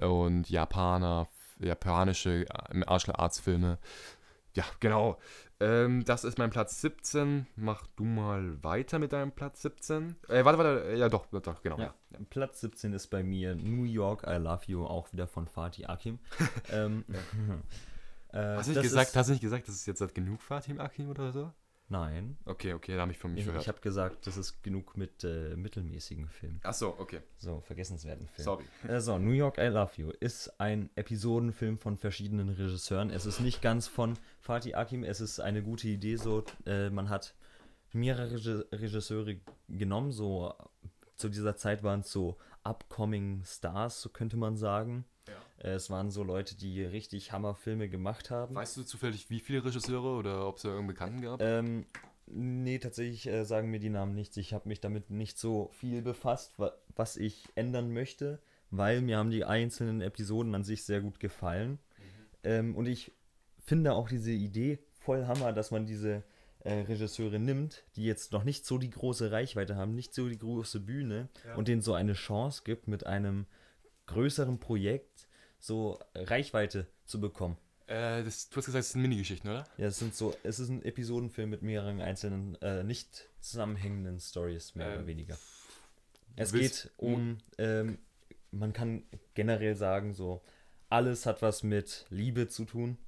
und 0.00 0.50
Japaner 0.50 1.28
japanische 1.58 2.46
äh, 2.48 2.74
Martial 2.74 3.16
Arts 3.16 3.40
Filme. 3.40 3.78
Ja, 4.56 4.64
genau. 4.80 5.18
Ähm, 5.60 6.02
das 6.04 6.24
ist 6.24 6.38
mein 6.38 6.48
Platz 6.48 6.80
17. 6.80 7.46
Mach 7.56 7.86
du 7.96 8.04
mal 8.04 8.62
weiter 8.64 8.98
mit 8.98 9.12
deinem 9.12 9.32
Platz 9.32 9.60
17. 9.62 10.16
Äh, 10.28 10.44
warte, 10.46 10.58
warte, 10.58 10.96
ja 10.96 11.10
doch, 11.10 11.26
doch 11.26 11.62
genau. 11.62 11.78
Ja. 11.78 11.94
Platz 12.30 12.62
17 12.62 12.94
ist 12.94 13.08
bei 13.08 13.22
mir 13.22 13.54
New 13.54 13.84
York, 13.84 14.24
I 14.26 14.36
Love 14.36 14.62
You, 14.66 14.86
auch 14.86 15.12
wieder 15.12 15.26
von 15.26 15.46
Fatih 15.46 15.86
Akim. 15.86 16.18
ähm, 16.72 17.04
äh, 18.32 18.38
hast, 18.56 18.68
du 18.68 18.72
nicht 18.72 18.82
gesagt, 18.82 19.10
ist, 19.10 19.16
hast 19.16 19.26
du 19.26 19.32
nicht 19.32 19.42
gesagt, 19.42 19.68
das 19.68 19.74
ist 19.74 19.86
jetzt 19.86 20.14
genug 20.14 20.40
Fatih 20.40 20.78
Akim 20.78 21.10
oder 21.10 21.32
so? 21.32 21.52
Nein. 21.88 22.36
Okay, 22.44 22.72
okay, 22.72 22.96
da 22.96 23.02
habe 23.02 23.12
ich 23.12 23.18
von 23.18 23.32
mir 23.32 23.44
gehört. 23.44 23.62
Ich 23.62 23.68
habe 23.68 23.80
gesagt, 23.80 24.26
das 24.26 24.36
ist 24.36 24.62
genug 24.62 24.96
mit 24.96 25.22
äh, 25.22 25.54
mittelmäßigen 25.56 26.28
Filmen. 26.28 26.60
Ach 26.64 26.74
so, 26.74 26.98
okay. 26.98 27.20
So, 27.38 27.60
vergessenswerten 27.60 28.26
Filmen. 28.26 28.44
Sorry. 28.44 28.64
Äh, 28.88 29.00
so, 29.00 29.18
New 29.18 29.32
York, 29.32 29.58
I 29.58 29.66
Love 29.66 29.92
You 29.96 30.10
ist 30.18 30.60
ein 30.60 30.90
Episodenfilm 30.96 31.78
von 31.78 31.96
verschiedenen 31.96 32.48
Regisseuren. 32.48 33.10
Es 33.10 33.24
ist 33.24 33.40
nicht 33.40 33.62
ganz 33.62 33.86
von 33.86 34.18
Fatih 34.40 34.74
Akim, 34.74 35.04
es 35.04 35.20
ist 35.20 35.38
eine 35.38 35.62
gute 35.62 35.86
Idee. 35.88 36.16
So, 36.16 36.44
äh, 36.66 36.90
man 36.90 37.08
hat 37.08 37.34
mehrere 37.92 38.66
Regisseure 38.72 39.36
genommen. 39.68 40.10
So, 40.10 40.54
zu 41.14 41.28
dieser 41.28 41.56
Zeit 41.56 41.84
waren 41.84 42.00
es 42.00 42.10
so 42.10 42.36
upcoming 42.64 43.44
Stars, 43.44 44.02
so 44.02 44.08
könnte 44.08 44.36
man 44.36 44.56
sagen. 44.56 45.04
Äh, 45.58 45.70
es 45.70 45.90
waren 45.90 46.10
so 46.10 46.22
Leute, 46.22 46.56
die 46.56 46.82
richtig 46.82 47.32
Hammerfilme 47.32 47.88
gemacht 47.88 48.30
haben. 48.30 48.54
Weißt 48.54 48.76
du 48.76 48.82
zufällig, 48.82 49.30
wie 49.30 49.40
viele 49.40 49.64
Regisseure 49.64 50.16
oder 50.16 50.46
ob 50.46 50.56
es 50.56 50.62
da 50.62 50.68
irgendeinen 50.68 50.88
Bekannten 50.88 51.22
gab? 51.22 51.42
Ähm, 51.42 51.86
nee, 52.26 52.78
tatsächlich 52.78 53.26
äh, 53.26 53.44
sagen 53.44 53.70
mir 53.70 53.80
die 53.80 53.90
Namen 53.90 54.14
nichts. 54.14 54.36
Ich 54.36 54.54
habe 54.54 54.68
mich 54.68 54.80
damit 54.80 55.10
nicht 55.10 55.38
so 55.38 55.70
viel 55.72 56.02
befasst, 56.02 56.58
wa 56.58 56.72
was 56.94 57.16
ich 57.16 57.44
ändern 57.54 57.92
möchte, 57.92 58.40
weil 58.70 59.02
mir 59.02 59.18
haben 59.18 59.30
die 59.30 59.44
einzelnen 59.44 60.00
Episoden 60.00 60.54
an 60.54 60.64
sich 60.64 60.84
sehr 60.84 61.02
gut 61.02 61.20
gefallen. 61.20 61.72
Mhm. 61.72 61.78
Ähm, 62.44 62.76
und 62.76 62.86
ich 62.86 63.12
finde 63.58 63.92
auch 63.92 64.08
diese 64.08 64.32
Idee 64.32 64.78
voll 64.94 65.26
Hammer, 65.26 65.52
dass 65.52 65.70
man 65.70 65.86
diese 65.86 66.24
äh, 66.60 66.80
Regisseure 66.80 67.38
nimmt, 67.38 67.84
die 67.96 68.04
jetzt 68.04 68.32
noch 68.32 68.44
nicht 68.44 68.66
so 68.66 68.78
die 68.78 68.90
große 68.90 69.30
Reichweite 69.30 69.76
haben, 69.76 69.94
nicht 69.94 70.14
so 70.14 70.28
die 70.28 70.38
große 70.38 70.80
Bühne 70.80 71.28
ja. 71.46 71.54
und 71.54 71.68
denen 71.68 71.82
so 71.82 71.94
eine 71.94 72.14
Chance 72.14 72.62
gibt 72.64 72.88
mit 72.88 73.06
einem 73.06 73.46
größeren 74.06 74.58
Projekt 74.58 75.15
so 75.66 75.98
Reichweite 76.14 76.86
zu 77.04 77.20
bekommen. 77.20 77.56
Äh, 77.86 78.24
das, 78.24 78.48
du 78.48 78.56
hast 78.56 78.66
gesagt, 78.66 78.84
es 78.84 78.92
sind 78.92 79.02
Minigeschichten, 79.02 79.50
oder? 79.50 79.64
Ja, 79.76 79.86
es 79.86 79.98
sind 79.98 80.14
so, 80.14 80.34
es 80.42 80.58
ist 80.58 80.68
ein 80.68 80.82
Episodenfilm 80.84 81.50
mit 81.50 81.62
mehreren 81.62 82.00
einzelnen, 82.00 82.60
äh, 82.62 82.82
nicht 82.82 83.28
zusammenhängenden 83.40 84.18
Stories, 84.18 84.74
mehr 84.74 84.88
ähm, 84.88 84.94
oder 84.94 85.06
weniger. 85.06 85.38
Es 86.36 86.52
geht 86.52 86.90
um, 86.96 87.38
ähm, 87.58 87.98
man 88.50 88.72
kann 88.72 89.04
generell 89.34 89.74
sagen, 89.76 90.14
so, 90.14 90.42
alles 90.88 91.26
hat 91.26 91.42
was 91.42 91.62
mit 91.62 92.06
Liebe 92.10 92.48
zu 92.48 92.64
tun. 92.64 92.98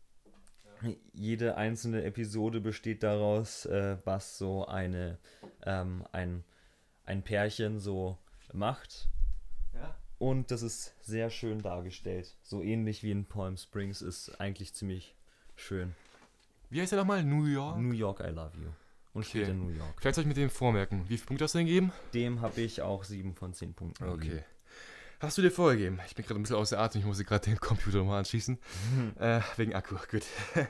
Ja. 0.82 0.90
Jede 1.12 1.56
einzelne 1.56 2.04
Episode 2.04 2.60
besteht 2.60 3.02
daraus, 3.02 3.66
äh, 3.66 3.98
was 4.04 4.38
so 4.38 4.66
eine, 4.66 5.18
ähm, 5.64 6.04
ein, 6.12 6.44
ein 7.04 7.22
Pärchen 7.22 7.80
so 7.80 8.16
macht. 8.52 9.08
Und 10.18 10.50
das 10.50 10.62
ist 10.62 10.94
sehr 11.00 11.30
schön 11.30 11.62
dargestellt. 11.62 12.36
So 12.42 12.62
ähnlich 12.62 13.02
wie 13.02 13.12
in 13.12 13.24
Palm 13.24 13.56
Springs 13.56 14.02
ist 14.02 14.40
eigentlich 14.40 14.74
ziemlich 14.74 15.14
schön. 15.54 15.94
Wie 16.70 16.80
heißt 16.80 16.92
er 16.92 16.98
nochmal? 16.98 17.24
New 17.24 17.46
York? 17.46 17.78
New 17.78 17.92
York, 17.92 18.20
I 18.20 18.30
love 18.30 18.52
you. 18.56 18.68
Und 19.12 19.22
okay. 19.22 19.28
steht 19.28 19.48
in 19.48 19.58
New 19.60 19.70
York. 19.70 19.94
Vielleicht 20.00 20.16
soll 20.16 20.22
ich 20.22 20.28
mit 20.28 20.36
dem 20.36 20.50
vormerken. 20.50 21.04
Wie 21.08 21.16
viele 21.16 21.26
Punkte 21.26 21.44
hast 21.44 21.54
du 21.54 21.58
denn 21.58 21.66
gegeben? 21.66 21.92
Dem 22.14 22.40
habe 22.40 22.60
ich 22.60 22.82
auch 22.82 23.04
7 23.04 23.34
von 23.34 23.54
10 23.54 23.74
Punkten. 23.74 24.04
Okay. 24.04 24.20
Gegeben. 24.20 24.44
Hast 25.20 25.36
du 25.36 25.42
dir 25.42 25.50
vorgegeben? 25.50 25.98
Ich 26.06 26.14
bin 26.14 26.24
gerade 26.24 26.38
ein 26.38 26.42
bisschen 26.42 26.56
außer 26.56 26.78
Atem. 26.78 27.00
Ich 27.00 27.06
muss 27.06 27.18
gerade 27.24 27.44
den 27.44 27.58
Computer 27.58 28.04
mal 28.04 28.18
anschließen. 28.18 28.58
Mhm. 28.94 29.12
Äh, 29.18 29.40
wegen 29.56 29.74
Akku. 29.74 29.96
Gut. 30.10 30.24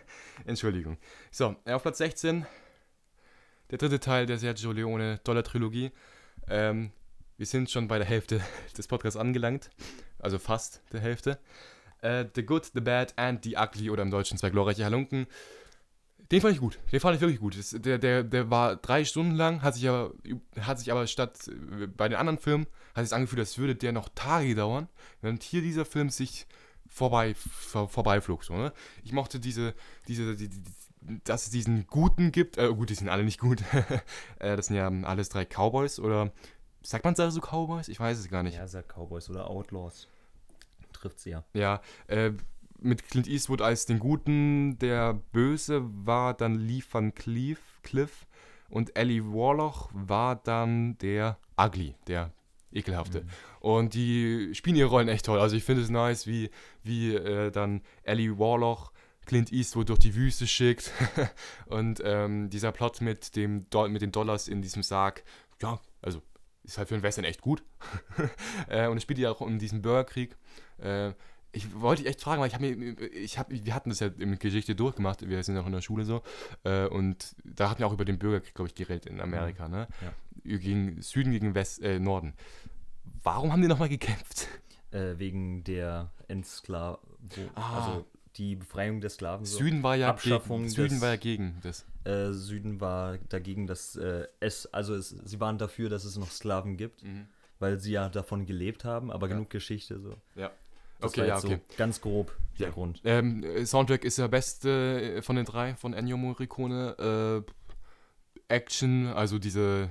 Entschuldigung. 0.46 0.96
So, 1.30 1.56
auf 1.66 1.82
Platz 1.82 1.98
16. 1.98 2.46
Der 3.70 3.78
dritte 3.78 4.00
Teil 4.00 4.24
der 4.24 4.38
Sergio 4.38 4.72
Leone 4.72 5.20
Dollar-Trilogie. 5.24 5.90
Ähm, 6.48 6.92
wir 7.38 7.46
sind 7.46 7.70
schon 7.70 7.88
bei 7.88 7.98
der 7.98 8.06
Hälfte 8.06 8.42
des 8.76 8.86
Podcasts 8.86 9.16
angelangt. 9.16 9.70
Also 10.18 10.38
fast 10.38 10.82
der 10.92 11.00
Hälfte. 11.00 11.38
Äh, 12.02 12.26
the 12.34 12.44
Good, 12.44 12.72
The 12.74 12.80
Bad 12.80 13.16
and 13.16 13.42
The 13.44 13.56
Ugly 13.56 13.90
oder 13.90 14.02
im 14.02 14.10
Deutschen 14.10 14.36
zwei 14.36 14.50
glorreiche 14.50 14.84
Halunken. 14.84 15.26
Den 16.30 16.42
fand 16.42 16.54
ich 16.54 16.60
gut. 16.60 16.78
Den 16.92 17.00
fand 17.00 17.14
ich 17.14 17.20
wirklich 17.22 17.40
gut. 17.40 17.56
Das, 17.56 17.70
der, 17.70 17.98
der, 17.98 18.22
der 18.22 18.50
war 18.50 18.76
drei 18.76 19.04
Stunden 19.04 19.34
lang, 19.34 19.62
hat 19.62 19.74
sich 19.74 19.88
aber, 19.88 20.12
hat 20.60 20.78
sich 20.78 20.92
aber 20.92 21.06
statt 21.06 21.48
äh, 21.48 21.86
bei 21.86 22.08
den 22.08 22.18
anderen 22.18 22.38
Filmen, 22.38 22.66
hat 22.94 23.06
sich 23.06 23.14
angefühlt, 23.14 23.40
als 23.40 23.56
würde 23.56 23.76
der 23.76 23.92
noch 23.92 24.08
Tage 24.14 24.54
dauern, 24.54 24.88
während 25.22 25.42
hier 25.42 25.62
dieser 25.62 25.84
Film 25.86 26.10
sich 26.10 26.46
vorbei, 26.86 27.34
vor, 27.34 27.88
vorbeiflog. 27.88 28.44
So, 28.44 28.54
ne? 28.54 28.72
Ich 29.04 29.12
mochte 29.12 29.40
diese, 29.40 29.74
diese, 30.08 30.36
die, 30.36 30.48
die, 30.48 30.62
dass 31.24 31.44
es 31.44 31.50
diesen 31.50 31.86
Guten 31.86 32.32
gibt. 32.32 32.58
Äh, 32.58 32.74
gut, 32.74 32.90
die 32.90 32.94
sind 32.94 33.08
alle 33.08 33.24
nicht 33.24 33.38
gut. 33.38 33.62
äh, 34.38 34.56
das 34.56 34.66
sind 34.66 34.76
ja 34.76 34.90
alles 35.04 35.28
drei 35.28 35.44
Cowboys 35.44 35.98
oder 35.98 36.32
Sagt 36.88 37.04
man 37.04 37.12
da 37.12 37.30
so 37.30 37.42
Cowboys? 37.42 37.88
Ich 37.88 38.00
weiß 38.00 38.18
es 38.18 38.30
gar 38.30 38.42
nicht. 38.42 38.56
Ja, 38.56 38.66
sagt 38.66 38.94
Cowboys 38.94 39.28
oder 39.28 39.50
Outlaws. 39.50 40.08
Trifft 40.94 41.20
sie 41.20 41.28
ja. 41.28 41.44
Ja, 41.52 41.82
äh, 42.06 42.32
mit 42.80 43.06
Clint 43.06 43.28
Eastwood 43.28 43.60
als 43.60 43.84
den 43.84 43.98
Guten, 43.98 44.78
der 44.78 45.12
Böse 45.12 45.82
war 45.84 46.32
dann 46.32 46.54
Lee 46.54 46.82
Van 46.90 47.12
Cleef, 47.12 47.60
Cliff 47.82 48.26
und 48.70 48.96
Ellie 48.96 49.22
Warlock 49.22 49.90
war 49.92 50.36
dann 50.36 50.96
der 50.96 51.36
Ugly, 51.60 51.94
der 52.06 52.32
ekelhafte. 52.72 53.20
Mhm. 53.20 53.28
Und 53.60 53.92
die 53.92 54.54
spielen 54.54 54.76
ihre 54.76 54.88
Rollen 54.88 55.08
echt 55.08 55.26
toll. 55.26 55.40
Also 55.40 55.56
ich 55.56 55.64
finde 55.64 55.82
es 55.82 55.90
nice, 55.90 56.26
wie, 56.26 56.48
wie 56.84 57.14
äh, 57.14 57.50
dann 57.50 57.82
Ellie 58.02 58.38
Warlock 58.38 58.92
Clint 59.26 59.52
Eastwood 59.52 59.90
durch 59.90 59.98
die 59.98 60.14
Wüste 60.14 60.46
schickt 60.46 60.90
und 61.66 62.00
ähm, 62.02 62.48
dieser 62.48 62.72
Plot 62.72 63.02
mit, 63.02 63.36
dem 63.36 63.66
mit 63.88 64.00
den 64.00 64.10
Dollars 64.10 64.48
in 64.48 64.62
diesem 64.62 64.82
Sarg, 64.82 65.22
ja, 65.60 65.78
also 66.00 66.22
ist 66.68 66.78
halt 66.78 66.88
für 66.88 66.94
einen 66.94 67.02
Western 67.02 67.24
echt 67.24 67.40
gut. 67.40 67.62
äh, 68.68 68.86
und 68.88 68.96
es 68.98 69.02
spielt 69.02 69.18
ja 69.18 69.30
auch 69.30 69.40
um 69.40 69.58
diesen 69.58 69.82
Bürgerkrieg. 69.82 70.36
Äh, 70.78 71.12
ich 71.50 71.80
wollte 71.80 72.02
dich 72.02 72.10
echt 72.10 72.20
fragen, 72.20 72.40
weil 72.40 72.48
ich 72.48 72.54
habe 72.54 72.68
mir, 72.76 73.00
ich 73.10 73.38
habe, 73.38 73.64
wir 73.64 73.74
hatten 73.74 73.88
das 73.88 74.00
ja 74.00 74.08
in 74.18 74.38
Geschichte 74.38 74.74
durchgemacht, 74.74 75.26
wir 75.26 75.42
sind 75.42 75.56
auch 75.56 75.66
in 75.66 75.72
der 75.72 75.80
Schule 75.80 76.04
so, 76.04 76.22
äh, 76.64 76.86
und 76.86 77.34
da 77.42 77.70
hatten 77.70 77.80
wir 77.80 77.86
auch 77.86 77.92
über 77.94 78.04
den 78.04 78.18
Bürgerkrieg, 78.18 78.54
glaube 78.54 78.68
ich, 78.68 78.74
geredet 78.74 79.06
in 79.06 79.20
Amerika, 79.20 79.66
ne? 79.66 79.88
Ja. 80.44 80.58
Gegen 80.58 81.00
Süden 81.00 81.32
gegen 81.32 81.54
West, 81.54 81.82
äh, 81.82 81.98
Norden. 81.98 82.34
Warum 83.22 83.50
haben 83.50 83.62
die 83.62 83.68
nochmal 83.68 83.88
gekämpft? 83.88 84.46
Äh, 84.90 85.18
wegen 85.18 85.64
der 85.64 86.10
Entsklavung, 86.28 86.98
Ah. 87.54 87.78
also 87.78 88.06
die 88.38 88.56
Befreiung 88.56 89.00
der 89.00 89.10
Sklaven. 89.10 89.44
Süden 89.44 89.82
war 89.82 89.96
ja 89.96 90.08
Abschaffung 90.10 90.60
gegen, 90.62 90.70
Süden 90.70 90.88
des- 90.94 91.00
war 91.02 91.08
ja 91.10 91.16
gegen 91.16 91.58
das. 91.62 91.84
Äh, 92.04 92.32
Süden 92.32 92.80
war 92.80 93.18
dagegen, 93.28 93.66
dass 93.66 93.96
äh, 93.96 94.26
es, 94.40 94.66
also 94.72 94.94
es, 94.94 95.10
sie 95.10 95.40
waren 95.40 95.58
dafür, 95.58 95.88
dass 95.90 96.04
es 96.04 96.16
noch 96.16 96.30
Sklaven 96.30 96.76
gibt, 96.76 97.02
weil 97.58 97.78
sie 97.80 97.92
ja 97.92 98.08
davon 98.08 98.46
gelebt 98.46 98.84
haben, 98.84 99.10
aber 99.10 99.26
Ja. 99.28 99.34
genug 99.34 99.50
Geschichte 99.50 100.00
so. 100.00 100.14
Ja. 100.34 100.50
Das 101.00 101.10
Okay, 101.12 101.28
ja, 101.28 101.36
okay. 101.38 101.60
so 101.68 101.76
ganz 101.76 102.00
grob 102.00 102.34
der 102.58 102.68
Ja. 102.68 102.72
Grund. 102.72 103.00
Ähm, 103.04 103.44
äh, 103.44 103.64
Soundtrack 103.66 104.04
ist 104.04 104.18
der 104.18 104.26
beste 104.28 105.16
äh, 105.18 105.22
von 105.22 105.36
den 105.36 105.44
drei, 105.44 105.74
von 105.76 105.92
Ennio 105.92 106.16
Morricone. 106.16 107.44
Äh, 107.46 107.52
Action, 108.48 109.06
also 109.08 109.38
diese, 109.38 109.90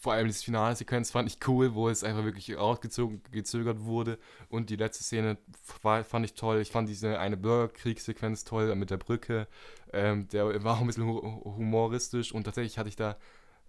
vor 0.00 0.12
allem 0.12 0.28
das 0.28 0.42
Finalsequenz 0.42 1.10
fand 1.10 1.28
ich 1.28 1.46
cool, 1.48 1.74
wo 1.74 1.88
es 1.88 2.04
einfach 2.04 2.24
wirklich 2.24 2.56
rausgezogen, 2.56 3.22
gezögert 3.32 3.84
wurde. 3.84 4.18
Und 4.48 4.70
die 4.70 4.76
letzte 4.76 5.04
Szene 5.04 5.38
fand 5.62 6.24
ich 6.24 6.34
toll. 6.34 6.60
Ich 6.60 6.70
fand 6.70 6.88
diese 6.88 7.18
eine 7.18 7.36
Bürgerkriegssequenz 7.36 8.44
toll 8.44 8.74
mit 8.76 8.90
der 8.90 8.98
Brücke. 8.98 9.48
Ähm, 9.92 10.28
der 10.28 10.62
war 10.62 10.76
auch 10.76 10.80
ein 10.80 10.86
bisschen 10.86 11.06
hu 11.06 11.20
humoristisch 11.56 12.32
und 12.32 12.44
tatsächlich 12.44 12.78
hatte 12.78 12.88
ich 12.88 12.96
da 12.96 13.16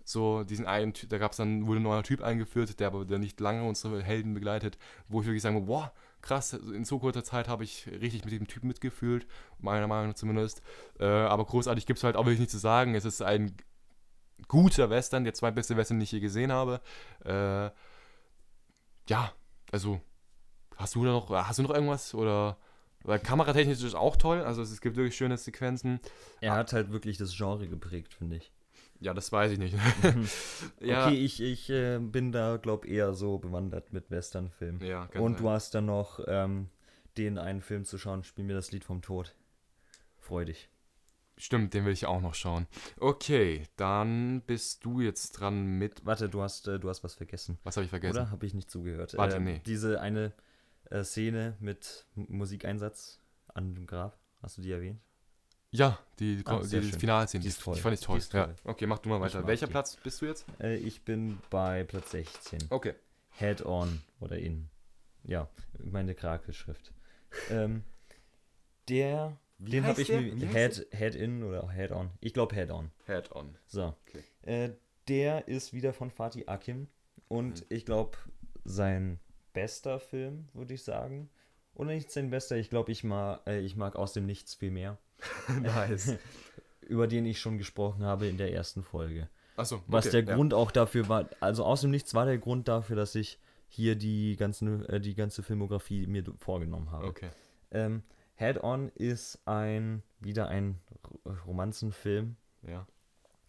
so 0.03 0.43
diesen 0.43 0.65
einen, 0.65 0.93
Ty- 0.93 1.07
da 1.07 1.17
gab 1.17 1.31
es 1.31 1.37
dann, 1.37 1.67
wurde 1.67 1.79
ein 1.79 1.83
neuer 1.83 2.03
Typ 2.03 2.21
eingeführt, 2.21 2.79
der 2.79 2.87
aber 2.87 3.05
der 3.05 3.19
nicht 3.19 3.39
lange 3.39 3.67
unsere 3.67 4.01
Helden 4.01 4.33
begleitet, 4.33 4.77
wo 5.07 5.21
ich 5.21 5.27
wirklich 5.27 5.43
sagen 5.43 5.65
boah, 5.65 5.93
krass, 6.21 6.53
in 6.53 6.83
so 6.83 6.99
kurzer 6.99 7.23
Zeit 7.23 7.47
habe 7.47 7.63
ich 7.63 7.87
richtig 7.87 8.25
mit 8.25 8.33
dem 8.33 8.47
Typen 8.47 8.67
mitgefühlt, 8.67 9.27
meiner 9.59 9.87
Meinung 9.87 10.09
nach 10.09 10.15
zumindest. 10.15 10.61
Äh, 10.99 11.05
aber 11.05 11.45
großartig 11.45 11.85
gibt 11.85 11.97
es 11.97 12.03
halt 12.03 12.15
auch 12.15 12.25
wirklich 12.25 12.39
nicht 12.39 12.51
zu 12.51 12.57
sagen. 12.57 12.95
Es 12.95 13.05
ist 13.05 13.21
ein 13.21 13.55
guter 14.47 14.89
Western, 14.89 15.23
der 15.23 15.33
zweitbeste 15.33 15.75
Western, 15.77 15.97
den 15.97 16.03
ich 16.03 16.11
je 16.11 16.19
gesehen 16.19 16.51
habe. 16.51 16.81
Äh, 17.25 17.69
ja, 19.09 19.31
also 19.71 20.01
hast 20.77 20.95
du 20.95 21.05
da 21.05 21.11
noch, 21.11 21.29
hast 21.29 21.59
du 21.59 21.63
noch 21.63 21.71
irgendwas 21.73 22.13
oder 22.13 22.57
weil 23.03 23.19
kameratechnisch 23.19 23.77
ist 23.77 23.83
es 23.83 23.95
auch 23.95 24.17
toll, 24.17 24.41
also 24.41 24.61
es 24.61 24.81
gibt 24.81 24.97
wirklich 24.97 25.15
schöne 25.15 25.37
Sequenzen. 25.37 25.99
Er 26.41 26.53
hat 26.53 26.73
halt 26.73 26.91
wirklich 26.91 27.17
das 27.17 27.35
Genre 27.35 27.67
geprägt, 27.67 28.13
finde 28.13 28.37
ich. 28.37 28.51
Ja, 28.99 29.13
das 29.13 29.31
weiß 29.31 29.53
ich 29.53 29.59
nicht. 29.59 29.75
ja, 30.81 31.05
Okay, 31.05 31.15
ich, 31.15 31.41
ich 31.41 31.69
äh, 31.69 31.99
bin 31.99 32.33
da, 32.33 32.57
glaube 32.57 32.87
eher 32.87 33.13
so 33.13 33.37
bewandert 33.37 33.93
mit 33.93 34.11
Westernfilmen. 34.11 34.85
ja 34.85 35.03
Und 35.17 35.35
sein. 35.35 35.41
du 35.43 35.49
hast 35.49 35.73
dann 35.75 35.85
noch 35.85 36.19
ähm, 36.27 36.69
den 37.17 37.37
einen 37.37 37.61
Film 37.61 37.85
zu 37.85 37.97
schauen, 37.97 38.23
Spiel 38.23 38.43
mir 38.43 38.55
das 38.55 38.71
Lied 38.71 38.83
vom 38.83 39.01
Tod. 39.01 39.35
Freu 40.17 40.43
dich. 40.43 40.69
Stimmt, 41.41 41.73
den 41.73 41.85
will 41.85 41.93
ich 41.93 42.05
auch 42.05 42.19
noch 42.21 42.33
schauen. 42.35 42.67
Okay, 42.99 43.63
dann 43.77 44.41
bist 44.41 44.83
du 44.83 44.99
jetzt 44.99 45.31
dran 45.31 45.77
mit. 45.77 46.05
Warte, 46.05 46.27
du 46.27 46.41
hast, 46.41 46.67
äh, 46.67 46.79
du 46.79 46.89
hast 46.89 47.03
was 47.03 47.15
vergessen. 47.15 47.57
Was 47.63 47.77
habe 47.77 47.85
ich 47.85 47.89
vergessen? 47.89 48.17
Oder? 48.17 48.31
Habe 48.31 48.45
ich 48.45 48.53
nicht 48.53 48.69
zugehört. 48.69 49.15
Warte, 49.17 49.37
Ähm, 49.37 49.45
nee. 49.45 49.61
Diese 49.65 50.01
eine 50.01 50.33
äh, 50.89 51.03
Szene 51.03 51.55
mit 51.61 52.05
Musikeinsatz 52.15 53.19
an 53.53 53.73
dem 53.73 53.87
Grab. 53.87 54.17
Hast 54.41 54.57
du 54.57 54.61
die 54.61 54.71
erwähnt? 54.71 54.99
Ja, 55.71 55.97
die, 56.19 56.41
Ah, 56.45 56.59
die, 56.61 56.81
die. 56.81 56.91
Finalszene, 56.91 57.41
Die 57.41 57.47
die, 57.47 57.49
ist 57.49 57.61
toll. 57.61 57.75
die 57.75 57.81
fand 57.81 57.93
ich 57.93 58.01
toll. 58.01 58.17
Ist 58.17 58.33
Ja. 58.33 58.45
toll. 58.47 58.55
Okay, 58.65 58.85
mach 58.87 58.99
du 58.99 59.07
mal 59.09 59.21
weiter. 59.21 59.45
Welcher 59.47 59.67
die. 59.67 59.71
Platz 59.71 59.95
bist 59.97 60.21
du 60.21 60.25
jetzt? 60.25 60.45
Äh, 60.59 60.75
ich 60.77 61.03
bin 61.05 61.39
bei 61.49 61.83
Platz 61.85 62.11
16. 62.11 62.65
Okay. 62.69 62.95
Head 63.31 63.65
on 63.65 64.01
oder 64.19 64.37
in. 64.39 64.67
Ja, 65.23 65.47
meine 65.83 66.15
Krakelschrift. 66.15 66.91
ähm, 67.49 67.83
der, 68.89 69.37
den 69.59 69.85
habe 69.85 70.01
ich 70.01 70.07
der? 70.07 70.21
mir. 70.21 70.47
Head, 70.47 70.87
Head 70.91 71.15
in 71.15 71.43
oder 71.43 71.69
Head 71.71 71.91
on. 71.91 72.11
Ich 72.21 72.33
glaube 72.33 72.55
Head 72.55 72.71
on. 72.71 72.91
Head 73.05 73.31
on. 73.33 73.57
So. 73.67 73.95
Okay. 74.07 74.23
Äh, 74.43 74.69
der 75.07 75.47
ist 75.47 75.73
wieder 75.73 75.93
von 75.93 76.11
Fatih 76.11 76.47
Akin 76.47 76.87
und 77.27 77.61
Mhm. 77.61 77.65
ich 77.69 77.85
glaube, 77.85 78.17
sein 78.63 79.19
bester 79.53 79.99
Film, 79.99 80.47
würde 80.53 80.73
ich 80.73 80.83
sagen. 80.83 81.29
Oder 81.75 81.91
nicht 81.91 82.11
sein 82.11 82.29
bester, 82.29 82.57
ich 82.57 82.69
glaube, 82.69 82.91
ich, 82.91 83.03
mag, 83.03 83.41
äh, 83.47 83.59
ich 83.59 83.75
mag 83.75 83.95
aus 83.95 84.13
dem 84.13 84.25
Nichts 84.25 84.53
viel 84.55 84.71
mehr. 84.71 84.97
nice. 85.61 86.15
Über 86.81 87.07
den 87.07 87.25
ich 87.25 87.39
schon 87.39 87.57
gesprochen 87.57 88.03
habe 88.03 88.27
in 88.27 88.37
der 88.37 88.51
ersten 88.53 88.83
Folge. 88.83 89.29
Achso, 89.55 89.81
Was 89.87 90.07
okay, 90.07 90.21
der 90.21 90.29
ja. 90.29 90.35
Grund 90.35 90.53
auch 90.53 90.71
dafür 90.71 91.07
war, 91.09 91.29
also 91.39 91.65
aus 91.65 91.81
dem 91.81 91.91
Nichts 91.91 92.13
war 92.13 92.25
der 92.25 92.37
Grund 92.37 92.67
dafür, 92.67 92.95
dass 92.95 93.13
ich 93.15 93.39
hier 93.67 93.95
die, 93.95 94.35
ganzen, 94.37 94.85
äh, 94.85 94.99
die 94.99 95.13
ganze 95.15 95.43
Filmografie 95.43 96.07
mir 96.07 96.23
vorgenommen 96.37 96.91
habe. 96.91 97.05
Okay. 97.07 97.29
Ähm, 97.71 98.03
Head 98.39 98.63
On 98.63 98.87
ist 98.95 99.37
ein, 99.45 100.01
wieder 100.21 100.47
ein 100.47 100.79
Romanzenfilm. 101.45 102.37
Ja. 102.65 102.87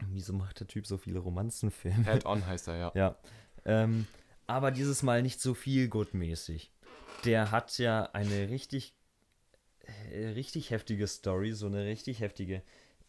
Wieso 0.08 0.32
macht 0.32 0.58
der 0.58 0.66
Typ 0.66 0.84
so 0.84 0.98
viele 0.98 1.20
Romanzenfilme? 1.20 2.04
Head 2.04 2.26
on 2.26 2.44
heißt 2.44 2.66
er, 2.68 2.76
ja. 2.76 2.92
Ja. 2.96 3.16
Ähm, 3.64 4.08
aber 4.48 4.72
dieses 4.72 5.04
Mal 5.04 5.22
nicht 5.22 5.40
so 5.40 5.54
viel 5.54 5.88
gutmäßig. 5.88 6.72
Der 7.24 7.52
hat 7.52 7.78
ja 7.78 8.02
eine 8.14 8.48
richtig, 8.48 8.96
äh, 10.10 10.30
richtig 10.30 10.70
heftige 10.70 11.06
Story, 11.06 11.52
so 11.52 11.66
eine 11.66 11.84
richtig 11.84 12.18
heftige 12.18 12.62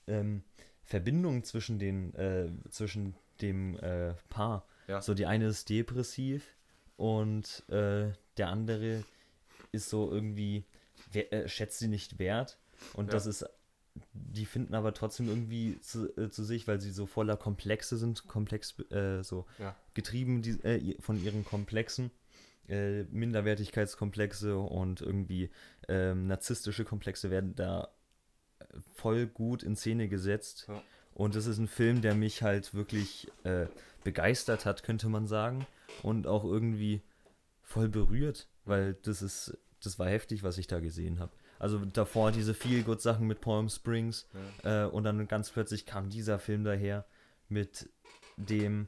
ähm, 0.05 0.43
Verbindung 0.83 1.43
zwischen 1.43 1.79
den, 1.79 2.13
äh, 2.13 2.51
zwischen 2.69 3.15
dem 3.41 3.75
äh, 3.79 4.13
Paar. 4.29 4.67
Ja. 4.87 5.01
So 5.01 5.15
die 5.15 5.25
eine 5.25 5.47
ist 5.47 5.67
depressiv 5.69 6.45
und 6.95 7.67
äh, 7.69 8.11
der 8.37 8.49
andere 8.49 9.03
ist 9.71 9.89
so 9.89 10.11
irgendwie, 10.11 10.65
wer, 11.11 11.31
äh, 11.33 11.47
schätzt 11.47 11.79
sie 11.79 11.87
nicht 11.87 12.19
wert. 12.19 12.57
Und 12.93 13.07
Ja. 13.07 13.11
das 13.13 13.25
ist, 13.25 13.45
die 14.13 14.45
finden 14.45 14.73
aber 14.73 14.93
trotzdem 14.93 15.27
irgendwie 15.27 15.79
zu, 15.81 16.15
äh, 16.17 16.29
zu 16.29 16.43
sich, 16.43 16.67
weil 16.67 16.79
sie 16.81 16.91
so 16.91 17.05
voller 17.05 17.37
Komplexe 17.37 17.97
sind, 17.97 18.27
komplex, 18.27 18.79
äh, 18.91 19.23
so 19.23 19.45
Ja. 19.59 19.75
getrieben 19.93 20.41
die, 20.41 20.51
äh, 20.63 20.99
von 21.01 21.21
ihren 21.23 21.43
Komplexen, 21.43 22.11
äh, 22.69 23.03
Minderwertigkeitskomplexe 23.03 24.57
und 24.57 25.01
irgendwie 25.01 25.49
ähm, 25.89 26.27
narzisstische 26.27 26.85
Komplexe 26.85 27.29
werden 27.29 27.55
da 27.55 27.91
äh, 28.59 28.65
voll 28.95 29.27
gut 29.27 29.63
in 29.63 29.75
Szene 29.75 30.07
gesetzt. 30.07 30.65
Ja. 30.67 30.81
Und 31.13 31.35
das 31.35 31.45
ist 31.45 31.57
ein 31.57 31.67
Film, 31.67 32.01
der 32.01 32.15
mich 32.15 32.41
halt 32.41 32.73
wirklich 32.73 33.27
begeistert 34.03 34.65
hat, 34.65 34.81
könnte 34.83 35.09
man 35.09 35.27
sagen. 35.27 35.67
Und 36.03 36.25
auch 36.25 36.45
irgendwie 36.45 37.01
voll 37.61 37.89
berührt, 37.89 38.47
weil 38.63 38.93
das 38.93 39.21
ist, 39.21 39.57
das 39.81 39.99
war 39.99 40.07
heftig, 40.07 40.43
was 40.43 40.57
ich 40.57 40.67
da 40.67 40.79
gesehen 40.79 41.19
habe. 41.19 41.31
Also 41.59 41.79
davor 41.85 42.31
diese 42.31 42.53
viel 42.53 42.83
gut 42.83 43.01
Sachen 43.01 43.27
mit 43.27 43.41
Palm 43.41 43.69
Springs 43.69 44.27
äh, 44.63 44.85
und 44.85 45.03
dann 45.03 45.27
ganz 45.27 45.51
plötzlich 45.51 45.85
kam 45.85 46.09
dieser 46.09 46.39
Film 46.39 46.63
daher 46.63 47.05
mit 47.49 47.89
dem 48.37 48.87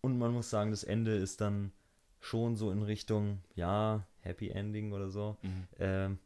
und 0.00 0.18
man 0.18 0.32
muss 0.32 0.50
sagen, 0.50 0.70
das 0.70 0.84
Ende 0.84 1.16
ist 1.16 1.40
dann 1.40 1.72
schon 2.20 2.56
so 2.56 2.70
in 2.70 2.82
Richtung, 2.82 3.42
ja, 3.54 4.06
Happy 4.20 4.48
Ending 4.50 4.92
oder 4.92 5.08
so. 5.08 5.36
Mhm. 5.42 5.68
Ähm, 5.78 6.18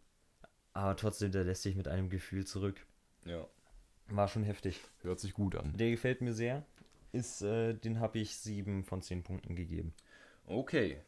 aber 0.73 0.97
trotzdem, 0.97 1.33
der 1.33 1.45
lässt 1.45 1.63
sich 1.63 1.77
mit 1.77 1.89
einem 1.89 2.09
Gefühl 2.09 2.47
zurück. 2.47 2.87
Ja. 3.25 3.47
War 4.09 4.29
schon 4.29 4.45
heftig. 4.45 4.81
Hört 5.03 5.21
sich 5.21 5.35
gut 5.35 5.55
an. 5.57 5.77
Der 5.77 5.91
gefällt 5.91 6.21
mir 6.21 6.33
sehr. 6.33 6.65
Ist, 7.13 7.43
äh, 7.43 7.75
den 7.75 8.01
habe 8.01 8.19
ich 8.19 8.37
sieben 8.37 8.85
von 8.85 9.03
zehn 9.03 9.23
Punkten 9.23 9.55
gegeben. 9.55 9.95
Okay. 10.47 11.01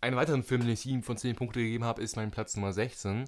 Einen 0.00 0.16
weiteren 0.16 0.42
Film, 0.42 0.60
den 0.62 0.70
ich 0.70 0.80
7 0.80 1.02
von 1.02 1.16
10 1.16 1.36
Punkte 1.36 1.60
gegeben 1.60 1.84
habe, 1.84 2.02
ist 2.02 2.16
mein 2.16 2.30
Platz 2.30 2.54
Nummer 2.56 2.72
16. 2.72 3.26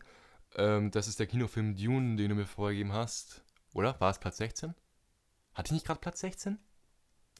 Ähm, 0.57 0.91
das 0.91 1.09
ist 1.09 1.19
der 1.19 1.27
Kinofilm 1.27 1.77
Dune, 1.77 2.17
den 2.17 2.29
du 2.29 2.35
mir 2.35 2.47
vorgegeben 2.47 2.93
hast. 2.93 3.43
Oder? 3.75 4.01
War 4.01 4.11
es 4.11 4.19
Platz 4.19 4.37
16? 4.37 4.75
Hatte 5.55 5.69
ich 5.69 5.73
nicht 5.73 5.87
gerade 5.87 6.01
Platz 6.01 6.21
16? 6.21 6.59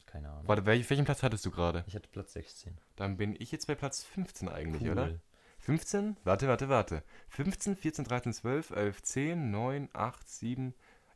Keine 0.05 0.29
Ahnung. 0.29 0.47
Warte, 0.47 0.65
welch, 0.65 0.89
welchen 0.89 1.05
Platz 1.05 1.23
hattest 1.23 1.45
du 1.45 1.51
gerade? 1.51 1.85
Ich 1.87 1.95
hatte 1.95 2.09
Platz 2.09 2.33
16. 2.33 2.77
Dann 2.97 3.15
bin 3.17 3.35
ich 3.39 3.51
jetzt 3.51 3.67
bei 3.67 3.75
Platz 3.75 4.03
15 4.03 4.49
eigentlich, 4.49 4.83
Cool. 4.83 4.91
oder? 4.91 5.19
15? 5.59 6.17
Warte, 6.23 6.47
warte, 6.47 6.67
warte. 6.69 7.03
15, 7.29 7.75
14, 7.77 8.05
13, 8.05 8.33
12, 8.33 8.71
11, 8.71 9.01
10, 9.03 9.51
9, 9.51 9.89
8, 9.93 10.27
7. 10.27 10.73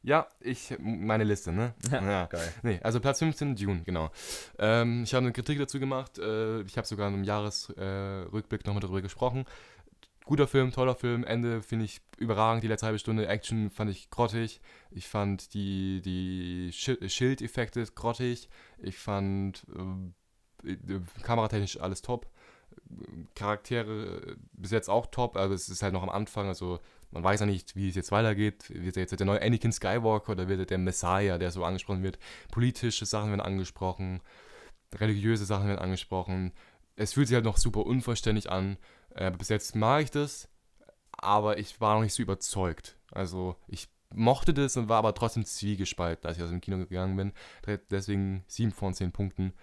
Ja, 0.07 0.27
ich, 0.39 0.71
meine 0.79 1.23
Liste, 1.23 1.51
ne? 1.51 1.73
ja. 1.91 2.27
Geil. 2.27 2.53
Nee, 2.61 2.79
also 2.83 2.99
Platz 2.99 3.17
15, 3.19 3.55
Dune, 3.55 3.81
genau. 3.83 4.11
Ähm, 4.59 5.01
ich 5.03 5.15
habe 5.15 5.23
eine 5.25 5.33
Kritik 5.33 5.57
dazu 5.57 5.79
gemacht. 5.79 6.19
Äh, 6.19 6.61
ich 6.61 6.77
habe 6.77 6.85
sogar 6.85 7.07
in 7.07 7.15
einem 7.15 7.23
Jahresrückblick 7.23 8.61
äh, 8.61 8.67
nochmal 8.67 8.81
darüber 8.81 9.01
gesprochen. 9.01 9.45
Guter 10.25 10.47
Film, 10.47 10.71
toller 10.71 10.93
Film. 10.93 11.23
Ende 11.23 11.63
finde 11.63 11.85
ich 11.85 12.01
überragend. 12.19 12.63
Die 12.63 12.67
letzte 12.67 12.85
halbe 12.85 12.99
Stunde 12.99 13.27
Action 13.27 13.71
fand 13.71 13.89
ich 13.89 14.11
grottig. 14.11 14.61
Ich 14.91 15.07
fand 15.07 15.55
die, 15.55 16.01
die 16.03 16.69
Schi- 16.71 17.09
Schildeffekte 17.09 17.83
grottig. 17.95 18.47
Ich 18.77 18.97
fand 18.99 19.65
äh, 20.63 20.71
äh, 20.71 20.99
kameratechnisch 21.23 21.79
alles 21.79 22.03
top. 22.03 22.27
Charaktere 23.33 24.21
äh, 24.27 24.35
bis 24.53 24.69
jetzt 24.71 24.89
auch 24.89 25.07
top, 25.07 25.35
aber 25.37 25.53
es 25.53 25.69
ist 25.69 25.81
halt 25.81 25.93
noch 25.93 26.03
am 26.03 26.09
Anfang. 26.09 26.47
Also 26.47 26.79
man 27.11 27.23
weiß 27.23 27.39
ja 27.41 27.45
nicht, 27.45 27.75
wie 27.75 27.89
es 27.89 27.95
jetzt 27.95 28.11
weitergeht. 28.11 28.65
Wird 28.69 28.97
er 28.97 29.01
jetzt 29.01 29.17
der 29.17 29.25
neue 29.25 29.41
Anakin 29.41 29.71
Skywalker 29.71 30.33
oder 30.33 30.47
wird 30.47 30.59
er 30.59 30.65
der 30.65 30.77
Messiah, 30.77 31.37
der 31.37 31.51
so 31.51 31.63
angesprochen 31.63 32.03
wird? 32.03 32.19
Politische 32.51 33.05
Sachen 33.05 33.29
werden 33.29 33.41
angesprochen, 33.41 34.21
religiöse 34.93 35.45
Sachen 35.45 35.67
werden 35.67 35.79
angesprochen. 35.79 36.53
Es 36.95 37.13
fühlt 37.13 37.27
sich 37.27 37.35
halt 37.35 37.45
noch 37.45 37.57
super 37.57 37.85
unvollständig 37.85 38.49
an. 38.51 38.77
Äh, 39.13 39.31
bis 39.31 39.49
jetzt 39.49 39.75
mag 39.75 40.03
ich 40.03 40.11
das, 40.11 40.49
aber 41.11 41.57
ich 41.57 41.79
war 41.81 41.95
noch 41.95 42.03
nicht 42.03 42.13
so 42.13 42.23
überzeugt. 42.23 42.97
Also 43.11 43.55
ich 43.67 43.87
mochte 44.13 44.53
das 44.53 44.77
und 44.77 44.89
war 44.89 44.97
aber 44.97 45.13
trotzdem 45.13 45.45
zwiegespalten, 45.45 46.27
als 46.27 46.37
ich 46.37 46.43
aus 46.43 46.49
dem 46.49 46.61
Kino 46.61 46.77
gegangen 46.77 47.15
bin. 47.15 47.33
Deswegen 47.89 48.43
7 48.47 48.71
von 48.71 48.93
10 48.93 49.11
Punkten. 49.11 49.53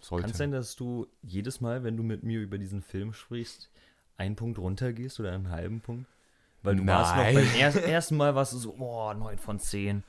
Sollte. 0.00 0.22
Kann 0.22 0.30
es 0.30 0.38
sein, 0.38 0.52
dass 0.52 0.76
du 0.76 1.08
jedes 1.22 1.60
Mal, 1.60 1.82
wenn 1.82 1.96
du 1.96 2.04
mit 2.04 2.22
mir 2.22 2.40
über 2.40 2.56
diesen 2.58 2.82
Film 2.82 3.12
sprichst, 3.12 3.68
einen 4.16 4.36
Punkt 4.36 4.58
runtergehst 4.58 5.18
oder 5.18 5.32
einen 5.32 5.50
halben 5.50 5.80
Punkt? 5.80 6.08
Weil 6.62 6.76
du 6.76 6.84
Nein. 6.84 6.96
warst 6.96 7.16
noch 7.16 7.22
beim 7.22 7.36
er 7.36 7.88
ersten 7.88 8.16
Mal 8.16 8.34
warst 8.34 8.52
du 8.52 8.58
so, 8.58 8.72
boah, 8.72 9.14
9 9.14 9.38
von 9.38 9.58
10. 9.58 10.02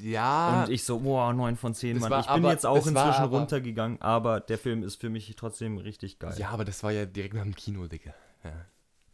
Ja. 0.00 0.64
Und 0.64 0.70
ich 0.70 0.84
so, 0.84 0.98
boah, 1.00 1.32
9 1.32 1.56
von 1.56 1.74
10, 1.74 1.98
Mann. 1.98 2.20
ich 2.20 2.26
bin 2.26 2.34
aber, 2.34 2.50
jetzt 2.50 2.66
auch 2.66 2.76
inzwischen 2.76 2.98
aber, 2.98 3.38
runtergegangen, 3.38 4.00
aber 4.00 4.40
der 4.40 4.58
Film 4.58 4.82
ist 4.82 5.00
für 5.00 5.10
mich 5.10 5.34
trotzdem 5.36 5.78
richtig 5.78 6.18
geil. 6.18 6.34
Ja, 6.38 6.50
aber 6.50 6.64
das 6.64 6.82
war 6.82 6.92
ja 6.92 7.04
direkt 7.04 7.34
nach 7.34 7.42
dem 7.42 7.54
Kino, 7.54 7.86
Digga. 7.86 8.14
Ja. 8.44 8.66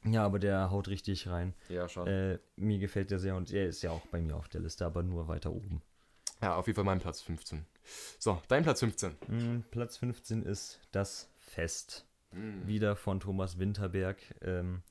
Ja, 0.04 0.24
aber 0.24 0.38
der 0.38 0.70
haut 0.70 0.88
richtig 0.88 1.28
rein. 1.28 1.54
Ja, 1.68 1.88
schon. 1.88 2.06
Äh, 2.06 2.38
mir 2.56 2.78
gefällt 2.78 3.10
der 3.10 3.18
sehr 3.18 3.36
und 3.36 3.52
er 3.52 3.66
ist 3.66 3.82
ja 3.82 3.90
auch 3.90 4.06
bei 4.06 4.20
mir 4.20 4.36
auf 4.36 4.48
der 4.48 4.60
Liste, 4.60 4.86
aber 4.86 5.02
nur 5.02 5.28
weiter 5.28 5.50
oben. 5.50 5.82
Ja, 6.40 6.54
auf 6.54 6.66
jeden 6.66 6.76
Fall 6.76 6.84
mein 6.84 7.00
Platz 7.00 7.20
15. 7.22 7.66
So, 8.18 8.40
dein 8.48 8.62
Platz 8.62 8.80
15. 8.80 9.16
Mm, 9.26 9.64
Platz 9.70 9.96
15 9.96 10.44
ist 10.44 10.80
Das 10.92 11.28
Fest. 11.36 12.06
Mm. 12.30 12.66
Wieder 12.66 12.94
von 12.94 13.18
Thomas 13.18 13.58
Winterberg. 13.58 14.18
Ähm, 14.42 14.82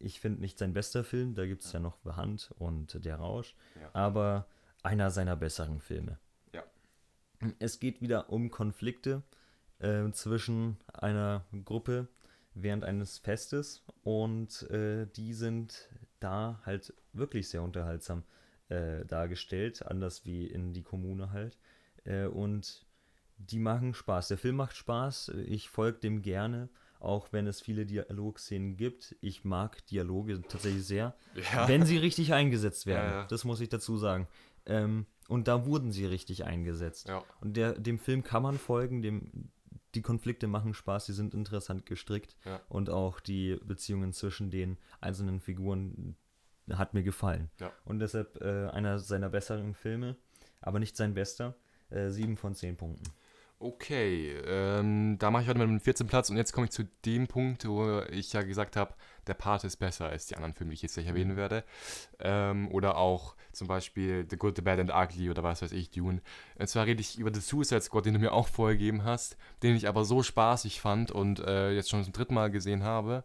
ich 0.00 0.20
finde 0.20 0.40
nicht 0.40 0.58
sein 0.58 0.72
bester 0.72 1.04
Film, 1.04 1.34
da 1.34 1.46
gibt 1.46 1.62
es 1.62 1.72
ja. 1.72 1.78
ja 1.78 1.82
noch 1.82 1.98
Behand 1.98 2.52
und 2.58 3.04
Der 3.04 3.16
Rausch, 3.16 3.54
ja. 3.80 3.90
aber 3.92 4.46
einer 4.82 5.10
seiner 5.10 5.36
besseren 5.36 5.80
Filme. 5.80 6.18
Ja. 6.52 6.62
Es 7.58 7.80
geht 7.80 8.00
wieder 8.00 8.30
um 8.30 8.50
Konflikte 8.50 9.22
äh, 9.78 10.10
zwischen 10.12 10.78
einer 10.92 11.44
Gruppe 11.64 12.08
während 12.54 12.84
eines 12.84 13.18
Festes 13.18 13.84
und 14.02 14.68
äh, 14.70 15.06
die 15.06 15.34
sind 15.34 15.88
da 16.20 16.60
halt 16.64 16.92
wirklich 17.12 17.48
sehr 17.48 17.62
unterhaltsam 17.62 18.24
äh, 18.68 19.04
dargestellt, 19.06 19.86
anders 19.86 20.24
wie 20.24 20.46
in 20.46 20.72
die 20.72 20.82
Kommune 20.82 21.30
halt. 21.32 21.58
Äh, 22.04 22.26
und 22.26 22.86
die 23.38 23.58
machen 23.58 23.94
Spaß. 23.94 24.28
Der 24.28 24.38
Film 24.38 24.56
macht 24.56 24.76
Spaß. 24.76 25.28
Ich 25.46 25.68
folge 25.68 26.00
dem 26.00 26.22
gerne, 26.22 26.68
auch 27.00 27.32
wenn 27.32 27.46
es 27.46 27.60
viele 27.60 27.86
Dialogszenen 27.86 28.76
gibt. 28.76 29.16
Ich 29.20 29.44
mag 29.44 29.84
Dialoge 29.86 30.40
tatsächlich 30.42 30.84
sehr, 30.84 31.14
ja. 31.52 31.68
wenn 31.68 31.84
sie 31.84 31.98
richtig 31.98 32.32
eingesetzt 32.32 32.86
werden. 32.86 33.10
Ja, 33.10 33.20
ja. 33.20 33.26
Das 33.26 33.44
muss 33.44 33.60
ich 33.60 33.68
dazu 33.68 33.96
sagen. 33.96 34.26
Ähm, 34.66 35.06
und 35.28 35.48
da 35.48 35.66
wurden 35.66 35.92
sie 35.92 36.06
richtig 36.06 36.44
eingesetzt. 36.44 37.08
Und 37.40 37.56
der, 37.56 37.72
dem 37.72 37.98
Film 37.98 38.22
kann 38.22 38.42
man 38.42 38.58
folgen, 38.58 39.02
dem, 39.02 39.50
die 39.94 40.02
Konflikte 40.02 40.46
machen 40.46 40.74
Spaß, 40.74 41.06
sie 41.06 41.12
sind 41.12 41.34
interessant 41.34 41.86
gestrickt 41.86 42.36
und 42.68 42.90
auch 42.90 43.20
die 43.20 43.56
Beziehungen 43.64 44.12
zwischen 44.12 44.50
den 44.50 44.78
einzelnen 45.00 45.40
Figuren 45.40 46.16
hat 46.70 46.94
mir 46.94 47.02
gefallen. 47.02 47.50
Und 47.84 48.00
deshalb 48.00 48.40
äh, 48.42 48.68
einer 48.68 48.98
seiner 48.98 49.28
besseren 49.28 49.74
Filme, 49.74 50.16
aber 50.60 50.78
nicht 50.78 50.96
sein 50.96 51.14
bester. 51.14 51.54
Äh, 51.90 52.10
sieben 52.10 52.36
von 52.36 52.54
zehn 52.54 52.76
Punkten. 52.76 53.04
Okay, 53.60 54.36
ähm, 54.46 55.16
da 55.18 55.32
mache 55.32 55.42
ich 55.42 55.48
heute 55.48 55.58
mal 55.58 55.66
den 55.66 55.80
14. 55.80 56.06
Platz 56.06 56.30
und 56.30 56.36
jetzt 56.36 56.52
komme 56.52 56.66
ich 56.66 56.70
zu 56.70 56.84
dem 57.04 57.26
Punkt, 57.26 57.66
wo 57.66 58.02
ich 58.08 58.32
ja 58.32 58.42
gesagt 58.42 58.76
habe, 58.76 58.94
der 59.26 59.34
Part 59.34 59.64
ist 59.64 59.78
besser 59.78 60.06
als 60.06 60.26
die 60.26 60.36
anderen 60.36 60.54
Filme, 60.54 60.70
die 60.70 60.74
ich 60.74 60.82
jetzt 60.82 60.94
gleich 60.94 61.08
erwähnen 61.08 61.32
mhm. 61.32 61.36
werde. 61.36 61.64
Ähm, 62.20 62.68
oder 62.70 62.96
auch 62.96 63.34
zum 63.50 63.66
Beispiel 63.66 64.24
The 64.30 64.36
Good, 64.36 64.54
The 64.54 64.62
Bad 64.62 64.78
and 64.78 64.92
Ugly 64.94 65.28
oder 65.28 65.42
was 65.42 65.60
weiß 65.60 65.72
ich, 65.72 65.90
Dune. 65.90 66.22
Und 66.56 66.68
zwar 66.68 66.86
rede 66.86 67.00
ich 67.00 67.18
über 67.18 67.34
The 67.34 67.40
Suicide 67.40 67.80
Squad, 67.80 68.06
den 68.06 68.14
du 68.14 68.20
mir 68.20 68.32
auch 68.32 68.46
vorgegeben 68.46 69.02
hast, 69.02 69.36
den 69.64 69.74
ich 69.74 69.88
aber 69.88 70.04
so 70.04 70.22
spaßig 70.22 70.80
fand 70.80 71.10
und 71.10 71.40
äh, 71.40 71.72
jetzt 71.72 71.90
schon 71.90 72.04
zum 72.04 72.12
dritten 72.12 72.34
Mal 72.34 72.52
gesehen 72.52 72.84
habe 72.84 73.24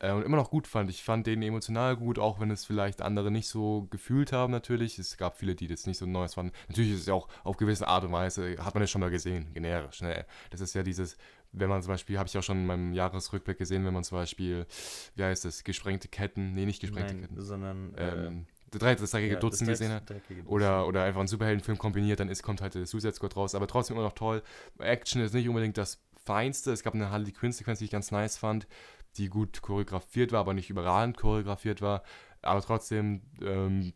äh, 0.00 0.12
und 0.12 0.24
immer 0.24 0.36
noch 0.36 0.50
gut 0.50 0.66
fand. 0.66 0.90
Ich 0.90 1.02
fand 1.02 1.26
den 1.26 1.42
emotional 1.42 1.96
gut, 1.96 2.18
auch 2.18 2.40
wenn 2.40 2.50
es 2.50 2.64
vielleicht 2.64 3.02
andere 3.02 3.30
nicht 3.30 3.48
so 3.48 3.86
gefühlt 3.90 4.32
haben 4.32 4.50
natürlich. 4.50 4.98
Es 4.98 5.16
gab 5.16 5.38
viele, 5.38 5.54
die 5.54 5.68
das 5.68 5.86
nicht 5.86 5.98
so 5.98 6.06
Neues 6.06 6.34
fanden. 6.34 6.52
Natürlich 6.68 6.92
ist 6.92 7.00
es 7.00 7.06
ja 7.06 7.14
auch 7.14 7.28
auf 7.44 7.56
gewisse 7.56 7.86
Art 7.86 8.04
und 8.04 8.12
Weise, 8.12 8.56
hat 8.58 8.74
man 8.74 8.82
es 8.82 8.90
schon 8.90 9.00
mal 9.00 9.10
gesehen, 9.10 9.52
generisch. 9.54 10.00
Ne? 10.00 10.26
Das 10.50 10.60
ist 10.60 10.74
ja 10.74 10.82
dieses, 10.82 11.16
wenn 11.52 11.68
man 11.68 11.82
zum 11.82 11.92
Beispiel, 11.92 12.18
habe 12.18 12.28
ich 12.28 12.36
auch 12.36 12.42
schon 12.42 12.58
in 12.58 12.66
meinem 12.66 12.92
Jahresrückblick 12.94 13.58
gesehen, 13.58 13.84
wenn 13.84 13.94
man 13.94 14.04
zum 14.04 14.18
Beispiel, 14.18 14.66
wie 15.14 15.22
heißt 15.22 15.44
das, 15.44 15.64
gesprengte 15.64 16.08
Ketten, 16.08 16.54
nee, 16.54 16.66
nicht 16.66 16.80
gesprengte 16.80 17.14
Nein, 17.14 17.22
Ketten. 17.22 17.40
sondern... 17.40 17.94
Ähm, 17.96 18.46
das 18.72 19.10
dreckige 19.10 19.34
ja, 19.34 19.40
Dutzend 19.40 19.68
gesehen 19.68 19.90
hat. 19.90 20.04
Oder, 20.46 20.86
oder 20.86 21.02
einfach 21.02 21.18
einen 21.18 21.26
Superheldenfilm 21.26 21.76
kombiniert, 21.76 22.20
dann 22.20 22.28
ist, 22.28 22.44
kommt 22.44 22.60
halt 22.60 22.76
der 22.76 22.86
Suicide 22.86 23.14
Squad 23.14 23.34
raus. 23.34 23.56
Aber 23.56 23.66
trotzdem 23.66 23.96
immer 23.96 24.04
noch 24.04 24.12
toll. 24.12 24.44
Action 24.78 25.20
ist 25.22 25.34
nicht 25.34 25.48
unbedingt 25.48 25.76
das 25.76 26.00
Feinste. 26.24 26.70
Es 26.70 26.84
gab 26.84 26.94
eine 26.94 27.10
Harley 27.10 27.32
Quinn-Sequenz, 27.32 27.80
die 27.80 27.86
ich 27.86 27.90
ganz 27.90 28.12
nice 28.12 28.36
fand 28.36 28.68
die 29.16 29.28
gut 29.28 29.62
choreografiert 29.62 30.32
war, 30.32 30.40
aber 30.40 30.54
nicht 30.54 30.70
überragend 30.70 31.16
choreografiert 31.16 31.82
war. 31.82 32.02
Aber 32.42 32.60
trotzdem, 32.62 33.22
ähm, 33.42 33.92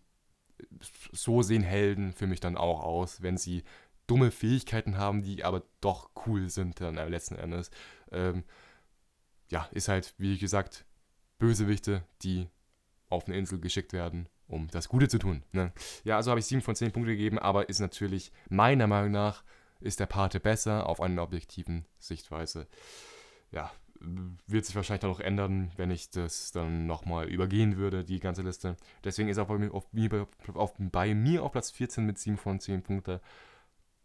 so 1.12 1.43
sehen 1.43 1.62
Helden 1.62 2.12
für 2.12 2.27
mich 2.27 2.41
dann 2.41 2.57
auch 2.57 2.83
aus, 2.83 3.23
wenn 3.23 3.37
sie 3.37 3.65
dumme 4.07 4.31
Fähigkeiten 4.31 4.99
haben, 4.99 5.23
die 5.23 5.45
aber 5.45 5.62
doch 5.81 6.11
cool 6.27 6.51
sind 6.51 6.81
dann 6.81 6.95
letzten 6.95 7.37
Endes. 7.37 7.71
Ähm, 8.11 8.45
ja, 9.51 9.69
ist 9.73 9.89
halt, 9.89 10.15
wie 10.19 10.39
gesagt, 10.39 10.85
Bösewichte, 11.39 12.05
die 12.23 12.49
auf 13.09 13.27
eine 13.27 13.37
Insel 13.37 13.61
geschickt 13.61 13.93
werden, 13.93 14.29
um 14.47 14.69
das 14.69 14.89
Gute 14.89 15.09
zu 15.09 15.19
tun. 15.19 15.43
Ne? 15.53 15.73
Ja, 16.05 16.17
also 16.17 16.31
habe 16.31 16.41
ich 16.41 16.47
7 16.47 16.62
von 16.62 16.75
10 16.75 16.93
Punkte 16.93 17.12
gegeben, 17.12 17.39
aber 17.39 17.69
ist 17.69 17.81
natürlich 17.81 18.33
meiner 18.49 18.87
Meinung 18.87 19.12
nach 19.12 19.43
ist 19.81 20.01
der 20.01 20.07
Pate 20.07 20.41
besser 20.41 20.89
auf 20.89 21.01
einer 21.01 21.23
objektiven 21.23 21.85
Sichtweise. 21.99 22.67
Ja, 23.51 23.71
wird 24.47 24.65
sich 24.65 24.77
wahrscheinlich 24.77 25.01
dann 25.01 25.11
noch 25.11 25.21
ändern, 25.21 25.73
wenn 25.77 25.91
ich 25.91 26.11
das 26.11 26.53
dann 26.53 26.87
nochmal 26.87 27.29
übergehen 27.29 27.77
würde, 27.77 28.05
die 28.05 28.21
ganze 28.21 28.43
Liste. 28.43 28.77
Deswegen 29.03 29.29
ist 29.29 29.39
auch 29.39 29.49
bei 29.49 29.59
mir, 29.59 29.73
auf, 29.73 29.87
auf, 30.55 30.75
bei 30.79 31.15
mir 31.15 31.43
auf 31.43 31.53
Platz 31.53 31.71
14 31.71 32.05
mit 32.05 32.19
7 32.19 32.37
von 32.37 32.61
10 32.61 32.83
Punkten. 32.83 33.21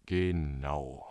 Genau. 0.05 1.05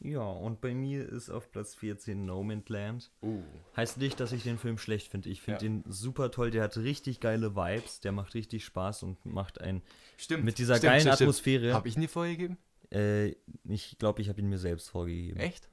Ja, 0.00 0.20
und 0.20 0.60
bei 0.60 0.74
mir 0.74 1.08
ist 1.08 1.30
auf 1.30 1.50
Platz 1.50 1.74
14 1.76 2.26
No 2.26 2.42
Man's 2.42 2.68
Land. 2.68 3.10
Uh. 3.22 3.42
Heißt 3.74 3.98
nicht, 3.98 4.20
dass 4.20 4.32
ich 4.32 4.42
den 4.42 4.58
Film 4.58 4.76
schlecht 4.76 5.08
finde. 5.08 5.30
Ich 5.30 5.40
finde 5.40 5.64
ja. 5.64 5.70
den 5.70 5.84
super 5.88 6.30
toll. 6.30 6.50
Der 6.50 6.62
hat 6.62 6.76
richtig 6.76 7.20
geile 7.20 7.56
Vibes. 7.56 8.00
Der 8.00 8.12
macht 8.12 8.34
richtig 8.34 8.64
Spaß 8.66 9.02
und 9.02 9.24
macht 9.24 9.60
einen 9.60 9.82
stimmt, 10.18 10.44
mit 10.44 10.58
dieser 10.58 10.76
stimmt, 10.76 10.90
geilen 10.90 11.00
stimmt, 11.00 11.20
Atmosphäre. 11.22 11.72
Habe 11.72 11.88
ich 11.88 11.96
ihn 11.96 12.02
dir 12.02 12.08
vorgegeben? 12.08 12.58
Äh, 12.92 13.34
ich 13.64 13.96
glaube, 13.98 14.20
ich 14.20 14.28
habe 14.28 14.40
ihn 14.40 14.48
mir 14.48 14.58
selbst 14.58 14.90
vorgegeben. 14.90 15.38
Echt? 15.38 15.70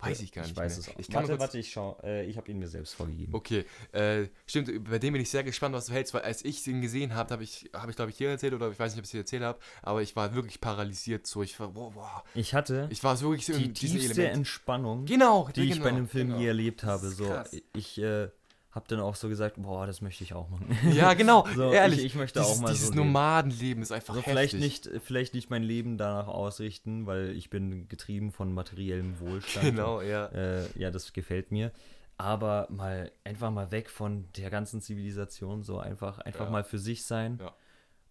Weiß 0.00 0.20
ich 0.20 0.32
gar 0.32 0.42
nicht. 0.42 0.52
Ich 0.52 0.56
weiß 0.56 0.78
mehr. 0.78 0.80
es 0.80 0.88
auch. 0.88 0.98
Ich 0.98 1.12
warte, 1.12 1.38
warte, 1.38 1.58
ich 1.58 1.70
schau. 1.70 1.98
Äh, 2.02 2.24
ich 2.26 2.36
habe 2.36 2.50
ihn 2.50 2.58
mir 2.58 2.68
selbst 2.68 2.94
vorgegeben. 2.94 3.34
Okay, 3.34 3.64
äh, 3.92 4.26
stimmt. 4.46 4.88
Bei 4.88 4.98
dem 4.98 5.12
bin 5.12 5.22
ich 5.22 5.30
sehr 5.30 5.44
gespannt, 5.44 5.74
was 5.74 5.86
du 5.86 5.92
hältst, 5.92 6.14
weil 6.14 6.22
als 6.22 6.44
ich 6.44 6.66
ihn 6.66 6.80
gesehen 6.80 7.14
habe, 7.14 7.32
habe 7.32 7.44
ich, 7.44 7.70
habe 7.74 7.90
ich 7.90 7.96
glaube 7.96 8.10
ich 8.10 8.16
hier 8.16 8.30
erzählt 8.30 8.54
oder 8.54 8.70
ich 8.70 8.78
weiß 8.78 8.92
nicht, 8.92 9.00
ob 9.00 9.04
ich 9.04 9.08
es 9.08 9.12
dir 9.12 9.18
erzählt 9.18 9.42
habe, 9.42 9.58
aber 9.82 10.02
ich 10.02 10.16
war 10.16 10.34
wirklich 10.34 10.60
paralysiert. 10.60 11.26
So, 11.26 11.42
ich 11.42 11.58
war, 11.60 11.74
wow, 11.74 11.92
wow. 11.94 12.22
Ich 12.34 12.54
hatte. 12.54 12.88
Ich 12.90 13.04
war 13.04 13.20
wirklich 13.20 13.46
so 13.46 13.56
die 13.56 13.72
tiefste 13.72 14.28
Entspannung, 14.28 15.04
genau, 15.04 15.48
die 15.54 15.62
genau, 15.62 15.74
ich 15.74 15.82
bei 15.82 15.88
einem 15.88 16.08
Film 16.08 16.28
genau. 16.28 16.40
je 16.40 16.46
erlebt 16.46 16.84
habe. 16.84 17.08
So, 17.10 17.42
ich 17.74 18.00
äh, 18.00 18.28
hab 18.72 18.86
dann 18.86 19.00
auch 19.00 19.16
so 19.16 19.28
gesagt, 19.28 19.56
boah, 19.60 19.86
das 19.86 20.00
möchte 20.00 20.22
ich 20.22 20.32
auch 20.32 20.48
machen. 20.48 20.76
Ja, 20.92 21.14
genau, 21.14 21.46
so, 21.54 21.72
ehrlich. 21.72 22.00
Ich, 22.00 22.04
ich 22.06 22.14
möchte 22.14 22.40
dieses, 22.40 22.56
auch 22.56 22.60
mal 22.60 22.72
dieses 22.72 22.88
so 22.88 22.94
Nomadenleben 22.94 23.82
ist 23.82 23.90
einfach 23.90 24.14
so 24.14 24.22
vielleicht 24.22 24.54
nicht, 24.54 24.88
vielleicht 25.02 25.34
nicht 25.34 25.50
mein 25.50 25.62
Leben 25.62 25.98
danach 25.98 26.28
ausrichten, 26.28 27.06
weil 27.06 27.30
ich 27.30 27.50
bin 27.50 27.88
getrieben 27.88 28.30
von 28.30 28.52
materiellem 28.52 29.18
Wohlstand. 29.18 29.66
Genau, 29.66 29.98
und, 29.98 30.06
ja. 30.06 30.26
Äh, 30.26 30.66
ja, 30.78 30.90
das 30.90 31.12
gefällt 31.12 31.50
mir. 31.50 31.72
Aber 32.16 32.66
mal 32.70 33.10
einfach 33.24 33.50
mal 33.50 33.70
weg 33.70 33.88
von 33.88 34.26
der 34.36 34.50
ganzen 34.50 34.80
Zivilisation, 34.80 35.62
so 35.62 35.78
einfach, 35.78 36.18
einfach 36.18 36.44
ja. 36.44 36.50
mal 36.50 36.64
für 36.64 36.78
sich 36.78 37.04
sein. 37.04 37.38
Ja. 37.40 37.54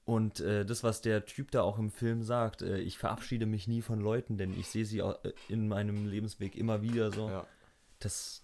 Und 0.04 0.40
äh, 0.40 0.66
das, 0.66 0.84
was 0.84 1.02
der 1.02 1.26
Typ 1.26 1.52
da 1.52 1.62
auch 1.62 1.78
im 1.78 1.92
Film 1.92 2.24
sagt, 2.24 2.64
äh, 2.64 2.80
ich 2.80 2.98
verabschiede 2.98 3.46
mich 3.46 3.68
nie 3.68 3.84
von 3.84 4.00
Leuten, 4.00 4.38
denn 4.38 4.60
ich 4.60 4.68
sehe 4.68 4.84
sie 4.84 5.00
äh, 5.00 5.14
in 5.48 5.68
meinem 5.68 6.08
Lebensweg 6.08 6.56
immer 6.56 6.82
wieder 6.82 7.12
so. 7.12 7.30
Ja. 7.30 7.46
Das, 8.00 8.44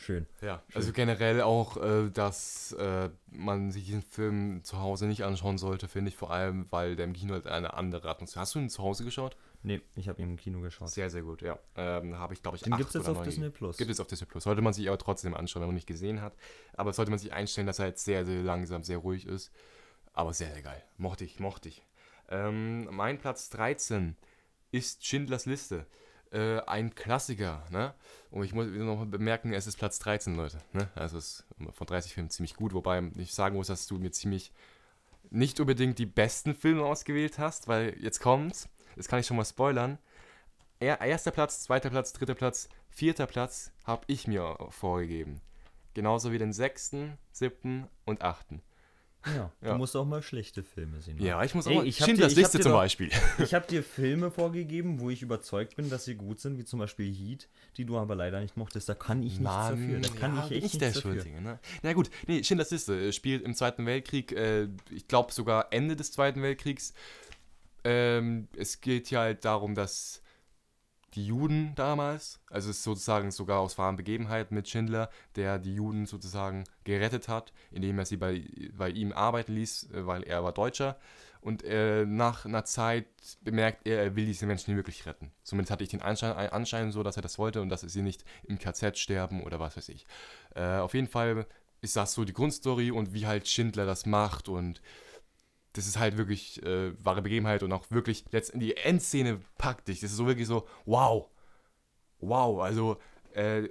Schön. 0.00 0.26
Ja, 0.40 0.62
Schön. 0.68 0.76
also 0.76 0.92
generell 0.92 1.42
auch, 1.42 1.76
äh, 1.76 2.08
dass 2.10 2.70
äh, 2.72 3.10
man 3.32 3.72
sich 3.72 3.84
diesen 3.86 4.02
Film 4.02 4.62
zu 4.62 4.78
Hause 4.78 5.06
nicht 5.06 5.24
anschauen 5.24 5.58
sollte, 5.58 5.88
finde 5.88 6.10
ich, 6.10 6.16
vor 6.16 6.30
allem, 6.30 6.66
weil 6.70 6.94
der 6.94 7.04
im 7.04 7.14
Kino 7.14 7.34
halt 7.34 7.48
eine 7.48 7.74
andere 7.74 8.08
Atmosphäre. 8.08 8.42
Hast 8.42 8.54
du 8.54 8.60
ihn 8.60 8.70
zu 8.70 8.80
Hause 8.80 9.04
geschaut? 9.04 9.36
Nee, 9.64 9.80
ich 9.96 10.08
habe 10.08 10.22
ihn 10.22 10.30
im 10.30 10.36
Kino 10.36 10.60
geschaut. 10.60 10.90
Sehr, 10.90 11.10
sehr 11.10 11.22
gut, 11.22 11.42
ja. 11.42 11.58
Ähm, 11.74 12.16
habe 12.16 12.32
ich, 12.32 12.42
glaube 12.42 12.56
ich, 12.56 12.62
Den 12.62 12.76
gibt 12.76 12.90
es 12.90 12.94
jetzt 12.94 13.08
auf 13.08 13.22
Disney 13.24 13.50
Plus. 13.50 13.76
Gibt 13.76 13.90
es 13.90 13.98
auf 13.98 14.06
Disney 14.06 14.28
Plus. 14.28 14.44
Sollte 14.44 14.62
man 14.62 14.72
sich 14.72 14.86
aber 14.86 14.98
trotzdem 14.98 15.34
anschauen, 15.34 15.62
wenn 15.62 15.68
man 15.68 15.74
nicht 15.74 15.88
gesehen 15.88 16.22
hat. 16.22 16.36
Aber 16.74 16.92
sollte 16.92 17.10
man 17.10 17.18
sich 17.18 17.32
einstellen, 17.32 17.66
dass 17.66 17.80
er 17.80 17.86
jetzt 17.86 18.04
sehr, 18.04 18.24
sehr 18.24 18.42
langsam, 18.44 18.84
sehr 18.84 18.98
ruhig 18.98 19.26
ist. 19.26 19.50
Aber 20.12 20.32
sehr, 20.32 20.52
sehr 20.52 20.62
geil. 20.62 20.82
Mochte 20.96 21.24
ich, 21.24 21.40
mochte 21.40 21.68
ich. 21.70 21.84
Ähm, 22.28 22.84
mein 22.94 23.18
Platz 23.18 23.50
13 23.50 24.16
ist 24.70 25.04
Schindlers 25.04 25.46
Liste 25.46 25.86
äh, 26.32 26.60
ein 26.66 26.94
Klassiker, 26.94 27.64
ne? 27.70 27.94
Und 28.30 28.44
ich 28.44 28.52
muss 28.52 28.66
noch 28.68 29.06
bemerken, 29.06 29.52
es 29.52 29.66
ist 29.66 29.78
Platz 29.78 29.98
13, 30.00 30.34
Leute. 30.34 30.58
Ne? 30.72 30.88
Also 30.94 31.16
es 31.16 31.44
ist 31.58 31.74
von 31.74 31.86
30 31.86 32.12
Filmen 32.12 32.30
ziemlich 32.30 32.54
gut, 32.56 32.74
wobei 32.74 33.02
ich 33.16 33.32
sagen 33.32 33.56
muss, 33.56 33.68
dass 33.68 33.86
du 33.86 33.98
mir 33.98 34.10
ziemlich 34.10 34.52
nicht 35.30 35.60
unbedingt 35.60 35.98
die 35.98 36.06
besten 36.06 36.54
Filme 36.54 36.84
ausgewählt 36.84 37.38
hast, 37.38 37.68
weil 37.68 37.96
jetzt 37.98 38.20
kommt's, 38.20 38.68
das 38.96 39.08
kann 39.08 39.20
ich 39.20 39.26
schon 39.26 39.36
mal 39.36 39.44
spoilern. 39.44 39.98
Er, 40.78 41.00
erster 41.00 41.30
Platz, 41.30 41.62
zweiter 41.62 41.90
Platz, 41.90 42.12
dritter 42.12 42.34
Platz, 42.34 42.68
vierter 42.90 43.26
Platz 43.26 43.72
habe 43.84 44.04
ich 44.06 44.26
mir 44.26 44.56
vorgegeben. 44.70 45.40
Genauso 45.94 46.32
wie 46.32 46.38
den 46.38 46.52
sechsten, 46.52 47.18
siebten 47.32 47.88
und 48.04 48.22
achten. 48.22 48.62
Ja, 49.26 49.52
du 49.60 49.66
Ja. 49.66 49.76
musst 49.76 49.96
auch 49.96 50.04
mal 50.06 50.22
schlechte 50.22 50.62
Filme 50.62 51.00
sehen. 51.02 51.20
Ja, 51.20 51.42
ich 51.42 51.54
muss 51.54 51.66
auch 51.66 51.70
Ey, 51.72 51.76
mal. 51.78 51.86
ich 51.86 51.96
Schindlers 51.98 52.34
dir- 52.34 52.40
Liste 52.40 52.60
zum 52.60 52.70
doch- 52.72 52.78
Beispiel. 52.78 53.10
Ich 53.38 53.52
habe 53.52 53.66
dir 53.66 53.82
Filme 53.82 54.30
vorgegeben, 54.30 55.00
wo 55.00 55.10
ich 55.10 55.22
überzeugt 55.22 55.76
bin, 55.76 55.90
dass 55.90 56.04
sie 56.04 56.14
gut 56.14 56.38
sind, 56.40 56.56
wie 56.56 56.64
zum 56.64 56.78
Beispiel 56.78 57.12
Heat, 57.12 57.48
die 57.76 57.84
du 57.84 57.98
aber 57.98 58.14
leider 58.14 58.40
nicht 58.40 58.56
mochtest. 58.56 58.88
Da 58.88 58.94
kann 58.94 59.22
ich 59.22 59.38
nichts 59.40 59.42
dafür. 59.54 60.00
Da 60.00 60.08
kann 60.10 60.36
ja, 60.36 60.46
ich 60.46 60.52
echt 60.52 60.64
ich 60.66 60.78
der 60.78 60.88
nichts 60.88 61.02
dafür. 61.02 61.20
Schuldige, 61.20 61.42
ne? 61.42 61.58
Na 61.82 61.92
gut, 61.94 62.10
nee, 62.28 62.42
Schindlers 62.44 62.70
Liste 62.70 63.08
äh, 63.08 63.12
spielt 63.12 63.42
im 63.42 63.54
Zweiten 63.54 63.84
Weltkrieg, 63.86 64.32
äh, 64.32 64.68
ich 64.90 65.08
glaube 65.08 65.32
sogar 65.32 65.66
Ende 65.72 65.96
des 65.96 66.12
Zweiten 66.12 66.40
Weltkriegs. 66.42 66.94
Ähm, 67.84 68.48
es 68.56 68.80
geht 68.80 69.10
ja 69.10 69.20
halt 69.20 69.44
darum, 69.44 69.74
dass 69.74 70.22
die 71.14 71.26
Juden 71.26 71.74
damals, 71.74 72.40
also 72.50 72.70
es 72.70 72.78
ist 72.78 72.82
sozusagen 72.84 73.30
sogar 73.30 73.60
aus 73.60 73.78
wahren 73.78 73.96
Begebenheiten 73.96 74.54
mit 74.54 74.68
Schindler, 74.68 75.10
der 75.36 75.58
die 75.58 75.74
Juden 75.74 76.06
sozusagen 76.06 76.64
gerettet 76.84 77.28
hat, 77.28 77.52
indem 77.70 77.98
er 77.98 78.06
sie 78.06 78.16
bei, 78.16 78.44
bei 78.76 78.90
ihm 78.90 79.12
arbeiten 79.12 79.54
ließ, 79.54 79.90
äh, 79.92 80.06
weil 80.06 80.22
er 80.22 80.44
war 80.44 80.52
Deutscher. 80.52 80.98
Und 81.40 81.62
äh, 81.64 82.04
nach 82.04 82.44
einer 82.44 82.64
Zeit 82.64 83.06
bemerkt 83.42 83.86
er, 83.86 84.02
er 84.02 84.16
will 84.16 84.26
diese 84.26 84.44
Menschen 84.44 84.74
wirklich 84.76 85.06
retten. 85.06 85.30
Somit 85.44 85.70
hatte 85.70 85.84
ich 85.84 85.90
den 85.90 86.02
Anschein, 86.02 86.32
Anschein 86.32 86.90
so, 86.90 87.02
dass 87.02 87.16
er 87.16 87.22
das 87.22 87.38
wollte 87.38 87.62
und 87.62 87.68
dass 87.68 87.82
sie 87.82 88.02
nicht 88.02 88.24
im 88.44 88.58
KZ 88.58 88.98
sterben 88.98 89.42
oder 89.42 89.60
was 89.60 89.76
weiß 89.76 89.88
ich. 89.90 90.06
Äh, 90.54 90.78
auf 90.78 90.94
jeden 90.94 91.06
Fall 91.06 91.46
ist 91.80 91.96
das 91.96 92.12
so 92.12 92.24
die 92.24 92.32
Grundstory 92.32 92.90
und 92.90 93.14
wie 93.14 93.26
halt 93.26 93.46
Schindler 93.46 93.86
das 93.86 94.04
macht 94.04 94.48
und 94.48 94.82
das 95.78 95.86
ist 95.86 95.98
halt 95.98 96.18
wirklich 96.18 96.60
äh, 96.64 96.92
wahre 97.04 97.22
Begebenheit 97.22 97.62
und 97.62 97.72
auch 97.72 97.88
wirklich 97.90 98.24
letztendlich 98.32 98.74
die 98.74 98.80
Endszene 98.82 99.40
packt 99.56 99.86
dich. 99.86 100.00
Das 100.00 100.10
ist 100.10 100.16
so 100.16 100.26
wirklich 100.26 100.48
so, 100.48 100.66
wow. 100.86 101.28
Wow, 102.20 102.60
also 102.60 102.96
äh, 103.32 103.68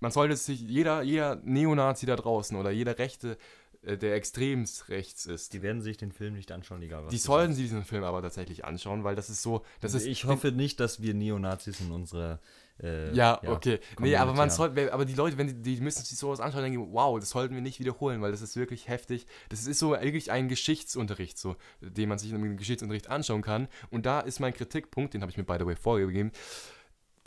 man 0.00 0.10
sollte 0.10 0.36
sich, 0.36 0.60
jeder, 0.60 1.02
jeder 1.02 1.36
Neonazi 1.36 2.04
da 2.04 2.14
draußen 2.14 2.56
oder 2.58 2.70
jeder 2.70 2.98
Rechte, 2.98 3.38
äh, 3.82 3.96
der 3.96 4.14
extremst 4.16 4.90
rechts 4.90 5.24
ist, 5.24 5.54
Die 5.54 5.62
werden 5.62 5.80
sich 5.80 5.96
den 5.96 6.12
Film 6.12 6.34
nicht 6.34 6.52
anschauen, 6.52 6.82
egal 6.82 7.04
was. 7.06 7.10
die 7.10 7.18
sollten 7.18 7.54
sich 7.54 7.64
diesen 7.64 7.84
Film 7.84 8.04
aber 8.04 8.20
tatsächlich 8.20 8.66
anschauen, 8.66 9.02
weil 9.02 9.16
das 9.16 9.30
ist 9.30 9.42
so, 9.42 9.64
das 9.80 9.94
ist, 9.94 10.06
ich 10.06 10.26
hoffe 10.26 10.52
nicht, 10.52 10.78
dass 10.78 11.00
wir 11.00 11.14
Neonazis 11.14 11.80
in 11.80 11.90
unserer. 11.90 12.38
Äh, 12.82 13.14
Ja, 13.14 13.40
okay. 13.46 13.78
Nee, 14.00 14.16
aber 14.16 14.34
man 14.34 14.50
sollte, 14.50 14.92
aber 14.92 15.04
die 15.04 15.14
Leute, 15.14 15.38
wenn 15.38 15.46
die, 15.46 15.76
die 15.76 15.80
müssen 15.80 16.04
sich 16.04 16.18
sowas 16.18 16.40
anschauen, 16.40 16.62
denken, 16.62 16.92
wow, 16.92 17.18
das 17.18 17.30
sollten 17.30 17.54
wir 17.54 17.62
nicht 17.62 17.78
wiederholen, 17.78 18.20
weil 18.20 18.32
das 18.32 18.42
ist 18.42 18.56
wirklich 18.56 18.88
heftig. 18.88 19.26
Das 19.48 19.66
ist 19.66 19.78
so 19.78 19.92
wirklich 19.92 20.30
ein 20.32 20.48
Geschichtsunterricht, 20.48 21.38
so, 21.38 21.56
den 21.80 22.08
man 22.08 22.18
sich 22.18 22.32
im 22.32 22.56
Geschichtsunterricht 22.56 23.08
anschauen 23.08 23.42
kann. 23.42 23.68
Und 23.90 24.06
da 24.06 24.20
ist 24.20 24.40
mein 24.40 24.54
Kritikpunkt, 24.54 25.14
den 25.14 25.22
habe 25.22 25.30
ich 25.30 25.38
mir 25.38 25.44
by 25.44 25.56
the 25.58 25.66
way 25.66 25.76
vorgegeben. 25.76 26.32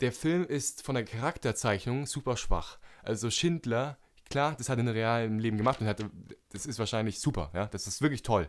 Der 0.00 0.12
Film 0.12 0.44
ist 0.44 0.82
von 0.82 0.94
der 0.94 1.04
Charakterzeichnung 1.04 2.06
super 2.06 2.36
schwach. 2.36 2.78
Also 3.02 3.30
Schindler, 3.30 3.98
klar, 4.30 4.54
das 4.56 4.68
hat 4.68 4.78
er 4.78 4.82
in 4.82 4.88
realen 4.88 5.38
Leben 5.38 5.56
gemacht 5.56 5.80
und 5.80 5.86
hat, 5.86 6.04
das 6.52 6.66
ist 6.66 6.78
wahrscheinlich 6.78 7.20
super, 7.20 7.50
ja, 7.54 7.66
das 7.66 7.86
ist 7.86 8.02
wirklich 8.02 8.22
toll. 8.22 8.48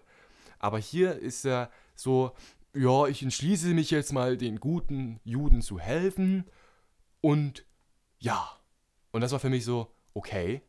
Aber 0.60 0.78
hier 0.78 1.18
ist 1.18 1.46
er 1.46 1.72
so, 1.96 2.34
ja, 2.74 3.08
ich 3.08 3.24
entschließe 3.24 3.68
mich 3.70 3.90
jetzt 3.90 4.14
mal 4.14 4.38
den 4.38 4.60
guten 4.60 5.20
Juden 5.24 5.62
zu 5.62 5.80
helfen 5.80 6.46
und 7.22 7.66
ja. 8.20 8.50
Und 9.12 9.22
das 9.22 9.32
war 9.32 9.40
für 9.40 9.50
mich 9.50 9.66
so, 9.66 9.92
okay, 10.14 10.62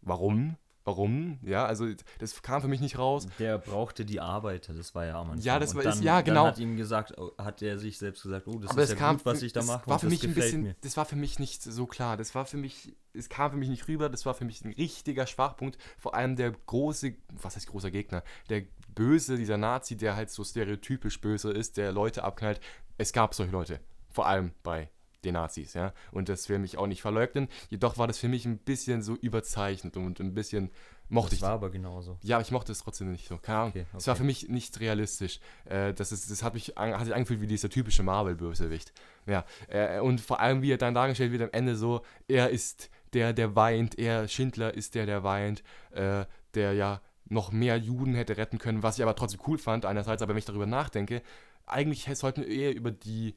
warum? 0.00 0.56
Warum? 0.84 1.38
Ja, 1.44 1.64
also 1.64 1.86
das 2.18 2.42
kam 2.42 2.60
für 2.60 2.66
mich 2.66 2.80
nicht 2.80 2.98
raus. 2.98 3.28
Der 3.38 3.56
brauchte 3.58 4.04
die 4.04 4.18
Arbeiter, 4.20 4.74
das 4.74 4.96
war 4.96 5.06
ja 5.06 5.14
am 5.20 5.30
Anfang. 5.30 5.44
Ja, 5.44 5.60
das 5.60 5.76
war- 5.76 5.84
dann, 5.84 6.02
ja, 6.02 6.22
genau. 6.22 6.42
Dann 6.46 6.52
hat 6.54 6.58
ihm 6.58 6.76
gesagt, 6.76 7.16
oh, 7.16 7.30
hat 7.38 7.62
er 7.62 7.78
sich 7.78 7.98
selbst 7.98 8.24
gesagt, 8.24 8.48
oh, 8.48 8.58
das 8.58 8.72
Aber 8.72 8.82
ist 8.82 8.90
ja 8.90 8.96
kam, 8.96 9.16
gut, 9.18 9.26
was 9.26 9.42
ich 9.42 9.52
da 9.52 9.62
mache. 9.62 9.86
war 9.88 10.00
für 10.00 10.06
das 10.06 10.10
mich 10.12 10.24
ein 10.24 10.34
bisschen, 10.34 10.62
mir. 10.64 10.76
das 10.80 10.96
war 10.96 11.04
für 11.04 11.14
mich 11.14 11.38
nicht 11.38 11.62
so 11.62 11.86
klar. 11.86 12.16
Das 12.16 12.34
war 12.34 12.46
für 12.46 12.56
mich, 12.56 12.96
es 13.12 13.28
kam 13.28 13.52
für 13.52 13.58
mich 13.58 13.68
nicht 13.68 13.86
rüber. 13.86 14.08
Das 14.08 14.26
war 14.26 14.34
für 14.34 14.44
mich 14.44 14.64
ein 14.64 14.72
richtiger 14.72 15.28
Schwachpunkt. 15.28 15.78
Vor 15.98 16.16
allem 16.16 16.34
der 16.34 16.50
große, 16.50 17.14
was 17.40 17.54
heißt 17.54 17.68
großer 17.68 17.92
Gegner? 17.92 18.24
Der 18.48 18.62
Böse, 18.92 19.36
dieser 19.36 19.58
Nazi, 19.58 19.96
der 19.96 20.16
halt 20.16 20.30
so 20.30 20.42
stereotypisch 20.42 21.20
böse 21.20 21.52
ist, 21.52 21.76
der 21.76 21.92
Leute 21.92 22.24
abknallt. 22.24 22.60
Es 22.98 23.12
gab 23.12 23.34
solche 23.34 23.52
Leute. 23.52 23.78
Vor 24.10 24.26
allem 24.26 24.50
bei 24.64 24.90
den 25.24 25.34
Nazis, 25.34 25.74
ja. 25.74 25.92
Und 26.10 26.28
das 26.28 26.48
will 26.48 26.58
mich 26.58 26.78
auch 26.78 26.86
nicht 26.86 27.02
verleugnen. 27.02 27.48
Jedoch 27.70 27.98
war 27.98 28.06
das 28.06 28.18
für 28.18 28.28
mich 28.28 28.44
ein 28.44 28.58
bisschen 28.58 29.02
so 29.02 29.14
überzeichnet 29.14 29.96
und 29.96 30.20
ein 30.20 30.34
bisschen 30.34 30.70
mochte 31.08 31.30
Das 31.30 31.38
ich 31.38 31.42
war 31.42 31.50
aber 31.50 31.70
genauso. 31.70 32.18
ja, 32.22 32.36
aber 32.36 32.42
ich 32.42 32.50
mochte 32.50 32.72
es 32.72 32.78
trotzdem 32.80 33.12
nicht 33.12 33.28
so. 33.28 33.38
Keine 33.38 33.58
Ahnung. 33.58 33.70
Okay, 33.70 33.86
Es 33.96 34.06
war 34.06 34.12
okay. 34.12 34.20
für 34.20 34.26
mich 34.26 34.48
nicht 34.48 34.80
realistisch. 34.80 35.40
Äh, 35.66 35.92
das, 35.94 36.12
ist, 36.12 36.30
das 36.30 36.42
hat 36.42 36.54
mich 36.54 36.74
hat 36.76 37.04
sich 37.04 37.14
angefühlt 37.14 37.40
wie 37.40 37.46
dieser 37.46 37.68
typische 37.68 38.02
Marvel-Bösewicht. 38.02 38.92
Ja, 39.26 39.44
äh, 39.68 40.00
und 40.00 40.20
vor 40.20 40.40
allem, 40.40 40.62
wie 40.62 40.72
er 40.72 40.78
dann 40.78 40.94
dargestellt 40.94 41.32
wird 41.32 41.42
am 41.42 41.50
Ende 41.52 41.76
so, 41.76 42.02
er 42.28 42.50
ist 42.50 42.90
der, 43.12 43.32
der 43.32 43.54
weint, 43.54 43.98
er, 43.98 44.26
Schindler 44.26 44.74
ist 44.74 44.94
der, 44.94 45.06
der 45.06 45.22
weint, 45.22 45.62
äh, 45.90 46.24
der 46.54 46.72
ja 46.72 47.00
noch 47.26 47.52
mehr 47.52 47.76
Juden 47.76 48.14
hätte 48.14 48.36
retten 48.36 48.58
können, 48.58 48.82
was 48.82 48.98
ich 48.98 49.02
aber 49.02 49.14
trotzdem 49.14 49.40
cool 49.46 49.58
fand, 49.58 49.86
einerseits, 49.86 50.22
aber 50.22 50.30
wenn 50.30 50.38
ich 50.38 50.44
darüber 50.44 50.66
nachdenke, 50.66 51.22
eigentlich 51.66 52.08
sollten 52.14 52.42
wir 52.42 52.48
eher 52.48 52.74
über 52.74 52.90
die 52.90 53.34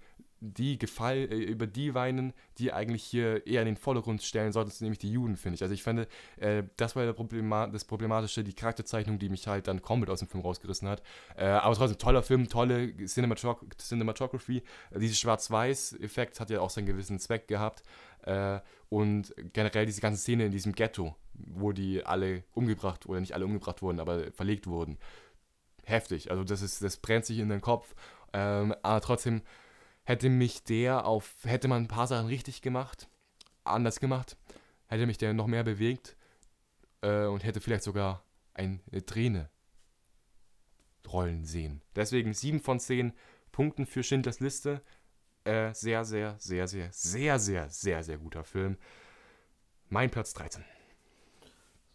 die 0.54 0.78
Gefall, 0.78 1.18
äh, 1.18 1.36
über 1.36 1.68
die 1.68 1.94
weinen, 1.94 2.34
die 2.58 2.72
eigentlich 2.72 3.04
hier 3.04 3.46
eher 3.48 3.62
in 3.62 3.68
den 3.68 3.78
Vordergrund 3.78 4.22
stellen 4.24 4.52
sollten, 4.52 4.72
nämlich 4.82 5.00
die 5.00 5.12
Juden, 5.12 5.38
finde 5.38 5.56
ich. 5.56 5.64
Also 5.64 5.74
ich 5.74 5.84
finde, 5.84 6.08
äh, 6.38 6.64
das 6.78 6.96
war 6.96 7.12
Problema 7.14 7.68
das 7.68 7.86
Problematische, 7.86 8.44
die 8.44 8.54
Charakterzeichnung, 8.54 9.20
die 9.20 9.30
mich 9.30 9.48
halt 9.48 9.68
dann 9.68 9.82
komplett 9.82 10.10
aus 10.10 10.20
dem 10.20 10.28
Film 10.28 10.44
rausgerissen 10.44 10.88
hat. 10.88 11.02
Äh, 11.36 11.46
aber 11.46 11.76
trotzdem, 11.76 11.98
toller 11.98 12.24
Film, 12.24 12.48
tolle 12.50 12.94
Cinematog 13.06 13.66
Cinematography. 13.78 14.64
Äh, 14.92 15.00
dieser 15.00 15.16
Schwarz-Weiß-Effekt 15.16 16.40
hat 16.40 16.50
ja 16.50 16.62
auch 16.62 16.70
seinen 16.70 16.86
gewissen 16.86 17.20
Zweck 17.20 17.48
gehabt. 17.48 17.84
Äh, 18.24 18.60
und 18.90 19.34
generell 19.54 19.86
diese 19.86 20.02
ganze 20.02 20.22
Szene 20.22 20.46
in 20.46 20.52
diesem 20.52 20.74
Ghetto, 20.74 21.16
wo 21.34 21.72
die 21.72 22.06
alle 22.06 22.44
umgebracht, 22.54 23.08
oder 23.08 23.20
nicht 23.20 23.34
alle 23.34 23.46
umgebracht 23.46 23.82
wurden, 23.82 24.00
aber 24.00 24.32
verlegt 24.32 24.68
wurden. 24.68 24.98
Heftig. 25.84 26.32
Also 26.32 26.44
das 26.44 26.62
ist, 26.62 26.84
das 26.84 26.98
brennt 26.98 27.26
sich 27.26 27.40
in 27.40 27.50
den 27.50 27.62
Kopf. 27.62 27.96
Ähm, 28.34 28.76
aber 28.82 29.02
trotzdem 29.02 29.42
hätte 30.06 30.30
mich 30.30 30.64
der 30.64 31.06
auf, 31.06 31.36
hätte 31.44 31.68
man 31.68 31.84
ein 31.84 31.88
paar 31.88 32.07
Sachen 32.07 32.27
richtig 32.27 32.61
gemacht, 32.61 33.10
anders 33.64 33.99
gemacht, 33.99 34.38
hätte 34.88 35.06
mich 35.06 35.18
der 35.18 35.34
noch 35.34 35.48
mehr 35.48 35.64
bewegt 35.64 36.15
äh, 37.02 37.26
und 37.26 37.44
hätte 37.44 37.60
vielleicht 37.60 37.84
sogar 37.84 38.23
eine 38.53 38.80
Träne 39.06 39.49
rollen 41.11 41.45
sehen. 41.45 41.82
Deswegen 41.95 42.34
7 42.34 42.60
von 42.60 42.80
10 42.80 43.14
Punkten 43.52 43.86
für 43.86 44.03
Schindlers 44.03 44.40
Liste. 44.40 44.82
Äh, 45.44 45.73
sehr, 45.73 46.03
sehr, 46.06 46.36
sehr, 46.40 46.68
sehr, 46.68 46.91
sehr, 46.91 47.40
sehr, 47.40 47.69
sehr, 47.69 48.03
sehr 48.03 48.18
guter 48.18 48.44
Film. 48.44 48.77
Mein 49.90 50.10
Platz 50.10 50.34
13. 50.34 50.64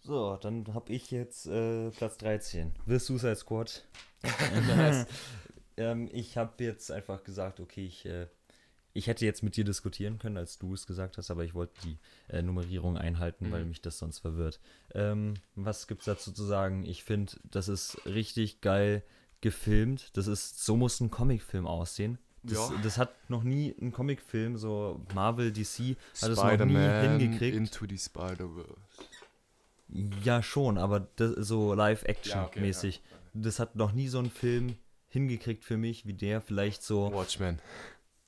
So, 0.03 0.37
dann 0.37 0.73
habe 0.73 0.93
ich 0.93 1.11
jetzt 1.11 1.47
äh, 1.47 1.91
Platz 1.91 2.17
13. 2.19 2.73
The 2.87 2.99
Suicide 2.99 3.37
Squad. 3.37 3.87
ähm, 5.81 6.09
ich 6.13 6.37
habe 6.37 6.63
jetzt 6.65 6.91
einfach 6.91 7.25
gesagt, 7.25 7.59
okay, 7.61 7.87
ich, 7.87 8.05
äh, 8.07 8.27
ich 8.93 9.07
hätte 9.07 9.25
jetzt 9.25 9.43
mit 9.43 9.57
dir 9.57 9.65
diskutieren 9.65 10.19
können, 10.19 10.37
als 10.37 10.59
du 10.59 10.75
es 10.75 10.87
gesagt 10.87 11.17
hast, 11.17 11.31
aber 11.31 11.45
ich 11.45 11.55
wollte 11.55 11.75
die 11.85 11.99
äh, 12.29 12.43
Nummerierung 12.43 12.97
einhalten, 12.99 13.51
weil 13.51 13.63
Mhm. 13.63 13.69
mich 13.71 13.81
das 13.83 13.99
sonst 13.99 14.19
verwirrt. 14.19 14.61
Ähm, 14.95 15.35
was 15.55 15.87
gibt's 15.87 16.05
dazu 16.07 16.33
zu 16.33 16.45
sagen? 16.45 16.85
Ich 16.85 17.05
finde, 17.05 17.33
das 17.45 17.69
ist 17.69 18.05
richtig 18.05 18.61
geil 18.61 19.03
gefilmt. 19.41 20.17
Das 20.17 20.27
ist, 20.27 20.65
so 20.65 20.77
muss 20.77 21.01
ein 21.01 21.11
Comicfilm 21.11 21.67
aussehen. 21.67 22.19
Das, 22.43 22.57
Ja. 22.71 22.81
das 22.83 22.99
hat 22.99 23.31
noch 23.31 23.43
nie 23.43 23.75
ein 23.81 23.93
Comicfilm, 23.93 24.57
so 24.59 25.05
Marvel, 25.15 25.53
DC, 25.53 25.97
hat 26.23 26.31
es 26.31 26.37
noch 26.37 26.65
nie 26.65 26.75
hingekriegt. 27.19 27.57
Into 27.57 27.87
the 27.89 27.99
Spider-Verse. 27.99 28.77
Ja, 30.25 30.43
schon, 30.43 30.79
aber 30.79 31.01
das, 31.17 31.33
so 31.47 31.59
Ja, 31.61 31.71
okay, 31.73 31.77
Live-Action-mäßig. 31.77 33.03
Das 33.35 33.59
hat 33.61 33.77
noch 33.77 33.93
nie 33.93 34.09
so 34.09 34.19
ein 34.19 34.31
Film 34.31 34.77
hingekriegt 35.11 35.65
für 35.65 35.77
mich, 35.77 36.07
wie 36.07 36.15
der 36.15 36.41
vielleicht 36.41 36.83
so. 36.83 37.13
Watchmen. 37.13 37.59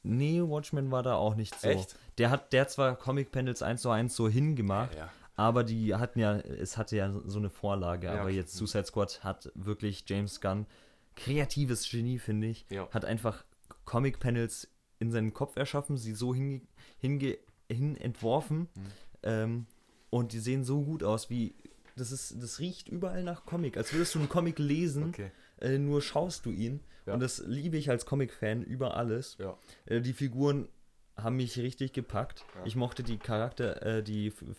Nee, 0.02 0.42
Watchmen 0.42 0.90
war 0.90 1.02
da 1.02 1.14
auch 1.14 1.34
nicht 1.36 1.58
so. 1.60 1.68
Echt? 1.68 1.96
Der 2.18 2.30
hat, 2.30 2.52
der 2.52 2.62
hat 2.62 2.70
zwar 2.70 2.96
Comic-Panels 2.96 3.62
1 3.62 3.80
zu 3.82 3.90
1 3.90 4.14
so 4.14 4.28
hingemacht, 4.28 4.94
Ja. 4.96 5.10
aber 5.36 5.62
die 5.64 5.94
hatten 5.94 6.18
ja, 6.18 6.36
es 6.38 6.76
hatte 6.76 6.96
ja 6.96 7.12
so 7.24 7.38
eine 7.38 7.50
Vorlage. 7.50 8.08
Ja, 8.08 8.14
aber 8.14 8.24
okay. 8.24 8.34
jetzt 8.36 8.54
Suicide 8.54 8.84
Squad 8.84 9.22
hat 9.24 9.50
wirklich 9.54 10.04
James 10.06 10.40
Gunn, 10.40 10.66
kreatives 11.14 11.88
Genie, 11.88 12.18
finde 12.18 12.48
ich, 12.48 12.66
Ja. 12.70 12.88
hat 12.90 13.04
einfach 13.04 13.44
Comic-Panels 13.84 14.68
in 14.98 15.10
seinen 15.10 15.32
Kopf 15.32 15.56
erschaffen, 15.56 15.96
sie 15.96 16.14
so 16.14 16.34
hinge, 16.34 16.62
hinge, 16.98 17.38
hin 17.70 17.96
entworfen 17.96 18.68
Mhm. 18.74 18.86
ähm, 19.22 19.66
und 20.10 20.32
die 20.32 20.38
sehen 20.40 20.64
so 20.64 20.82
gut 20.82 21.02
aus, 21.02 21.30
wie 21.30 21.54
das 21.96 22.10
ist, 22.10 22.42
das 22.42 22.58
riecht 22.58 22.88
überall 22.88 23.22
nach 23.22 23.44
Comic, 23.44 23.76
als 23.76 23.92
würdest 23.92 24.14
du 24.14 24.18
einen 24.20 24.28
Comic 24.28 24.58
lesen, 24.58 25.08
Okay. 25.10 25.30
Äh, 25.62 25.78
nur 25.78 26.02
schaust 26.02 26.44
du 26.46 26.50
ihn 26.50 26.80
Ja. 27.06 27.14
und 27.14 27.20
das 27.20 27.42
liebe 27.46 27.76
ich 27.76 27.88
als 27.90 28.04
Comic-Fan 28.06 28.62
über 28.62 28.96
alles. 28.96 29.36
Ja. 29.38 29.56
Äh, 29.86 30.00
die 30.00 30.12
Figuren 30.12 30.68
haben 31.16 31.36
mich 31.36 31.58
richtig 31.58 31.92
gepackt. 31.92 32.44
Ja. 32.56 32.62
Ich 32.64 32.76
mochte 32.76 33.02
die 33.02 33.18
Charakter, 33.18 33.82
äh, 33.84 34.02
die 34.02 34.28
F 34.28 34.42
F 34.42 34.56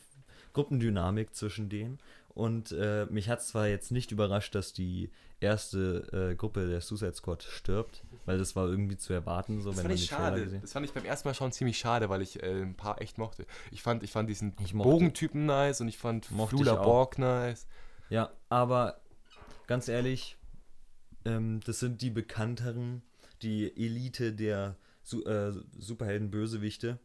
Gruppendynamik 0.54 1.34
zwischen 1.36 1.68
denen 1.70 1.98
Und 2.36 2.72
äh, 2.72 3.06
mich 3.10 3.28
hat 3.30 3.42
zwar 3.44 3.68
jetzt 3.68 3.92
nicht 3.92 4.12
überrascht, 4.12 4.54
dass 4.56 4.72
die 4.74 5.10
erste 5.40 6.30
äh, 6.32 6.36
Gruppe 6.36 6.68
der 6.68 6.80
Suicide 6.82 7.14
Squad 7.16 7.44
stirbt, 7.44 8.04
weil 8.26 8.38
das 8.38 8.56
war 8.56 8.68
irgendwie 8.68 8.98
zu 8.98 9.14
erwarten, 9.14 9.62
so 9.62 9.70
Das 9.70 9.78
wenn 9.78 9.84
fand 9.84 9.94
man 9.96 9.96
ich 9.98 10.06
schade. 10.06 10.60
Das 10.62 10.74
fand 10.74 10.86
ich 10.86 10.94
beim 10.94 11.06
ersten 11.06 11.28
Mal 11.28 11.34
schon 11.34 11.52
ziemlich 11.52 11.78
schade, 11.78 12.10
weil 12.10 12.22
ich 12.22 12.42
äh, 12.44 12.62
ein 12.62 12.76
paar 12.76 13.02
echt 13.02 13.18
mochte. 13.18 13.46
Ich 13.72 13.82
fand, 13.82 14.04
ich 14.04 14.12
fand 14.12 14.30
diesen 14.30 14.56
Ich 14.64 14.74
mochte- 14.74 14.90
Bogentypen 14.92 15.46
nice 15.46 15.82
und 15.82 15.88
ich 15.88 15.98
fand 15.98 16.26
Flula. 16.28 16.76
Borg 16.76 17.18
nice. 17.20 17.68
Ja, 18.10 18.32
aber 18.50 19.02
ganz 19.68 19.88
ehrlich, 19.88 20.38
ähm, 21.26 21.60
das 21.66 21.80
sind 21.80 22.02
die 22.02 22.10
bekannteren, 22.10 23.02
die 23.42 23.76
Elite 23.76 24.34
der 24.34 24.78
Su 25.04 25.24
äh, 25.24 25.54
Superhelden-Bösewichte. 25.78 27.00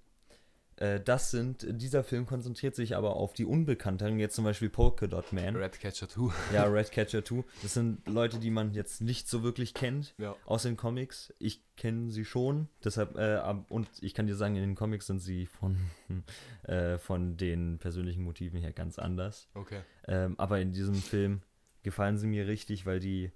Äh, 0.79 1.01
das 1.01 1.31
sind, 1.31 1.67
dieser 1.69 2.05
Film 2.05 2.27
konzentriert 2.27 2.77
sich 2.77 2.97
aber 2.97 3.17
auf 3.17 3.33
die 3.33 3.45
unbekannteren, 3.45 4.19
jetzt 4.19 4.37
zum 4.37 4.45
Beispiel 4.45 4.71
Polka 4.71 5.07
Dot 5.09 5.33
Man. 5.33 5.57
Redcatcher 5.57 6.09
2. 6.09 6.33
Ja, 6.53 6.65
Redcatcher 6.65 7.25
2. 7.25 7.43
Das 7.63 7.75
sind 7.75 8.07
Leute, 8.09 8.39
die 8.39 8.51
man 8.51 8.73
jetzt 8.73 9.01
nicht 9.01 9.29
so 9.29 9.43
wirklich 9.43 9.75
kennt 9.75 10.15
ja. 10.19 10.37
aus 10.47 10.63
den 10.63 10.77
Comics. 10.77 11.35
Ich 11.39 11.65
kenne 11.77 12.11
sie 12.11 12.25
schon, 12.25 12.69
deshalb, 12.85 13.17
äh, 13.17 13.41
und 13.69 13.89
ich 14.01 14.15
kann 14.15 14.27
dir 14.27 14.37
sagen, 14.37 14.55
in 14.55 14.63
den 14.63 14.75
Comics 14.77 15.07
sind 15.07 15.19
sie 15.19 15.47
von, 15.47 15.77
äh, 16.63 16.99
von 16.99 17.37
den 17.37 17.79
persönlichen 17.79 18.23
Motiven 18.23 18.61
her 18.61 18.73
ganz 18.73 18.99
anders. 18.99 19.49
Okay. 19.55 19.81
Ähm, 20.07 20.35
aber 20.39 20.61
in 20.61 20.73
diesem 20.73 20.95
Film 20.95 21.43
gefallen 21.83 22.19
sie 22.19 22.27
mir 22.29 22.47
richtig, 22.47 22.87
weil 22.87 23.01
die 23.01 23.33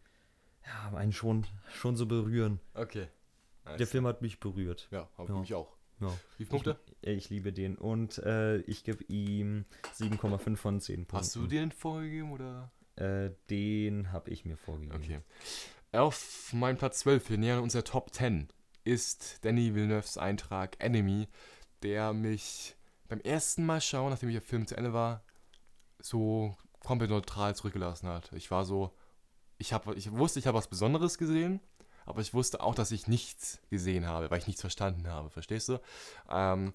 ja, 0.66 0.96
einen 0.96 1.12
schon, 1.12 1.46
schon 1.72 1.96
so 1.96 2.06
berühren. 2.06 2.60
Okay. 2.74 3.08
Nice. 3.64 3.78
Der 3.78 3.86
Film 3.86 4.06
hat 4.06 4.22
mich 4.22 4.40
berührt. 4.40 4.88
ja, 4.90 5.08
hab 5.16 5.28
Ja. 5.28 5.36
mich 5.36 5.54
auch. 5.54 5.76
Ja. 6.00 6.08
Wie 6.36 6.44
viele 6.44 6.48
Punkte? 6.48 6.80
Ich, 7.00 7.10
ich 7.10 7.30
liebe 7.30 7.52
den. 7.52 7.76
Und 7.76 8.18
äh, 8.18 8.58
ich 8.62 8.82
gebe 8.82 9.04
ihm 9.04 9.64
7,5 9.96 10.56
von 10.56 10.80
10 10.80 10.96
Punkten. 11.06 11.16
Hast 11.16 11.36
du 11.36 11.46
den 11.46 11.70
vorgegeben 11.70 12.32
oder? 12.32 12.72
Äh, 12.96 13.30
den 13.50 14.10
habe 14.12 14.30
ich 14.30 14.44
mir 14.44 14.56
vorgegeben. 14.56 14.96
Okay. 14.96 15.20
Auf 15.92 16.52
meinem 16.52 16.76
Platz 16.76 17.00
12, 17.00 17.30
wir 17.30 17.38
nähern 17.38 17.62
uns 17.62 17.74
der 17.74 17.84
Top 17.84 18.12
10, 18.12 18.48
ist 18.84 19.44
Danny 19.44 19.74
Villeneuves 19.74 20.16
Eintrag 20.18 20.74
Enemy, 20.82 21.28
der 21.82 22.12
mich 22.12 22.74
beim 23.08 23.20
ersten 23.20 23.64
Mal 23.64 23.80
schauen, 23.80 24.10
nachdem 24.10 24.30
der 24.32 24.42
Film 24.42 24.66
zu 24.66 24.76
Ende 24.76 24.92
war, 24.92 25.22
so 26.00 26.56
komplett 26.80 27.10
neutral 27.10 27.54
zurückgelassen 27.54 28.08
hat. 28.08 28.32
Ich 28.32 28.50
war 28.50 28.64
so, 28.64 28.92
ich, 29.62 29.72
hab, 29.72 29.86
ich 29.96 30.10
wusste, 30.12 30.40
ich 30.40 30.46
habe 30.46 30.58
was 30.58 30.66
Besonderes 30.68 31.18
gesehen, 31.18 31.60
aber 32.04 32.20
ich 32.20 32.34
wusste 32.34 32.60
auch, 32.60 32.74
dass 32.74 32.90
ich 32.90 33.06
nichts 33.06 33.60
gesehen 33.70 34.06
habe, 34.06 34.28
weil 34.30 34.38
ich 34.40 34.48
nichts 34.48 34.60
verstanden 34.60 35.06
habe, 35.08 35.30
verstehst 35.30 35.68
du? 35.68 35.78
Ähm, 36.28 36.72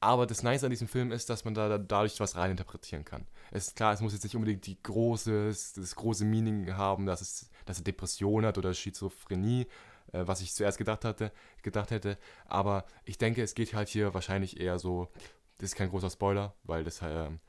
aber 0.00 0.26
das 0.26 0.42
Nice 0.42 0.62
an 0.62 0.70
diesem 0.70 0.88
Film 0.88 1.10
ist, 1.10 1.30
dass 1.30 1.44
man 1.44 1.54
da 1.54 1.68
da- 1.68 1.78
dadurch 1.78 2.20
was 2.20 2.36
reininterpretieren 2.36 3.04
kann. 3.04 3.26
Es 3.50 3.68
ist 3.68 3.76
klar, 3.76 3.94
es 3.94 4.00
muss 4.00 4.12
jetzt 4.12 4.24
nicht 4.24 4.36
unbedingt 4.36 4.66
die 4.66 4.80
große, 4.82 5.48
das 5.48 5.96
große 5.96 6.24
Meaning 6.26 6.76
haben, 6.76 7.06
dass, 7.06 7.20
es, 7.22 7.50
dass 7.64 7.78
er 7.78 7.84
Depression 7.84 8.44
hat 8.46 8.58
oder 8.58 8.74
Schizophrenie, 8.74 9.66
äh, 10.12 10.26
was 10.26 10.42
ich 10.42 10.52
zuerst 10.54 10.78
gedacht 10.78 11.04
hatte, 11.06 11.32
gedacht 11.62 11.90
hätte. 11.90 12.18
Aber 12.46 12.84
ich 13.04 13.16
denke, 13.18 13.42
es 13.42 13.54
geht 13.54 13.72
halt 13.74 13.88
hier 13.88 14.12
wahrscheinlich 14.14 14.60
eher 14.60 14.78
so, 14.78 15.08
das 15.58 15.70
ist 15.70 15.76
kein 15.76 15.90
großer 15.90 16.10
Spoiler, 16.10 16.54
weil 16.64 16.84
das 16.84 17.00
ähm, 17.02 17.40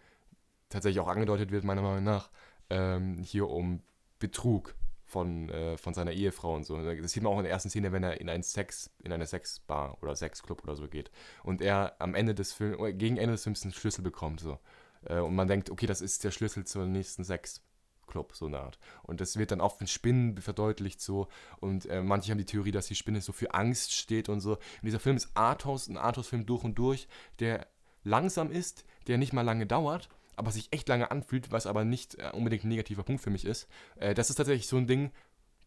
tatsächlich 0.69 1.01
auch 1.01 1.07
angedeutet 1.09 1.51
wird, 1.51 1.63
meiner 1.65 1.81
Meinung 1.81 2.03
nach, 2.03 2.29
ähm, 2.69 3.21
hier 3.23 3.49
um 3.49 3.81
Betrug 4.19 4.75
von, 5.09 5.49
äh, 5.49 5.77
von 5.77 5.93
seiner 5.93 6.11
Ehefrau 6.11 6.55
und 6.55 6.63
so. 6.65 6.77
Das 6.77 7.11
sieht 7.11 7.23
man 7.23 7.33
auch 7.33 7.37
in 7.37 7.43
der 7.43 7.51
ersten 7.51 7.69
Szene, 7.69 7.91
wenn 7.91 8.03
er 8.03 8.21
in 8.21 8.29
einen 8.29 8.43
Sex, 8.43 8.91
in 8.99 9.11
eine 9.11 9.25
Sexbar 9.25 9.97
oder 10.01 10.15
Sexclub 10.15 10.63
oder 10.63 10.75
so 10.75 10.87
geht. 10.87 11.11
Und 11.43 11.61
er 11.61 11.95
am 11.99 12.13
Ende 12.13 12.35
des 12.35 12.53
Films, 12.53 12.77
oder 12.77 12.93
gegen 12.93 13.17
Ende 13.17 13.33
des 13.33 13.43
Films 13.43 13.63
einen 13.63 13.73
Schlüssel 13.73 14.03
bekommt. 14.03 14.39
So. 14.39 14.59
Äh, 15.05 15.19
und 15.19 15.35
man 15.35 15.47
denkt, 15.47 15.71
okay, 15.71 15.87
das 15.87 16.01
ist 16.01 16.23
der 16.23 16.31
Schlüssel 16.31 16.65
zur 16.65 16.85
nächsten 16.85 17.23
Sexclub, 17.23 18.35
so 18.35 18.45
eine 18.45 18.59
Art. 18.59 18.77
Und 19.01 19.19
das 19.19 19.37
wird 19.37 19.51
dann 19.51 19.61
oft 19.61 19.81
mit 19.81 19.89
Spinnen 19.89 20.37
verdeutlicht 20.37 21.01
so. 21.01 21.27
Und 21.59 21.87
äh, 21.87 22.03
manche 22.03 22.31
haben 22.31 22.37
die 22.37 22.45
Theorie, 22.45 22.71
dass 22.71 22.87
die 22.87 22.95
Spinne 22.95 23.21
so 23.21 23.33
für 23.33 23.53
Angst 23.55 23.93
steht 23.93 24.29
und 24.29 24.41
so. 24.41 24.53
Und 24.53 24.83
dieser 24.83 24.99
Film 24.99 25.17
ist 25.17 25.29
Arthouse, 25.33 25.87
ein 25.87 25.97
Arthouse-Film 25.97 26.45
durch 26.45 26.63
und 26.63 26.75
durch, 26.75 27.07
der 27.39 27.65
langsam 28.03 28.51
ist, 28.51 28.85
der 29.07 29.17
nicht 29.17 29.33
mal 29.33 29.41
lange 29.41 29.65
dauert, 29.65 30.07
aber 30.39 30.51
sich 30.51 30.71
echt 30.71 30.87
lange 30.87 31.11
anfühlt, 31.11 31.51
was 31.51 31.67
aber 31.67 31.83
nicht 31.83 32.15
äh, 32.15 32.31
unbedingt 32.33 32.63
ein 32.63 32.69
negativer 32.69 33.03
Punkt 33.03 33.21
für 33.21 33.29
mich 33.29 33.43
ist. 33.43 33.67
Äh, 33.97 34.13
das 34.13 34.29
ist 34.29 34.37
tatsächlich 34.37 34.67
so 34.67 34.77
ein 34.77 34.87
Ding, 34.87 35.11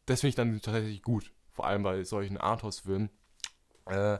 das 0.06 0.20
finde 0.20 0.30
ich 0.30 0.34
dann 0.34 0.60
tatsächlich 0.62 1.02
gut. 1.02 1.30
Vor 1.52 1.66
allem 1.66 1.82
bei 1.82 2.02
solchen 2.04 2.38
Arthouse-Filmen. 2.38 3.10
Äh, 3.84 4.18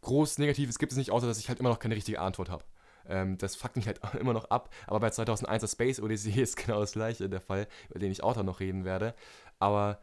groß 0.00 0.38
Negatives 0.38 0.78
gibt 0.78 0.92
es 0.92 0.98
nicht, 0.98 1.10
außer 1.10 1.26
dass 1.26 1.38
ich 1.38 1.50
halt 1.50 1.60
immer 1.60 1.68
noch 1.68 1.78
keine 1.78 1.94
richtige 1.96 2.18
Antwort 2.18 2.48
habe. 2.48 2.64
Ähm, 3.06 3.36
das 3.36 3.56
fuckt 3.56 3.76
mich 3.76 3.86
halt 3.86 4.00
immer 4.18 4.32
noch 4.32 4.46
ab. 4.46 4.74
Aber 4.86 5.00
bei 5.00 5.10
2001 5.10 5.70
Space 5.70 6.00
Odyssey 6.00 6.32
ist 6.40 6.56
genau 6.56 6.80
das 6.80 6.92
gleiche 6.92 7.28
der 7.28 7.42
Fall, 7.42 7.68
über 7.90 7.98
den 7.98 8.10
ich 8.10 8.22
auch 8.22 8.32
dann 8.32 8.46
noch 8.46 8.60
reden 8.60 8.86
werde. 8.86 9.14
Aber 9.58 10.00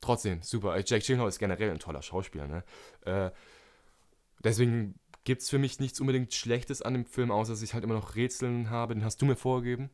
trotzdem, 0.00 0.42
super. 0.42 0.76
Äh, 0.76 0.84
Jake 0.86 1.04
Gyllenhaal 1.04 1.28
ist 1.28 1.40
generell 1.40 1.72
ein 1.72 1.80
toller 1.80 2.02
Schauspieler. 2.02 2.46
Ne? 2.46 2.62
Äh, 3.04 3.32
deswegen 4.44 4.94
gibt 5.26 5.42
es 5.42 5.50
für 5.50 5.58
mich 5.58 5.80
nichts 5.80 6.00
unbedingt 6.00 6.32
Schlechtes 6.32 6.80
an 6.80 6.94
dem 6.94 7.04
Film, 7.04 7.30
außer 7.30 7.52
dass 7.52 7.60
ich 7.60 7.74
halt 7.74 7.84
immer 7.84 7.94
noch 7.94 8.14
Rätseln 8.14 8.70
habe. 8.70 8.94
Den 8.94 9.04
hast 9.04 9.20
du 9.20 9.26
mir 9.26 9.36
vorgegeben. 9.36 9.90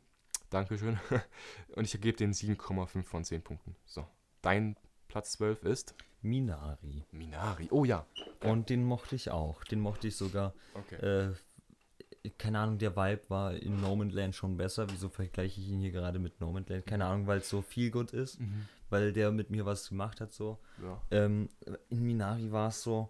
Dankeschön. 0.50 1.00
Und 1.74 1.84
ich 1.84 2.00
gebe 2.00 2.16
den 2.16 2.32
7,5 2.32 3.02
von 3.02 3.24
10 3.24 3.42
Punkten. 3.42 3.74
So. 3.86 4.06
Dein 4.42 4.76
Platz 5.08 5.32
12 5.32 5.64
ist 5.64 5.94
Minari. 6.20 7.06
Minari. 7.10 7.68
Oh 7.70 7.84
ja. 7.84 8.06
Und 8.44 8.68
den 8.68 8.84
mochte 8.84 9.16
ich 9.16 9.30
auch. 9.30 9.64
Den 9.64 9.80
mochte 9.80 10.08
ich 10.08 10.16
sogar. 10.16 10.52
Okay. 10.74 10.96
Äh, 10.96 12.30
keine 12.38 12.58
Ahnung, 12.58 12.78
der 12.78 12.94
Vibe 12.94 13.22
war 13.28 13.54
in 13.54 13.80
No 13.80 13.96
Man's 13.96 14.14
Land 14.14 14.36
schon 14.36 14.58
besser. 14.58 14.88
Wieso 14.90 15.08
vergleiche 15.08 15.60
ich 15.60 15.68
ihn 15.68 15.80
hier 15.80 15.92
gerade 15.92 16.18
mit 16.18 16.40
No 16.42 16.52
Man's 16.52 16.68
Land? 16.68 16.86
Keine 16.86 17.06
Ahnung, 17.06 17.26
weil 17.26 17.38
es 17.38 17.48
so 17.48 17.62
viel 17.62 17.90
gut 17.90 18.12
ist. 18.12 18.38
Mhm. 18.38 18.66
Weil 18.90 19.14
der 19.14 19.32
mit 19.32 19.48
mir 19.48 19.64
was 19.64 19.88
gemacht 19.88 20.20
hat, 20.20 20.32
so. 20.32 20.58
Ja. 20.82 21.00
Ähm, 21.10 21.48
in 21.88 22.02
Minari 22.02 22.52
war 22.52 22.68
es 22.68 22.82
so, 22.82 23.08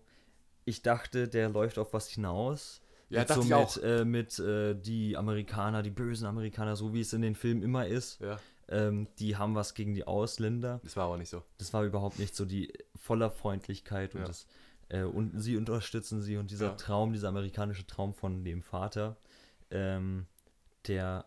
ich 0.65 0.83
dachte, 0.83 1.29
der 1.29 1.49
läuft 1.49 1.79
auf 1.79 1.93
was 1.93 2.09
hinaus. 2.09 2.81
Ja, 3.09 3.21
Jetzt 3.21 3.31
dachte 3.31 3.43
so 3.43 3.47
ich 3.47 3.51
mit, 3.51 3.59
auch. 3.59 3.77
Äh, 4.01 4.05
mit 4.05 4.39
äh, 4.39 4.75
die 4.75 5.17
Amerikaner, 5.17 5.83
die 5.83 5.91
bösen 5.91 6.27
Amerikaner, 6.27 6.77
so 6.77 6.95
wie 6.95 7.01
es 7.01 7.13
in 7.13 7.23
den 7.23 7.35
Filmen 7.35 7.63
immer 7.63 7.87
ist. 7.87 8.21
Ja. 8.21 8.39
Ähm, 8.69 9.07
die 9.19 9.37
haben 9.37 9.55
was 9.55 9.75
gegen 9.75 9.93
die 9.95 10.07
Ausländer. 10.07 10.81
Das 10.83 10.97
war 10.97 11.05
aber 11.07 11.19
nicht 11.19 11.29
so. 11.29 11.43
Das 11.59 11.75
war 11.75 11.85
überhaupt 11.85 12.19
nicht 12.19 12.35
so 12.35 12.45
die 12.47 12.73
voller 12.97 13.31
Freundlichkeit 13.31 14.15
und 14.15 14.23
Ja. 14.23 14.27
das 14.29 14.47
äh, 14.89 15.03
und 15.03 15.39
sie 15.41 15.57
unterstützen 15.57 16.23
sie 16.23 16.37
und 16.39 16.51
dieser 16.51 16.67
Ja. 16.69 16.75
Traum, 16.75 17.13
dieser 17.13 17.29
amerikanische 17.29 17.87
Traum 17.87 18.15
von 18.15 18.45
dem 18.45 18.63
Vater, 18.63 19.17
ähm, 19.71 20.27
der, 20.87 21.27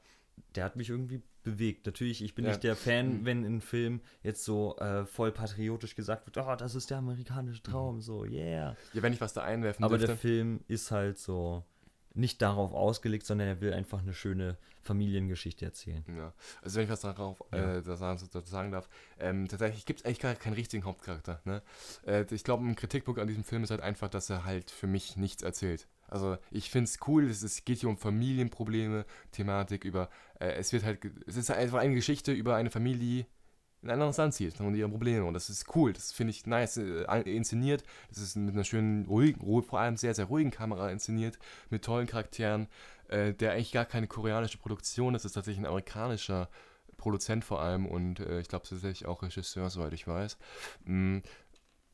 der 0.56 0.64
hat 0.66 0.76
mich 0.76 0.90
irgendwie 0.90 1.22
bewegt. 1.45 1.85
Natürlich, 1.85 2.22
ich 2.22 2.35
bin 2.35 2.43
Ja. 2.43 2.51
nicht 2.51 2.63
der 2.63 2.76
Fan, 2.76 3.23
wenn 3.23 3.45
in 3.45 3.61
Film 3.61 4.01
jetzt 4.23 4.43
so 4.43 4.76
äh, 4.80 5.05
voll 5.05 5.31
patriotisch 5.31 5.95
gesagt 5.95 6.26
wird, 6.27 6.38
oh, 6.45 6.55
das 6.57 6.76
ist 6.76 6.89
der 6.89 6.97
amerikanische 6.97 7.63
Traum, 7.63 8.01
so, 8.01 8.26
yeah. 8.26 8.76
Ja, 8.93 9.01
wenn 9.01 9.13
ich 9.13 9.22
was 9.22 9.31
da 9.31 9.43
einwerfen 9.43 9.85
Aber 9.85 9.97
der 9.97 10.07
dürfte. 10.07 10.22
Film 10.27 10.59
ist 10.67 10.91
halt 10.91 11.17
so 11.17 11.63
nicht 12.13 12.41
darauf 12.41 12.73
ausgelegt, 12.73 13.26
sondern 13.26 13.47
er 13.47 13.61
will 13.61 13.73
einfach 13.73 13.99
eine 13.99 14.13
schöne 14.13 14.57
Familiengeschichte 14.81 15.65
erzählen. 15.65 16.03
Ja, 16.15 16.34
also 16.61 16.77
wenn 16.77 16.85
ich 16.85 16.89
was 16.89 17.01
darauf 17.01 17.43
Ja. 17.51 17.77
äh, 17.77 17.81
dazu 17.84 18.39
sagen 18.45 18.72
darf, 18.72 18.88
ähm, 19.19 19.47
tatsächlich 19.47 19.85
gibt 19.85 19.99
es 19.99 20.05
eigentlich 20.05 20.19
gar 20.19 20.35
keinen 20.35 20.53
richtigen 20.53 20.85
Hauptcharakter. 20.85 21.41
Ne? 21.43 21.61
Äh, 22.05 22.26
ich 22.34 22.43
glaube, 22.43 22.65
ein 22.65 22.76
Kritikpunkt 22.76 23.19
an 23.19 23.27
diesem 23.27 23.43
Film 23.43 23.63
ist 23.63 23.72
halt 23.72 23.81
einfach, 23.81 24.09
dass 24.09 24.30
er 24.30 24.45
halt 24.45 24.72
für 24.72 24.88
mich 24.88 25.17
nichts 25.17 25.43
erzählt. 25.43 25.88
Also 26.07 26.38
ich 26.52 26.69
finde 26.69 26.86
es 26.86 26.99
cool, 27.07 27.26
es, 27.30 27.65
geht 27.65 27.80
hier 27.80 27.90
um 27.90 27.98
Familienprobleme, 27.98 29.06
Thematik 29.32 29.84
über, 29.86 30.10
äh, 30.40 30.53
es 30.53 30.72
wird 30.73 30.84
halt, 30.84 30.99
es 31.26 31.36
ist 31.38 31.52
einfach 31.52 31.80
eine 31.80 31.95
Geschichte 31.95 32.32
über 32.32 32.56
eine 32.56 32.72
Familie, 32.72 32.99
die 32.99 33.26
in 33.82 33.90
ein 33.90 33.94
anderes 33.94 34.18
Land 34.18 34.34
zieht 34.34 34.60
und 34.61 34.76
ihre 34.76 34.90
Probleme. 34.90 35.26
Und 35.26 35.34
das 35.36 35.49
ist 35.49 35.76
cool, 35.76 35.94
das 35.94 36.11
finde 36.11 36.32
ich 36.32 36.48
nice 36.48 36.77
äh, 36.77 37.22
inszeniert. 37.22 37.84
Das 38.10 38.18
ist 38.18 38.36
mit 38.36 38.53
einer 38.53 38.64
schönen, 38.64 39.06
ruhigen, 39.06 39.41
ruh- 39.41 39.61
vor 39.61 39.80
allem 39.80 39.95
sehr, 39.98 40.14
sehr 40.15 40.26
ruhigen 40.26 40.52
Kamera 40.52 40.90
inszeniert, 40.90 41.38
mit 41.69 41.84
tollen 41.86 42.07
Charakteren, 42.07 42.68
äh, 43.10 43.34
der 43.34 43.52
eigentlich 43.52 43.72
gar 43.72 43.86
keine 43.86 44.07
koreanische 44.07 44.57
Produktion 44.57 45.14
ist, 45.15 45.23
das 45.23 45.32
ist 45.32 45.36
tatsächlich 45.36 45.61
ein 45.61 45.68
amerikanischer 45.68 46.49
Produzent 46.98 47.44
vor 47.44 47.61
allem 47.61 47.86
und 47.86 48.19
äh, 48.22 48.40
ich 48.40 48.48
glaube 48.48 48.68
tatsächlich 48.68 49.06
auch 49.06 49.22
Regisseur, 49.22 49.69
soweit 49.69 49.94
ich 49.94 50.07
weiß. 50.07 50.38
Mm, 50.86 51.19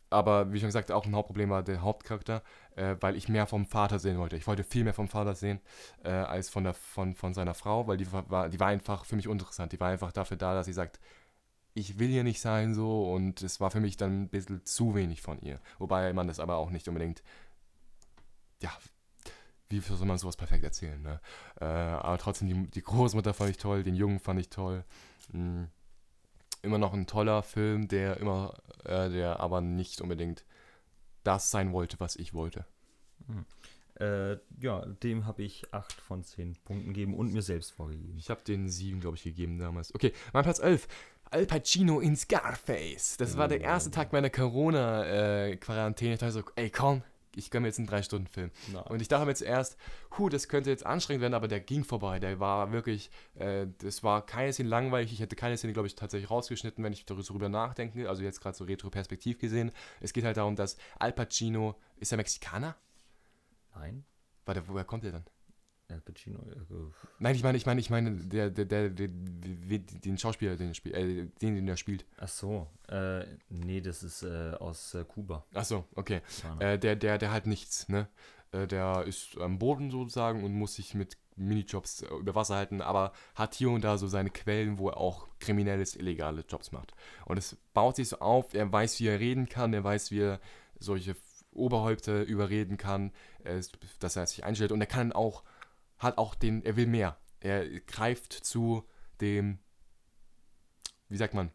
aber 0.09 0.51
wie 0.51 0.59
schon 0.59 0.67
gesagt, 0.67 0.91
auch 0.91 1.05
ein 1.05 1.15
Hauptproblem 1.15 1.49
war 1.49 1.63
der 1.63 1.81
Hauptcharakter, 1.81 2.43
äh, 2.75 2.95
weil 2.99 3.15
ich 3.15 3.29
mehr 3.29 3.47
vom 3.47 3.65
Vater 3.65 3.99
sehen 3.99 4.17
wollte. 4.17 4.37
Ich 4.37 4.47
wollte 4.47 4.63
viel 4.63 4.83
mehr 4.83 4.93
vom 4.93 5.07
Vater 5.07 5.35
sehen 5.35 5.59
äh, 6.03 6.09
als 6.09 6.49
von, 6.49 6.63
der, 6.63 6.73
von, 6.73 7.15
von 7.15 7.33
seiner 7.33 7.53
Frau, 7.53 7.87
weil 7.87 7.97
die 7.97 8.11
war, 8.11 8.49
die 8.49 8.59
war 8.59 8.67
einfach 8.67 9.05
für 9.05 9.15
mich 9.15 9.27
uninteressant. 9.27 9.71
Die 9.71 9.79
war 9.79 9.89
einfach 9.89 10.11
dafür 10.11 10.37
da, 10.37 10.53
dass 10.53 10.65
sie 10.65 10.73
sagt, 10.73 10.99
ich 11.73 11.99
will 11.99 12.09
hier 12.09 12.23
nicht 12.23 12.41
sein 12.41 12.73
so 12.73 13.11
und 13.13 13.41
es 13.41 13.59
war 13.59 13.71
für 13.71 13.79
mich 13.79 13.97
dann 13.97 14.23
ein 14.23 14.29
bisschen 14.29 14.65
zu 14.65 14.95
wenig 14.95 15.21
von 15.21 15.39
ihr. 15.41 15.59
Wobei 15.79 16.11
man 16.13 16.27
das 16.27 16.39
aber 16.39 16.57
auch 16.57 16.69
nicht 16.69 16.87
unbedingt, 16.87 17.23
ja, 18.61 18.71
wie 19.69 19.79
soll 19.79 20.05
man 20.05 20.17
sowas 20.17 20.35
perfekt 20.35 20.65
erzählen, 20.65 21.01
ne? 21.01 21.21
Äh, 21.59 21.65
aber 21.65 22.17
trotzdem, 22.17 22.47
die, 22.47 22.71
die 22.71 22.81
Großmutter 22.81 23.33
fand 23.33 23.51
ich 23.51 23.57
toll, 23.57 23.83
den 23.83 23.95
Jungen 23.95 24.19
fand 24.19 24.39
ich 24.39 24.49
toll. 24.49 24.83
Mm. 25.31 25.63
Immer 26.63 26.77
noch 26.77 26.93
ein 26.93 27.07
toller 27.07 27.41
Film, 27.41 27.87
der 27.87 28.17
immer, 28.17 28.53
äh, 28.83 29.09
der 29.09 29.39
aber 29.39 29.61
nicht 29.61 30.01
unbedingt 30.01 30.45
das 31.23 31.51
sein 31.51 31.73
wollte, 31.73 31.99
was 31.99 32.15
ich 32.15 32.33
wollte. 32.33 32.65
Äh, 33.99 34.37
ja, 34.59 34.85
dem 35.03 35.25
habe 35.25 35.43
ich 35.43 35.73
8 35.73 35.93
von 36.01 36.23
10 36.23 36.55
Punkten 36.65 36.87
gegeben 36.87 37.13
und 37.13 37.33
mir 37.33 37.41
selbst 37.41 37.71
vorgegeben. 37.71 38.17
Ich 38.17 38.29
habe 38.29 38.41
den 38.43 38.67
7, 38.67 38.99
glaube 38.99 39.17
ich, 39.17 39.23
gegeben 39.23 39.59
damals. 39.59 39.93
Okay, 39.93 40.13
mein 40.33 40.43
Platz 40.43 40.59
11. 40.59 40.87
Al 41.29 41.45
Pacino 41.45 42.01
in 42.01 42.17
Scarface. 42.17 43.15
Das 43.17 43.37
war 43.37 43.47
der 43.47 43.61
erste 43.61 43.89
Tag 43.89 44.11
meiner 44.11 44.29
Corona-Quarantäne. 44.29 46.13
ich 46.15 46.19
dachte 46.19 46.33
so, 46.33 46.43
ey, 46.55 46.69
komm, 46.69 47.03
ich 47.35 47.49
gönne 47.49 47.63
mir 47.63 47.67
jetzt 47.67 47.79
einen 47.79 47.87
3-Stunden-Film. 47.87 48.51
Und 48.89 49.01
ich 49.01 49.07
dachte 49.07 49.25
mir 49.25 49.33
zuerst, 49.35 49.77
hu, 50.17 50.29
das 50.29 50.47
könnte 50.47 50.69
jetzt 50.69 50.85
anstrengend 50.85 51.21
werden, 51.21 51.33
aber 51.33 51.47
der 51.47 51.59
ging 51.59 51.83
vorbei. 51.83 52.19
Der 52.19 52.39
war 52.39 52.71
wirklich, 52.71 53.09
äh, 53.35 53.67
das 53.79 54.03
war 54.03 54.25
keine 54.25 54.53
Szene 54.53 54.69
langweilig. 54.69 55.13
Ich 55.13 55.19
hätte 55.19 55.35
keine 55.35 55.57
Szene, 55.57 55.73
glaube 55.73 55.87
ich, 55.87 55.95
tatsächlich 55.95 56.29
rausgeschnitten, 56.29 56.83
wenn 56.83 56.93
ich 56.93 57.05
darüber 57.05 57.49
nachdenke. 57.49 58.09
Also 58.09 58.23
jetzt 58.23 58.41
gerade 58.41 58.57
so 58.57 58.65
retro-perspektiv 58.65 59.39
gesehen. 59.39 59.71
Es 59.99 60.13
geht 60.13 60.23
halt 60.23 60.37
darum, 60.37 60.55
dass 60.55 60.77
Al 60.99 61.13
Pacino, 61.13 61.75
ist 61.97 62.11
er 62.11 62.17
Mexikaner? 62.17 62.75
Nein. 63.75 64.05
Warte, 64.45 64.67
woher 64.67 64.85
kommt 64.85 65.05
er 65.05 65.11
dann? 65.11 65.25
Al 65.91 66.01
Pacino. 66.01 66.39
Äh, 66.39 66.73
Nein, 67.19 67.35
ich 67.35 67.43
meine, 67.43 67.57
ich 67.57 67.65
meine, 67.65 67.79
ich 67.79 67.89
meine, 67.89 68.11
der, 68.11 68.49
der, 68.49 68.65
der, 68.65 68.89
der, 68.89 69.07
den 69.07 70.17
Schauspieler, 70.17 70.55
den, 70.55 70.73
spiel, 70.73 70.93
äh, 70.93 71.27
den, 71.41 71.55
den 71.55 71.67
er 71.67 71.77
spielt. 71.77 72.05
Ach 72.17 72.27
so, 72.27 72.67
äh, 72.87 73.25
nee, 73.49 73.81
das 73.81 74.03
ist 74.03 74.23
äh, 74.23 74.53
aus 74.59 74.93
äh, 74.93 75.03
Kuba. 75.05 75.45
Ach 75.53 75.65
so, 75.65 75.85
okay. 75.95 76.21
Äh, 76.59 76.77
der, 76.79 76.95
der, 76.95 77.17
der 77.17 77.31
hat 77.31 77.47
nichts, 77.47 77.89
ne? 77.89 78.07
Der 78.53 79.05
ist 79.05 79.37
am 79.37 79.59
Boden 79.59 79.91
sozusagen 79.91 80.43
und 80.43 80.53
muss 80.53 80.75
sich 80.75 80.93
mit 80.93 81.15
Minijobs 81.37 82.01
über 82.01 82.35
Wasser 82.35 82.55
halten, 82.55 82.81
aber 82.81 83.13
hat 83.33 83.55
hier 83.55 83.69
und 83.69 83.85
da 83.85 83.97
so 83.97 84.07
seine 84.07 84.29
Quellen, 84.29 84.77
wo 84.77 84.89
er 84.89 84.97
auch 84.97 85.29
kriminelles, 85.39 85.95
illegale 85.95 86.43
Jobs 86.47 86.73
macht. 86.73 86.93
Und 87.23 87.37
es 87.37 87.55
baut 87.73 87.95
sich 87.95 88.09
so 88.09 88.19
auf, 88.19 88.53
er 88.53 88.69
weiß, 88.69 88.99
wie 88.99 89.07
er 89.07 89.21
reden 89.21 89.47
kann, 89.47 89.73
er 89.73 89.85
weiß, 89.85 90.11
wie 90.11 90.19
er 90.19 90.41
solche 90.79 91.15
Oberhäupter 91.53 92.23
überreden 92.23 92.77
kann, 92.77 93.11
dass 93.99 94.15
er 94.15 94.27
sich 94.27 94.43
einstellt 94.43 94.71
und 94.71 94.81
er 94.81 94.87
kann 94.87 95.11
auch, 95.11 95.43
hat 96.01 96.17
auch 96.17 96.35
den, 96.35 96.63
er 96.63 96.75
will 96.75 96.87
mehr. 96.87 97.17
Er 97.39 97.67
greift 97.81 98.33
zu 98.33 98.87
dem, 99.19 99.59
wie 101.09 101.17
sagt 101.17 101.33
man, 101.33 101.51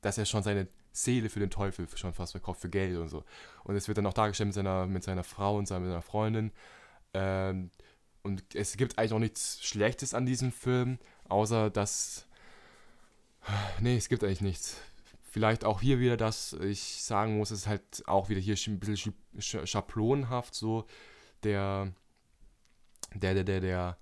dass 0.00 0.18
er 0.18 0.24
schon 0.24 0.42
seine 0.42 0.68
Seele 0.92 1.28
für 1.28 1.40
den 1.40 1.50
Teufel 1.50 1.86
schon 1.94 2.14
fast 2.14 2.32
verkauft, 2.32 2.60
für 2.60 2.70
Geld 2.70 2.96
und 2.96 3.08
so. 3.08 3.24
Und 3.64 3.76
es 3.76 3.86
wird 3.86 3.98
dann 3.98 4.06
auch 4.06 4.14
dargestellt 4.14 4.48
mit 4.48 4.54
seiner, 4.54 4.86
mit 4.86 5.04
seiner 5.04 5.24
Frau 5.24 5.56
und 5.56 5.66
seiner, 5.66 5.80
mit 5.80 5.90
seiner 5.90 6.02
Freundin. 6.02 6.52
Ähm, 7.14 7.70
und 8.22 8.42
es 8.54 8.76
gibt 8.76 8.98
eigentlich 8.98 9.12
auch 9.12 9.18
nichts 9.18 9.64
Schlechtes 9.64 10.14
an 10.14 10.26
diesem 10.26 10.52
Film, 10.52 10.98
außer 11.28 11.70
dass. 11.70 12.26
Nee, 13.80 13.96
es 13.96 14.08
gibt 14.08 14.22
eigentlich 14.22 14.42
nichts. 14.42 14.76
Vielleicht 15.22 15.64
auch 15.64 15.80
hier 15.80 16.00
wieder, 16.00 16.16
dass 16.16 16.52
ich 16.54 17.02
sagen 17.02 17.38
muss, 17.38 17.50
es 17.50 17.60
ist 17.60 17.66
halt 17.68 18.02
auch 18.06 18.28
wieder 18.28 18.40
hier 18.40 18.56
ein 18.66 18.80
bisschen 18.80 19.14
sch 19.38 19.58
schablonenhaft 19.64 20.54
so. 20.54 20.86
Der, 21.44 21.92
der, 23.14 23.34
der, 23.34 23.44
der, 23.44 23.60
der, 23.60 23.98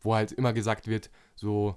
wo 0.00 0.14
halt 0.14 0.32
immer 0.32 0.52
gesagt 0.52 0.86
wird, 0.86 1.10
so, 1.34 1.76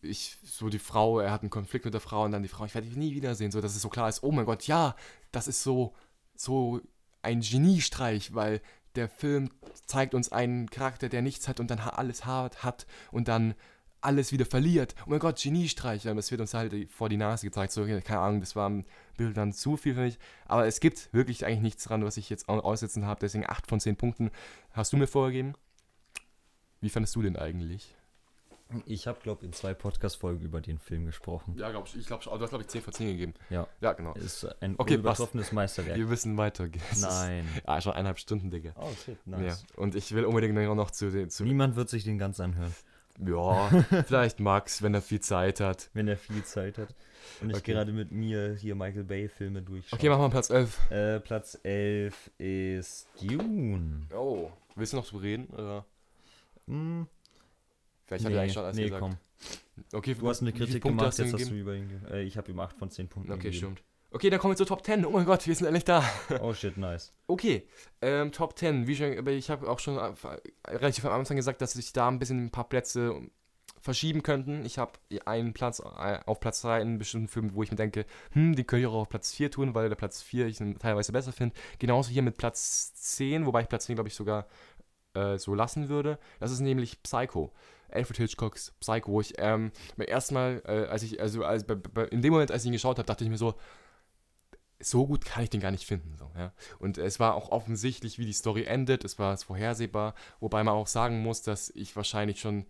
ich, 0.00 0.36
so 0.44 0.68
die 0.68 0.78
Frau, 0.78 1.20
er 1.20 1.30
hat 1.30 1.42
einen 1.42 1.50
Konflikt 1.50 1.84
mit 1.84 1.94
der 1.94 2.00
Frau 2.00 2.24
und 2.24 2.32
dann 2.32 2.42
die 2.42 2.48
Frau, 2.48 2.64
ich 2.64 2.74
werde 2.74 2.88
dich 2.88 2.96
nie 2.96 3.14
wiedersehen, 3.14 3.52
so 3.52 3.60
dass 3.60 3.74
es 3.74 3.82
so 3.82 3.88
klar 3.88 4.08
ist, 4.08 4.22
oh 4.22 4.32
mein 4.32 4.46
Gott, 4.46 4.66
ja, 4.66 4.96
das 5.30 5.48
ist 5.48 5.62
so, 5.62 5.94
so 6.34 6.80
ein 7.22 7.40
Geniestreich, 7.40 8.34
weil 8.34 8.60
der 8.94 9.08
Film 9.08 9.50
zeigt 9.86 10.14
uns 10.14 10.32
einen 10.32 10.68
Charakter, 10.68 11.08
der 11.08 11.22
nichts 11.22 11.48
hat 11.48 11.60
und 11.60 11.70
dann 11.70 11.78
alles 11.78 12.26
hat, 12.26 12.62
hat 12.62 12.86
und 13.10 13.28
dann 13.28 13.54
alles 14.02 14.32
wieder 14.32 14.44
verliert. 14.44 14.94
Oh 15.06 15.10
mein 15.10 15.20
Gott, 15.20 15.40
Geniestreich. 15.40 16.04
Es 16.04 16.30
wird 16.30 16.40
uns 16.40 16.54
halt 16.54 16.74
vor 16.90 17.08
die 17.08 17.16
Nase 17.16 17.46
gezeigt. 17.46 17.72
So, 17.72 17.84
keine 17.84 18.18
Ahnung, 18.18 18.40
das 18.40 18.56
war 18.56 18.66
im 18.66 18.84
Bild 19.16 19.36
dann 19.36 19.52
zu 19.52 19.76
viel 19.76 19.94
für 19.94 20.00
mich. 20.00 20.18
Aber 20.46 20.66
es 20.66 20.80
gibt 20.80 21.12
wirklich 21.12 21.46
eigentlich 21.46 21.60
nichts 21.60 21.84
dran, 21.84 22.04
was 22.04 22.16
ich 22.16 22.28
jetzt 22.28 22.48
aussetzen 22.48 23.06
habe. 23.06 23.20
Deswegen 23.20 23.48
8 23.48 23.68
von 23.68 23.80
10 23.80 23.96
Punkten 23.96 24.30
hast 24.72 24.92
du 24.92 24.96
mir 24.96 25.06
vorgegeben. 25.06 25.54
Wie 26.82 26.90
fandest 26.90 27.14
du 27.16 27.22
den 27.22 27.36
eigentlich? 27.36 27.94
Ich 28.86 29.06
habe, 29.06 29.20
glaube 29.22 29.42
ich, 29.42 29.46
in 29.48 29.52
zwei 29.52 29.74
Podcast-Folgen 29.74 30.40
über 30.40 30.60
den 30.62 30.78
Film 30.78 31.04
gesprochen. 31.04 31.54
Ja, 31.58 31.70
glaube 31.70 31.86
ich. 31.88 31.96
Ich 31.96 32.06
glaube, 32.06 32.24
du 32.24 32.30
hast, 32.30 32.48
glaube 32.48 32.62
ich, 32.62 32.68
10 32.68 32.80
von 32.82 32.92
10 32.92 33.06
gegeben. 33.06 33.34
Ja. 33.50 33.66
Ja, 33.82 33.92
genau. 33.92 34.14
Ist 34.14 34.44
ein 34.62 34.74
Okay, 34.78 34.94
übertroffenes 34.94 35.52
Meisterwerk. 35.52 35.96
Wir 35.98 36.06
müssen 36.06 36.36
weitergehen. 36.38 36.82
Es 36.90 36.98
ist- 36.98 37.04
Nein. 37.04 37.46
Ah, 37.66 37.80
schon 37.82 37.92
eineinhalb 37.92 38.18
Stunden, 38.18 38.50
Digga. 38.50 38.72
Oh, 38.76 38.88
shit, 39.04 39.16
Ja. 39.26 39.56
Und 39.76 39.94
ich 39.94 40.12
will 40.14 40.24
unbedingt 40.24 40.54
noch 40.54 40.90
zu 40.90 41.10
den. 41.10 41.28
Zu, 41.30 41.44
Niemand 41.44 41.76
wird 41.76 41.88
sich 41.90 42.04
den 42.04 42.18
ganz 42.18 42.40
anhören, 42.40 42.74
ja, 43.24 43.68
vielleicht 44.06 44.40
Max, 44.40 44.80
wenn 44.82 44.94
er 44.94 45.02
viel 45.02 45.20
Zeit 45.20 45.60
hat. 45.60 45.90
wenn 45.92 46.08
er 46.08 46.16
viel 46.16 46.42
Zeit 46.42 46.78
hat. 46.78 46.94
Und 47.42 47.50
ich 47.50 47.56
Okay. 47.58 47.72
gerade 47.74 47.92
mit 47.92 48.10
mir 48.10 48.54
hier 48.54 48.74
Michael 48.74 49.04
Bay-Filme 49.04 49.60
durchschaue. 49.62 49.98
Okay, 49.98 50.08
machen 50.08 50.22
wir 50.22 50.30
Platz 50.30 50.48
11. 50.50 50.90
Äh, 50.90 51.20
Platz 51.20 51.58
11 51.62 52.30
ist 52.38 53.06
Dune. 53.20 54.06
Oh. 54.16 54.50
Willst 54.76 54.94
du 54.94 54.96
noch 54.96 55.06
drüber 55.06 55.22
reden? 55.22 55.46
Oder? 55.48 55.84
Hm, 56.68 57.06
Vielleicht 58.06 58.24
hat 58.24 58.32
er 58.32 58.40
eigentlich 58.40 58.52
schon 58.52 58.64
alles 58.64 58.76
nee 58.76 58.84
gesagt. 58.84 59.00
komm. 59.02 59.16
Okay, 59.92 60.14
Du 60.14 60.28
hast 60.28 60.42
eine 60.42 60.52
Kritik 60.52 60.82
gemacht, 60.82 61.06
hast 61.06 61.18
jetzt 61.18 61.32
hast 61.32 61.50
du 61.50 61.54
über 61.54 61.74
ihn 61.74 61.90
äh, 62.10 62.22
Ich 62.22 62.36
habe 62.36 62.50
ihm 62.50 62.60
8 62.60 62.76
von 62.76 62.90
10 62.90 63.08
Punkten 63.08 63.32
Okay, 63.32 63.42
gegeben. 63.44 63.56
stimmt. 63.56 63.82
Okay, 64.10 64.28
dann 64.28 64.38
kommen 64.38 64.52
wir 64.52 64.56
zur 64.56 64.66
Top 64.66 64.84
10. 64.84 65.06
Oh 65.06 65.10
mein 65.10 65.24
Gott, 65.24 65.46
wir 65.46 65.54
sind 65.54 65.66
endlich 65.66 65.84
da. 65.84 66.04
Oh 66.42 66.52
shit, 66.52 66.76
nice. 66.76 67.12
Okay, 67.26 67.66
ähm, 68.02 68.30
Top 68.30 68.58
10. 68.58 68.86
Wie 68.86 68.94
schon, 68.94 69.26
ich 69.26 69.48
habe 69.50 69.68
auch 69.70 69.78
schon 69.78 69.96
äh, 69.96 70.12
relativ 70.68 71.04
am 71.06 71.12
Anfang 71.12 71.36
gesagt, 71.36 71.62
dass 71.62 71.72
sich 71.72 71.92
da 71.94 72.08
ein 72.08 72.18
bisschen 72.18 72.44
ein 72.44 72.50
paar 72.50 72.68
Plätze 72.68 73.22
verschieben 73.80 74.22
könnten. 74.22 74.64
Ich 74.64 74.78
habe 74.78 74.92
einen 75.24 75.54
Platz 75.54 75.80
äh, 75.80 76.18
auf 76.26 76.40
Platz 76.40 76.60
3 76.60 76.82
in 76.82 76.88
einem 76.88 76.98
bestimmten 76.98 77.26
Film, 77.28 77.54
wo 77.54 77.62
ich 77.62 77.70
mir 77.70 77.76
denke, 77.76 78.04
hm, 78.32 78.54
den 78.54 78.66
könnte 78.66 78.82
ich 78.82 78.86
auch 78.86 78.94
auf 79.00 79.08
Platz 79.08 79.32
4 79.32 79.50
tun, 79.50 79.74
weil 79.74 79.88
der 79.88 79.96
Platz 79.96 80.20
4 80.22 80.46
ich 80.46 80.60
ihn 80.60 80.78
teilweise 80.78 81.10
besser 81.10 81.32
finde. 81.32 81.54
Genauso 81.78 82.10
hier 82.10 82.22
mit 82.22 82.36
Platz 82.36 82.92
10, 82.94 83.46
wobei 83.46 83.62
ich 83.62 83.68
Platz 83.68 83.86
10, 83.86 83.96
glaube 83.96 84.08
ich, 84.08 84.14
sogar 84.14 84.46
äh, 85.14 85.38
so 85.38 85.54
lassen 85.54 85.88
würde. 85.88 86.18
Das 86.40 86.52
ist 86.52 86.60
nämlich 86.60 87.02
Psycho. 87.02 87.52
Alfred 87.90 88.16
Hitchcocks 88.16 88.72
Psycho, 88.80 89.12
wo 89.12 89.20
ich 89.20 89.34
ähm, 89.38 89.70
beim 89.96 90.06
ersten 90.06 90.34
Mal, 90.34 90.62
äh, 90.64 90.86
als 90.86 91.02
ich, 91.02 91.20
also 91.20 91.44
als, 91.44 91.64
in 92.10 92.22
dem 92.22 92.32
Moment, 92.32 92.50
als 92.50 92.62
ich 92.62 92.68
ihn 92.68 92.72
geschaut 92.72 92.98
habe, 92.98 93.06
dachte 93.06 93.24
ich 93.24 93.30
mir 93.30 93.36
so, 93.36 93.54
so 94.80 95.06
gut 95.06 95.24
kann 95.24 95.44
ich 95.44 95.50
den 95.50 95.60
gar 95.60 95.70
nicht 95.70 95.86
finden. 95.86 96.16
So, 96.18 96.30
ja? 96.36 96.52
Und 96.78 96.98
es 96.98 97.20
war 97.20 97.34
auch 97.34 97.50
offensichtlich, 97.50 98.18
wie 98.18 98.26
die 98.26 98.32
Story 98.32 98.64
endet. 98.64 99.04
Es 99.04 99.18
war 99.18 99.36
vorhersehbar. 99.36 100.14
Wobei 100.40 100.64
man 100.64 100.74
auch 100.74 100.86
sagen 100.86 101.22
muss, 101.22 101.42
dass 101.42 101.70
ich 101.70 101.94
wahrscheinlich 101.96 102.40
schon. 102.40 102.66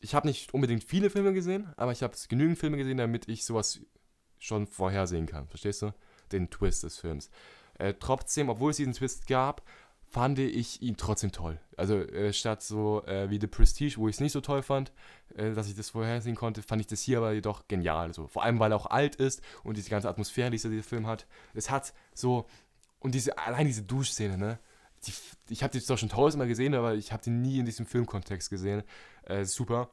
Ich 0.00 0.14
habe 0.14 0.26
nicht 0.26 0.54
unbedingt 0.54 0.84
viele 0.84 1.10
Filme 1.10 1.34
gesehen, 1.34 1.68
aber 1.76 1.92
ich 1.92 2.02
habe 2.02 2.16
genügend 2.28 2.58
Filme 2.58 2.78
gesehen, 2.78 2.96
damit 2.96 3.28
ich 3.28 3.44
sowas 3.44 3.80
schon 4.38 4.66
vorhersehen 4.66 5.26
kann. 5.26 5.46
Verstehst 5.48 5.82
du? 5.82 5.92
Den 6.32 6.48
Twist 6.48 6.84
des 6.84 6.98
Films. 6.98 7.30
Äh, 7.78 7.94
trotzdem, 8.00 8.48
obwohl 8.48 8.70
es 8.70 8.78
diesen 8.78 8.94
Twist 8.94 9.26
gab, 9.26 9.62
fand 10.10 10.40
ich 10.40 10.82
ihn 10.82 10.96
trotzdem 10.96 11.30
toll. 11.30 11.60
Also 11.76 11.96
äh, 11.96 12.32
statt 12.32 12.62
so 12.62 13.04
äh, 13.06 13.30
wie 13.30 13.40
The 13.40 13.46
Prestige, 13.46 13.96
wo 13.96 14.08
ich 14.08 14.16
es 14.16 14.20
nicht 14.20 14.32
so 14.32 14.40
toll 14.40 14.62
fand, 14.62 14.92
äh, 15.36 15.52
dass 15.52 15.68
ich 15.68 15.76
das 15.76 15.90
vorhersehen 15.90 16.34
konnte, 16.34 16.62
fand 16.62 16.80
ich 16.80 16.88
das 16.88 17.00
hier 17.00 17.18
aber 17.18 17.32
jedoch 17.32 17.68
genial. 17.68 18.12
So. 18.12 18.26
Vor 18.26 18.42
allem, 18.42 18.58
weil 18.58 18.72
er 18.72 18.76
auch 18.76 18.86
alt 18.86 19.14
ist 19.16 19.40
und 19.62 19.76
diese 19.76 19.88
ganze 19.88 20.08
Atmosphäre, 20.08 20.50
die 20.50 20.56
dieser 20.56 20.82
Film 20.82 21.06
hat. 21.06 21.26
Es 21.54 21.70
hat 21.70 21.94
so, 22.12 22.46
und 22.98 23.14
diese, 23.14 23.38
allein 23.38 23.66
diese 23.66 23.82
Duschszene, 23.82 24.36
ne? 24.36 24.58
Die, 25.06 25.12
ich 25.48 25.62
habe 25.62 25.72
die 25.72 25.80
zwar 25.80 25.96
schon 25.96 26.10
tausendmal 26.10 26.48
gesehen, 26.48 26.74
aber 26.74 26.94
ich 26.94 27.12
habe 27.12 27.22
die 27.22 27.30
nie 27.30 27.60
in 27.60 27.64
diesem 27.64 27.86
Filmkontext 27.86 28.50
gesehen. 28.50 28.82
Äh, 29.22 29.44
super. 29.44 29.90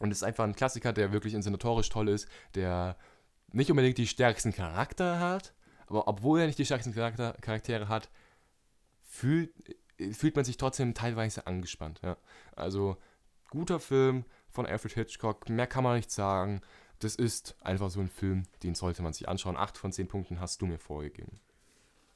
Und 0.00 0.10
es 0.10 0.18
ist 0.18 0.22
einfach 0.22 0.44
ein 0.44 0.54
Klassiker, 0.54 0.92
der 0.92 1.12
wirklich 1.12 1.34
inszenatorisch 1.34 1.88
toll 1.88 2.08
ist, 2.08 2.28
der 2.54 2.96
nicht 3.50 3.70
unbedingt 3.70 3.98
die 3.98 4.06
stärksten 4.06 4.54
Charakter 4.54 5.18
hat, 5.18 5.52
aber 5.88 6.08
obwohl 6.08 6.40
er 6.40 6.46
nicht 6.46 6.58
die 6.58 6.64
stärksten 6.64 6.94
Charakter, 6.94 7.34
Charaktere 7.42 7.88
hat, 7.88 8.08
fühlt, 9.12 9.52
fühlt 10.12 10.34
man 10.36 10.44
sich 10.44 10.56
trotzdem 10.56 10.94
teilweise 10.94 11.46
angespannt. 11.46 12.00
Ja. 12.02 12.16
Also 12.56 12.96
guter 13.50 13.78
Film 13.78 14.24
von 14.50 14.66
Alfred 14.66 14.94
Hitchcock, 14.94 15.48
mehr 15.50 15.66
kann 15.66 15.84
man 15.84 15.96
nicht 15.96 16.10
sagen. 16.10 16.62
Das 16.98 17.14
ist 17.16 17.54
einfach 17.60 17.90
so 17.90 18.00
ein 18.00 18.08
Film, 18.08 18.44
den 18.62 18.74
sollte 18.74 19.02
man 19.02 19.12
sich 19.12 19.28
anschauen. 19.28 19.56
Acht 19.56 19.76
von 19.76 19.92
zehn 19.92 20.08
Punkten 20.08 20.40
hast 20.40 20.62
du 20.62 20.66
mir 20.66 20.78
vorgegeben. 20.78 21.40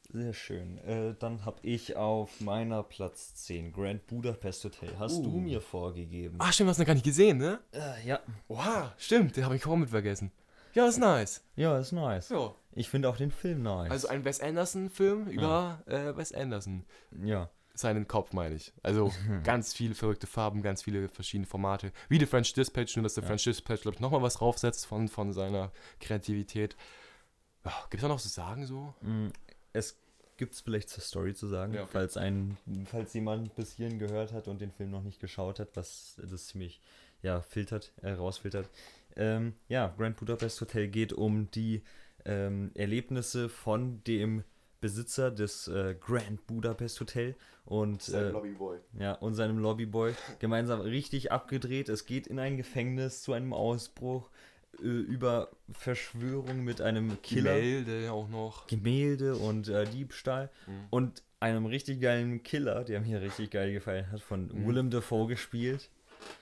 Sehr 0.09 0.33
schön. 0.33 0.79
Äh, 0.79 1.15
dann 1.19 1.45
habe 1.45 1.59
ich 1.63 1.97
auf 1.97 2.41
meiner 2.41 2.83
Platz 2.85 3.35
10 3.35 3.73
Grand 3.73 4.07
Budapest 4.07 4.65
Hotel. 4.65 4.97
Hast 4.99 5.19
du 5.19 5.35
Uh. 5.35 5.41
mir 5.41 5.61
vorgegeben? 5.61 6.37
Ach, 6.39 6.53
stimmt, 6.53 6.71
hast 6.71 6.77
du 6.79 6.83
noch 6.83 6.87
gar 6.87 6.95
nicht 6.95 7.05
gesehen, 7.05 7.39
ne? 7.39 7.59
Äh, 7.73 8.07
ja. 8.07 8.21
Oha, 8.49 8.95
stimmt, 8.97 9.37
den 9.37 9.45
habe 9.45 9.57
ich 9.57 9.67
auch 9.67 9.77
mit 9.77 9.91
vergessen. 9.91 10.31
Ja, 10.77 10.87
ist 10.87 10.99
nice. 10.99 11.43
Ja, 11.57 11.79
ist 11.79 11.93
nice. 11.93 12.29
Ja. 12.29 12.55
Ich 12.73 12.89
finde 12.91 13.09
auch 13.09 13.17
den 13.17 13.31
Film 13.31 13.63
nice. 13.63 13.91
Also 13.91 14.09
ein 14.09 14.25
Wes 14.25 14.41
Anderson-Film 14.41 15.27
über 15.29 15.83
äh, 15.87 16.17
Wes 16.17 16.33
Anderson. 16.33 16.85
ja. 17.25 17.51
Seinen 17.79 18.09
Kopf, 18.09 18.33
meine 18.33 18.55
ich. 18.55 18.73
Also 18.83 19.13
ganz 19.45 19.75
viele 19.75 19.95
verrückte 19.95 20.27
Farben, 20.27 20.63
ganz 20.63 20.83
viele 20.85 21.11
verschiedene 21.11 21.47
Formate. 21.47 21.93
Wie 22.09 22.19
The 22.19 22.25
French 22.25 22.55
Dispatch, 22.55 22.97
nur 22.97 23.03
dass 23.03 23.13
der 23.15 23.23
Ja. 23.23 23.27
French 23.29 23.45
Dispatch, 23.45 23.83
glaube 23.83 23.97
ich, 23.97 24.01
nochmal 24.01 24.23
was 24.23 24.37
draufsetzt 24.37 24.87
von, 24.87 25.09
von 25.09 25.35
seiner 25.35 25.73
Kreativität. 26.01 26.75
Ja, 27.67 27.73
Gibt 27.91 27.97
es 27.97 28.01
da 28.01 28.09
noch 28.09 28.21
zu 28.21 28.29
sagen 28.29 28.65
so? 28.67 28.95
Mm, 29.03 29.29
Es 29.75 29.99
gibt 30.39 30.55
es 30.55 30.61
vielleicht 30.63 30.89
zur 30.89 31.03
Story 31.03 31.35
zu 31.35 31.47
sagen, 31.49 31.75
Ja, 31.75 31.83
okay. 31.83 31.91
falls 31.93 32.17
ein, 32.17 32.57
falls 32.87 33.13
jemand 33.13 33.55
bis 33.57 33.73
hierhin 33.75 33.99
gehört 33.99 34.33
hat 34.33 34.49
und 34.49 34.61
den 34.63 34.71
Film 34.73 34.91
noch 34.91 35.03
nicht 35.03 35.21
geschaut 35.21 35.59
hat, 35.61 35.69
was 35.75 36.19
das 36.23 36.47
ziemlich 36.47 36.81
ja, 37.21 37.43
filtert, 37.43 37.93
äh, 38.01 38.13
rausfiltert. 38.13 38.71
Ähm, 39.17 39.55
ja, 39.69 39.95
Grand 39.97 40.17
Budapest 40.17 40.61
Hotel 40.61 40.89
geht 40.89 41.13
um 41.13 41.51
die 41.51 41.83
ähm, 42.25 42.71
Erlebnisse 42.75 43.49
von 43.49 44.03
dem 44.05 44.45
Besitzer 44.81 45.31
des 45.31 45.69
äh, 45.69 45.97
Grand 45.99 46.47
Budapest 46.47 47.01
Hotel 47.01 47.35
und, 47.65 48.03
Sein 48.03 48.27
äh, 48.27 48.31
Lobbyboy. 48.31 48.79
ja, 48.99 49.13
und 49.13 49.35
seinem 49.35 49.59
Lobbyboy 49.59 50.13
gemeinsam 50.39 50.81
richtig 50.81 51.33
abgedreht. 51.33 51.89
Es 51.89 52.05
geht 52.05 52.27
in 52.27 52.39
ein 52.39 52.57
Gefängnis 52.57 53.23
zu 53.23 53.33
einem 53.33 53.53
Ausbruch 53.53 54.29
äh, 54.81 54.87
über 54.87 55.49
Verschwörung 55.73 56.63
mit 56.63 56.81
einem 56.81 57.21
Killer. 57.23 57.55
Gemälde 57.55 58.13
auch 58.13 58.29
noch. 58.29 58.67
Gemälde 58.67 59.37
und 59.37 59.69
äh, 59.69 59.87
Diebstahl 59.87 60.51
Mhm. 60.67 60.73
und 60.91 61.23
einem 61.41 61.67
richtig 61.67 62.01
geilen 62.01 62.43
Killer, 62.43 62.85
der 62.85 63.01
mir 63.01 63.21
richtig 63.21 63.51
geil 63.51 63.73
gefallen 63.73 64.11
hat, 64.11 64.21
von 64.21 64.49
Mhm. 64.49 64.67
Willem 64.67 64.91
Dafoe 64.91 65.27
gespielt. 65.27 65.91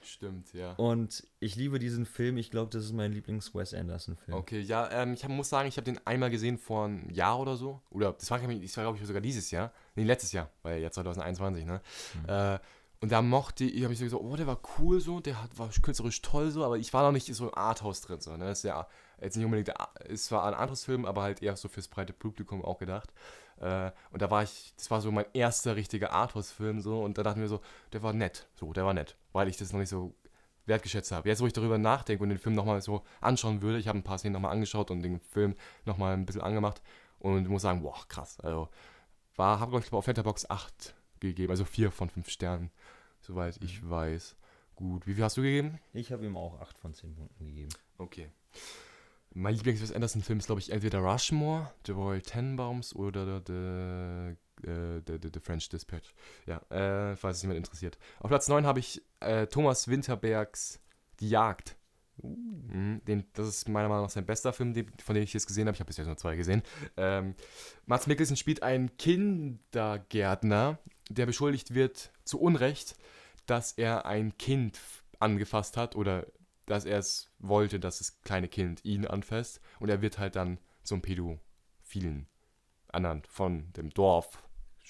Stimmt, 0.02 0.52
ja. 0.52 0.72
Und 0.72 1.26
ich 1.40 1.56
liebe 1.56 1.78
diesen 1.78 2.06
Film. 2.06 2.36
Ich 2.36 2.50
glaube, 2.50 2.70
das 2.70 2.84
ist 2.84 2.92
mein 2.92 3.12
Lieblings-Wes 3.12 3.74
Anderson-Film. 3.74 4.36
Okay, 4.36 4.60
ja, 4.60 4.90
ähm, 4.90 5.14
ich 5.14 5.24
hab, 5.24 5.30
muss 5.30 5.48
sagen, 5.48 5.68
ich 5.68 5.76
habe 5.76 5.84
den 5.84 6.04
einmal 6.06 6.30
gesehen 6.30 6.58
vor 6.58 6.86
einem 6.86 7.10
Jahr 7.10 7.38
oder 7.40 7.56
so. 7.56 7.80
Oder 7.90 8.12
das 8.12 8.30
war, 8.30 8.38
das 8.38 8.76
war 8.76 8.84
glaube 8.84 8.98
ich, 8.98 9.06
sogar 9.06 9.22
dieses 9.22 9.50
Jahr. 9.50 9.72
Nee, 9.94 10.04
letztes 10.04 10.32
Jahr, 10.32 10.50
weil 10.62 10.80
ja 10.80 10.90
2021, 10.90 11.64
ne? 11.64 11.80
Äh, 12.26 12.58
und 13.00 13.12
da 13.12 13.20
mochte 13.20 13.64
ich, 13.64 13.82
habe 13.84 13.92
ich 13.92 13.98
so 13.98 14.04
gesagt, 14.06 14.22
oh, 14.22 14.34
der 14.34 14.46
war 14.46 14.60
cool 14.78 15.00
so, 15.00 15.20
der 15.20 15.42
hat, 15.42 15.58
war 15.58 15.68
künstlerisch 15.82 16.22
toll 16.22 16.50
so, 16.50 16.64
aber 16.64 16.78
ich 16.78 16.92
war 16.94 17.02
noch 17.02 17.12
nicht 17.12 17.26
so 17.34 17.48
im 17.48 17.54
Arthouse 17.54 18.00
drin. 18.00 18.20
So, 18.20 18.36
ne? 18.36 18.46
Das 18.46 18.60
ist 18.60 18.64
ja 18.64 18.86
jetzt 19.20 19.36
nicht 19.36 19.44
unbedingt, 19.44 19.68
der- 19.68 19.88
es 20.08 20.30
war 20.32 20.44
ein 20.44 20.54
anderes 20.54 20.84
Film, 20.84 21.04
aber 21.04 21.22
halt 21.22 21.42
eher 21.42 21.56
so 21.56 21.68
fürs 21.68 21.88
breite 21.88 22.12
Publikum 22.12 22.64
auch 22.64 22.78
gedacht. 22.78 23.12
Äh, 23.60 23.90
und 24.10 24.20
da 24.22 24.30
war 24.30 24.42
ich, 24.42 24.72
das 24.76 24.90
war 24.90 25.00
so 25.00 25.12
mein 25.12 25.26
erster 25.32 25.76
richtiger 25.76 26.12
Arthouse-Film 26.12 26.80
so 26.80 27.02
und 27.02 27.18
da 27.18 27.22
dachten 27.22 27.40
wir 27.40 27.48
so, 27.48 27.60
der 27.92 28.02
war 28.02 28.12
nett, 28.12 28.46
so, 28.54 28.72
der 28.72 28.84
war 28.84 28.94
nett, 28.94 29.16
weil 29.32 29.48
ich 29.48 29.56
das 29.56 29.72
noch 29.72 29.80
nicht 29.80 29.88
so 29.90 30.14
wertgeschätzt 30.66 31.12
habe. 31.12 31.28
Jetzt, 31.28 31.40
wo 31.40 31.46
ich 31.46 31.52
darüber 31.52 31.78
nachdenke 31.78 32.22
und 32.22 32.30
den 32.30 32.38
Film 32.38 32.54
nochmal 32.54 32.80
so 32.80 33.02
anschauen 33.20 33.62
würde, 33.62 33.78
ich 33.78 33.86
habe 33.88 33.98
ein 33.98 34.02
paar 34.02 34.18
Szenen 34.18 34.32
nochmal 34.32 34.52
angeschaut 34.52 34.90
und 34.90 35.02
den 35.02 35.20
Film 35.20 35.54
nochmal 35.84 36.14
ein 36.14 36.26
bisschen 36.26 36.40
angemacht 36.42 36.82
und 37.20 37.48
muss 37.48 37.62
sagen, 37.62 37.82
boah, 37.82 37.96
krass. 38.08 38.40
Also, 38.40 38.68
war, 39.36 39.60
habe, 39.60 39.70
glaube 39.72 39.84
ich, 39.84 39.92
auf 39.92 40.06
Letterboxd 40.06 40.50
8 40.50 40.94
gegeben, 41.20 41.50
also 41.50 41.64
4 41.64 41.90
von 41.90 42.08
5 42.08 42.28
Sternen, 42.30 42.70
soweit 43.20 43.58
ich 43.62 43.88
weiß. 43.88 44.36
Gut, 44.74 45.06
wie 45.06 45.14
viel 45.14 45.22
hast 45.24 45.36
du 45.36 45.42
gegeben? 45.42 45.78
Ich 45.92 46.10
habe 46.12 46.24
ihm 46.24 46.36
auch 46.36 46.60
8 46.60 46.76
von 46.78 46.92
10 46.94 47.14
Punkten 47.14 47.46
gegeben. 47.46 47.68
Okay. 47.98 48.30
Mein 49.36 49.56
Lieblings-Wes 49.56 49.92
Anderson-Film 49.92 50.38
ist, 50.38 50.46
glaube 50.46 50.60
ich, 50.60 50.70
entweder 50.70 51.00
Rushmore, 51.00 51.72
The 51.86 51.92
Royal 51.92 52.22
Tenenbaums 52.22 52.94
oder 52.94 53.42
The, 53.44 54.36
the, 54.62 55.00
the, 55.04 55.18
the, 55.20 55.30
the 55.34 55.40
French 55.40 55.68
Dispatch. 55.68 56.14
Ja, 56.46 56.58
äh, 56.70 57.16
falls 57.16 57.38
es 57.38 57.42
jemand 57.42 57.58
interessiert. 57.58 57.98
Auf 58.20 58.28
Platz 58.28 58.46
9 58.46 58.64
habe 58.64 58.78
ich 58.78 59.02
äh, 59.18 59.48
Thomas 59.48 59.88
Winterbergs 59.88 60.80
Die 61.18 61.28
Jagd. 61.28 61.76
Mhm, 62.22 63.00
den, 63.08 63.24
das 63.32 63.48
ist 63.48 63.68
meiner 63.68 63.88
Meinung 63.88 64.04
nach 64.04 64.10
sein 64.10 64.24
bester 64.24 64.52
Film, 64.52 64.72
den, 64.72 64.86
von 65.02 65.16
dem 65.16 65.24
ich 65.24 65.32
jetzt 65.32 65.48
gesehen 65.48 65.66
habe. 65.66 65.74
Ich 65.74 65.80
habe 65.80 65.88
bisher 65.88 66.04
nur 66.04 66.16
zwei 66.16 66.36
gesehen. 66.36 66.62
Ähm, 66.96 67.34
Mats 67.86 68.06
Mikkelsen 68.06 68.36
spielt 68.36 68.62
einen 68.62 68.96
Kindergärtner, 68.98 70.78
der 71.10 71.26
beschuldigt 71.26 71.74
wird, 71.74 72.12
zu 72.24 72.40
Unrecht, 72.40 72.96
dass 73.46 73.72
er 73.72 74.06
ein 74.06 74.38
Kind 74.38 74.78
angefasst 75.18 75.76
hat 75.76 75.96
oder 75.96 76.24
dass 76.66 76.84
er 76.84 76.98
es 76.98 77.30
wollte, 77.38 77.78
dass 77.80 77.98
das 77.98 78.20
kleine 78.22 78.48
Kind 78.48 78.84
ihn 78.84 79.06
anfasst. 79.06 79.60
Und 79.80 79.88
er 79.88 80.02
wird 80.02 80.18
halt 80.18 80.36
dann 80.36 80.58
zum 80.82 81.02
Pädophilen 81.02 82.26
ernannt 82.92 83.26
von 83.26 83.72
dem 83.72 83.90
Dorf, 83.90 84.42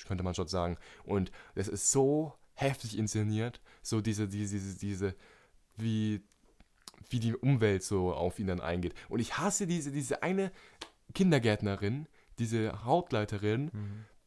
könnte 0.06 0.24
man 0.24 0.34
schon 0.34 0.48
sagen. 0.48 0.76
Und 1.04 1.30
das 1.54 1.68
ist 1.68 1.90
so 1.90 2.34
heftig 2.54 2.98
inszeniert, 2.98 3.60
so 3.82 4.00
diese, 4.00 4.28
diese, 4.28 4.58
diese, 4.58 4.78
diese 4.78 5.16
wie, 5.76 6.22
wie 7.10 7.20
die 7.20 7.34
Umwelt 7.34 7.82
so 7.82 8.12
auf 8.12 8.38
ihn 8.38 8.46
dann 8.46 8.60
eingeht. 8.60 8.94
Und 9.08 9.20
ich 9.20 9.38
hasse 9.38 9.66
diese, 9.66 9.90
diese 9.90 10.22
eine 10.22 10.52
Kindergärtnerin, 11.14 12.06
diese 12.38 12.84
Hauptleiterin, 12.84 13.70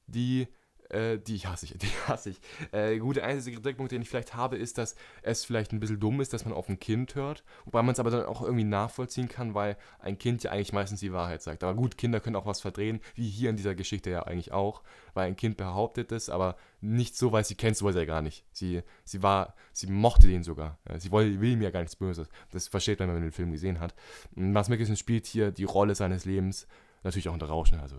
die, 0.07 0.47
äh, 0.89 1.17
die 1.17 1.39
hasse 1.39 1.65
ich, 1.65 1.73
die 1.77 1.87
hasse 2.07 2.31
ich. 2.31 2.39
Äh, 2.71 2.97
gut, 2.97 3.17
der 3.17 3.25
einzige 3.25 3.57
Kritikpunkt, 3.57 3.91
den 3.91 4.01
ich 4.01 4.09
vielleicht 4.09 4.33
habe, 4.33 4.57
ist, 4.57 4.77
dass 4.77 4.95
es 5.21 5.45
vielleicht 5.45 5.73
ein 5.73 5.79
bisschen 5.79 5.99
dumm 5.99 6.21
ist, 6.21 6.33
dass 6.33 6.45
man 6.45 6.53
auf 6.53 6.69
ein 6.69 6.79
Kind 6.79 7.15
hört, 7.15 7.43
wobei 7.65 7.81
man 7.81 7.93
es 7.93 7.99
aber 7.99 8.11
dann 8.11 8.25
auch 8.25 8.41
irgendwie 8.41 8.63
nachvollziehen 8.63 9.27
kann, 9.27 9.53
weil 9.53 9.77
ein 9.99 10.17
Kind 10.17 10.43
ja 10.43 10.51
eigentlich 10.51 10.73
meistens 10.73 10.99
die 10.99 11.13
Wahrheit 11.13 11.41
sagt. 11.41 11.63
Aber 11.63 11.75
gut, 11.75 11.97
Kinder 11.97 12.19
können 12.19 12.35
auch 12.35 12.45
was 12.45 12.61
verdrehen, 12.61 12.99
wie 13.15 13.29
hier 13.29 13.49
in 13.49 13.57
dieser 13.57 13.75
Geschichte 13.75 14.09
ja 14.09 14.23
eigentlich 14.23 14.51
auch, 14.51 14.83
weil 15.13 15.27
ein 15.27 15.35
Kind 15.35 15.57
behauptet 15.57 16.11
es, 16.11 16.29
aber 16.29 16.55
nicht 16.79 17.17
so, 17.17 17.31
weil 17.31 17.43
sie 17.43 17.55
kennt 17.55 17.75
sowas 17.75 17.95
ja 17.95 18.05
gar 18.05 18.21
nicht. 18.21 18.45
Sie, 18.51 18.83
sie 19.03 19.23
war, 19.23 19.55
sie 19.73 19.87
mochte 19.87 20.27
den 20.27 20.43
sogar. 20.43 20.77
Sie 20.97 21.11
will, 21.11 21.41
will 21.41 21.53
ihm 21.53 21.61
ja 21.61 21.71
gar 21.71 21.81
nichts 21.81 21.95
Böses. 21.95 22.29
Das 22.51 22.67
versteht 22.67 22.99
man, 22.99 23.09
wenn 23.09 23.15
man 23.15 23.23
den 23.23 23.31
Film 23.31 23.51
gesehen 23.51 23.79
hat. 23.79 23.95
Mats 24.35 24.69
Mikkelsen 24.69 24.95
spielt 24.95 25.25
hier 25.25 25.51
die 25.51 25.63
Rolle 25.63 25.95
seines 25.95 26.25
Lebens, 26.25 26.67
natürlich 27.03 27.29
auch 27.29 27.33
unter 27.33 27.47
Rauschen, 27.47 27.79
also 27.79 27.97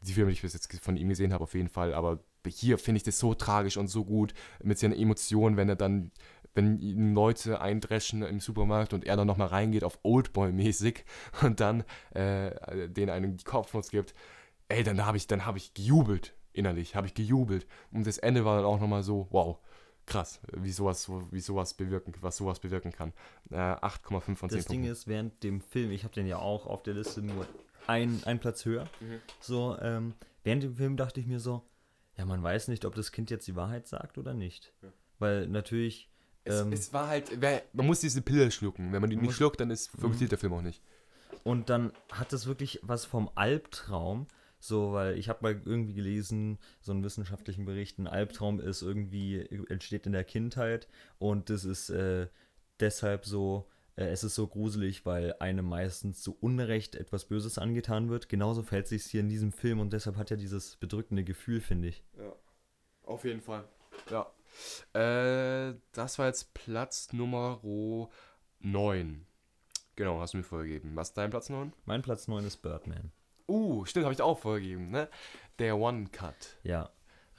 die 0.00 0.12
Filme, 0.12 0.30
die 0.30 0.34
ich 0.34 0.42
bis 0.42 0.52
jetzt 0.52 0.72
von 0.80 0.96
ihm 0.96 1.08
gesehen 1.08 1.32
habe, 1.32 1.44
auf 1.44 1.54
jeden 1.54 1.68
Fall, 1.68 1.94
aber 1.94 2.20
hier 2.46 2.78
finde 2.78 2.98
ich 2.98 3.02
das 3.02 3.18
so 3.18 3.34
tragisch 3.34 3.76
und 3.76 3.88
so 3.88 4.04
gut 4.04 4.34
mit 4.62 4.78
seinen 4.78 4.98
Emotionen, 4.98 5.56
wenn 5.56 5.68
er 5.68 5.76
dann, 5.76 6.12
wenn 6.54 6.78
ihn 6.78 7.12
Leute 7.14 7.60
eindreschen 7.60 8.22
im 8.22 8.40
Supermarkt 8.40 8.92
und 8.92 9.04
er 9.04 9.16
dann 9.16 9.26
nochmal 9.26 9.48
reingeht 9.48 9.84
auf 9.84 9.98
Oldboy-mäßig 10.04 11.04
und 11.42 11.60
dann 11.60 11.84
äh, 12.10 12.88
denen 12.88 13.10
einen 13.10 13.36
Kopfnuss 13.38 13.90
gibt, 13.90 14.14
ey, 14.68 14.82
dann 14.82 15.04
habe 15.04 15.16
ich, 15.16 15.26
dann 15.26 15.44
habe 15.44 15.58
ich 15.58 15.74
gejubelt, 15.74 16.34
innerlich, 16.52 16.94
habe 16.96 17.06
ich 17.06 17.14
gejubelt. 17.14 17.66
Und 17.92 18.06
das 18.06 18.18
Ende 18.18 18.44
war 18.44 18.56
dann 18.56 18.64
auch 18.64 18.80
nochmal 18.80 19.02
so, 19.02 19.28
wow, 19.30 19.58
krass, 20.06 20.40
wie 20.52 20.70
sowas, 20.70 21.10
wie 21.30 21.40
sowas 21.40 21.74
bewirken, 21.74 22.14
was 22.20 22.36
sowas 22.36 22.60
bewirken 22.60 22.92
kann. 22.92 23.12
Äh, 23.50 23.56
8,5 23.56 24.36
von 24.36 24.48
10 24.50 24.58
Das 24.58 24.66
Ding 24.66 24.80
Punkten. 24.80 24.92
ist, 24.92 25.06
während 25.08 25.42
dem 25.42 25.60
Film, 25.60 25.90
ich 25.90 26.04
habe 26.04 26.14
den 26.14 26.26
ja 26.26 26.38
auch 26.38 26.66
auf 26.66 26.82
der 26.82 26.94
Liste 26.94 27.22
nur 27.22 27.46
ein, 27.86 28.22
ein 28.24 28.38
Platz 28.40 28.64
höher. 28.64 28.84
Mhm. 29.00 29.20
So, 29.40 29.76
ähm, 29.80 30.14
während 30.44 30.62
dem 30.62 30.74
Film 30.76 30.96
dachte 30.96 31.20
ich 31.20 31.26
mir 31.26 31.40
so, 31.40 31.62
ja, 32.16 32.24
man 32.24 32.42
weiß 32.42 32.68
nicht, 32.68 32.84
ob 32.84 32.94
das 32.94 33.12
Kind 33.12 33.30
jetzt 33.30 33.46
die 33.46 33.56
Wahrheit 33.56 33.86
sagt 33.86 34.18
oder 34.18 34.32
nicht. 34.34 34.72
Weil 35.18 35.46
natürlich, 35.48 36.08
Es, 36.44 36.60
ähm, 36.60 36.72
es 36.72 36.92
war 36.92 37.08
halt, 37.08 37.30
man 37.72 37.86
muss 37.86 38.00
diese 38.00 38.22
Pille 38.22 38.50
schlucken. 38.50 38.92
Wenn 38.92 39.00
man 39.00 39.10
die 39.10 39.16
nicht 39.16 39.26
muss- 39.26 39.34
schluckt, 39.36 39.60
dann 39.60 39.70
ist, 39.70 39.88
funktioniert 39.90 40.32
der 40.32 40.38
Film 40.38 40.52
auch 40.54 40.62
nicht. 40.62 40.82
Und 41.44 41.68
dann 41.70 41.92
hat 42.10 42.32
es 42.32 42.46
wirklich 42.46 42.80
was 42.82 43.04
vom 43.04 43.30
Albtraum. 43.34 44.26
So, 44.58 44.94
weil 44.94 45.18
ich 45.18 45.28
habe 45.28 45.40
mal 45.42 45.60
irgendwie 45.64 45.92
gelesen, 45.92 46.58
so 46.80 46.90
einen 46.90 47.04
wissenschaftlichen 47.04 47.66
Bericht, 47.66 47.98
ein 47.98 48.06
Albtraum 48.06 48.58
ist 48.58 48.80
irgendwie, 48.82 49.40
entsteht 49.68 50.06
in 50.06 50.12
der 50.12 50.24
Kindheit 50.24 50.88
und 51.18 51.50
das 51.50 51.64
ist 51.64 51.90
äh, 51.90 52.26
deshalb 52.80 53.26
so, 53.26 53.68
es 54.04 54.24
ist 54.24 54.34
so 54.34 54.46
gruselig, 54.46 55.06
weil 55.06 55.34
einem 55.38 55.66
meistens 55.66 56.22
zu 56.22 56.36
Unrecht 56.38 56.96
etwas 56.96 57.24
Böses 57.24 57.56
angetan 57.56 58.10
wird. 58.10 58.28
Genauso 58.28 58.62
verhält 58.62 58.88
sich 58.88 59.04
hier 59.06 59.20
in 59.20 59.30
diesem 59.30 59.52
Film 59.52 59.80
und 59.80 59.92
deshalb 59.92 60.16
hat 60.16 60.30
er 60.30 60.36
dieses 60.36 60.76
bedrückende 60.76 61.24
Gefühl, 61.24 61.62
finde 61.62 61.88
ich. 61.88 62.04
Ja, 62.18 62.32
auf 63.04 63.24
jeden 63.24 63.40
Fall. 63.40 63.64
Ja. 64.10 64.30
Äh, 64.92 65.74
das 65.92 66.18
war 66.18 66.26
jetzt 66.26 66.52
Platz 66.52 67.12
Nummer 67.12 67.60
9. 68.60 69.26
Genau, 69.96 70.20
hast 70.20 70.34
du 70.34 70.38
mir 70.38 70.44
vorgegeben. 70.44 70.94
Was 70.94 71.08
ist 71.08 71.14
dein 71.14 71.30
Platz 71.30 71.48
9? 71.48 71.72
Mein 71.86 72.02
Platz 72.02 72.28
9 72.28 72.44
ist 72.44 72.58
Birdman. 72.58 73.12
Uh, 73.48 73.86
stimmt, 73.86 74.04
habe 74.04 74.12
ich 74.12 74.20
auch 74.20 74.38
vorgegeben, 74.38 74.90
ne? 74.90 75.08
Der 75.58 75.78
One-Cut. 75.78 76.58
Ja, 76.64 76.90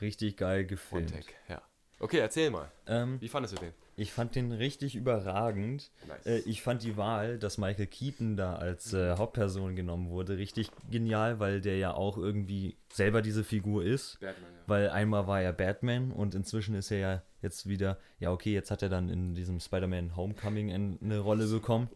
richtig 0.01 0.37
geil 0.37 0.65
gefilmt. 0.65 1.11
One-Take, 1.11 1.33
ja. 1.49 1.61
Okay, 1.99 2.17
erzähl 2.17 2.49
mal. 2.49 2.71
Ähm, 2.87 3.21
Wie 3.21 3.29
fandest 3.29 3.55
du 3.55 3.59
den? 3.59 3.73
Ich 3.97 4.13
fand 4.13 4.35
den 4.35 4.51
richtig 4.53 4.95
überragend. 4.95 5.91
Nice. 6.07 6.25
Äh, 6.25 6.37
ich 6.49 6.61
fand 6.61 6.83
die 6.83 6.95
Wahl, 6.95 7.37
dass 7.39 7.57
Michael 7.57 7.87
Keaton 7.87 8.37
da 8.37 8.55
als 8.55 8.93
äh, 8.93 9.15
Hauptperson 9.17 9.75
genommen 9.75 10.09
wurde, 10.09 10.37
richtig 10.37 10.69
genial, 10.89 11.39
weil 11.39 11.59
der 11.61 11.77
ja 11.77 11.93
auch 11.93 12.17
irgendwie 12.17 12.77
selber 12.93 13.21
diese 13.21 13.43
Figur 13.43 13.83
ist. 13.83 14.19
Batman, 14.21 14.51
ja. 14.51 14.57
Weil 14.67 14.89
einmal 14.91 15.27
war 15.27 15.41
er 15.41 15.51
Batman 15.51 16.11
und 16.11 16.35
inzwischen 16.35 16.75
ist 16.75 16.91
er 16.91 16.97
ja 16.99 17.21
jetzt 17.41 17.67
wieder, 17.67 17.97
ja 18.19 18.31
okay, 18.31 18.53
jetzt 18.53 18.71
hat 18.71 18.81
er 18.81 18.89
dann 18.89 19.09
in 19.09 19.33
diesem 19.35 19.59
Spider-Man 19.59 20.15
Homecoming 20.15 20.71
ein- 20.71 20.99
eine 21.01 21.19
Rolle 21.19 21.47
bekommen. 21.47 21.89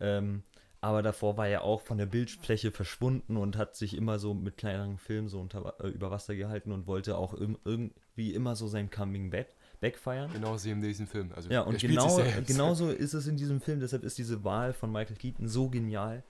Ähm, 0.00 0.42
aber 0.82 1.02
davor 1.02 1.36
war 1.36 1.46
er 1.46 1.62
auch 1.62 1.82
von 1.82 1.98
der 1.98 2.06
Bildfläche 2.06 2.70
verschwunden 2.70 3.36
und 3.36 3.58
hat 3.58 3.76
sich 3.76 3.94
immer 3.96 4.18
so 4.18 4.32
mit 4.32 4.56
kleineren 4.56 4.96
Filmen 4.96 5.28
so 5.28 5.38
unter, 5.38 5.74
äh, 5.80 5.88
über 5.88 6.10
Wasser 6.10 6.34
gehalten 6.34 6.72
und 6.72 6.86
wollte 6.86 7.18
auch 7.18 7.34
im, 7.34 7.58
irgendwie 7.64 8.32
immer 8.32 8.56
so 8.56 8.66
sein 8.66 8.90
Coming 8.90 9.28
Back, 9.30 9.54
back 9.80 9.98
feiern. 9.98 10.30
Genau 10.32 10.56
so 10.56 10.68
in 10.68 10.80
diesem 10.82 11.06
Film. 11.06 11.30
Also, 11.34 11.48
Ja, 11.50 11.62
und 11.62 11.78
genau, 11.80 12.20
genauso 12.46 12.90
ist 12.90 13.14
es 13.14 13.26
in 13.26 13.36
diesem 13.36 13.60
Film. 13.60 13.80
Deshalb 13.80 14.04
ist 14.04 14.18
diese 14.18 14.44
Wahl 14.44 14.72
von 14.72 14.92
Michael 14.92 15.16
Keaton 15.16 15.48
so 15.48 15.68
genial. 15.68 16.22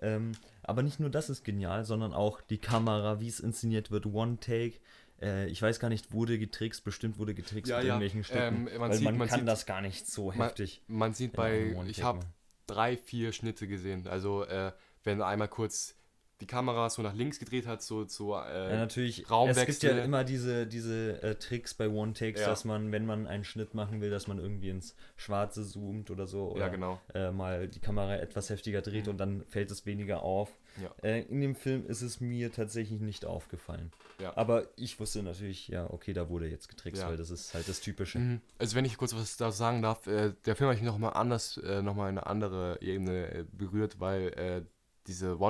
Ähm, 0.00 0.32
aber 0.62 0.82
nicht 0.82 1.00
nur 1.00 1.10
das 1.10 1.28
ist 1.30 1.44
genial, 1.44 1.84
sondern 1.84 2.12
auch 2.12 2.40
die 2.40 2.58
Kamera, 2.58 3.18
wie 3.20 3.28
es 3.28 3.40
inszeniert 3.40 3.90
wird, 3.90 4.06
One 4.06 4.38
Take. 4.38 4.74
Äh, 5.20 5.48
ich 5.48 5.60
weiß 5.60 5.80
gar 5.80 5.88
nicht, 5.88 6.12
wurde 6.12 6.38
getrickst, 6.38 6.84
bestimmt 6.84 7.18
wurde 7.18 7.34
getrickst 7.34 7.70
Ja, 7.70 7.78
mit 7.78 7.86
ja, 7.86 7.94
irgendwelchen 7.94 8.22
Stücken. 8.24 8.68
ähm, 8.68 8.78
man 8.78 8.90
weil 8.90 8.92
sieht- 8.96 9.04
man, 9.04 9.16
man 9.18 9.28
kann 9.28 9.40
sieht- 9.40 9.48
das 9.48 9.66
gar 9.66 9.80
nicht 9.80 10.06
so 10.06 10.26
Man- 10.28 10.42
heftig. 10.42 10.82
Man 10.86 11.14
sieht 11.14 11.32
bei, 11.32 11.74
ich 11.88 12.02
habe 12.04 12.20
drei, 12.68 12.96
vier 12.96 13.32
Schnitte 13.32 13.66
gesehen. 13.66 14.06
Also, 14.06 14.44
äh, 14.44 14.70
wenn 15.02 15.20
einmal 15.22 15.48
kurz 15.48 15.96
die 16.40 16.46
Kamera 16.46 16.88
so 16.88 17.02
nach 17.02 17.14
links 17.14 17.38
gedreht 17.40 17.66
hat, 17.66 17.82
so, 17.82 18.04
so 18.06 18.36
äh, 18.36 18.70
Ja, 18.70 18.76
natürlich. 18.76 19.28
Raumwechsel. 19.28 19.68
Es 19.68 19.80
gibt 19.80 19.92
ja 19.92 20.04
immer 20.04 20.22
diese, 20.22 20.66
diese 20.68 21.20
äh, 21.22 21.34
Tricks 21.34 21.74
bei 21.74 21.88
One-Takes, 21.88 22.40
Ja. 22.40 22.46
dass 22.46 22.64
man, 22.64 22.92
wenn 22.92 23.06
man 23.06 23.26
einen 23.26 23.42
Schnitt 23.44 23.74
machen 23.74 24.00
will, 24.00 24.10
dass 24.10 24.28
man 24.28 24.38
irgendwie 24.38 24.68
ins 24.70 24.94
Schwarze 25.16 25.66
zoomt 25.66 26.10
oder 26.12 26.26
so. 26.28 26.50
Oder 26.52 26.66
Ja, 26.66 26.68
genau. 26.68 27.00
äh, 27.12 27.32
mal 27.32 27.66
die 27.66 27.80
Kamera 27.80 28.16
etwas 28.16 28.50
heftiger 28.50 28.82
dreht 28.82 29.08
und 29.08 29.18
dann 29.18 29.44
fällt 29.46 29.70
es 29.72 29.84
weniger 29.84 30.22
auf. 30.22 30.52
Ja. 30.80 30.90
Äh, 31.02 31.22
in 31.22 31.40
dem 31.40 31.56
Film 31.56 31.84
ist 31.86 32.02
es 32.02 32.20
mir 32.20 32.52
tatsächlich 32.52 33.00
nicht 33.00 33.24
aufgefallen. 33.24 33.90
Ja. 34.20 34.36
Aber 34.36 34.68
ich 34.76 35.00
wusste 35.00 35.24
natürlich, 35.24 35.66
ja, 35.66 35.90
okay, 35.90 36.12
da 36.12 36.28
wurde 36.28 36.46
jetzt 36.46 36.68
getrickst, 36.68 37.02
Ja. 37.02 37.08
weil 37.08 37.16
das 37.16 37.30
ist 37.30 37.52
halt 37.54 37.68
das 37.68 37.80
Typische. 37.80 38.18
Mhm. 38.20 38.40
Also 38.58 38.76
wenn 38.76 38.84
ich 38.84 38.96
kurz 38.96 39.12
was 39.14 39.36
da 39.36 39.50
sagen 39.50 39.82
darf, 39.82 40.06
äh, 40.06 40.34
der 40.46 40.54
Film 40.54 40.70
hat 40.70 40.76
mich 40.76 40.84
nochmal 40.86 41.14
anders, 41.14 41.56
äh, 41.58 41.82
nochmal 41.82 42.08
eine 42.10 42.26
andere 42.26 42.78
Ebene 42.80 43.26
äh, 43.32 43.44
berührt, 43.50 43.98
weil 43.98 44.28
äh, 44.34 44.62
diese 45.08 45.40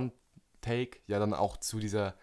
One-Take 0.69 1.01
ja 1.07 1.19
dann 1.19 1.35
auch 1.35 1.57
zu 1.57 1.78
dieser 1.78 2.15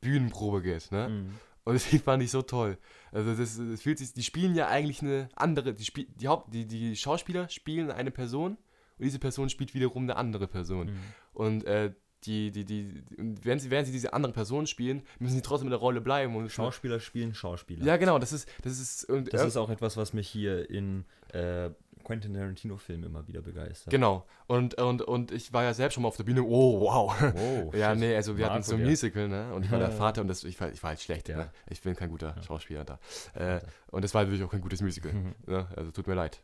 Bühnenprobe 0.00 0.62
geht, 0.62 0.90
ne? 0.92 1.08
Mhm. 1.08 1.34
Und 1.64 1.74
das 1.92 2.02
fand 2.02 2.22
ich 2.22 2.30
so 2.30 2.42
toll. 2.42 2.78
Also 3.12 3.34
das, 3.34 3.58
das 3.58 3.82
fühlt 3.82 3.98
sich, 3.98 4.12
die 4.12 4.22
spielen 4.22 4.54
ja 4.54 4.68
eigentlich 4.68 5.02
eine 5.02 5.28
andere, 5.34 5.74
die, 5.74 5.84
Spiel, 5.84 6.06
die, 6.14 6.28
Haupt, 6.28 6.52
die, 6.54 6.66
die 6.66 6.96
Schauspieler 6.96 7.48
spielen 7.48 7.90
eine 7.90 8.10
Person 8.10 8.52
und 8.98 9.04
diese 9.04 9.18
Person 9.18 9.50
spielt 9.50 9.74
wiederum 9.74 10.04
eine 10.04 10.16
andere 10.16 10.46
Person. 10.46 10.86
Mhm. 10.86 11.00
Und 11.32 11.64
äh, 11.64 11.92
die, 12.24 12.50
die, 12.50 12.64
die, 12.64 13.04
und 13.18 13.44
während 13.44 13.62
sie, 13.62 13.70
während 13.70 13.86
sie 13.86 13.92
diese 13.92 14.12
andere 14.12 14.32
Person 14.32 14.66
spielen, 14.66 15.02
müssen 15.18 15.34
sie 15.34 15.42
trotzdem 15.42 15.66
in 15.66 15.70
der 15.70 15.78
Rolle 15.78 16.00
bleiben. 16.00 16.34
Und 16.34 16.50
Schauspieler 16.50 16.98
spielen 16.98 17.34
Schauspieler. 17.34 17.84
ja, 17.84 17.96
genau, 17.96 18.18
das 18.18 18.32
ist, 18.32 18.48
das 18.62 18.80
ist, 18.80 19.04
und 19.04 19.32
Das 19.32 19.44
ist 19.44 19.56
auch 19.56 19.70
etwas, 19.70 19.96
was 19.96 20.12
mich 20.12 20.28
hier 20.28 20.68
in 20.70 21.04
äh, 21.32 21.70
Quentin 22.06 22.34
Tarantino-Filmen 22.34 23.04
immer 23.04 23.26
wieder 23.26 23.42
begeistert. 23.42 23.90
Genau. 23.90 24.24
Und, 24.46 24.80
und, 24.80 25.02
und 25.02 25.32
ich 25.32 25.52
war 25.52 25.64
ja 25.64 25.74
selbst 25.74 25.94
schon 25.94 26.02
mal 26.02 26.08
auf 26.08 26.16
der 26.16 26.22
Bühne. 26.24 26.42
Oh, 26.44 26.80
wow. 26.80 27.14
Oh, 27.36 27.72
ja, 27.76 27.96
nee, 27.96 28.14
also 28.14 28.38
wir 28.38 28.48
hatten 28.48 28.62
so 28.62 28.76
ein 28.76 28.84
Musical, 28.84 29.26
ne? 29.28 29.52
Und 29.52 29.64
ich 29.64 29.70
war 29.72 29.80
der 29.80 29.90
Vater 29.90 30.20
und 30.20 30.28
das, 30.28 30.44
ich, 30.44 30.60
war, 30.60 30.70
ich 30.70 30.80
war 30.84 30.90
halt 30.90 31.00
schlecht, 31.00 31.28
Ja. 31.28 31.36
ne? 31.36 31.50
Ich 31.68 31.82
bin 31.82 31.96
kein 31.96 32.08
guter 32.10 32.34
Ja. 32.36 32.42
Schauspieler 32.42 32.84
da. 32.84 33.00
Äh, 33.34 33.60
und 33.90 34.04
das 34.04 34.14
war 34.14 34.24
wirklich 34.26 34.44
auch 34.44 34.50
kein 34.50 34.60
gutes 34.60 34.80
Musical. 34.82 35.12
ne? 35.46 35.66
Also 35.74 35.90
tut 35.90 36.06
mir 36.06 36.14
leid. 36.14 36.40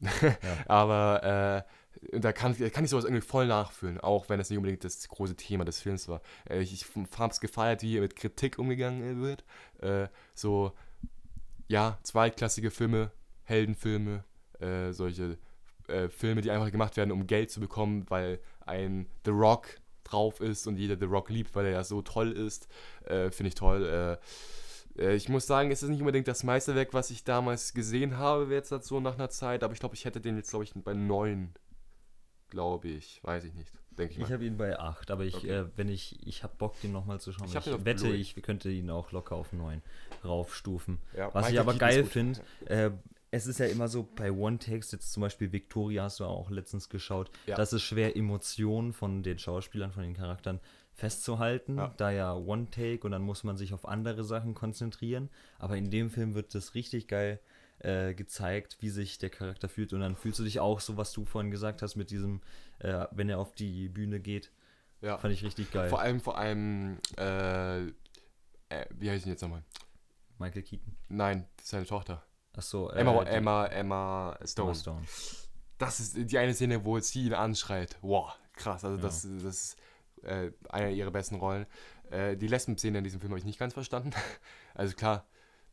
Aber 0.66 1.66
äh, 2.10 2.18
da 2.18 2.32
kann, 2.32 2.56
kann 2.72 2.84
ich 2.84 2.90
sowas 2.90 3.04
irgendwie 3.04 3.20
voll 3.20 3.46
nachfühlen, 3.46 4.00
auch 4.00 4.28
wenn 4.30 4.38
das 4.38 4.48
nicht 4.48 4.56
unbedingt 4.56 4.84
das 4.84 5.06
große 5.06 5.36
Thema 5.36 5.64
des 5.66 5.80
Films 5.80 6.08
war. 6.08 6.22
Äh, 6.48 6.60
ich 6.60 6.72
ich 6.72 6.86
habe 7.18 7.30
es 7.30 7.40
gefeiert, 7.40 7.82
wie 7.82 7.90
hier 7.90 8.00
mit 8.00 8.16
Kritik 8.16 8.58
umgegangen 8.58 9.20
wird. 9.22 9.44
Äh, 9.80 10.08
so, 10.34 10.72
ja, 11.68 11.98
zweitklassige 12.02 12.70
Filme, 12.70 13.10
Heldenfilme, 13.44 14.24
äh, 14.62 14.92
solche 14.92 15.38
äh, 15.88 16.08
Filme, 16.08 16.40
die 16.40 16.50
einfach 16.50 16.70
gemacht 16.70 16.96
werden, 16.96 17.12
um 17.12 17.26
Geld 17.26 17.50
zu 17.50 17.60
bekommen, 17.60 18.06
weil 18.08 18.38
ein 18.64 19.06
The 19.24 19.30
Rock 19.32 19.76
drauf 20.04 20.40
ist 20.40 20.66
und 20.66 20.76
jeder 20.76 20.96
The 20.98 21.06
Rock 21.06 21.30
liebt, 21.30 21.54
weil 21.54 21.66
er 21.66 21.72
ja 21.72 21.84
so 21.84 22.02
toll 22.02 22.32
ist. 22.32 22.68
Äh, 23.04 23.30
Finde 23.30 23.48
ich 23.48 23.54
toll. 23.54 24.18
Äh, 24.98 25.02
äh, 25.02 25.14
ich 25.14 25.28
muss 25.28 25.46
sagen, 25.46 25.70
es 25.70 25.82
ist 25.82 25.88
nicht 25.88 26.00
unbedingt 26.00 26.28
das 26.28 26.44
Meisterwerk, 26.44 26.92
was 26.92 27.10
ich 27.10 27.24
damals 27.24 27.72
gesehen 27.74 28.18
habe, 28.18 28.52
jetzt 28.52 28.70
so 28.84 29.00
nach 29.00 29.14
einer 29.14 29.30
Zeit, 29.30 29.62
aber 29.64 29.72
ich 29.72 29.80
glaube, 29.80 29.94
ich 29.94 30.04
hätte 30.04 30.20
den 30.20 30.36
jetzt, 30.36 30.50
glaube 30.50 30.64
ich, 30.64 30.72
bei 30.74 30.94
neun, 30.94 31.54
glaube 32.50 32.88
ich. 32.88 33.20
Weiß 33.22 33.44
ich 33.44 33.54
nicht. 33.54 33.72
Denke 33.98 34.12
ich 34.12 34.18
mal. 34.18 34.26
Ich 34.26 34.32
habe 34.32 34.44
ihn 34.44 34.56
bei 34.56 34.78
8, 34.78 35.10
aber 35.10 35.24
ich, 35.24 35.36
Okay. 35.36 35.50
äh, 35.50 35.66
wenn 35.76 35.88
ich, 35.88 36.26
ich 36.26 36.42
habe 36.42 36.54
Bock, 36.56 36.80
den 36.80 36.92
nochmal 36.92 37.20
zu 37.20 37.32
schauen. 37.32 37.46
Ich 37.48 37.54
Ich, 37.54 37.84
wette, 37.84 38.08
ich 38.08 38.34
könnte 38.42 38.70
ihn 38.70 38.90
auch 38.90 39.12
locker 39.12 39.36
auf 39.36 39.52
9 39.52 39.82
raufstufen. 40.24 40.98
Ja, 41.16 41.32
Was 41.34 41.50
ich 41.50 41.60
aber 41.60 41.74
geil 41.74 42.04
finde, 42.04 42.40
äh, 42.66 42.90
es 43.32 43.46
ist 43.46 43.58
ja 43.58 43.66
immer 43.66 43.88
so 43.88 44.08
bei 44.14 44.30
One-Takes, 44.30 44.92
jetzt 44.92 45.10
zum 45.12 45.22
Beispiel 45.22 45.50
Victoria 45.52 46.04
hast 46.04 46.20
du 46.20 46.24
auch 46.26 46.50
letztens 46.50 46.88
geschaut, 46.88 47.30
Ja. 47.46 47.56
das 47.56 47.72
ist 47.72 47.82
schwer, 47.82 48.14
Emotionen 48.16 48.92
von 48.92 49.22
den 49.22 49.38
Schauspielern, 49.38 49.90
von 49.90 50.02
den 50.04 50.14
Charakteren 50.14 50.60
festzuhalten, 50.92 51.78
Ja. 51.78 51.94
da 51.96 52.10
ja 52.10 52.34
One-Take 52.34 53.00
und 53.04 53.10
dann 53.12 53.22
muss 53.22 53.42
man 53.42 53.56
sich 53.56 53.72
auf 53.72 53.88
andere 53.88 54.22
Sachen 54.24 54.54
konzentrieren. 54.54 55.30
Aber 55.58 55.76
in 55.78 55.90
dem 55.90 56.10
Film 56.10 56.34
wird 56.34 56.54
das 56.54 56.74
richtig 56.74 57.08
geil 57.08 57.40
äh, 57.78 58.14
gezeigt, 58.14 58.76
wie 58.80 58.90
sich 58.90 59.18
der 59.18 59.30
Charakter 59.30 59.68
fühlt 59.68 59.92
und 59.92 60.00
dann 60.00 60.14
fühlst 60.14 60.38
du 60.38 60.44
dich 60.44 60.60
auch 60.60 60.78
so, 60.80 60.96
was 60.98 61.12
du 61.12 61.24
vorhin 61.24 61.50
gesagt 61.50 61.82
hast 61.82 61.96
mit 61.96 62.10
diesem, 62.10 62.40
äh, 62.78 63.06
wenn 63.10 63.28
er 63.30 63.38
auf 63.38 63.54
die 63.54 63.88
Bühne 63.88 64.20
geht, 64.20 64.52
Ja. 65.00 65.16
fand 65.18 65.32
ich 65.34 65.42
richtig 65.42 65.72
geil. 65.72 65.88
Vor 65.88 66.00
allem, 66.00 66.20
vor 66.20 66.38
allem, 66.38 66.98
äh, 67.18 67.80
äh, 67.86 67.90
wie 68.90 69.10
heißt 69.10 69.24
ihn 69.26 69.30
jetzt 69.32 69.40
nochmal? 69.42 69.64
Michael 70.38 70.62
Keaton. 70.62 70.94
Nein, 71.08 71.48
seine 71.62 71.86
Tochter. 71.86 72.22
Achso, 72.54 72.88
Emma, 72.90 73.24
die- 73.24 73.30
Emma, 73.30 73.66
Emma 73.66 74.38
Stone. 74.44 74.70
Emma 74.72 74.74
Stone. 74.80 75.02
Das 75.78 76.00
ist 76.00 76.16
die 76.16 76.38
eine 76.38 76.54
Szene, 76.54 76.84
wo 76.84 76.98
sie 77.00 77.26
ihn 77.26 77.34
anschreit. 77.34 77.98
Wow, 78.02 78.32
krass. 78.52 78.84
Also 78.84 78.96
Ja. 78.96 79.02
das, 79.02 79.22
das 79.22 79.42
ist 79.44 79.76
äh, 80.22 80.52
eine 80.68 80.92
ihrer 80.92 81.10
besten 81.10 81.36
Rollen. 81.36 81.66
Äh, 82.10 82.36
die 82.36 82.46
Lesben-Szene 82.46 82.98
in 82.98 83.04
diesem 83.04 83.20
Film 83.20 83.32
habe 83.32 83.38
ich 83.38 83.44
nicht 83.44 83.58
ganz 83.58 83.74
verstanden. 83.74 84.10
Also 84.74 84.94
klar, 84.96 85.26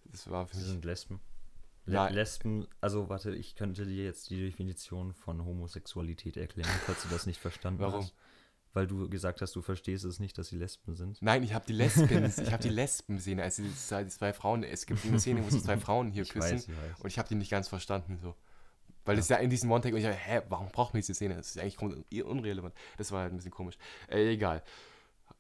das 0.05 0.29
war 0.29 0.45
für 0.45 0.55
Sie 0.57 0.61
mich... 0.63 0.71
sind 0.71 0.83
Lesben. 0.85 1.21
Le. 1.85 2.09
Lesben, 2.09 2.67
also 2.81 3.07
warte, 3.07 3.33
ich 3.33 3.55
könnte 3.55 3.85
dir 3.85 4.03
jetzt 4.03 4.29
die 4.29 4.37
Definition 4.41 5.13
von 5.13 5.43
Homosexualität 5.45 6.35
erklären, 6.35 6.69
falls 6.85 7.03
du 7.03 7.07
das 7.09 7.25
nicht 7.25 7.39
verstanden 7.39 7.79
Warum? 7.79 8.01
hast. 8.01 8.13
Weil 8.73 8.85
du 8.85 9.09
gesagt 9.09 9.41
hast, 9.41 9.55
du 9.55 9.61
verstehst 9.63 10.05
es 10.05 10.19
nicht, 10.19 10.37
dass 10.37 10.49
sie 10.49 10.57
Lesben 10.57 10.95
sind. 10.95 11.19
Nein, 11.21 11.41
ich 11.43 11.53
habe 11.55 11.65
die 11.65 11.73
Lesben, 11.73 12.25
ich 12.43 12.51
habe 12.51 12.61
die 12.61 12.69
Lesben-Szene, 12.69 13.41
also 13.41 13.63
die 13.63 13.75
zwei, 13.75 14.03
die 14.03 14.09
zwei 14.09 14.31
Frauen, 14.31 14.63
es 14.63 14.85
gibt 14.85 15.03
eine 15.05 15.19
Szene, 15.19 15.43
wo 15.43 15.49
sich 15.49 15.63
zwei 15.63 15.77
Frauen 15.79 16.11
hier 16.11 16.21
Ich 16.23 16.29
küssen 16.29 16.51
weiß, 16.57 16.67
ich 16.67 16.77
weiß. 16.77 16.99
und 17.01 17.07
ich 17.07 17.17
habe 17.17 17.27
die 17.27 17.35
nicht 17.35 17.49
ganz 17.49 17.67
verstanden 17.67 18.19
so. 18.21 18.35
Weil 19.05 19.15
Ja. 19.15 19.21
das 19.21 19.29
ja 19.29 19.37
in 19.37 19.49
diesem 19.49 19.71
One-Take 19.71 19.95
und 19.95 20.01
ich 20.01 20.05
dachte, 20.07 20.19
hä, 20.19 20.41
warum 20.49 20.67
brauchen 20.67 20.93
wir 20.93 21.01
diese 21.01 21.15
Szene? 21.15 21.35
Das 21.35 21.47
ist 21.55 21.57
eigentlich 21.59 21.79
unrelevant. 22.25 22.75
Das 22.97 23.11
war 23.11 23.21
halt 23.21 23.33
ein 23.33 23.37
bisschen 23.37 23.51
komisch. 23.51 23.77
Äh, 24.07 24.33
egal. 24.33 24.61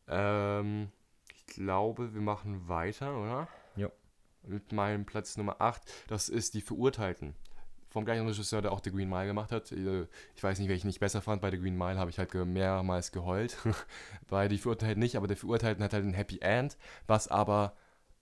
Ähm, 0.07 0.89
ich 1.35 1.45
glaube, 1.45 2.13
wir 2.13 2.21
machen 2.21 2.67
weiter, 2.67 3.15
oder? 3.15 3.47
Ja. 3.75 3.91
Mit 4.43 4.71
meinem 4.71 5.05
Platz 5.05 5.37
Nummer 5.37 5.57
8. 5.61 5.83
Das 6.07 6.29
ist 6.29 6.53
die 6.55 6.61
Verurteilten. 6.61 7.35
Vom 7.89 8.05
gleichen 8.05 8.27
Regisseur, 8.27 8.61
der 8.61 8.71
auch 8.71 8.81
The 8.83 8.91
Green 8.91 9.09
Mile 9.09 9.27
gemacht 9.27 9.51
hat. 9.51 9.71
Äh, 9.71 10.05
Ich 10.35 10.43
weiß 10.43 10.59
nicht, 10.59 10.69
welchen 10.69 10.89
ich 10.89 10.99
besser 10.99 11.21
fand. 11.21 11.41
Bei 11.41 11.51
The 11.51 11.59
Green 11.59 11.77
Mile 11.77 11.97
habe 11.97 12.09
ich 12.11 12.19
halt 12.19 12.33
mehrmals 12.33 13.11
geheult. 13.11 13.57
Bei 14.27 14.47
Die 14.47 14.57
Verurteilten 14.57 14.99
nicht, 15.01 15.15
aber 15.15 15.27
der 15.27 15.37
Verurteilten 15.37 15.83
hat 15.83 15.93
halt 15.93 16.05
ein 16.05 16.13
Happy 16.13 16.39
End, 16.41 16.77
was 17.07 17.27
aber 17.27 17.73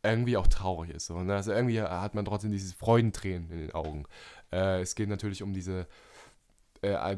irgendwie 0.03 0.37
auch 0.37 0.47
traurig 0.47 0.91
ist. 0.91 1.09
Ne? 1.09 1.35
Also 1.35 1.51
irgendwie 1.51 1.81
hat 1.81 2.15
man 2.15 2.23
trotzdem 2.25 2.51
dieses 2.51 2.73
Freudentränen 2.73 3.49
in 3.51 3.57
den 3.59 3.71
Augen. 3.73 4.05
Äh, 4.51 4.81
es 4.81 4.95
geht 4.95 5.09
natürlich 5.09 5.43
um 5.43 5.53
diese. 5.53 5.87
Äh, 6.87 7.13
äh, 7.13 7.17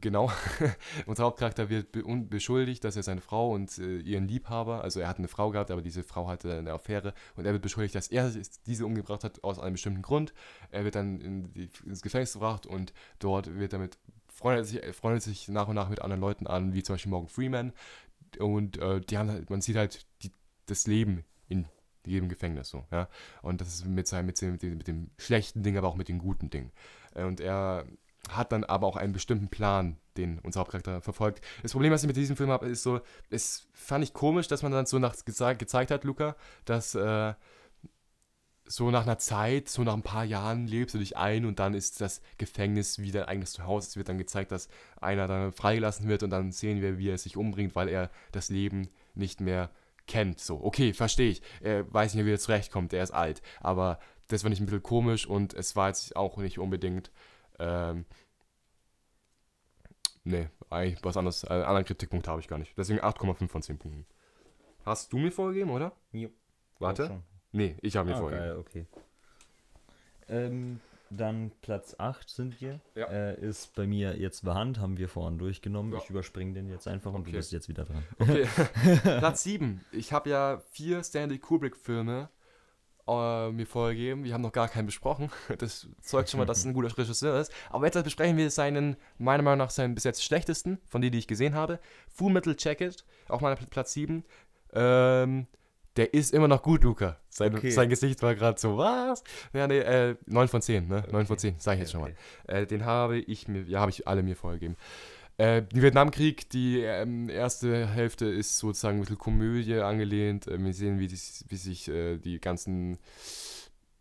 genau, 0.00 0.30
unser 1.06 1.24
Hauptcharakter 1.24 1.68
wird 1.70 1.92
be 1.92 2.02
beschuldigt, 2.02 2.84
dass 2.84 2.96
er 2.96 3.02
seine 3.02 3.20
Frau 3.20 3.52
und 3.52 3.78
äh, 3.78 3.98
ihren 3.98 4.28
Liebhaber, 4.28 4.82
also 4.82 5.00
er 5.00 5.08
hat 5.08 5.18
eine 5.18 5.28
Frau 5.28 5.50
gehabt, 5.50 5.70
aber 5.70 5.82
diese 5.82 6.02
Frau 6.02 6.28
hatte 6.28 6.58
eine 6.58 6.72
Affäre 6.72 7.14
und 7.36 7.46
er 7.46 7.52
wird 7.52 7.62
beschuldigt, 7.62 7.94
dass 7.94 8.08
er 8.08 8.30
diese 8.66 8.84
umgebracht 8.84 9.24
hat 9.24 9.42
aus 9.44 9.58
einem 9.58 9.72
bestimmten 9.72 10.02
Grund. 10.02 10.34
Er 10.70 10.84
wird 10.84 10.94
dann 10.94 11.20
in 11.20 11.52
die, 11.54 11.70
ins 11.84 12.02
Gefängnis 12.02 12.34
gebracht 12.34 12.66
und 12.66 12.92
dort 13.18 13.54
wird 13.58 13.72
er 13.72 13.78
mit, 13.78 13.98
freundet 14.28 14.66
sich, 14.66 14.80
freundet 14.94 15.22
sich 15.22 15.48
nach 15.48 15.68
und 15.68 15.74
nach 15.74 15.88
mit 15.88 16.02
anderen 16.02 16.20
Leuten 16.20 16.46
an, 16.46 16.74
wie 16.74 16.82
zum 16.82 16.94
Beispiel 16.94 17.10
Morgan 17.10 17.28
Freeman. 17.28 17.72
Und 18.38 18.78
äh, 18.78 19.00
die 19.00 19.16
haben 19.18 19.30
halt, 19.30 19.50
man 19.50 19.60
sieht 19.62 19.76
halt 19.76 20.06
die, 20.22 20.32
das 20.66 20.86
Leben 20.86 21.24
in 21.48 21.66
jedem 22.04 22.28
Gefängnis 22.28 22.68
so, 22.68 22.84
ja. 22.92 23.08
Und 23.42 23.60
das 23.60 23.68
ist 23.68 23.86
mit 23.86 24.06
seinem, 24.06 24.26
mit 24.26 24.40
dem, 24.40 24.52
mit 24.52 24.62
dem, 24.62 24.78
dem 24.80 25.10
schlechten 25.18 25.62
Ding, 25.62 25.76
aber 25.76 25.88
auch 25.88 25.96
mit 25.96 26.08
den 26.08 26.18
guten 26.18 26.50
Dingen. 26.50 26.70
Äh, 27.14 27.24
Und 27.24 27.40
er 27.40 27.86
hat 28.30 28.52
dann 28.52 28.64
aber 28.64 28.86
auch 28.86 28.96
einen 28.96 29.12
bestimmten 29.12 29.48
Plan, 29.48 29.96
den 30.16 30.38
unser 30.40 30.60
Hauptcharakter 30.60 31.00
verfolgt. 31.00 31.44
Das 31.62 31.72
Problem, 31.72 31.92
was 31.92 32.02
ich 32.02 32.06
mit 32.06 32.16
diesem 32.16 32.36
Film 32.36 32.50
habe, 32.50 32.66
ist 32.66 32.82
so, 32.82 33.00
es 33.30 33.68
fand 33.72 34.04
ich 34.04 34.12
komisch, 34.12 34.48
dass 34.48 34.62
man 34.62 34.72
dann 34.72 34.86
so 34.86 34.98
nach 34.98 35.16
gezeigt, 35.24 35.58
gezeigt 35.58 35.90
hat, 35.90 36.04
Luca, 36.04 36.36
dass 36.64 36.94
äh, 36.94 37.34
so 38.68 38.90
nach 38.90 39.04
einer 39.04 39.18
Zeit, 39.18 39.68
so 39.68 39.82
nach 39.84 39.94
ein 39.94 40.02
paar 40.02 40.24
Jahren 40.24 40.66
lebst 40.66 40.94
du 40.94 40.98
dich 40.98 41.16
ein 41.16 41.44
und 41.44 41.58
dann 41.58 41.74
ist 41.74 42.00
das 42.00 42.20
Gefängnis 42.36 42.98
wie 42.98 43.12
dein 43.12 43.24
eigenes 43.24 43.52
Zuhause. 43.52 43.88
Es 43.88 43.96
wird 43.96 44.08
dann 44.08 44.18
gezeigt, 44.18 44.50
dass 44.52 44.68
einer 45.00 45.28
dann 45.28 45.52
freigelassen 45.52 46.08
wird 46.08 46.22
und 46.22 46.30
dann 46.30 46.52
sehen 46.52 46.80
wir, 46.82 46.98
wie 46.98 47.10
er 47.10 47.18
sich 47.18 47.36
umbringt, 47.36 47.76
weil 47.76 47.88
er 47.88 48.10
das 48.32 48.48
Leben 48.48 48.88
nicht 49.14 49.40
mehr 49.40 49.70
kennt. 50.06 50.40
So, 50.40 50.62
okay, 50.62 50.92
verstehe 50.92 51.30
ich. 51.30 51.42
Er 51.60 51.92
weiß 51.92 52.14
nicht 52.14 52.26
wie 52.26 52.32
er 52.32 52.38
zurechtkommt, 52.38 52.92
er 52.92 53.02
ist 53.02 53.12
alt. 53.12 53.42
Aber 53.60 53.98
das 54.28 54.42
fand 54.42 54.54
ich 54.54 54.60
ein 54.60 54.66
bisschen 54.66 54.82
komisch 54.82 55.26
und 55.26 55.54
es 55.54 55.76
war 55.76 55.88
jetzt 55.88 56.16
auch 56.16 56.36
nicht 56.38 56.58
unbedingt. 56.58 57.10
Ähm, 57.58 58.04
nee, 60.24 60.48
eigentlich 60.70 61.02
was 61.04 61.16
anderes. 61.16 61.44
Einen 61.44 61.62
anderen 61.62 61.84
Kritikpunkt 61.84 62.28
habe 62.28 62.40
ich 62.40 62.48
gar 62.48 62.58
nicht. 62.58 62.76
Deswegen 62.76 63.00
8,5 63.00 63.48
von 63.48 63.62
10 63.62 63.78
Punkten. 63.78 64.06
Hast 64.84 65.12
du 65.12 65.18
mir 65.18 65.32
vorgegeben, 65.32 65.70
oder? 65.70 65.92
Jo. 66.12 66.28
Warte. 66.78 67.22
Nee, 67.52 67.76
ich 67.82 67.96
habe 67.96 68.08
mir 68.10 68.16
Ah, 68.16 68.18
vorgegeben. 68.20 68.46
geil, 68.48 68.56
okay. 68.58 68.86
Ähm, 70.28 70.80
dann 71.10 71.52
Platz 71.62 71.94
8 71.98 72.28
sind 72.28 72.60
wir. 72.60 72.80
Ja. 72.94 73.06
Äh, 73.06 73.40
ist 73.40 73.74
bei 73.74 73.86
mir 73.86 74.16
jetzt 74.18 74.44
Hand, 74.44 74.78
haben 74.80 74.96
wir 74.98 75.08
vorhin 75.08 75.38
durchgenommen. 75.38 75.92
Ja. 75.92 75.98
Ich 75.98 76.10
überspringe 76.10 76.52
den 76.52 76.68
jetzt 76.68 76.88
einfach 76.88 77.12
und 77.12 77.20
Okay. 77.22 77.30
du 77.30 77.36
bist 77.36 77.52
jetzt 77.52 77.68
wieder 77.68 77.84
dran. 77.84 78.02
Okay, 78.18 78.46
Platz 79.02 79.44
7. 79.44 79.84
Ich 79.92 80.12
habe 80.12 80.30
ja 80.30 80.60
vier 80.70 81.02
Stanley 81.04 81.38
Kubrick-Filme 81.38 82.28
äh, 83.08 83.50
mir 83.52 83.66
vorgegeben. 83.66 84.24
Wir 84.24 84.34
haben 84.34 84.42
noch 84.42 84.52
gar 84.52 84.68
keinen 84.68 84.86
besprochen. 84.86 85.30
Das 85.58 85.88
zeugt 86.02 86.30
schon 86.30 86.38
mal, 86.38 86.46
dass 86.46 86.58
es 86.58 86.64
ein 86.64 86.74
guter 86.74 86.96
Regisseur 86.96 87.40
ist. 87.40 87.52
Aber 87.70 87.84
jetzt 87.86 88.02
besprechen 88.02 88.36
wir 88.36 88.50
seinen, 88.50 88.96
meiner 89.18 89.42
Meinung 89.42 89.58
nach, 89.58 89.70
seinen 89.70 89.94
bis 89.94 90.04
jetzt 90.04 90.24
schlechtesten, 90.24 90.78
von 90.86 91.00
denen, 91.00 91.12
die 91.12 91.18
ich 91.18 91.28
gesehen 91.28 91.54
habe. 91.54 91.78
Full 92.08 92.32
Metal 92.32 92.56
Jacket, 92.58 93.04
auch 93.28 93.40
mal 93.40 93.56
Platz 93.70 93.92
7. 93.92 94.24
Ähm, 94.72 95.46
der 95.96 96.12
ist 96.12 96.34
immer 96.34 96.48
noch 96.48 96.62
gut, 96.62 96.84
Luca. 96.84 97.16
Sein, 97.30 97.54
Okay. 97.54 97.70
sein 97.70 97.88
Gesicht 97.88 98.22
war 98.22 98.34
gerade 98.34 98.60
so, 98.60 98.76
was? 98.76 99.24
Ja, 99.54 99.66
nee, 99.66 99.78
äh, 99.78 100.16
9 100.26 100.48
von 100.48 100.60
10, 100.60 100.88
ne? 100.88 101.04
9 101.10 101.26
von 101.26 101.38
10, 101.38 101.54
sag 101.58 101.74
ich 101.74 101.80
jetzt 101.80 101.92
schon 101.92 102.02
Okay, 102.02 102.14
mal. 102.46 102.54
Äh, 102.54 102.66
den 102.66 102.84
habe 102.84 103.18
ich 103.18 103.48
mir, 103.48 103.62
ja, 103.62 103.80
habe 103.80 103.90
ich 103.90 104.06
alle 104.06 104.22
mir 104.22 104.36
vorgegeben. 104.36 104.76
Äh, 105.38 105.62
den 105.62 105.82
Vietnamkrieg, 105.82 106.48
die 106.50 106.80
ähm, 106.80 107.28
erste 107.28 107.86
Hälfte 107.86 108.24
ist 108.26 108.56
sozusagen 108.58 108.98
ein 108.98 109.00
bisschen 109.00 109.18
Komödie 109.18 109.74
angelehnt. 109.80 110.46
Äh, 110.46 110.58
wir 110.62 110.72
sehen, 110.72 110.98
wie, 110.98 111.08
dies, 111.08 111.44
wie 111.48 111.56
sich 111.56 111.88
äh, 111.88 112.16
die 112.16 112.40
ganzen 112.40 112.98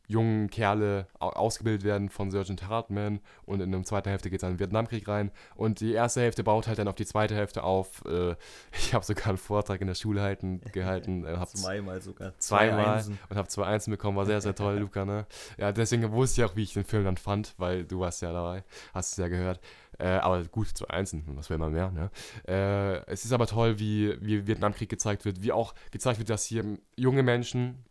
jungen 0.07 0.51
Kerle 0.51 1.07
au- 1.19 1.29
ausgebildet 1.29 1.83
werden 1.83 2.09
von 2.09 2.29
Sergeant 2.29 2.67
Hartman 2.69 3.21
und 3.47 3.59
in 3.59 3.71
der 3.71 3.81
zweiten 3.81 4.07
Hälfte 4.07 4.29
geht 4.29 4.37
es 4.37 4.41
dann 4.41 4.51
in 4.51 4.57
den 4.57 4.59
Vietnamkrieg 4.59 5.07
rein 5.07 5.31
und 5.55 5.79
die 5.79 5.93
erste 5.93 6.21
Hälfte 6.21 6.43
baut 6.43 6.67
halt 6.67 6.77
dann 6.77 6.87
auf 6.87 6.93
die 6.93 7.07
zweite 7.07 7.33
Hälfte 7.33 7.63
auf. 7.63 8.03
Äh, 8.05 8.35
ich 8.77 8.93
habe 8.93 9.03
sogar 9.03 9.29
einen 9.29 9.39
Vortrag 9.39 9.81
in 9.81 9.87
der 9.87 9.95
Schule 9.95 10.21
halten, 10.21 10.61
gehalten, 10.71 11.25
äh, 11.25 11.35
Zweimal 11.47 12.01
sogar. 12.03 12.37
zweimal 12.37 12.97
Einsen. 12.97 13.17
und 13.29 13.35
habe 13.35 13.47
zwei 13.47 13.65
Einsen 13.65 13.89
bekommen, 13.91 14.15
war 14.15 14.27
sehr, 14.27 14.41
sehr 14.41 14.53
toll, 14.53 14.77
Luca, 14.79 15.05
ne? 15.05 15.25
Ja, 15.57 15.71
deswegen 15.71 16.11
wusste 16.11 16.41
ich 16.41 16.45
auch, 16.51 16.55
wie 16.55 16.63
ich 16.63 16.73
den 16.73 16.83
Film 16.85 17.03
dann 17.03 17.17
fand, 17.17 17.55
weil 17.57 17.83
du 17.83 17.99
warst 17.99 18.21
ja 18.21 18.31
dabei, 18.31 18.63
hast 18.93 19.13
es 19.13 19.17
ja 19.17 19.27
gehört. 19.27 19.59
Äh, 19.99 20.07
aber 20.07 20.43
gut, 20.45 20.67
zwei 20.69 20.87
Einsen, 20.87 21.23
was 21.27 21.49
will 21.49 21.57
man 21.57 21.71
mehr, 21.73 21.91
ne? 21.91 22.09
Äh, 22.47 23.11
es 23.11 23.25
ist 23.25 23.31
aber 23.31 23.47
toll, 23.47 23.79
wie, 23.79 24.15
wie 24.21 24.47
Vietnamkrieg 24.47 24.89
gezeigt 24.89 25.25
wird, 25.25 25.41
wie 25.41 25.51
auch 25.51 25.73
gezeigt 25.91 26.19
wird, 26.19 26.29
dass 26.29 26.45
hier 26.45 26.77
junge 26.95 27.23
Menschen 27.23 27.85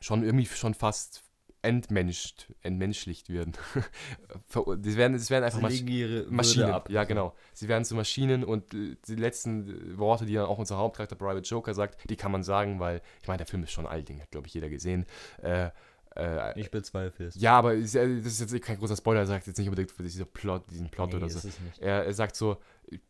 schon 0.00 0.22
irgendwie 0.22 0.46
schon 0.46 0.74
fast 0.74 1.24
entmenscht, 1.64 2.52
entmenschlicht 2.62 3.30
werden. 3.30 3.52
Die 4.76 4.96
werden, 4.96 5.14
es 5.14 5.30
werden 5.30 5.44
einfach 5.44 5.70
Sie 5.70 5.84
ihre 5.84 6.30
Maschinen, 6.30 6.70
ab. 6.70 6.90
ja 6.90 7.04
genau. 7.04 7.34
Sie 7.54 7.68
werden 7.68 7.84
zu 7.84 7.94
Maschinen 7.94 8.44
und 8.44 8.74
äh, 8.74 8.96
die 9.08 9.14
letzten 9.16 9.98
Worte, 9.98 10.26
die 10.26 10.34
dann 10.34 10.44
auch 10.44 10.58
unser 10.58 10.76
Hauptcharakter 10.76 11.16
Private 11.16 11.40
Joker 11.48 11.72
sagt, 11.72 12.10
die 12.10 12.16
kann 12.16 12.30
man 12.30 12.42
sagen, 12.42 12.80
weil, 12.80 13.00
ich 13.22 13.28
meine, 13.28 13.38
der 13.38 13.46
Film 13.46 13.62
ist 13.62 13.72
schon 13.72 13.86
alt, 13.86 14.08
den 14.08 14.20
hat, 14.20 14.30
glaube 14.30 14.46
ich, 14.46 14.54
jeder 14.54 14.68
gesehen. 14.68 15.06
Äh, 15.42 15.70
äh, 16.16 16.58
Ich 16.60 16.70
bezweifle 16.70 17.26
es. 17.26 17.34
ja, 17.36 17.58
aber 17.58 17.76
das 17.76 17.94
ist 17.94 18.40
jetzt 18.40 18.62
kein 18.62 18.78
großer 18.78 18.96
Spoiler, 18.96 19.20
er 19.20 19.26
sagt 19.26 19.46
jetzt 19.46 19.58
nicht 19.58 19.68
unbedingt 19.68 19.90
für 19.90 20.02
dieser 20.02 20.24
Plot, 20.24 20.70
diesen 20.70 20.90
Plot 20.90 21.10
nee, 21.10 21.16
oder 21.16 21.28
so. 21.28 21.48
Er, 21.80 22.04
er 22.04 22.14
sagt 22.14 22.36
so, 22.36 22.58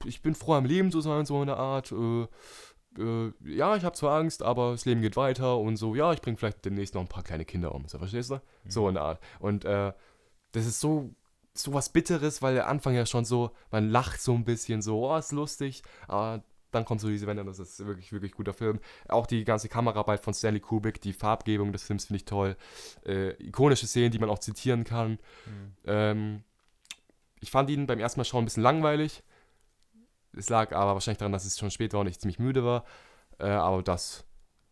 ich 0.04 0.22
bin 0.22 0.34
froh 0.34 0.54
am 0.54 0.64
Leben 0.64 0.90
zu 0.90 1.00
sein, 1.00 1.26
so 1.26 1.40
in 1.40 1.48
der 1.48 1.58
Art. 1.58 1.92
Äh, 1.92 2.26
äh, 2.98 3.32
ja, 3.44 3.76
ich 3.76 3.84
habe 3.84 3.96
zwar 3.96 4.18
Angst, 4.18 4.42
aber 4.42 4.72
das 4.72 4.84
Leben 4.84 5.02
geht 5.02 5.16
weiter 5.16 5.58
und 5.58 5.76
so, 5.76 5.94
ja, 5.94 6.12
ich 6.12 6.22
bringe 6.22 6.36
vielleicht 6.36 6.64
demnächst 6.64 6.94
noch 6.94 7.02
ein 7.02 7.08
paar 7.08 7.22
kleine 7.24 7.44
Kinder 7.44 7.74
um. 7.74 7.86
So, 7.88 7.98
verstehst 7.98 8.30
du? 8.30 8.40
So 8.68 8.88
in 8.88 8.94
der 8.94 9.02
Art. 9.02 9.20
Und 9.40 9.64
äh, 9.64 9.92
das 10.52 10.66
ist 10.66 10.80
so, 10.80 11.10
so 11.54 11.72
was 11.72 11.88
Bitteres, 11.88 12.42
weil 12.42 12.54
der 12.54 12.68
Anfang 12.68 12.94
ja 12.94 13.06
schon 13.06 13.24
so, 13.24 13.50
man 13.70 13.90
lacht 13.90 14.20
so 14.20 14.34
ein 14.34 14.44
bisschen 14.44 14.82
so, 14.82 15.10
oh, 15.10 15.16
ist 15.16 15.32
lustig, 15.32 15.82
aber 16.08 16.42
dann 16.74 16.84
kommt 16.84 17.00
so 17.00 17.08
diese 17.08 17.26
Wende, 17.26 17.44
das 17.44 17.58
ist 17.58 17.84
wirklich, 17.86 18.12
wirklich 18.12 18.32
guter 18.32 18.52
Film. 18.52 18.80
Auch 19.08 19.26
die 19.26 19.44
ganze 19.44 19.68
Kameraarbeit 19.68 20.20
von 20.20 20.34
Stanley 20.34 20.60
Kubrick, 20.60 21.00
die 21.00 21.12
Farbgebung 21.12 21.72
des 21.72 21.84
Films 21.84 22.06
finde 22.06 22.18
ich 22.18 22.24
toll. 22.24 22.56
Äh, 23.04 23.30
ikonische 23.42 23.86
Szenen, 23.86 24.10
die 24.10 24.18
man 24.18 24.30
auch 24.30 24.38
zitieren 24.38 24.84
kann. 24.84 25.12
Mhm. 25.46 25.72
Ähm, 25.84 26.44
ich 27.40 27.50
fand 27.50 27.70
ihn 27.70 27.86
beim 27.86 28.00
ersten 28.00 28.20
Mal 28.20 28.24
schauen 28.24 28.42
ein 28.42 28.46
bisschen 28.46 28.62
langweilig. 28.62 29.22
Es 30.36 30.48
lag 30.48 30.72
aber 30.72 30.94
wahrscheinlich 30.94 31.18
daran, 31.18 31.32
dass 31.32 31.44
es 31.44 31.58
schon 31.58 31.70
spät 31.70 31.92
war 31.92 32.00
und 32.00 32.08
ich 32.08 32.18
ziemlich 32.18 32.38
müde 32.38 32.64
war. 32.64 32.84
Äh, 33.38 33.46
aber 33.46 33.82
das 33.82 34.24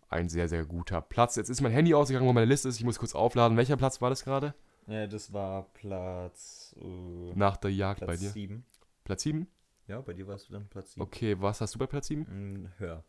ein 0.09 0.29
sehr, 0.29 0.49
sehr 0.49 0.65
guter 0.65 1.01
Platz. 1.01 1.37
Jetzt 1.37 1.49
ist 1.49 1.61
mein 1.61 1.73
Handy 1.73 1.95
ausgegangen, 1.95 2.27
wo 2.27 2.33
meine 2.33 2.47
Liste 2.47 2.69
ist. 2.69 2.77
Ich 2.77 2.85
muss 2.85 2.99
kurz 2.99 3.15
aufladen. 3.15 3.57
Welcher 3.57 3.77
Platz 3.77 4.01
war 4.01 4.11
das 4.11 4.25
gerade? 4.25 4.55
Ja, 4.87 5.07
das 5.07 5.33
war 5.33 5.65
Platz, 5.75 6.75
äh, 6.81 7.33
Nach 7.35 7.57
der 7.57 7.73
Jagd 7.73 8.01
bei 8.01 8.07
Platz 8.07 8.21
dir. 8.21 8.31
7. 8.31 8.65
Platz 9.05 9.23
7? 9.23 9.47
Ja, 9.89 10.01
bei 10.01 10.13
dir 10.13 10.27
warst 10.27 10.49
du 10.49 10.53
dann 10.55 10.69
Platz 10.69 10.93
7. 10.95 11.03
Okay, 11.03 11.37
was 11.41 11.61
hast 11.61 11.75
du 11.75 11.79
bei 11.79 11.87
Platz 11.87 12.07
7? 12.09 12.23
Mm, 12.23 12.69
Hör. 12.79 13.05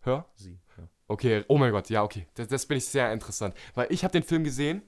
Hör? 0.00 0.26
Sie. 0.34 0.58
Ja. 0.78 0.88
Okay, 1.08 1.44
oh 1.48 1.58
mein 1.58 1.72
Gott, 1.72 1.90
ja, 1.90 2.02
okay. 2.02 2.26
Das, 2.34 2.48
das 2.48 2.66
bin 2.66 2.78
ich 2.78 2.86
sehr 2.86 3.12
interessant. 3.12 3.54
Weil 3.74 3.86
ich 3.90 4.02
habe 4.04 4.12
den 4.12 4.22
Film 4.22 4.44
gesehen. 4.44 4.82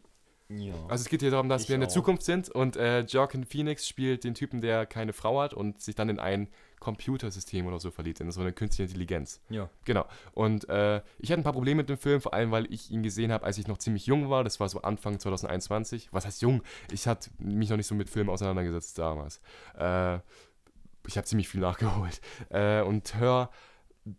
ja. 0.49 0.75
Also 0.89 1.03
es 1.03 1.09
geht 1.09 1.21
hier 1.21 1.31
darum, 1.31 1.49
dass 1.49 1.63
Ich 1.63 1.69
wir 1.69 1.75
in 1.75 1.81
der 1.81 1.89
auch. 1.89 1.93
Zukunft 1.95 2.23
sind 2.23 2.49
und 2.49 2.77
äh, 2.77 3.01
Joaquin 3.01 3.45
Phoenix 3.45 3.87
spielt 3.87 4.25
den 4.25 4.35
Typen, 4.35 4.61
der 4.61 4.87
keine 4.87 5.13
Frau 5.13 5.41
hat 5.41 5.55
und 5.55 5.81
sich 5.81 5.95
dann 5.95 6.09
in 6.09 6.19
ein 6.19 6.49
Computersystem 6.81 7.67
oder 7.67 7.79
so 7.79 7.91
verliebt, 7.91 8.21
in 8.21 8.31
so 8.31 8.41
eine 8.41 8.53
künstliche 8.53 8.85
Intelligenz. 8.89 9.41
ja. 9.51 9.71
Genau. 9.85 10.05
Und 10.33 10.69
äh, 10.69 11.01
ich 11.19 11.31
hatte 11.31 11.41
ein 11.41 11.45
paar 11.45 11.53
Probleme 11.55 11.79
mit 11.83 11.89
dem 11.89 11.97
Film, 11.99 12.21
vor 12.21 12.35
allem 12.35 12.51
weil 12.51 12.71
ich 12.73 12.91
ihn 12.91 13.03
gesehen 13.03 13.33
habe, 13.33 13.45
als 13.45 13.57
ich 13.59 13.67
noch 13.69 13.79
ziemlich 13.79 14.07
jung 14.07 14.31
war. 14.31 14.45
Das 14.45 14.61
war 14.61 14.69
so 14.69 14.83
Anfang 14.83 15.19
2021. 15.19 16.13
Was 16.13 16.27
heißt 16.27 16.43
jung? 16.43 16.63
Ich 16.93 17.07
hatte 17.07 17.31
mich 17.39 17.71
noch 17.71 17.77
nicht 17.77 17.87
so 17.87 17.95
mit 17.95 18.09
Filmen 18.11 18.31
auseinandergesetzt 18.31 18.99
damals. 18.99 19.41
Äh, 19.79 20.19
ich 21.07 21.17
habe 21.17 21.27
ziemlich 21.27 21.49
viel 21.49 21.61
nachgeholt. 21.61 22.21
Äh, 22.51 22.83
und 22.83 23.15
Hör 23.17 23.51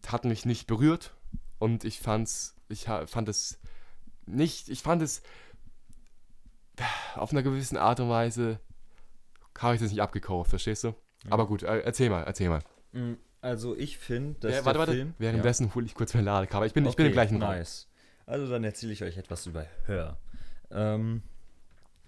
hat 0.07 0.25
mich 0.25 0.45
nicht 0.45 0.67
berührt 0.67 1.15
und 1.59 1.83
ich 1.83 1.99
fand's, 1.99 2.55
ich 2.69 2.85
fand 2.85 3.29
es 3.29 3.59
nicht, 4.25 4.69
ich 4.69 4.81
fand 4.81 5.01
es 5.01 5.21
auf 7.15 7.31
einer 7.31 7.43
gewissen 7.43 7.77
Art 7.77 7.99
und 7.99 8.09
Weise 8.09 8.59
habe 9.57 9.75
ich 9.75 9.81
das 9.81 9.91
nicht 9.91 10.01
abgekauft, 10.01 10.49
verstehst 10.49 10.83
du? 10.83 10.93
Aber 11.29 11.47
gut, 11.47 11.63
äh, 11.63 11.79
erzähl 11.79 12.09
mal, 12.09 12.23
erzähl 12.23 12.49
mal. 12.49 12.61
Mm, 12.91 13.13
Also 13.41 13.75
ich 13.75 13.97
finde, 13.97 14.39
dass 14.39 14.53
Ja, 14.53 14.65
warte, 14.65 14.79
warte. 14.79 14.91
Film... 14.93 15.13
Währenddessen 15.17 15.73
hole 15.73 15.85
ich 15.85 15.93
kurz 15.95 16.13
mein 16.13 16.25
Ladekabel. 16.25 16.67
Ich 16.67 16.73
bin, 16.73 16.85
ich 16.85 16.95
bin 16.95 17.05
im 17.05 17.09
Okay, 17.11 17.13
gleichen 17.13 17.41
Raum. 17.41 17.51
nice. 17.51 17.87
Also 18.25 18.49
dann 18.49 18.63
erzähle 18.63 18.91
ich 18.91 19.03
euch 19.03 19.17
etwas 19.17 19.45
über 19.45 19.65
Hör. 19.85 20.17
Ähm, 20.71 21.21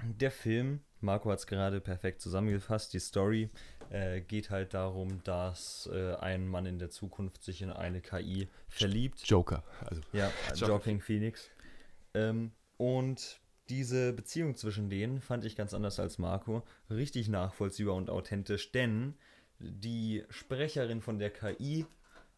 der 0.03 0.31
Film, 0.31 0.81
Marco 0.99 1.31
hat 1.31 1.39
es 1.39 1.47
gerade 1.47 1.79
perfekt 1.79 2.21
zusammengefasst, 2.21 2.91
die 2.93 2.99
Story 2.99 3.49
äh, 3.89 4.21
geht 4.21 4.49
halt 4.49 4.73
darum, 4.73 5.23
dass 5.23 5.89
äh, 5.91 6.15
ein 6.15 6.47
Mann 6.47 6.65
in 6.65 6.79
der 6.79 6.89
Zukunft 6.89 7.43
sich 7.43 7.61
in 7.61 7.69
eine 7.69 8.01
KI 8.01 8.49
verliebt. 8.67 9.21
Joker. 9.25 9.63
Also, 9.85 10.01
Ja, 10.13 10.31
Joaquin 10.49 10.67
Joaquin 10.67 11.01
Phoenix. 11.01 11.49
Ähm, 12.13 12.51
und 12.77 13.39
diese 13.69 14.13
Beziehung 14.13 14.55
zwischen 14.55 14.89
denen 14.89 15.21
fand 15.21 15.43
ich 15.45 15.55
ganz 15.55 15.73
anders 15.73 15.99
als 15.99 16.17
Marco. 16.17 16.63
Richtig 16.89 17.27
nachvollziehbar 17.27 17.95
und 17.95 18.09
authentisch, 18.09 18.71
denn 18.71 19.15
die 19.59 20.23
Sprecherin 20.29 21.01
von 21.01 21.19
der 21.19 21.31
KI, 21.31 21.85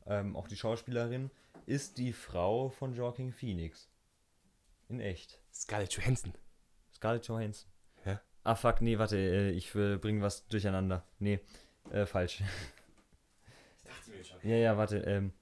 ähm, 0.05 0.35
auch 0.35 0.47
die 0.47 0.55
Schauspielerin, 0.55 1.29
ist 1.65 1.97
die 1.97 2.13
Frau 2.13 2.69
von 2.69 2.93
Joaquin 2.93 3.31
Phoenix. 3.31 3.89
In 4.87 4.99
echt. 4.99 5.39
Scarlett 5.53 5.93
Johansson. 5.93 6.33
Scarlett 6.93 7.27
Johansson. 7.27 7.69
Ah, 8.43 8.55
fuck, 8.55 8.81
nee, 8.81 8.97
warte, 8.97 9.17
äh, 9.17 9.51
ich 9.51 9.71
bringe 9.71 10.21
was 10.21 10.47
durcheinander. 10.47 11.03
Nee, 11.19 11.39
äh, 11.91 12.05
falsch. 12.05 12.41
Dachte 13.83 14.11
mir 14.11 14.23
schon. 14.23 14.37
ja, 14.43 14.55
ja, 14.55 14.77
warte, 14.77 14.97
ähm, 14.99 15.33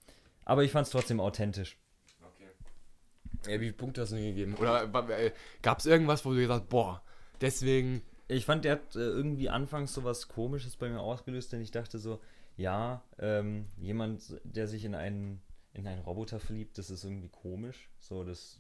aber 0.45 0.63
ich 0.63 0.71
fand 0.71 0.87
es 0.87 0.91
trotzdem 0.91 1.19
authentisch. 1.19 1.77
Okay. 2.21 3.51
Ja, 3.51 3.59
wie 3.59 3.65
viele 3.65 3.73
Punkte 3.73 4.01
hast 4.01 4.11
du 4.11 4.15
denn 4.15 4.25
gegeben? 4.25 4.55
Oder 4.55 4.83
äh, 5.09 5.31
gab 5.61 5.79
es 5.79 5.85
irgendwas, 5.85 6.25
wo 6.25 6.31
du 6.31 6.37
gesagt 6.37 6.61
hast, 6.61 6.69
boah, 6.69 7.03
deswegen. 7.41 8.01
Ich 8.29 8.45
fand, 8.45 8.65
der 8.65 8.73
hat 8.73 8.95
äh, 8.95 8.99
irgendwie 8.99 9.47
anfangs 9.47 9.93
so 9.93 10.03
was 10.03 10.27
Komisches 10.27 10.75
bei 10.75 10.89
mir 10.89 10.99
ausgelöst, 10.99 11.53
denn 11.53 11.61
ich 11.61 11.71
dachte 11.71 11.97
so, 11.97 12.19
ja, 12.57 13.03
ähm, 13.19 13.67
jemand, 13.77 14.41
der 14.43 14.67
sich 14.67 14.83
in 14.83 14.95
einen, 14.95 15.41
in 15.73 15.87
einen 15.87 16.01
Roboter 16.01 16.39
verliebt, 16.39 16.77
das 16.77 16.89
ist 16.89 17.05
irgendwie 17.05 17.29
komisch. 17.29 17.89
So, 17.99 18.25
das, 18.25 18.59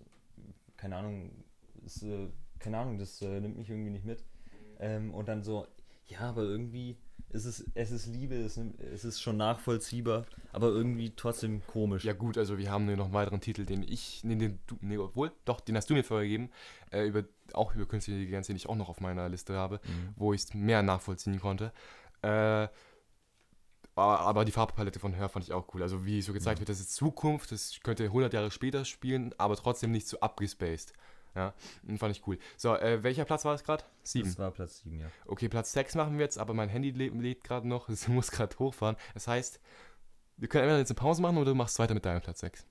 keine 0.77 0.95
Ahnung, 0.95 1.43
ist, 1.83 2.03
äh, 2.03 2.29
keine 2.59 2.77
Ahnung, 2.77 2.97
das 2.97 3.21
äh, 3.21 3.39
nimmt 3.39 3.57
mich 3.57 3.69
irgendwie 3.69 3.91
nicht 3.91 4.05
mit. 4.05 4.23
Ähm, 4.79 5.13
und 5.13 5.27
dann 5.27 5.43
so, 5.43 5.67
ja, 6.07 6.19
aber 6.21 6.43
irgendwie 6.43 6.97
ist 7.29 7.45
es, 7.45 7.65
es 7.73 7.91
ist 7.91 8.07
Liebe, 8.07 8.35
es, 8.35 8.57
es 8.57 9.03
ist 9.03 9.19
schon 9.21 9.35
nachvollziehbar, 9.37 10.25
aber 10.53 10.67
irgendwie 10.67 11.11
trotzdem 11.15 11.61
komisch. 11.67 12.05
Ja, 12.05 12.13
gut, 12.13 12.37
also 12.37 12.57
wir 12.57 12.71
haben 12.71 12.85
hier 12.87 12.95
noch 12.95 13.05
einen 13.05 13.13
weiteren 13.13 13.41
Titel, 13.41 13.65
den 13.65 13.83
ich. 13.83 14.23
Nee, 14.23 14.35
den 14.35 14.59
du. 14.67 14.77
Nee, 14.81 14.97
obwohl, 14.97 15.31
doch, 15.45 15.59
den 15.59 15.75
hast 15.75 15.89
du 15.89 15.93
mir 15.93 16.03
vorher 16.03 16.25
gegeben. 16.25 16.49
Äh, 16.91 17.05
über, 17.07 17.23
auch 17.53 17.75
über 17.75 17.85
Künstliche 17.85 18.17
Intelligenz, 18.17 18.47
den 18.47 18.55
ich 18.55 18.69
auch 18.69 18.75
noch 18.75 18.87
auf 18.89 19.01
meiner 19.01 19.27
Liste 19.29 19.55
habe, 19.55 19.81
Mhm. 19.83 20.13
wo 20.15 20.33
ich 20.33 20.43
es 20.43 20.53
mehr 20.53 20.83
nachvollziehen 20.83 21.39
konnte. 21.39 21.73
Äh. 22.21 22.67
Aber, 23.95 24.19
aber 24.19 24.45
die 24.45 24.51
Farbpalette 24.51 24.99
von 24.99 25.15
Hör 25.15 25.27
fand 25.27 25.43
ich 25.45 25.53
auch 25.53 25.73
cool. 25.73 25.81
Also 25.81 26.05
wie 26.05 26.21
so 26.21 26.31
gezeigt 26.31 26.59
Ja. 26.59 26.61
wird, 26.61 26.69
das 26.69 26.79
ist 26.79 26.93
Zukunft, 26.93 27.51
das 27.51 27.79
könnte 27.81 28.03
100 28.03 28.31
Jahre 28.31 28.51
später 28.51 28.85
spielen, 28.85 29.33
aber 29.39 29.55
trotzdem 29.55 29.91
nicht 29.91 30.07
so 30.07 30.19
abgespaced. 30.19 30.93
Ja, 31.37 31.53
den 31.83 31.97
fand 31.99 32.15
ich 32.15 32.25
cool. 32.27 32.37
So, 32.57 32.75
äh, 32.75 33.03
welcher 33.03 33.23
Platz 33.25 33.45
war 33.45 33.53
es 33.53 33.63
gerade? 33.63 33.83
Sieben. 34.03 34.27
Das 34.27 34.39
war 34.39 34.49
Platz 34.51 34.79
7, 34.79 34.99
ja. 34.99 35.07
Okay, 35.27 35.47
Platz 35.49 35.71
6 35.73 35.93
machen 35.95 36.17
wir 36.17 36.25
jetzt, 36.25 36.37
aber 36.39 36.53
mein 36.55 36.67
Handy 36.69 36.89
lädt, 36.91 37.43
gerade 37.43 37.67
noch, 37.67 37.87
es 37.89 38.07
muss 38.07 38.31
gerade 38.31 38.57
hochfahren. 38.57 38.97
Das 39.13 39.27
heißt, 39.27 39.59
wir 40.37 40.47
können 40.47 40.63
entweder 40.63 40.79
jetzt 40.79 40.89
eine 40.91 40.95
Pause 40.95 41.21
machen 41.21 41.37
oder 41.37 41.51
du 41.51 41.55
machst 41.55 41.77
weiter 41.79 41.93
mit 41.93 42.05
deinem 42.05 42.21
Platz 42.21 42.39
6. 42.39 42.65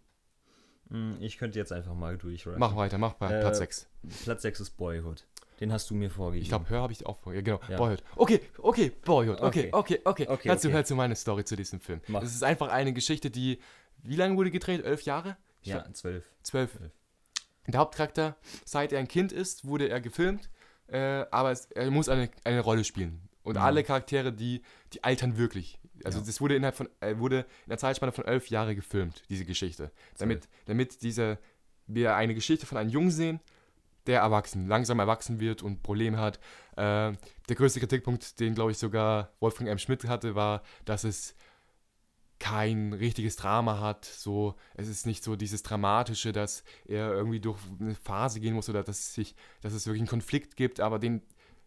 Mm, 0.88 1.14
Ich 1.20 1.38
könnte 1.38 1.58
jetzt 1.58 1.72
einfach 1.72 1.94
mal 1.94 2.18
durchrappen. 2.18 2.58
Mach 2.60 2.74
weiter, 2.76 2.98
mach 2.98 3.14
bei 3.14 3.30
Äh, 3.32 3.40
Platz 3.40 3.58
6. 3.58 3.88
Platz 4.24 4.42
6 4.42 4.60
ist 4.60 4.70
Boyhood. 4.76 5.24
Den 5.60 5.72
hast 5.72 5.88
du 5.88 5.94
mir 5.94 6.10
vorgegeben. 6.10 6.42
Ich 6.42 6.48
glaube, 6.50 6.68
Hör 6.68 6.82
habe 6.82 6.92
ich 6.92 7.06
auch 7.06 7.18
vor. 7.18 7.32
Ja, 7.32 7.40
genau. 7.40 7.60
Ja. 7.68 7.76
Boyhood. 7.78 8.02
Okay, 8.16 8.40
okay, 8.58 8.90
Boyhood. 9.04 9.40
Okay, 9.40 9.68
Okay. 9.72 9.72
okay, 9.72 10.00
okay. 10.04 10.26
Okay, 10.28 10.48
hör, 10.50 10.58
zu, 10.58 10.70
hör 10.70 10.84
zu 10.84 10.94
meine 10.94 11.16
Story 11.16 11.44
zu 11.44 11.56
diesem 11.56 11.80
Film. 11.80 12.00
Mach. 12.08 12.22
Es 12.22 12.34
ist 12.34 12.42
einfach 12.44 12.68
eine 12.68 12.92
Geschichte, 12.92 13.30
die. 13.30 13.58
Wie 14.02 14.16
lange 14.16 14.36
wurde 14.36 14.50
gedreht? 14.50 14.84
Elf 14.84 15.02
Jahre? 15.02 15.36
Ich 15.62 15.68
Ja, 15.68 15.78
glaub, 15.78 15.96
12. 15.96 16.24
Zwölf. 16.42 16.70
Zwölf. 16.72 16.92
Der 17.72 17.80
Hauptcharakter, 17.80 18.36
seit 18.64 18.92
er 18.92 18.98
ein 19.00 19.08
Kind 19.08 19.32
ist, 19.32 19.66
wurde 19.66 19.88
er 19.88 20.00
gefilmt, 20.00 20.48
äh, 20.88 21.24
aber 21.30 21.50
es, 21.50 21.66
er 21.66 21.90
muss 21.90 22.08
eine, 22.08 22.30
eine 22.44 22.60
Rolle 22.60 22.84
spielen. 22.84 23.20
Und 23.42 23.56
Mhm. 23.56 23.62
alle 23.62 23.84
Charaktere, 23.84 24.32
die, 24.32 24.62
die 24.92 25.04
altern 25.04 25.36
wirklich. 25.38 25.78
Also 26.04 26.18
Ja. 26.20 26.26
das 26.26 26.40
wurde 26.40 26.56
innerhalb 26.56 26.76
von, 26.76 26.88
äh, 27.00 27.16
wurde 27.18 27.40
in 27.64 27.70
der 27.70 27.78
Zeitspanne 27.78 28.12
von 28.12 28.24
elf 28.24 28.48
Jahre 28.50 28.74
gefilmt, 28.74 29.22
diese 29.28 29.44
Geschichte. 29.44 29.90
Damit, 30.18 30.48
damit 30.66 31.02
diese, 31.02 31.38
wir 31.86 32.16
eine 32.16 32.34
Geschichte 32.34 32.66
von 32.66 32.76
einem 32.78 32.90
Jungen 32.90 33.10
sehen, 33.10 33.40
der 34.06 34.20
erwachsen, 34.20 34.68
langsam 34.68 34.98
erwachsen 35.00 35.40
wird 35.40 35.62
und 35.62 35.82
Probleme 35.82 36.18
hat. 36.18 36.38
Äh, 36.76 37.12
der 37.48 37.56
größte 37.56 37.80
Kritikpunkt, 37.80 38.38
den 38.38 38.54
glaube 38.54 38.70
ich 38.72 38.78
sogar 38.78 39.32
Wolfgang 39.40 39.68
M. 39.70 39.78
Schmidt 39.78 40.04
hatte, 40.04 40.34
war, 40.34 40.62
dass 40.84 41.02
es 41.04 41.34
kein 42.38 42.92
richtiges 42.92 43.36
Drama 43.36 43.80
hat. 43.80 44.04
So, 44.04 44.54
es 44.74 44.88
ist 44.88 45.06
nicht 45.06 45.24
so 45.24 45.36
dieses 45.36 45.62
Dramatische, 45.62 46.32
dass 46.32 46.64
er 46.86 47.12
irgendwie 47.12 47.40
durch 47.40 47.58
eine 47.80 47.94
Phase 47.94 48.40
gehen 48.40 48.54
muss 48.54 48.68
oder 48.68 48.82
dass, 48.82 48.98
es 48.98 49.14
sich, 49.14 49.34
dass 49.62 49.72
es 49.72 49.86
wirklich 49.86 50.02
einen 50.02 50.08
Konflikt 50.08 50.56
gibt, 50.56 50.80
aber 50.80 50.98
den 50.98 51.22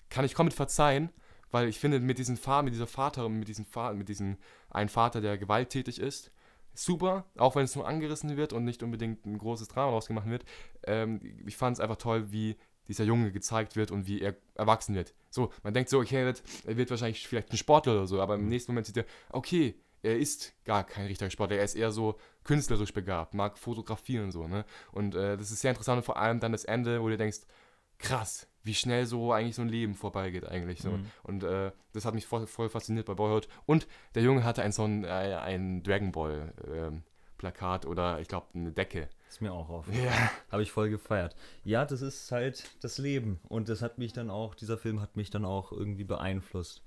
kann 0.09 0.25
ich 0.25 0.35
komplett 0.35 0.55
verzeihen, 0.55 1.09
weil 1.51 1.67
ich 1.67 1.79
finde, 1.79 1.99
mit 1.99 2.17
diesem 2.17 2.37
Vater, 2.37 2.63
mit 2.63 2.73
dieser 2.73 2.87
Vater, 2.87 3.27
mit 3.29 3.47
diesem 3.47 3.65
Vater, 3.65 3.95
mit 3.95 4.09
diesem 4.09 4.37
einen 4.69 4.89
Vater, 4.89 5.21
der 5.21 5.37
gewalttätig 5.37 5.99
ist, 5.99 6.31
super, 6.73 7.25
auch 7.37 7.55
wenn 7.55 7.65
es 7.65 7.75
nur 7.75 7.87
angerissen 7.87 8.37
wird 8.37 8.53
und 8.53 8.63
nicht 8.63 8.83
unbedingt 8.83 9.25
ein 9.25 9.37
großes 9.37 9.67
Drama 9.67 9.87
daraus 9.87 10.07
gemacht 10.07 10.29
wird. 10.29 10.45
Ähm, 10.85 11.19
ich 11.45 11.57
fand 11.57 11.77
es 11.77 11.81
einfach 11.81 11.97
toll, 11.97 12.31
wie 12.31 12.55
dieser 12.87 13.03
Junge 13.03 13.31
gezeigt 13.31 13.75
wird 13.75 13.91
und 13.91 14.07
wie 14.07 14.21
er 14.21 14.35
erwachsen 14.55 14.95
wird. 14.95 15.13
So, 15.29 15.51
man 15.63 15.73
denkt 15.73 15.89
so, 15.89 15.99
okay, 15.99 16.17
er 16.17 16.25
wird, 16.25 16.43
er 16.65 16.77
wird 16.77 16.89
wahrscheinlich 16.89 17.27
vielleicht 17.27 17.51
ein 17.51 17.57
Sportler 17.57 17.93
oder 17.93 18.07
so, 18.07 18.19
aber 18.21 18.35
im 18.35 18.47
nächsten 18.47 18.71
Moment 18.71 18.87
sieht 18.87 18.97
er, 18.97 19.05
okay, 19.29 19.75
er 20.01 20.17
ist 20.17 20.53
gar 20.65 20.83
kein 20.83 21.07
richtiger 21.07 21.29
Sportler, 21.29 21.57
er 21.57 21.63
ist 21.63 21.75
eher 21.75 21.91
so 21.91 22.17
künstlerisch 22.43 22.93
begabt, 22.93 23.33
mag 23.33 23.57
fotografieren 23.57 24.25
und 24.25 24.31
so, 24.31 24.47
ne? 24.47 24.65
Und 24.91 25.15
äh, 25.15 25.37
das 25.37 25.51
ist 25.51 25.61
sehr 25.61 25.71
interessant 25.71 25.97
und 25.97 26.03
vor 26.03 26.17
allem 26.17 26.39
dann 26.39 26.51
das 26.51 26.65
Ende, 26.65 27.01
wo 27.01 27.09
du 27.09 27.17
denkst, 27.17 27.39
krass, 27.97 28.47
wie 28.63 28.73
schnell 28.73 29.05
so 29.05 29.31
eigentlich 29.31 29.55
so 29.55 29.61
ein 29.61 29.69
Leben 29.69 29.95
vorbeigeht 29.95 30.45
eigentlich 30.45 30.81
so. 30.81 30.91
Mhm. 30.91 31.05
Und 31.23 31.43
äh, 31.43 31.71
das 31.93 32.05
hat 32.05 32.13
mich 32.13 32.25
voll, 32.25 32.47
voll 32.47 32.69
fasziniert 32.69 33.05
bei 33.05 33.13
Boyhood. 33.13 33.47
Und 33.65 33.87
der 34.15 34.23
Junge 34.23 34.43
hatte 34.43 34.63
ein 34.63 34.71
so 34.71 34.83
ein, 34.83 35.03
äh, 35.03 35.07
ein 35.07 35.83
Dragon 35.83 36.11
Ball 36.11 36.53
ähm, 36.71 37.03
Plakat 37.37 37.85
oder 37.85 38.19
ich 38.19 38.27
glaube 38.27 38.47
eine 38.53 38.71
Decke. 38.71 39.09
Ist 39.27 39.41
mir 39.41 39.53
auch 39.53 39.69
auf. 39.69 39.87
Ja. 39.93 40.31
Habe 40.51 40.63
ich 40.63 40.71
voll 40.71 40.89
gefeiert. 40.89 41.35
Ja, 41.63 41.85
das 41.85 42.01
ist 42.01 42.31
halt 42.31 42.69
das 42.81 42.97
Leben. 42.97 43.39
Und 43.47 43.69
das 43.69 43.81
hat 43.81 43.97
mich 43.97 44.13
dann 44.13 44.29
auch, 44.29 44.55
dieser 44.55 44.77
Film 44.77 45.01
hat 45.01 45.15
mich 45.15 45.29
dann 45.29 45.45
auch 45.45 45.71
irgendwie 45.71 46.03
beeinflusst. 46.03 46.83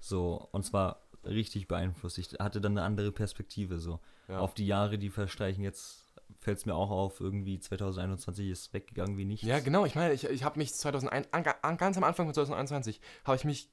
So, 0.00 0.48
und 0.52 0.64
zwar 0.64 1.02
richtig 1.24 1.68
beeinflusst. 1.68 2.18
Ich 2.18 2.28
hatte 2.38 2.60
dann 2.60 2.76
eine 2.76 2.86
andere 2.86 3.12
Perspektive 3.12 3.78
so. 3.78 4.00
Ja. 4.28 4.38
Auf 4.38 4.54
die 4.54 4.66
Jahre, 4.66 4.98
die 4.98 5.10
verstreichen. 5.10 5.62
Jetzt 5.64 6.04
fällt 6.38 6.58
es 6.58 6.66
mir 6.66 6.74
auch 6.74 6.90
auf, 6.90 7.20
irgendwie 7.20 7.58
2021 7.58 8.48
ist 8.48 8.74
weggegangen 8.74 9.16
wie 9.16 9.24
nichts. 9.24 9.46
Ja, 9.46 9.60
genau. 9.60 9.84
Ich 9.84 9.94
meine, 9.94 10.12
ich, 10.12 10.24
ich 10.24 10.44
habe 10.44 10.58
mich 10.58 10.74
2001, 10.74 11.28
an, 11.32 11.44
an, 11.62 11.76
ganz 11.76 11.96
am 11.96 12.04
Anfang 12.04 12.26
von 12.26 12.34
2021, 12.34 13.00
habe 13.24 13.36
ich 13.36 13.44
mich 13.44 13.68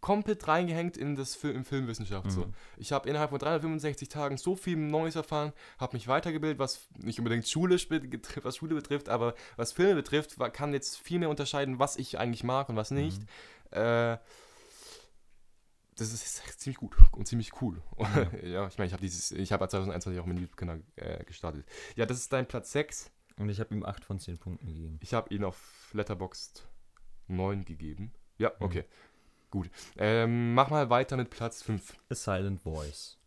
komplett 0.00 0.46
reingehängt 0.48 0.98
in 0.98 1.16
das 1.16 1.34
Film, 1.34 1.56
in 1.56 1.64
Filmwissenschaft. 1.64 2.30
So. 2.30 2.42
Mhm. 2.42 2.54
Ich 2.76 2.92
habe 2.92 3.08
innerhalb 3.08 3.30
von 3.30 3.38
365 3.38 4.10
Tagen 4.10 4.36
so 4.36 4.54
viel 4.54 4.76
Neues 4.76 5.16
erfahren, 5.16 5.54
habe 5.78 5.96
mich 5.96 6.08
weitergebildet, 6.08 6.58
was 6.58 6.88
nicht 6.98 7.18
unbedingt 7.18 7.48
Schule, 7.48 7.78
was 8.42 8.56
Schule 8.56 8.74
betrifft, 8.74 9.08
aber 9.08 9.34
was 9.56 9.72
Filme 9.72 9.94
betrifft, 9.94 10.38
kann 10.52 10.74
jetzt 10.74 10.98
viel 10.98 11.18
mehr 11.18 11.30
unterscheiden, 11.30 11.78
was 11.78 11.96
ich 11.96 12.18
eigentlich 12.18 12.44
mag 12.44 12.68
und 12.68 12.76
was 12.76 12.90
nicht. 12.90 13.22
Äh, 13.70 14.18
das 15.96 16.12
ist 16.12 16.60
ziemlich 16.60 16.78
gut 16.78 16.96
und 17.12 17.26
ziemlich 17.26 17.60
cool. 17.62 17.82
Ja, 18.42 18.66
ich 18.66 18.78
meine, 18.78 18.86
ich 18.86 18.92
habe 18.92 19.02
dieses, 19.02 19.30
ich 19.32 19.52
habe 19.52 19.66
2021 19.68 20.20
auch 20.20 20.26
meinen 20.26 20.38
YouTube-Kanal 20.38 20.82
äh, 20.96 21.24
gestartet. 21.24 21.66
Ja, 21.96 22.06
das 22.06 22.18
ist 22.18 22.32
dein 22.32 22.46
Platz 22.46 22.72
6. 22.72 23.10
Und 23.36 23.48
ich 23.48 23.58
habe 23.58 23.74
ihm 23.74 23.84
8 23.84 24.04
von 24.04 24.18
10 24.20 24.38
Punkten 24.38 24.66
gegeben. 24.66 24.98
Ich 25.02 25.12
habe 25.12 25.34
ihn 25.34 25.42
auf 25.44 25.90
Letterboxd 25.92 26.68
9 27.28 27.64
gegeben. 27.64 28.12
Ja, 28.38 28.50
Mhm. 28.60 28.64
okay. 28.66 28.84
Gut. 29.50 29.70
Ähm, 29.96 30.54
mach 30.54 30.70
mal 30.70 30.88
weiter 30.90 31.16
mit 31.16 31.30
Platz 31.30 31.62
5. 31.62 31.94
A 32.10 32.14
Silent 32.14 32.60
Voice. 32.62 33.18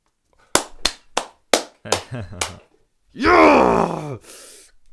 Ja! 3.14 4.20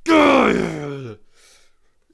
Geil! 0.04 1.18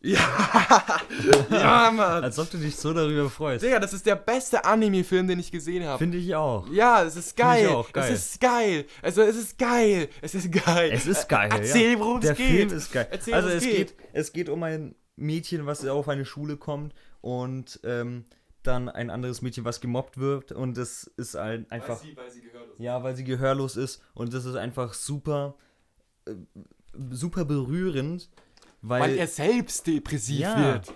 Ja! 0.03 0.19
ja, 1.51 1.91
Mann! 1.91 2.25
Als 2.25 2.39
ob 2.39 2.51
du 2.51 2.57
dich 2.57 2.75
so 2.75 2.95
darüber 2.95 3.29
freust. 3.29 3.63
Digga, 3.63 3.79
das 3.79 3.93
ist 3.93 4.07
der 4.07 4.17
beste 4.17 4.65
Anime-Film, 4.65 5.29
den 5.29 5.39
ich 5.39 5.53
gesehen 5.53 5.85
habe. 5.85 5.99
Finde 5.99 6.17
ich 6.17 6.35
auch. 6.35 6.67
Ja, 6.71 7.03
es 7.03 7.17
ist 7.17 7.37
geil. 7.37 7.67
ich 7.67 7.71
auch 7.71 7.93
geil. 7.93 8.13
Es 8.13 8.27
ist 8.27 8.41
geil. 8.41 8.87
Also, 9.03 9.23
es 9.23 9.37
ist 9.37 9.59
geil. 9.59 10.09
Es 10.23 10.35
ist 10.35 10.51
geil. 10.51 10.91
Es 10.93 11.07
ist 11.07 11.29
geil. 11.29 11.51
Erzähl, 11.53 11.93
ja. 11.93 11.99
worum 11.99 12.21
es 12.21 12.29
geht. 12.29 12.37
Film 12.37 12.73
ist 12.73 12.93
geil. 12.93 13.09
Erzähl, 13.11 13.35
also 13.35 13.49
es 13.49 13.63
geht. 13.63 13.99
geht. 13.99 14.09
es 14.13 14.33
geht 14.33 14.49
um 14.49 14.63
ein 14.63 14.95
Mädchen, 15.17 15.67
was 15.67 15.87
auf 15.87 16.09
eine 16.09 16.25
Schule 16.25 16.57
kommt 16.57 16.95
und 17.21 17.79
ähm, 17.85 18.25
dann 18.63 18.89
ein 18.89 19.11
anderes 19.11 19.43
Mädchen, 19.43 19.65
was 19.65 19.81
gemobbt 19.81 20.19
wird 20.19 20.53
und 20.53 20.77
es 20.79 21.05
ist 21.17 21.37
ein, 21.37 21.71
einfach 21.71 22.01
Weil 22.03 22.11
sie, 22.11 22.17
weil 22.17 22.31
sie 22.31 22.41
gehört 22.43 22.71
ist. 22.71 22.81
ja, 22.81 23.03
weil 23.03 23.17
sie 23.17 23.25
gehörlos 23.25 23.77
ist 23.77 24.03
und 24.15 24.33
das 24.33 24.45
ist 24.45 24.57
einfach 24.57 24.95
super 24.95 25.57
äh, 26.27 26.35
super 27.11 27.45
berührend, 27.45 28.29
weil, 28.83 29.01
Weil 29.03 29.19
er 29.19 29.27
selbst 29.27 29.87
depressiv 29.87 30.41
Ja. 30.41 30.57
wird. 30.75 30.95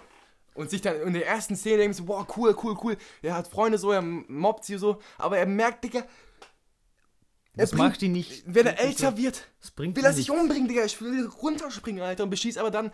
Und 0.54 0.70
sich 0.70 0.80
dann 0.80 1.00
in 1.02 1.14
der 1.14 1.26
ersten 1.26 1.56
Szene 1.56 1.78
denkt 1.78 1.96
so, 1.96 2.06
wow, 2.06 2.24
cool, 2.36 2.56
cool, 2.62 2.76
cool. 2.82 2.96
Er 3.22 3.34
hat 3.34 3.48
Freunde 3.48 3.76
so, 3.76 3.90
er 3.90 4.02
mobbt 4.02 4.64
sie 4.64 4.78
so, 4.78 5.00
aber 5.18 5.36
er 5.38 5.46
merkt, 5.46 5.82
Digga, 5.82 6.04
das 7.56 7.70
bringt- 7.70 7.84
macht 7.88 8.02
ihn 8.02 8.12
nicht 8.12 8.42
wenn 8.46 8.66
er 8.66 8.80
älter 8.80 9.16
wird, 9.16 9.48
das 9.60 9.70
bringt 9.70 9.96
will 9.96 10.04
er 10.04 10.12
sich 10.12 10.30
umbringen, 10.30 10.68
Digga. 10.68 10.84
Ich 10.84 11.00
will 11.00 11.26
runterspringen, 11.26 12.02
Alter. 12.02 12.24
Und 12.24 12.30
beschließt 12.30 12.58
aber 12.58 12.70
dann, 12.70 12.90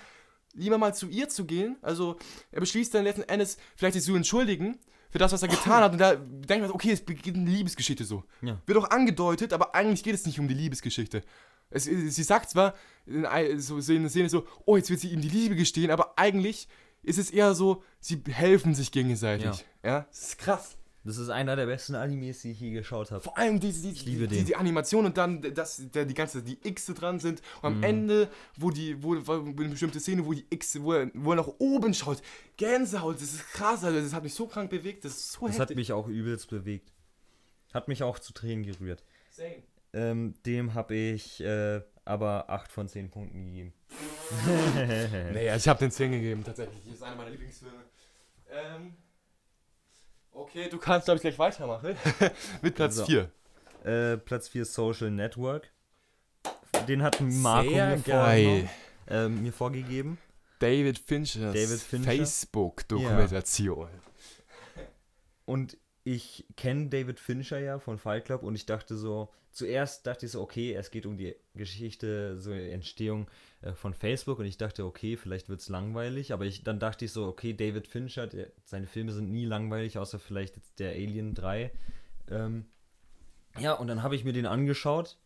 lieber 0.54 0.78
mal 0.78 0.94
zu 0.94 1.08
ihr 1.08 1.28
zu 1.28 1.44
gehen. 1.44 1.76
Also, 1.82 2.16
er 2.50 2.60
beschließt 2.60 2.92
dann 2.94 3.04
letzten 3.04 3.22
Endes, 3.22 3.56
vielleicht 3.76 3.94
sich 3.94 4.04
zu 4.04 4.14
entschuldigen 4.16 4.78
für 5.10 5.18
das, 5.18 5.32
was 5.32 5.42
er 5.42 5.48
getan 5.48 5.82
hat. 5.82 5.92
Und 5.92 5.98
da 5.98 6.14
denkt 6.16 6.62
man, 6.62 6.70
okay, 6.72 6.92
es 6.92 7.00
beginnt 7.04 7.36
eine 7.36 7.50
Liebesgeschichte 7.50 8.04
so. 8.04 8.24
Ja. 8.42 8.60
Wird 8.66 8.78
auch 8.78 8.90
angedeutet, 8.90 9.52
aber 9.52 9.74
eigentlich 9.74 10.02
geht 10.02 10.14
es 10.14 10.26
nicht 10.26 10.38
um 10.40 10.48
die 10.48 10.54
Liebesgeschichte. 10.54 11.22
Es, 11.70 11.84
sie 11.84 12.22
sagt 12.22 12.50
zwar 12.50 12.74
in 13.06 13.60
so 13.60 13.78
in 13.78 14.02
der 14.02 14.10
Szene 14.10 14.28
so, 14.28 14.46
oh, 14.66 14.76
jetzt 14.76 14.90
wird 14.90 15.00
sie 15.00 15.08
ihm 15.10 15.20
die 15.20 15.28
Liebe 15.28 15.54
gestehen, 15.56 15.90
aber 15.90 16.18
eigentlich 16.18 16.68
ist 17.02 17.18
es 17.18 17.30
eher 17.30 17.54
so, 17.54 17.82
sie 18.00 18.22
helfen 18.28 18.74
sich 18.74 18.92
gegenseitig. 18.92 19.64
Ja, 19.82 20.06
das 20.10 20.20
ist 20.30 20.38
krass. 20.38 20.76
Das 21.02 21.16
ist 21.16 21.30
einer 21.30 21.56
der 21.56 21.64
besten 21.64 21.94
Animes, 21.94 22.42
die 22.42 22.50
ich 22.50 22.60
je 22.60 22.72
geschaut 22.72 23.10
habe. 23.10 23.22
Vor 23.22 23.38
allem 23.38 23.58
die, 23.58 23.70
liebe 23.70 24.28
die, 24.28 24.36
den. 24.36 24.44
die 24.44 24.54
Animation 24.54 25.06
und 25.06 25.16
dann, 25.16 25.40
dass 25.54 25.82
da 25.92 26.04
die 26.04 26.12
ganze, 26.12 26.42
die 26.42 26.58
X 26.62 26.86
dran 26.88 27.18
sind. 27.18 27.40
Und 27.62 27.66
am 27.66 27.76
Mhm. 27.78 27.82
Ende, 27.84 28.28
wo 28.58 28.70
die, 28.70 29.02
wo, 29.02 29.16
wo 29.26 29.32
eine 29.32 29.70
bestimmte 29.70 29.98
Szene, 29.98 30.26
wo 30.26 30.34
die 30.34 30.44
X, 30.50 30.78
wo 30.82 30.92
er, 30.92 31.10
wo 31.14 31.32
er 31.32 31.36
nach 31.36 31.48
oben 31.58 31.94
schaut. 31.94 32.20
Gänsehaut, 32.58 33.14
das 33.16 33.32
ist 33.32 33.48
krass, 33.52 33.82
Alter. 33.82 34.02
Das 34.02 34.12
hat 34.12 34.22
mich 34.22 34.34
so 34.34 34.46
krank 34.46 34.68
bewegt. 34.68 35.06
Das 35.06 35.12
ist 35.16 35.32
so 35.32 35.46
Das 35.46 35.54
hat 35.54 35.60
heftig. 35.70 35.76
mich 35.78 35.92
auch 35.94 36.06
übelst 36.06 36.50
bewegt. 36.50 36.92
Hat 37.72 37.88
mich 37.88 38.02
auch 38.02 38.18
zu 38.18 38.34
Tränen 38.34 38.62
gerührt. 38.64 39.02
Same. 39.30 39.62
Ähm, 39.92 40.34
dem 40.46 40.74
habe 40.74 40.94
ich 40.94 41.40
äh, 41.42 41.80
aber 42.04 42.48
8 42.50 42.70
von 42.72 42.88
10 42.88 43.10
Punkten 43.10 43.46
gegeben. 43.46 43.72
Naja, 45.32 45.56
ich 45.56 45.66
habe 45.68 45.80
den 45.80 45.90
10 45.90 46.12
gegeben, 46.12 46.44
tatsächlich. 46.44 46.78
Das 46.84 46.94
ist 46.94 47.02
einer 47.02 47.16
meiner 47.16 47.30
Lieblingsfilme. 47.30 47.84
Ähm, 48.50 48.94
okay, 50.32 50.68
du 50.68 50.78
kannst, 50.78 51.06
glaube 51.06 51.16
ich, 51.16 51.22
gleich 51.22 51.38
weitermachen. 51.38 51.96
Mit 52.62 52.76
Platz 52.76 52.96
So. 52.96 53.04
4. 53.04 53.30
Äh, 53.84 54.16
Platz 54.18 54.48
4 54.48 54.64
Social 54.64 55.10
Network. 55.10 55.72
Den 56.86 57.02
hat 57.02 57.20
Marco 57.20 57.70
Sehr 57.70 57.96
mir, 57.96 58.02
geil. 58.02 58.68
vorgenommen, 59.06 59.38
äh, 59.38 59.42
mir 59.42 59.52
vorgegeben. 59.52 60.18
David 60.60 60.98
Finchers 60.98 61.54
David 61.54 61.80
Fincher? 61.80 62.10
Facebook-Dokumentation. 62.12 63.88
Und 65.46 65.76
ich 66.04 66.46
kenne 66.56 66.88
David 66.88 67.20
Fincher 67.20 67.58
ja 67.58 67.78
von 67.78 67.98
Fight 67.98 68.24
Club 68.24 68.42
und 68.42 68.54
ich 68.54 68.66
dachte 68.66 68.96
so, 68.96 69.30
zuerst 69.50 70.06
dachte 70.06 70.26
ich 70.26 70.32
so, 70.32 70.40
okay, 70.40 70.72
es 70.72 70.90
geht 70.90 71.06
um 71.06 71.16
die 71.16 71.36
Geschichte, 71.54 72.38
so 72.38 72.52
Entstehung 72.52 73.28
äh, 73.60 73.72
von 73.72 73.92
Facebook 73.92 74.38
und 74.38 74.46
ich 74.46 74.56
dachte, 74.56 74.84
okay, 74.84 75.16
vielleicht 75.16 75.48
wird 75.48 75.60
es 75.60 75.68
langweilig, 75.68 76.32
aber 76.32 76.46
ich, 76.46 76.64
dann 76.64 76.78
dachte 76.78 77.04
ich 77.04 77.12
so, 77.12 77.26
okay, 77.26 77.52
David 77.52 77.86
Fincher, 77.86 78.26
der, 78.26 78.48
seine 78.64 78.86
Filme 78.86 79.12
sind 79.12 79.30
nie 79.30 79.44
langweilig, 79.44 79.98
außer 79.98 80.18
vielleicht 80.18 80.56
jetzt 80.56 80.78
der 80.78 80.92
Alien 80.92 81.34
3. 81.34 81.70
Ähm, 82.30 82.66
ja, 83.58 83.74
und 83.74 83.88
dann 83.88 84.02
habe 84.02 84.14
ich 84.14 84.24
mir 84.24 84.32
den 84.32 84.46
angeschaut, 84.46 85.18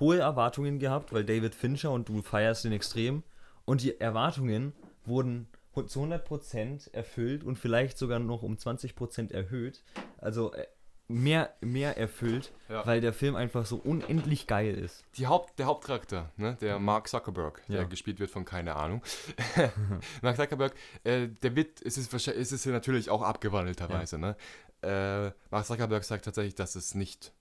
hohe 0.00 0.18
Erwartungen 0.18 0.78
gehabt, 0.78 1.12
weil 1.12 1.24
David 1.24 1.54
Fincher 1.54 1.92
und 1.92 2.08
du 2.08 2.22
feierst 2.22 2.64
den 2.64 2.72
extrem 2.72 3.22
und 3.64 3.82
die 3.82 4.00
Erwartungen 4.00 4.72
wurden 5.04 5.48
zu 5.86 6.02
100% 6.02 6.92
erfüllt 6.92 7.44
und 7.44 7.58
vielleicht 7.58 7.96
sogar 7.98 8.18
noch 8.18 8.42
um 8.42 8.54
20% 8.56 9.32
erhöht. 9.32 9.82
Also 10.18 10.52
äh, 10.52 10.66
mehr, 11.08 11.54
mehr 11.60 11.96
erfüllt, 11.96 12.52
Ja. 12.68 12.86
weil 12.86 13.00
der 13.00 13.12
Film 13.12 13.34
einfach 13.36 13.66
so 13.66 13.76
unendlich 13.76 14.46
geil 14.46 14.74
ist. 14.76 15.04
Die 15.16 15.26
Haupt, 15.26 15.58
der 15.58 15.66
Hauptcharakter, 15.66 16.32
ne, 16.36 16.56
der 16.60 16.78
Mark 16.78 17.08
Zuckerberg, 17.08 17.62
der 17.68 17.82
Ja. 17.82 17.84
gespielt 17.84 18.20
wird 18.20 18.30
von 18.30 18.44
keine 18.44 18.76
Ahnung. 18.76 19.02
Mark 20.22 20.36
Zuckerberg, 20.36 20.74
äh, 21.04 21.28
der 21.28 21.56
wird, 21.56 21.82
es 21.82 21.98
ist, 21.98 22.12
es 22.14 22.52
ist 22.52 22.64
ja 22.64 22.72
natürlich 22.72 23.10
auch 23.10 23.22
abgewandelterweise, 23.22 24.18
ne? 24.18 24.36
Äh, 24.82 25.32
Mark 25.50 25.66
Zuckerberg 25.66 26.04
sagt 26.04 26.24
tatsächlich, 26.24 26.54
dass 26.54 26.74
es 26.74 26.94
nicht 26.94 27.32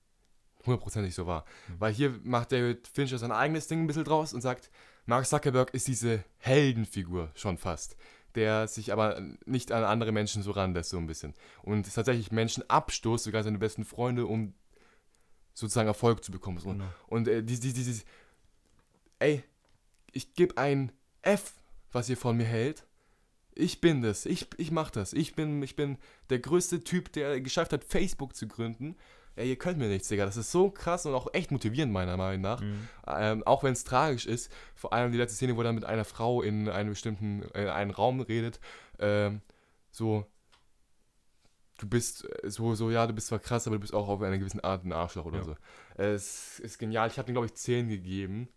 hundertprozentig 0.65 1.15
so 1.15 1.25
war. 1.25 1.45
Mhm. 1.67 1.73
Weil 1.79 1.93
hier 1.93 2.19
macht 2.23 2.51
David 2.51 2.87
Fincher 2.87 3.17
sein 3.17 3.31
eigenes 3.31 3.67
Ding 3.67 3.81
ein 3.83 3.87
bisschen 3.87 4.03
draus 4.03 4.33
und 4.33 4.41
sagt, 4.41 4.69
Mark 5.05 5.25
Zuckerberg 5.25 5.73
ist 5.73 5.87
diese 5.87 6.23
Heldenfigur 6.37 7.31
schon 7.35 7.57
fast, 7.57 7.95
der 8.35 8.67
sich 8.67 8.91
aber 8.91 9.21
nicht 9.45 9.71
an 9.71 9.83
andere 9.83 10.11
Menschen 10.11 10.43
so 10.43 10.51
ranlässt, 10.51 10.91
so 10.91 10.97
ein 10.97 11.07
bisschen. 11.07 11.33
Und 11.63 11.93
tatsächlich 11.93 12.31
Menschen 12.31 12.63
abstoßt, 12.69 13.23
sogar 13.23 13.43
seine 13.43 13.57
besten 13.57 13.85
Freunde, 13.85 14.25
um 14.25 14.53
sozusagen 15.53 15.87
Erfolg 15.87 16.23
zu 16.23 16.31
bekommen. 16.31 16.59
So. 16.59 16.69
Genau. 16.69 16.85
Und 17.07 17.27
äh, 17.27 17.43
dieses, 17.43 17.73
dieses, 17.73 18.05
ey, 19.19 19.43
ich 20.11 20.33
gebe 20.33 20.57
ein 20.57 20.91
F, 21.21 21.53
was 21.91 22.09
ihr 22.09 22.17
von 22.17 22.37
mir 22.37 22.45
hält. 22.45 22.85
Ich 23.55 23.81
bin 23.81 24.01
das, 24.01 24.25
ich, 24.25 24.47
ich 24.57 24.71
mach 24.71 24.89
das. 24.89 25.11
Ich 25.11 25.35
bin, 25.35 25.61
ich 25.61 25.75
bin 25.75 25.97
der 26.29 26.39
größte 26.39 26.83
Typ, 26.83 27.11
der 27.11 27.41
geschafft 27.41 27.73
hat, 27.73 27.83
Facebook 27.83 28.35
zu 28.35 28.47
gründen. 28.47 28.95
Ey, 29.39 29.49
ihr 29.49 29.55
könnt 29.57 29.77
mir 29.77 29.87
nichts, 29.87 30.09
Digga. 30.09 30.25
Das 30.25 30.35
ist 30.37 30.51
so 30.51 30.69
krass 30.69 31.05
und 31.05 31.13
auch 31.13 31.33
echt 31.33 31.49
motivierend, 31.51 31.93
meiner 31.93 32.17
Meinung 32.17 32.41
nach. 32.41 32.61
Mhm. 32.61 32.87
Ähm, 33.07 33.43
auch 33.47 33.63
wenn 33.63 33.73
es 33.73 33.83
tragisch 33.85 34.25
ist. 34.25 34.51
Vor 34.75 34.91
allem 34.91 35.11
die 35.13 35.17
letzte 35.17 35.35
Szene, 35.37 35.55
wo 35.55 35.61
er 35.61 35.71
mit 35.73 35.85
einer 35.85 36.03
Frau 36.05 36.41
in 36.41 36.67
einem 36.67 36.89
bestimmten, 36.89 37.43
in 37.53 37.67
einem 37.67 37.91
Raum 37.91 38.19
redet. 38.19 38.59
Ähm, 38.99 39.41
so, 39.91 40.25
du 41.77 41.87
bist 41.87 42.27
äh, 42.43 42.49
so, 42.49 42.75
so, 42.75 42.91
ja, 42.91 43.07
du 43.07 43.13
bist 43.13 43.27
zwar 43.27 43.39
krass, 43.39 43.65
aber 43.65 43.77
du 43.77 43.79
bist 43.81 43.93
auch 43.93 44.09
auf 44.09 44.21
eine 44.21 44.37
gewisse 44.39 44.61
Art 44.63 44.83
ein 44.83 44.91
Arschloch 44.91 45.25
oder 45.25 45.37
Ja. 45.37 45.43
so. 45.43 45.55
Es 45.95 46.59
ist 46.59 46.77
genial. 46.77 47.07
Ich 47.07 47.17
habe 47.17 47.31
ihm, 47.31 47.33
glaube 47.33 47.47
ich, 47.47 47.55
10 47.55 47.87
gegeben. 47.87 48.49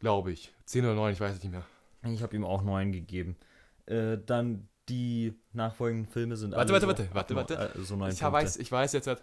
Glaube 0.00 0.32
ich. 0.32 0.54
10 0.64 0.84
oder 0.84 0.94
9, 0.94 1.12
ich 1.12 1.20
weiß 1.20 1.36
es 1.36 1.42
nicht 1.42 1.52
mehr. 1.52 1.66
Ich 2.04 2.22
habe 2.22 2.34
ihm 2.36 2.44
auch 2.44 2.62
neun 2.62 2.92
gegeben. 2.92 3.36
Äh, 3.86 4.16
dann 4.24 4.68
die 4.88 5.34
nachfolgenden 5.52 6.10
Filme 6.10 6.36
sind 6.36 6.54
Warte, 6.54 6.72
warte, 6.72 6.86
so, 6.86 6.88
warte, 6.88 7.14
warte, 7.14 7.36
warte. 7.36 7.78
Äh, 7.78 7.82
so 7.82 7.96
neun 7.96 8.10
Ich 8.12 8.20
Punkte. 8.20 8.32
weiß, 8.32 8.56
ich 8.56 8.72
weiß 8.72 8.92
jetzt, 8.94 9.06
halt, 9.06 9.20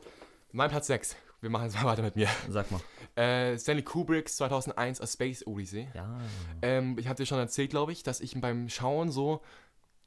mein 0.56 0.70
Platz 0.70 0.88
6. 0.88 1.18
Wir 1.42 1.50
machen 1.50 1.66
jetzt 1.66 1.76
mal 1.76 1.86
weiter 1.92 2.02
mit 2.02 2.16
mir. 2.16 2.30
Sag 2.50 2.68
mal. 2.72 2.80
Äh, 3.22 3.58
Stanley 3.60 3.84
Kubricks 3.84 4.38
2001 4.38 5.02
A 5.02 5.08
Space 5.08 5.46
Odyssey. 5.46 5.90
Ja. 5.94 6.18
Ähm, 6.62 6.98
ich 6.98 7.08
hatte 7.08 7.24
dir 7.24 7.28
schon 7.28 7.40
erzählt, 7.40 7.70
glaube 7.70 7.92
ich, 7.92 8.04
dass 8.04 8.22
ich 8.22 8.40
beim 8.40 8.70
Schauen 8.70 9.12
so. 9.12 9.42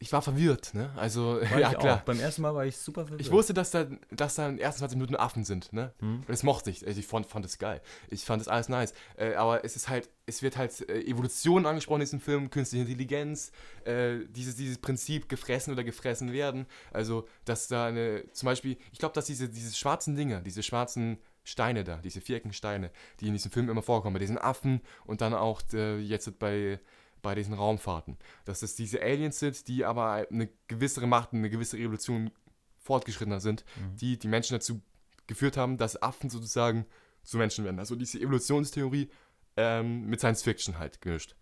Ich 0.01 0.13
war 0.13 0.23
verwirrt, 0.23 0.75
ne? 0.75 0.93
Also, 0.97 1.41
War 1.51 1.59
ja, 1.59 1.75
klar. 1.75 1.99
Auch. 1.99 2.03
Beim 2.03 2.21
ersten 2.21 2.43
Mal 2.43 2.55
war 2.55 2.65
ich 2.65 2.77
super 2.77 3.03
verwirrt. 3.03 3.21
Ich 3.21 3.33
wusste, 3.33 3.53
dass 3.53 3.73
da, 3.73 3.87
dass 4.11 4.37
da 4.37 4.49
in 4.49 4.57
den 4.57 4.61
ersten 4.61 4.79
20 4.81 4.97
Minuten 4.97 5.17
Affen 5.17 5.45
sind, 5.45 5.73
ne? 5.73 5.93
Hm? 5.99 6.23
Das 6.29 6.43
mochte 6.45 6.71
ich. 6.71 6.87
Also 6.87 7.01
ich 7.01 7.07
fand, 7.07 7.27
fand 7.27 7.45
das 7.45 7.59
geil. 7.59 7.81
Ich 8.09 8.25
fand 8.25 8.41
das 8.41 8.49
alles 8.49 8.69
nice. 8.69 8.95
Äh, 9.17 9.35
aber 9.35 9.65
es 9.65 9.75
ist 9.75 9.89
halt, 9.89 10.09
es 10.27 10.43
wird 10.43 10.57
halt 10.57 10.89
äh, 10.89 11.01
Evolution 11.01 11.67
angesprochen 11.67 12.01
in 12.01 12.07
diesem 12.07 12.21
Film, 12.21 12.51
künstliche 12.51 12.85
Intelligenz, 12.85 13.51
äh, 13.85 14.19
dieses, 14.29 14.57
dieses 14.57 14.79
Prinzip 14.79 15.29
gefressen 15.29 15.73
oder 15.73 15.83
gefressen 15.83 16.33
werden. 16.33 16.67
Also, 16.93 17.27
dass 17.45 17.67
da 17.67 17.87
eine, 17.87 18.25
zum 18.33 18.47
Beispiel, 18.47 18.77
ich 18.93 19.01
glaube, 19.01 19.15
dass 19.15 19.27
diese, 19.27 19.49
diese 19.49 19.75
schwarzen 19.75 20.15
Dinge, 20.15 20.43
diese 20.43 20.63
schwarzen 20.63 21.19
Steine 21.49 21.83
da, 21.83 21.97
diese 21.97 22.21
viereckigen 22.21 22.53
Steine, 22.53 22.91
die 23.21 23.27
in 23.27 23.33
diesem 23.33 23.51
Film 23.51 23.71
immer 23.71 23.83
vorkommen, 23.83 24.13
bei 24.13 24.21
diesen 24.21 24.39
Affen 24.39 24.83
und 25.07 25.23
dann 25.23 25.33
auch 25.33 25.63
äh, 25.73 25.99
jetzt 25.99 26.39
bei, 26.39 26.79
bei 27.23 27.35
diesen 27.35 27.55
Raumfahrten, 27.55 28.17
dass 28.45 28.61
das 28.61 28.75
diese 28.75 29.03
Aliens 29.03 29.39
sind, 29.39 29.69
die 29.69 29.85
aber 29.85 30.27
eine 30.31 30.49
gewisse 30.69 31.07
Macht, 31.07 31.33
eine 31.33 31.51
gewisse 31.51 31.77
Evolution 31.79 32.31
fortgeschrittener 32.79 33.41
sind, 33.41 33.65
Mhm. 33.77 33.97
die 33.97 34.19
die 34.19 34.29
Menschen 34.29 34.55
dazu 34.55 34.81
geführt 35.27 35.57
haben, 35.57 35.77
dass 35.77 36.01
Affen 36.01 36.31
sozusagen 36.31 36.87
zu 37.23 37.37
Menschen 37.37 37.65
werden. 37.65 37.79
Also 37.79 37.97
diese 37.97 38.19
Evolutionstheorie 38.19 39.11
ähm, 39.57 40.07
mit 40.07 40.21
Science 40.21 40.43
Fiction 40.43 40.79
halt 40.79 41.01
gemischt. 41.01 41.37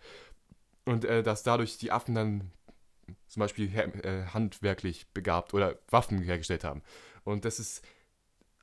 Und 0.84 1.04
äh, 1.04 1.22
dass 1.22 1.42
dadurch 1.42 1.78
die 1.78 1.92
Affen 1.92 2.14
dann 2.14 2.50
zum 3.28 3.40
Beispiel 3.40 3.72
äh, 3.74 4.26
handwerklich 4.26 5.06
begabt 5.12 5.54
oder 5.54 5.78
Waffen 5.90 6.20
hergestellt 6.22 6.64
haben. 6.64 6.82
Und 7.24 7.44
das 7.44 7.58
ist 7.60 7.84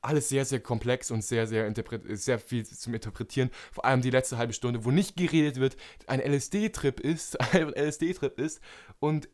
alles 0.04 0.30
sehr, 0.30 0.46
sehr 0.46 0.60
komplex 0.60 1.12
und 1.12 1.24
sehr, 1.24 1.48
sehr, 1.48 1.74
sehr 2.10 2.40
viel 2.40 2.66
zum 2.66 2.94
Interpretieren. 2.94 3.50
Vor 3.72 3.86
allem 3.86 4.02
die 4.02 4.10
letzte 4.10 4.38
halbe 4.38 4.54
Stunde, 4.54 4.86
wo 4.86 4.92
nicht 4.92 5.16
geredet 5.16 5.58
wird, 5.58 5.78
ein 6.08 6.20
LSD-Trip 6.20 7.00
ist, 7.00 7.40
ein 7.54 7.70
LSD-Trip 7.70 8.38
ist 8.40 8.62
und 9.00 9.30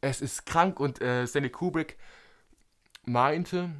es 0.00 0.20
ist 0.20 0.46
krank 0.46 0.80
und 0.80 1.00
äh, 1.00 1.26
Stanley 1.26 1.50
Kubrick 1.50 1.96
meinte, 3.04 3.70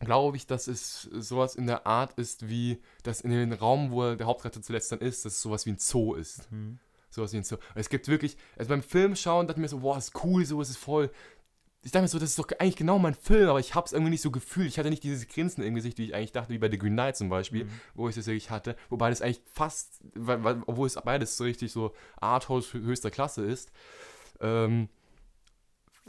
glaube 0.00 0.36
ich, 0.36 0.46
dass 0.46 0.66
es 0.66 1.02
sowas 1.02 1.54
in 1.54 1.66
der 1.66 1.86
Art 1.86 2.14
ist, 2.18 2.48
wie 2.48 2.80
das 3.02 3.20
in 3.20 3.30
dem 3.30 3.52
Raum, 3.52 3.90
wo 3.90 4.04
er 4.04 4.16
der 4.16 4.26
Hauptcharakter 4.26 4.62
zuletzt 4.62 4.92
dann 4.92 5.00
ist, 5.00 5.24
dass 5.24 5.34
es 5.34 5.42
sowas 5.42 5.66
wie 5.66 5.70
ein 5.70 5.78
Zoo 5.78 6.14
ist. 6.14 6.50
Hm. 6.50 6.78
Sowas 7.10 7.32
wie 7.32 7.38
ein 7.38 7.44
Zoo. 7.44 7.56
Und 7.56 7.80
es 7.80 7.88
gibt 7.88 8.08
wirklich, 8.08 8.36
also 8.56 8.70
beim 8.70 8.82
Film 8.82 9.14
schauen, 9.16 9.46
dachte 9.46 9.60
ich 9.60 9.62
mir 9.62 9.68
so, 9.68 9.82
wow, 9.82 9.98
ist 9.98 10.24
cool, 10.24 10.44
so 10.44 10.60
ist 10.60 10.70
es 10.70 10.76
voll. 10.76 11.10
Ich 11.84 11.90
dachte 11.90 12.02
mir 12.02 12.08
so, 12.08 12.18
das 12.20 12.30
ist 12.30 12.38
doch 12.38 12.46
eigentlich 12.60 12.76
genau 12.76 12.98
mein 13.00 13.14
Film, 13.14 13.48
aber 13.48 13.58
ich 13.58 13.74
habe 13.74 13.86
es 13.86 13.92
irgendwie 13.92 14.10
nicht 14.12 14.22
so 14.22 14.30
gefühlt. 14.30 14.68
Ich 14.68 14.78
hatte 14.78 14.88
nicht 14.88 15.02
dieses 15.02 15.26
Grinsen 15.26 15.64
im 15.64 15.74
Gesicht, 15.74 15.98
wie 15.98 16.04
ich 16.06 16.14
eigentlich 16.14 16.30
dachte, 16.30 16.52
wie 16.52 16.58
bei 16.58 16.70
The 16.70 16.78
Green 16.78 16.92
Knight 16.92 17.16
zum 17.16 17.28
Beispiel, 17.28 17.64
Mhm. 17.64 17.70
wo 17.94 18.08
ich 18.08 18.14
das 18.14 18.26
wirklich 18.26 18.50
hatte. 18.50 18.76
Wobei 18.88 19.10
das 19.10 19.20
eigentlich 19.20 19.42
fast, 19.52 20.00
weil, 20.14 20.44
weil, 20.44 20.62
obwohl 20.66 20.86
es 20.86 20.94
beides 20.94 21.36
so 21.36 21.42
richtig 21.44 21.72
so 21.72 21.92
Arthouse 22.20 22.72
höchster 22.74 23.10
Klasse 23.10 23.44
ist, 23.44 23.72
ähm, 24.40 24.88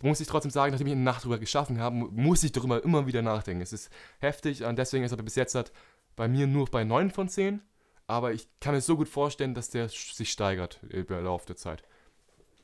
muss 0.01 0.19
ich 0.19 0.27
trotzdem 0.27 0.51
sagen, 0.51 0.71
nachdem 0.71 0.87
ich 0.87 0.93
eine 0.93 1.01
Nacht 1.01 1.23
drüber 1.23 1.39
geschaffen 1.39 1.79
habe, 1.79 1.95
mu- 1.95 2.09
muss 2.11 2.43
ich 2.43 2.51
darüber 2.51 2.83
immer 2.83 3.07
wieder 3.07 3.21
nachdenken. 3.21 3.61
Es 3.61 3.73
ist 3.73 3.89
heftig 4.19 4.63
und 4.63 4.77
deswegen 4.77 5.03
ist 5.03 5.11
er 5.11 5.17
bis 5.17 5.35
jetzt 5.35 5.55
halt 5.55 5.71
bei 6.15 6.27
mir 6.27 6.45
nur 6.47 6.65
bei 6.67 6.83
9 6.83 7.09
von 7.11 7.29
10. 7.29 7.61
Aber 8.05 8.33
ich 8.33 8.47
kann 8.59 8.75
mir 8.75 8.81
so 8.81 8.97
gut 8.97 9.07
vorstellen, 9.07 9.53
dass 9.53 9.69
der 9.69 9.87
sich 9.89 10.31
steigert 10.31 10.81
über 10.89 11.15
den 11.15 11.25
Lauf 11.25 11.45
der 11.45 11.55
Zeit. 11.55 11.83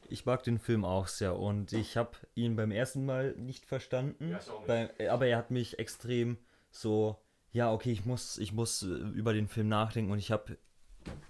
Ich 0.09 0.25
mag 0.25 0.43
den 0.43 0.59
Film 0.59 0.85
auch 0.85 1.07
sehr 1.07 1.37
und 1.37 1.73
ich 1.73 1.97
habe 1.97 2.11
ihn 2.35 2.55
beim 2.55 2.71
ersten 2.71 3.05
Mal 3.05 3.33
nicht 3.37 3.65
verstanden. 3.65 4.29
Ja, 4.29 4.37
nicht. 4.37 4.67
Bei, 4.67 5.11
aber 5.11 5.27
er 5.27 5.37
hat 5.37 5.51
mich 5.51 5.79
extrem 5.79 6.37
so, 6.71 7.17
ja, 7.51 7.71
okay, 7.71 7.91
ich 7.91 8.05
muss, 8.05 8.37
ich 8.37 8.53
muss 8.53 8.83
äh, 8.83 8.87
über 8.87 9.33
den 9.33 9.47
Film 9.47 9.69
nachdenken 9.69 10.11
und 10.11 10.19
ich 10.19 10.31
habe 10.31 10.57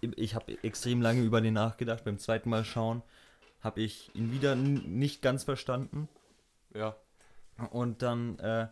ich 0.01 0.35
habe 0.35 0.61
extrem 0.63 1.01
lange 1.01 1.21
über 1.21 1.41
den 1.41 1.53
nachgedacht. 1.53 2.03
Beim 2.03 2.17
zweiten 2.17 2.49
Mal 2.49 2.65
schauen 2.65 3.03
habe 3.61 3.81
ich 3.81 4.13
ihn 4.15 4.31
wieder 4.31 4.55
nicht 4.55 5.21
ganz 5.21 5.43
verstanden. 5.43 6.07
Ja. 6.73 6.95
Und 7.71 8.01
dann 8.01 8.39
äh, 8.39 8.67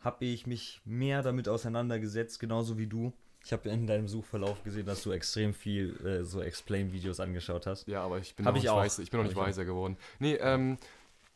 habe 0.00 0.24
ich 0.24 0.46
mich 0.46 0.80
mehr 0.84 1.22
damit 1.22 1.48
auseinandergesetzt, 1.48 2.40
genauso 2.40 2.78
wie 2.78 2.86
du. 2.86 3.12
Ich 3.44 3.52
habe 3.52 3.68
in 3.68 3.86
deinem 3.86 4.08
Suchverlauf 4.08 4.62
gesehen, 4.62 4.86
dass 4.86 5.02
du 5.02 5.10
extrem 5.12 5.52
viel 5.52 5.96
äh, 6.06 6.24
so 6.24 6.40
Explain-Videos 6.40 7.20
angeschaut 7.20 7.66
hast. 7.66 7.88
Ja, 7.88 8.02
aber 8.02 8.18
ich 8.18 8.34
bin 8.34 8.46
Hab 8.46 8.54
noch 8.54 8.58
ich 8.58 8.64
nicht 8.64 8.74
weiser. 8.74 9.02
Ich 9.02 9.10
bin 9.10 9.18
noch 9.18 9.24
nicht 9.24 9.36
ich 9.36 9.42
weiser 9.42 9.64
geworden. 9.64 9.96
Nee, 10.20 10.34
ähm, 10.34 10.78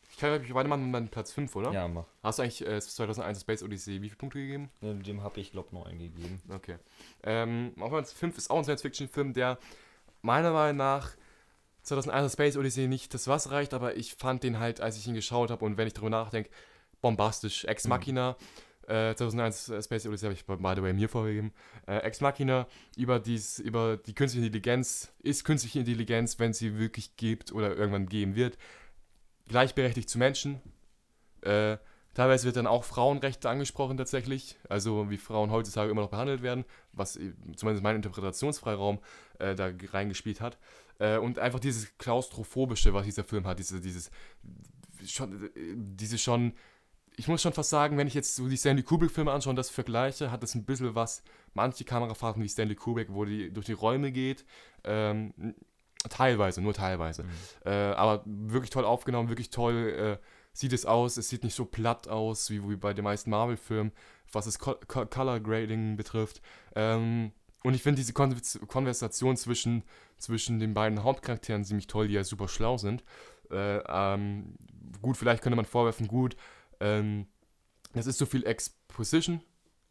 ich 0.09 0.17
kann 0.17 0.41
ich 0.41 0.53
weitermachen 0.53 0.83
mit 0.83 0.91
meinem 0.91 1.09
Platz 1.09 1.33
5, 1.33 1.55
oder? 1.55 1.71
Ja, 1.71 1.87
mach. 1.87 2.05
Hast 2.23 2.39
du 2.39 2.43
eigentlich 2.43 2.65
äh, 2.65 2.79
2001 2.79 3.41
Space 3.41 3.61
Odyssey 3.61 4.01
wie 4.01 4.07
viele 4.09 4.15
Punkte 4.15 4.39
gegeben? 4.39 4.69
Äh, 4.81 4.93
Dem 4.95 5.21
habe 5.21 5.39
ich, 5.39 5.51
glaube 5.51 5.69
9 5.75 5.99
gegeben. 5.99 6.41
Okay. 6.49 6.77
Ähm, 7.23 7.73
auf 7.79 7.89
Platz 7.89 8.13
5 8.13 8.37
ist 8.37 8.49
auch 8.49 8.57
ein 8.57 8.63
Science-Fiction-Film, 8.63 9.33
der 9.33 9.57
meiner 10.21 10.51
Meinung 10.51 10.77
nach 10.77 11.11
2001 11.83 12.33
Space 12.33 12.57
Odyssey 12.57 12.87
nicht 12.87 13.13
das 13.13 13.27
was 13.27 13.51
reicht, 13.51 13.73
aber 13.73 13.95
ich 13.95 14.15
fand 14.15 14.43
den 14.43 14.59
halt, 14.59 14.81
als 14.81 14.97
ich 14.97 15.07
ihn 15.07 15.13
geschaut 15.13 15.51
habe 15.51 15.63
und 15.63 15.77
wenn 15.77 15.87
ich 15.87 15.93
darüber 15.93 16.09
nachdenke, 16.09 16.49
bombastisch. 17.01 17.65
Ex 17.65 17.85
Mhm. 17.85 18.35
Machina, 18.87 19.11
äh, 19.11 19.15
2001 19.15 19.85
Space 19.85 20.05
Odyssey 20.07 20.25
habe 20.25 20.33
ich 20.33 20.45
by 20.45 20.73
the 20.75 20.81
way 20.81 20.93
mir 20.93 21.09
vorgegeben. 21.09 21.51
Äh, 21.87 21.97
Ex 21.97 22.21
Machina 22.21 22.67
über, 22.95 23.19
dies, 23.19 23.59
über 23.59 23.97
die 23.97 24.13
künstliche 24.13 24.45
Intelligenz, 24.45 25.13
ist 25.19 25.43
künstliche 25.43 25.79
Intelligenz, 25.79 26.39
wenn 26.39 26.53
sie 26.53 26.77
wirklich 26.77 27.15
gibt 27.17 27.51
oder 27.51 27.75
irgendwann 27.75 28.07
geben 28.07 28.35
wird, 28.35 28.57
gleichberechtigt 29.47 30.09
zu 30.09 30.17
Menschen. 30.17 30.61
Äh, 31.41 31.77
teilweise 32.13 32.45
wird 32.45 32.55
dann 32.55 32.67
auch 32.67 32.83
Frauenrechte 32.83 33.49
angesprochen 33.49 33.97
tatsächlich, 33.97 34.57
also 34.69 35.09
wie 35.09 35.17
Frauen 35.17 35.51
heutzutage 35.51 35.91
immer 35.91 36.01
noch 36.01 36.09
behandelt 36.09 36.41
werden, 36.41 36.65
was 36.93 37.17
äh, 37.17 37.33
zumindest 37.55 37.83
mein 37.83 37.95
Interpretationsfreiraum 37.95 38.99
äh, 39.39 39.55
da 39.55 39.71
reingespielt 39.91 40.41
hat. 40.41 40.57
Äh, 40.99 41.17
und 41.17 41.39
einfach 41.39 41.59
dieses 41.59 41.97
Klaustrophobische, 41.97 42.93
was 42.93 43.05
dieser 43.05 43.23
Film 43.23 43.45
hat, 43.45 43.59
diese, 43.59 43.79
dieses 43.79 44.09
schon, 45.05 45.45
äh, 45.45 45.49
diese 45.75 46.17
schon, 46.17 46.53
ich 47.19 47.27
muss 47.27 47.41
schon 47.41 47.51
fast 47.51 47.71
sagen, 47.71 47.97
wenn 47.97 48.07
ich 48.07 48.13
jetzt 48.13 48.35
so 48.35 48.47
die 48.47 48.57
Stanley 48.57 48.83
Kubrick-Filme 48.83 49.31
anschaue 49.31 49.49
und 49.49 49.55
das 49.55 49.71
vergleiche, 49.71 50.31
hat 50.31 50.43
das 50.43 50.53
ein 50.53 50.65
bisschen 50.65 50.93
was, 50.93 51.23
manche 51.55 51.83
Kamerafahrten 51.83 52.43
wie 52.43 52.47
Stanley 52.47 52.75
Kubrick, 52.75 53.11
wo 53.11 53.25
die 53.25 53.51
durch 53.51 53.65
die 53.65 53.73
Räume 53.73 54.11
geht, 54.11 54.45
ähm, 54.83 55.33
teilweise, 56.09 56.61
nur 56.61 56.75
teilweise. 56.75 57.23
Mhm. 57.23 57.29
Äh, 57.65 57.71
aber 57.71 58.21
wirklich 58.25 58.69
toll 58.69 58.85
aufgenommen, 58.85 59.29
wirklich 59.29 59.49
toll 59.49 60.19
äh, 60.21 60.25
sieht 60.53 60.73
es 60.73 60.85
aus. 60.85 61.17
Es 61.17 61.27
sieht 61.29 61.43
nicht 61.43 61.55
so 61.55 61.65
platt 61.65 62.07
aus 62.07 62.51
wie, 62.51 62.67
wie 62.69 62.75
bei 62.75 62.93
den 62.93 63.03
meisten 63.03 63.31
Marvel-Filmen, 63.31 63.91
was 64.31 64.45
das 64.45 64.59
Co 64.59 64.75
Co 64.87 65.07
Color 65.07 65.39
Grading 65.39 65.97
betrifft. 65.97 66.41
Ähm, 66.75 67.31
und 67.63 67.73
ich 67.73 67.81
finde 67.81 67.99
diese 67.99 68.13
Kon 68.13 68.39
Konversation 68.67 69.37
zwischen, 69.37 69.83
zwischen 70.19 70.59
den 70.59 70.75
beiden 70.75 71.03
Hauptcharakteren 71.03 71.65
ziemlich 71.65 71.87
toll, 71.87 72.07
die 72.07 72.13
ja 72.13 72.23
super 72.23 72.47
schlau 72.47 72.77
sind. 72.77 73.03
Äh, 73.49 73.79
ähm, 73.87 74.55
gut, 75.01 75.17
vielleicht 75.17 75.41
könnte 75.41 75.55
man 75.55 75.65
vorwerfen, 75.65 76.07
gut, 76.07 76.35
ähm, 76.79 77.27
das 77.93 78.05
ist 78.07 78.17
so 78.17 78.25
viel 78.25 78.45
Exposition, 78.45 79.41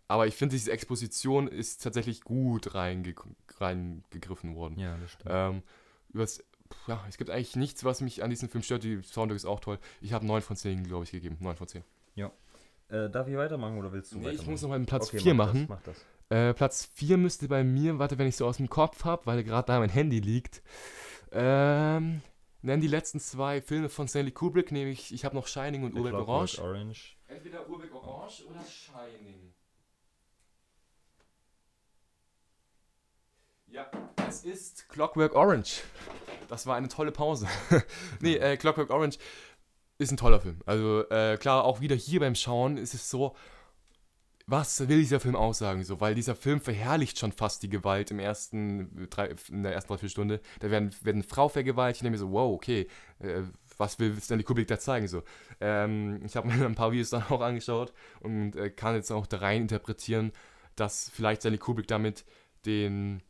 aber 0.08 0.26
ich 0.26 0.34
finde, 0.34 0.54
diese 0.54 0.70
Exposition 0.72 1.48
ist 1.48 1.82
tatsächlich 1.82 2.20
gut 2.22 2.74
reinge 2.74 3.14
reingegriffen 3.58 4.54
worden. 4.54 4.78
Ja, 4.78 4.96
das 4.98 5.12
stimmt. 5.12 5.30
Ähm, 5.32 5.62
übers, 6.12 6.44
ja, 6.86 7.04
es 7.08 7.16
gibt 7.16 7.30
eigentlich 7.30 7.56
nichts, 7.56 7.84
was 7.84 8.00
mich 8.00 8.22
an 8.22 8.30
diesem 8.30 8.48
Film 8.48 8.62
stört. 8.62 8.84
Die 8.84 9.02
Soundtrack 9.02 9.36
ist 9.36 9.44
auch 9.46 9.60
toll. 9.60 9.78
Ich 10.00 10.12
habe 10.12 10.26
9 10.26 10.42
von 10.42 10.56
10, 10.56 10.84
glaube 10.84 11.04
ich, 11.04 11.10
gegeben. 11.10 11.36
9 11.40 11.56
von 11.56 11.68
10. 11.68 11.82
Äh, 12.88 13.10
darf 13.10 13.26
ich 13.26 13.36
weitermachen 13.36 13.78
oder 13.78 13.92
willst 13.92 14.12
du 14.12 14.18
Nee, 14.18 14.26
weitermachen? 14.26 14.42
ich 14.44 14.50
muss 14.50 14.62
noch 14.62 14.68
mal 14.68 14.76
einen 14.76 14.86
Platz 14.86 15.08
Okay, 15.08 15.18
4 15.18 15.34
mach 15.34 15.46
machen. 15.46 15.66
Das, 15.66 15.68
mach 15.68 15.82
das. 15.82 16.04
Äh, 16.28 16.54
Platz 16.54 16.88
4 16.94 17.16
müsste 17.16 17.48
bei 17.48 17.64
mir, 17.64 17.98
warte, 17.98 18.16
wenn 18.18 18.28
ich 18.28 18.36
so 18.36 18.46
aus 18.46 18.58
dem 18.58 18.70
Kopf 18.70 19.04
habe, 19.04 19.26
weil 19.26 19.42
gerade 19.42 19.66
da 19.66 19.80
mein 19.80 19.88
Handy 19.90 20.20
liegt. 20.20 20.62
Ähm, 21.32 22.22
nennen 22.66 22.82
die 22.82 22.88
letzten 22.88 23.20
zwei 23.20 23.62
Filme 23.62 23.88
von 23.88 24.08
Stanley 24.08 24.32
Kubrick, 24.32 24.72
nämlich 24.72 25.14
ich 25.14 25.24
habe 25.24 25.34
noch 25.34 25.46
Shining 25.46 25.84
und 25.84 25.94
Urbeck 25.94 26.14
Orange. 26.14 26.60
Orange. 26.60 27.16
Entweder 27.28 27.68
Urbeck 27.68 27.94
Orange 27.94 28.44
oder 28.46 28.60
Shining. 28.64 29.54
Ja, 33.68 33.90
es 34.28 34.44
ist 34.44 34.88
Clockwork 34.88 35.34
Orange. 35.34 35.82
Das 36.48 36.66
war 36.66 36.76
eine 36.76 36.88
tolle 36.88 37.12
Pause. 37.12 37.48
nee, 38.20 38.36
äh, 38.36 38.56
Clockwork 38.56 38.90
Orange 38.90 39.18
ist 39.98 40.10
ein 40.10 40.16
toller 40.16 40.40
Film. 40.40 40.60
Also 40.66 41.08
äh, 41.08 41.36
klar, 41.38 41.64
auch 41.64 41.80
wieder 41.80 41.96
hier 41.96 42.20
beim 42.20 42.34
Schauen 42.34 42.76
ist 42.76 42.94
es 42.94 43.08
so, 43.08 43.34
was 44.46 44.88
will 44.88 44.98
dieser 44.98 45.18
Film 45.18 45.34
aussagen? 45.34 45.82
So, 45.82 46.00
weil 46.00 46.14
dieser 46.14 46.36
Film 46.36 46.60
verherrlicht 46.60 47.18
schon 47.18 47.32
fast 47.32 47.62
die 47.64 47.68
Gewalt 47.68 48.12
im 48.12 48.20
ersten, 48.20 49.08
drei, 49.10 49.34
in 49.48 49.64
der 49.64 49.72
ersten 49.72 49.88
Dreiviertelstunde. 49.88 50.40
Da 50.60 50.70
werden, 50.70 50.94
werden 51.02 51.24
Frau 51.24 51.48
vergewaltigt. 51.48 51.98
Ich 51.98 52.02
denke 52.02 52.12
mir 52.12 52.18
so, 52.18 52.30
wow, 52.30 52.54
okay, 52.54 52.86
äh, 53.18 53.42
was 53.76 53.98
will 53.98 54.16
Stanley 54.20 54.44
Kubrick 54.44 54.68
da 54.68 54.78
zeigen? 54.78 55.08
So, 55.08 55.24
ähm, 55.60 56.20
ich 56.24 56.36
habe 56.36 56.46
mir 56.48 56.64
ein 56.66 56.76
paar 56.76 56.92
Videos 56.92 57.10
dann 57.10 57.24
auch 57.24 57.40
angeschaut 57.40 57.92
und 58.20 58.54
äh, 58.54 58.70
kann 58.70 58.94
jetzt 58.94 59.10
auch 59.10 59.26
da 59.26 59.38
rein 59.38 59.62
interpretieren, 59.62 60.32
dass 60.76 61.10
vielleicht 61.12 61.42
Stanley 61.42 61.58
Kubrick 61.58 61.88
damit 61.88 62.24
den, 62.66 63.22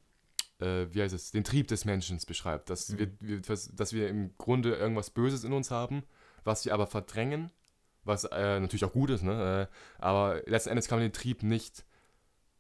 äh, 0.61 0.87
wie 0.91 1.01
heißt 1.01 1.15
es, 1.15 1.31
den 1.31 1.45
Trieb 1.45 1.69
des 1.69 1.87
Menschen 1.87 2.21
beschreibt. 2.27 2.69
Dass, 2.69 2.91
mhm. 2.91 2.99
wir, 2.99 3.11
wir, 3.21 3.41
dass 3.41 3.93
wir 3.95 4.09
im 4.09 4.37
Grunde 4.37 4.75
irgendwas 4.75 5.09
Böses 5.09 5.45
in 5.45 5.55
uns 5.55 5.71
haben, 5.71 6.03
was 6.45 6.67
wir 6.67 6.75
aber 6.75 6.87
verdrängen 6.87 7.51
was 8.07 8.25
äh, 8.25 8.61
natürlich 8.61 8.85
auch 8.85 8.93
gut 8.93 9.11
ist, 9.11 9.23
ne? 9.23 9.69
Äh, 9.69 10.03
aber 10.03 10.43
letzten 10.47 10.71
Endes 10.71 10.89
kann 10.89 10.99
man 10.99 11.07
den 11.07 11.13
Trieb 11.13 11.43
nicht 11.43 11.85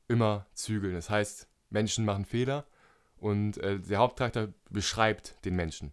immer 0.08 0.46
zügeln. 0.54 0.94
Das 0.94 1.10
heißt, 1.10 1.48
Menschen 1.70 2.04
machen 2.04 2.24
Fehler 2.24 2.66
und 3.18 3.58
äh, 3.58 3.78
der 3.78 3.98
Hauptcharakter 3.98 4.52
beschreibt 4.70 5.44
den 5.44 5.56
Menschen. 5.56 5.92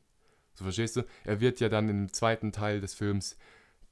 So 0.56 0.64
verstehst 0.66 0.96
du? 0.96 1.04
Er 1.24 1.40
wird 1.40 1.60
ja 1.60 1.70
dann 1.70 1.90
im 1.90 2.14
zweiten 2.14 2.52
Teil 2.52 2.82
des 2.82 2.94
Films 2.94 3.38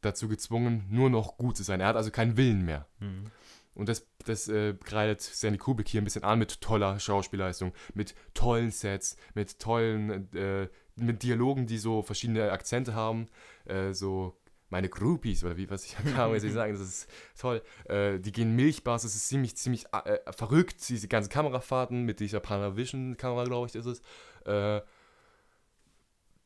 dazu 0.02 0.28
gezwungen, 0.28 0.86
nur 0.90 1.10
noch 1.10 1.38
gut 1.38 1.58
zu 1.58 1.64
sein. 1.64 1.80
Er 1.80 1.88
hat 1.88 1.96
also 1.96 2.12
keinen 2.12 2.38
Willen 2.38 2.66
mehr. 2.66 2.88
Mhm. 3.00 3.32
Und 3.74 3.88
das, 3.88 4.06
das 4.26 4.48
äh, 4.48 4.74
greift 4.74 5.22
Stanley 5.22 5.58
Kubrick 5.58 5.88
hier 5.88 6.02
ein 6.02 6.04
bisschen 6.04 6.24
an 6.24 6.40
mit 6.40 6.62
toller 6.62 7.00
Schauspielleistung, 7.00 7.74
mit 7.94 8.16
tollen 8.34 8.72
Sets, 8.72 9.16
mit 9.34 9.60
tollen, 9.60 10.32
äh, 10.34 10.68
mit 10.96 11.24
Dialogen, 11.24 11.68
die 11.68 11.78
so 11.78 12.02
verschiedene 12.02 12.52
Akzente 12.52 12.94
haben, 12.94 13.28
äh, 13.66 13.94
so 13.94 14.41
meine 14.72 14.90
Groupies, 14.90 15.44
oder 15.44 15.58
wie, 15.58 15.70
was 15.70 15.86
ich 15.86 15.96
kann 16.16 16.34
ich 16.34 16.54
sagen, 16.54 16.74
das 16.74 16.82
ist 16.82 17.10
toll. 17.38 17.62
Äh, 17.86 18.20
die 18.20 18.32
gehen 18.32 18.56
Milchbars, 18.56 19.04
das 19.04 19.16
ist 19.16 19.28
ziemlich, 19.28 19.56
ziemlich 19.56 19.86
äh, 19.94 20.20
verrückt, 20.32 20.78
diese 20.90 21.08
ganzen 21.08 21.30
Kamerafahrten 21.30 22.04
mit 22.04 22.20
dieser 22.20 22.40
Panavision-Kamera, 22.40 23.44
glaube 23.44 23.68
ich, 23.68 23.76
ist 23.76 23.86
es. 23.86 24.00
Äh, 24.46 24.82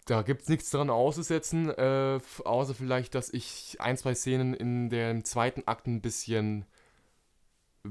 da 0.05 0.21
gibt 0.23 0.41
es 0.41 0.49
nichts 0.49 0.69
dran 0.71 0.89
auszusetzen, 0.89 1.69
äh, 1.69 2.19
außer 2.43 2.75
vielleicht, 2.75 3.15
dass 3.15 3.31
ich 3.31 3.77
ein, 3.79 3.97
zwei 3.97 4.13
Szenen 4.15 4.53
in 4.53 4.89
dem 4.89 5.23
zweiten 5.23 5.63
Akt 5.67 5.87
ein 5.87 6.01
bisschen 6.01 6.65
äh, 7.85 7.89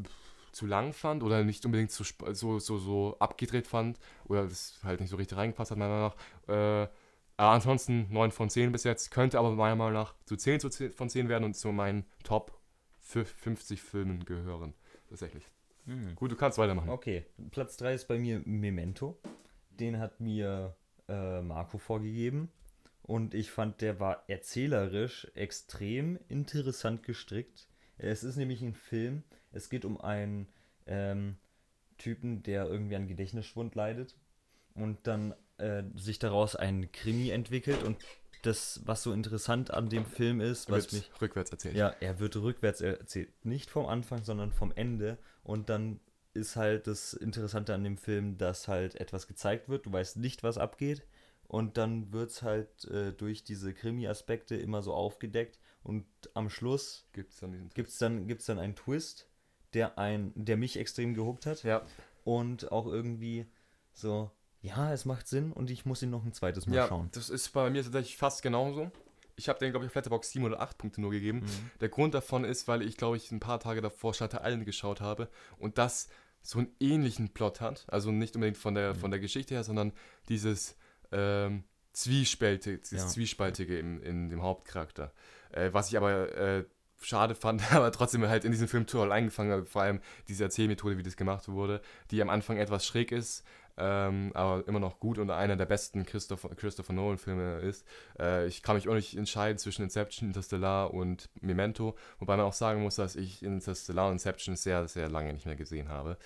zu 0.53 0.67
lang 0.67 0.93
fand 0.93 1.23
oder 1.23 1.43
nicht 1.45 1.65
unbedingt 1.65 1.91
so, 1.91 2.05
so, 2.33 2.59
so, 2.59 2.79
so 2.79 3.17
abgedreht 3.19 3.67
fand 3.67 3.99
oder 4.27 4.45
das 4.45 4.79
halt 4.85 5.01
nicht 5.01 5.11
so 5.11 5.17
richtig 5.17 5.39
reingepasst 5.39 5.71
hat, 5.71 5.79
meiner 5.79 5.93
Meinung 5.93 6.13
nach. 6.49 6.85
Äh, 6.85 6.89
aber 7.37 7.51
ansonsten 7.51 8.07
9 8.11 8.31
von 8.31 8.51
10 8.51 8.73
bis 8.73 8.85
jetzt. 8.85 9.11
Könnte 9.11 9.39
aber 9.39 9.51
meiner 9.53 9.77
Meinung 9.77 9.95
nach 9.95 10.15
zu 10.25 10.37
10 10.37 10.61
von 10.93 11.09
10 11.11 11.29
werden 11.29 11.45
und 11.45 11.55
zu 11.55 11.73
meinen 11.73 12.05
Top 12.23 12.59
50 13.01 13.83
Filmen 13.83 14.25
gehören. 14.25 14.75
Tatsächlich. 15.09 15.45
Mhm. 15.87 16.15
Gut, 16.15 16.33
du 16.33 16.37
kannst 16.37 16.59
weitermachen. 16.59 16.91
Okay, 16.91 17.27
Platz 17.51 17.77
3 17.77 17.95
ist 17.95 18.09
bei 18.09 18.19
mir 18.19 18.41
Memento. 18.45 19.19
Den 19.71 19.99
hat 19.99 20.21
mir 20.21 20.77
äh, 21.09 21.43
Marco 21.43 21.79
vorgegeben. 21.79 22.51
Und 23.03 23.35
ich 23.35 23.51
fand, 23.51 23.83
der 23.83 24.01
war 24.01 24.25
erzählerisch 24.29 25.31
extrem 25.35 26.19
interessant 26.29 27.03
gestrickt. 27.03 27.69
Es 27.99 28.25
ist 28.25 28.37
nämlich 28.37 28.63
ein 28.63 28.75
Film. 28.75 29.25
Es 29.53 29.69
geht 29.69 29.85
um 29.85 30.01
einen 30.01 30.49
ähm, 30.87 31.37
Typen, 31.99 32.43
der 32.43 32.67
irgendwie 32.67 32.97
an 32.97 33.07
Gedächtnisschwund 33.07 33.75
leidet 33.75 34.17
und 34.75 35.07
dann 35.07 35.35
äh, 35.59 35.83
sich 35.95 36.19
daraus 36.19 36.57
ein 36.57 36.91
Krimi 36.93 37.31
entwickelt 37.31 37.83
und 37.83 37.99
das, 38.43 38.81
was 38.85 39.03
so 39.03 39.13
interessant 39.13 39.73
an 39.73 39.89
dem 39.89 40.05
Film 40.05 40.41
ist, 40.41 40.71
was 40.71 40.93
mich 40.93 41.11
rückwärts 41.21 41.51
erzählt. 41.51 41.77
Ja, 41.77 41.95
er 42.01 42.19
wird 42.19 42.37
rückwärts 42.37 42.81
erzählt, 42.81 43.33
nicht 43.45 43.71
vom 43.71 43.87
Anfang, 43.87 44.23
sondern 44.23 44.53
vom 44.53 44.73
Ende. 44.73 45.19
Und 45.43 45.71
dann 45.71 46.01
ist 46.35 46.57
halt 46.57 46.87
das 46.87 47.15
Interessante 47.15 47.75
an 47.75 47.85
dem 47.85 47.97
Film, 47.97 48.37
dass 48.37 48.69
halt 48.69 48.97
etwas 48.97 49.27
gezeigt 49.27 49.69
wird, 49.69 49.87
du 49.87 49.93
weißt 49.93 50.19
nicht, 50.19 50.43
was 50.43 50.59
abgeht. 50.59 51.07
Und 51.47 51.77
dann 51.77 52.13
wird 52.13 52.31
es 52.31 52.43
halt 52.43 52.85
äh, 52.87 53.13
durch 53.13 53.45
diese 53.45 53.73
Krimi-Aspekte 53.73 54.57
immer 54.57 54.83
so 54.83 54.93
aufgedeckt. 54.93 55.59
Und 55.83 56.05
am 56.35 56.51
Schluss 56.51 57.07
gibt 57.13 57.33
es 57.33 57.41
dann, 57.41 57.71
gibt's 57.75 57.99
dann, 57.99 58.27
gibt's 58.27 58.47
dann 58.47 58.59
einen 58.59 58.75
Twist, 58.75 59.29
der, 59.75 59.99
ein, 59.99 60.33
der 60.35 60.57
mich 60.57 60.79
extrem 60.79 61.15
gehuckt 61.15 61.47
hat. 61.47 61.63
Ja. 61.63 61.83
und 62.25 62.73
auch 62.73 62.87
irgendwie 62.87 63.47
so, 63.93 64.31
ja, 64.65 64.95
es 64.95 65.05
macht 65.05 65.29
Sinn 65.29 65.53
und 65.53 65.71
ich 65.71 65.85
muss 65.85 66.03
ihn 66.03 66.09
noch 66.09 66.25
ein 66.25 66.33
zweites 66.33 66.67
Mal 66.67 66.77
ja, 66.77 66.89
schauen. 66.89 67.11
Das 67.13 67.29
ist 67.29 67.51
bei 67.51 67.69
mir 67.69 67.83
tatsächlich 67.83 68.17
fast 68.17 68.43
genauso. 68.43 68.91
Ich 69.37 69.51
habe 69.51 69.59
den, 69.59 69.73
glaube 69.73 69.85
ich, 69.85 69.91
auf 69.91 69.95
Letterboxd 69.95 70.33
7 70.33 70.45
oder 70.47 70.61
8 70.61 70.79
Punkte 70.79 71.03
nur 71.03 71.11
gegeben. 71.11 71.41
Mhm. 71.41 71.71
Der 71.83 71.91
Grund 71.91 72.15
davon 72.15 72.45
ist, 72.45 72.67
weil 72.67 72.81
ich, 72.81 72.97
glaube 72.97 73.19
ich, 73.19 73.31
ein 73.31 73.41
paar 73.41 73.61
Tage 73.61 73.83
davor 73.83 74.15
Shutter 74.15 74.41
Island 74.43 74.65
geschaut 74.65 75.03
habe 75.03 75.29
und 75.59 75.77
das 75.77 76.09
so 76.41 76.61
einen 76.61 76.69
ähnlichen 76.81 77.29
Plot 77.35 77.61
hat. 77.61 77.85
Also 77.89 78.11
nicht 78.11 78.37
unbedingt 78.37 78.57
von 78.57 78.75
der, 78.75 78.95
mhm. 78.95 78.99
von 78.99 79.11
der 79.11 79.21
Geschichte 79.21 79.53
her, 79.53 79.65
sondern 79.65 79.93
dieses 80.31 80.77
ähm, 81.13 81.65
Zwiespältige, 81.93 82.79
dieses 82.79 83.03
ja. 83.03 83.07
Zwiespaltige 83.07 83.79
im, 83.79 84.03
in 84.03 84.31
dem 84.31 84.43
Hauptcharakter. 84.43 85.13
Äh, 85.53 85.75
was 85.75 85.91
ich 85.91 85.99
aber 85.99 86.35
äh, 86.37 86.65
schade 87.03 87.35
fand, 87.35 87.71
aber 87.75 87.93
trotzdem 87.93 88.27
halt 88.27 88.47
in 88.47 88.53
diesem 88.53 88.69
Film 88.69 88.87
toll 88.87 89.13
eingefangen 89.13 89.53
habe. 89.53 89.67
Vor 89.67 89.83
allem 89.83 90.01
diese 90.29 90.45
Erzählmethode, 90.45 90.97
wie 90.97 91.03
das 91.03 91.17
gemacht 91.17 91.49
wurde, 91.49 91.83
die 92.11 92.23
am 92.23 92.31
Anfang 92.31 92.57
etwas 92.57 92.87
schräg 92.87 93.13
ist, 93.13 93.45
ähm, 93.77 94.31
aber 94.35 94.67
immer 94.69 94.81
noch 94.81 95.01
gut 95.01 95.19
und 95.19 95.31
einer 95.31 95.57
der 95.57 95.67
besten 95.67 96.05
Christopher, 96.05 96.51
Christopher 96.55 96.93
Nolan-Filme 96.93 97.61
ist. 97.61 97.87
Äh, 98.19 98.47
ich 98.47 98.63
kann 98.63 98.77
mich 98.77 98.89
auch 98.89 98.95
nicht 98.95 99.17
entscheiden 99.17 99.59
zwischen 99.59 99.83
Inception, 99.83 100.29
Interstellar 100.29 100.93
und 100.95 101.29
Memento, 101.41 101.97
wobei 102.19 102.37
man 102.37 102.47
auch 102.47 102.53
sagen 102.53 102.83
muss, 102.83 102.97
dass 102.97 103.17
ich 103.17 103.43
Interstellar 103.43 104.07
und 104.07 104.15
Inception 104.15 104.57
sehr, 104.57 104.87
sehr 104.89 105.09
lange 105.09 105.33
nicht 105.33 105.47
mehr 105.47 105.57
gesehen 105.57 105.89
habe. 105.89 106.17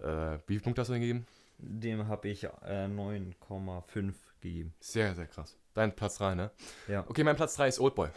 Äh, 0.00 0.38
wie 0.46 0.54
viele 0.54 0.60
Punkte 0.60 0.80
hast 0.82 0.88
du 0.88 0.92
denn 0.92 1.02
gegeben? 1.02 1.26
Dem 1.58 2.08
habe 2.08 2.28
ich 2.28 2.44
äh, 2.44 2.86
9,5 2.86 4.14
gegeben. 4.40 4.74
Sehr, 4.80 5.14
sehr 5.14 5.26
krass. 5.26 5.56
Dein 5.74 5.94
Platz 5.94 6.18
3, 6.18 6.34
ne? 6.34 6.50
Ja. 6.88 7.04
Okay, 7.08 7.24
mein 7.24 7.36
Platz 7.36 7.54
3 7.56 7.68
ist 7.68 7.80
Oldboy. 7.80 8.08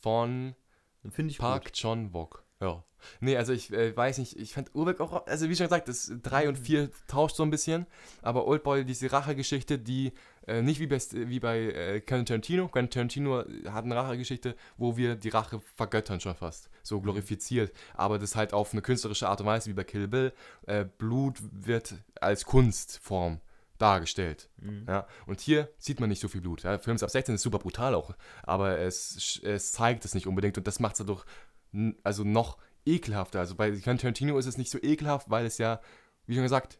Von 0.00 0.54
ich 1.02 1.38
Park 1.38 1.64
gut. 1.64 1.72
John 1.74 2.12
Wok. 2.12 2.44
Ja. 2.60 2.84
Nee, 3.20 3.36
also 3.36 3.52
ich 3.52 3.72
äh, 3.72 3.96
weiß 3.96 4.18
nicht, 4.18 4.36
ich 4.36 4.54
fand 4.54 4.74
Urbeck 4.74 5.00
auch, 5.00 5.26
also 5.26 5.48
wie 5.48 5.54
schon 5.54 5.66
gesagt, 5.66 5.88
das 5.88 6.12
3 6.22 6.48
und 6.48 6.58
4 6.58 6.90
tauscht 7.06 7.36
so 7.36 7.44
ein 7.44 7.50
bisschen, 7.50 7.86
aber 8.22 8.46
Oldboy, 8.46 8.84
diese 8.84 9.12
Rachegeschichte, 9.12 9.78
die 9.78 10.12
äh, 10.48 10.62
nicht 10.62 10.80
wie 10.80 10.88
bei, 10.88 10.98
wie 11.12 11.38
bei 11.38 11.58
äh, 11.58 12.00
Quentin 12.00 12.26
Tarantino, 12.26 12.68
Quentin 12.68 12.90
Tarantino 12.90 13.44
hat 13.70 13.84
eine 13.84 13.94
Rachegeschichte, 13.94 14.56
wo 14.76 14.96
wir 14.96 15.14
die 15.14 15.28
Rache 15.28 15.60
vergöttern 15.76 16.20
schon 16.20 16.34
fast, 16.34 16.70
so 16.82 17.00
glorifiziert, 17.00 17.72
aber 17.94 18.18
das 18.18 18.34
halt 18.34 18.52
auf 18.52 18.72
eine 18.72 18.82
künstlerische 18.82 19.28
Art 19.28 19.40
und 19.40 19.46
Weise 19.46 19.70
wie 19.70 19.74
bei 19.74 19.84
Kill 19.84 20.08
Bill, 20.08 20.32
äh, 20.66 20.84
Blut 20.84 21.36
wird 21.52 21.94
als 22.20 22.44
Kunstform 22.44 23.40
dargestellt. 23.78 24.50
Mhm. 24.56 24.84
Ja, 24.88 25.06
und 25.26 25.40
hier 25.40 25.68
sieht 25.78 26.00
man 26.00 26.08
nicht 26.08 26.20
so 26.20 26.28
viel 26.28 26.40
Blut. 26.40 26.64
Ja, 26.64 26.78
Film 26.78 26.96
ab 27.00 27.10
16 27.10 27.36
ist 27.36 27.42
super 27.42 27.58
brutal 27.58 27.94
auch, 27.94 28.14
aber 28.42 28.78
es, 28.78 29.40
es 29.44 29.72
zeigt 29.72 30.04
es 30.04 30.14
nicht 30.14 30.26
unbedingt 30.26 30.58
und 30.58 30.66
das 30.66 30.80
macht 30.80 30.94
es 30.94 30.98
dadurch 30.98 31.24
also 32.02 32.24
noch 32.24 32.58
ekelhafter. 32.86 33.40
Also 33.40 33.54
bei 33.54 33.70
Quentin 33.70 33.98
Tarantino 33.98 34.38
ist 34.38 34.46
es 34.46 34.58
nicht 34.58 34.70
so 34.70 34.78
ekelhaft, 34.80 35.30
weil 35.30 35.46
es 35.46 35.58
ja, 35.58 35.80
wie 36.26 36.34
schon 36.34 36.42
gesagt, 36.42 36.78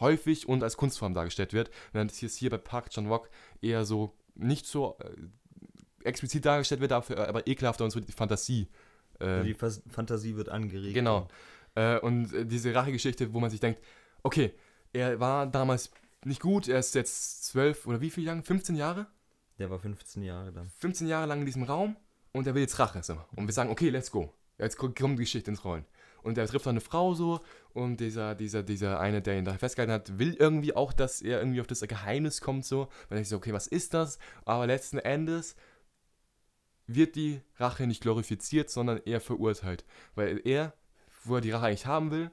häufig 0.00 0.48
und 0.48 0.62
als 0.62 0.76
Kunstform 0.76 1.14
dargestellt 1.14 1.52
wird. 1.52 1.70
Während 1.92 2.10
es 2.10 2.36
hier 2.36 2.50
bei 2.50 2.58
Park 2.58 2.90
Chan 2.90 3.08
Wook 3.08 3.28
eher 3.60 3.84
so 3.84 4.16
nicht 4.34 4.66
so 4.66 4.96
äh, 4.98 6.08
explizit 6.08 6.44
dargestellt 6.44 6.80
wird, 6.80 6.90
dafür 6.90 7.28
aber 7.28 7.46
ekelhafter 7.46 7.84
und 7.84 7.90
so 7.90 8.00
die 8.00 8.12
Fantasie. 8.12 8.68
Äh, 9.20 9.42
die 9.42 9.54
Fas 9.54 9.82
Fantasie 9.88 10.36
wird 10.36 10.48
angeregt. 10.48 10.94
Genau. 10.94 11.28
Äh, 11.74 11.98
und 11.98 12.32
äh, 12.32 12.46
diese 12.46 12.74
Rachegeschichte, 12.74 13.32
wo 13.32 13.40
man 13.40 13.50
sich 13.50 13.60
denkt, 13.60 13.80
okay, 14.22 14.52
er 14.92 15.18
war 15.20 15.46
damals 15.46 15.90
nicht 16.24 16.40
gut, 16.40 16.68
er 16.68 16.78
ist 16.78 16.94
jetzt 16.94 17.44
zwölf 17.44 17.86
oder 17.86 18.00
wie 18.00 18.10
viel 18.10 18.24
Jahre? 18.24 18.42
15 18.42 18.76
Jahre? 18.76 19.06
Der 19.58 19.70
war 19.70 19.78
15 19.78 20.22
Jahre 20.22 20.52
dann. 20.52 20.70
15 20.78 21.06
Jahre 21.06 21.26
lang 21.26 21.40
in 21.40 21.46
diesem 21.46 21.62
Raum 21.62 21.96
und 22.34 22.46
er 22.46 22.54
will 22.54 22.62
jetzt 22.62 22.78
Rache. 22.78 23.02
So. 23.02 23.16
Und 23.36 23.46
wir 23.46 23.54
sagen, 23.54 23.70
okay, 23.70 23.88
let's 23.88 24.10
go. 24.10 24.30
Jetzt 24.58 24.76
kommt 24.76 24.98
die 25.00 25.14
Geschichte 25.16 25.50
ins 25.50 25.64
Rollen. 25.64 25.86
Und 26.22 26.38
er 26.38 26.46
trifft 26.46 26.66
dann 26.66 26.72
eine 26.72 26.80
Frau 26.80 27.14
so 27.14 27.40
und 27.72 27.98
dieser, 27.98 28.34
dieser, 28.34 28.62
dieser 28.62 28.98
eine, 28.98 29.20
der 29.20 29.38
ihn 29.38 29.44
da 29.44 29.54
festgehalten 29.54 29.92
hat, 29.92 30.18
will 30.18 30.34
irgendwie 30.34 30.74
auch, 30.74 30.92
dass 30.92 31.20
er 31.20 31.38
irgendwie 31.38 31.60
auf 31.60 31.66
das 31.66 31.80
Geheimnis 31.80 32.40
kommt 32.40 32.64
so. 32.64 32.88
Weil 33.08 33.18
er 33.18 33.24
so, 33.24 33.36
okay, 33.36 33.52
was 33.52 33.66
ist 33.66 33.94
das? 33.94 34.18
Aber 34.44 34.66
letzten 34.66 34.98
Endes 34.98 35.54
wird 36.86 37.16
die 37.16 37.40
Rache 37.56 37.86
nicht 37.86 38.02
glorifiziert, 38.02 38.70
sondern 38.70 39.00
eher 39.04 39.20
verurteilt. 39.20 39.84
Weil 40.14 40.40
er, 40.44 40.74
wo 41.24 41.36
er 41.36 41.40
die 41.40 41.50
Rache 41.50 41.66
eigentlich 41.66 41.86
haben 41.86 42.10
will, 42.10 42.30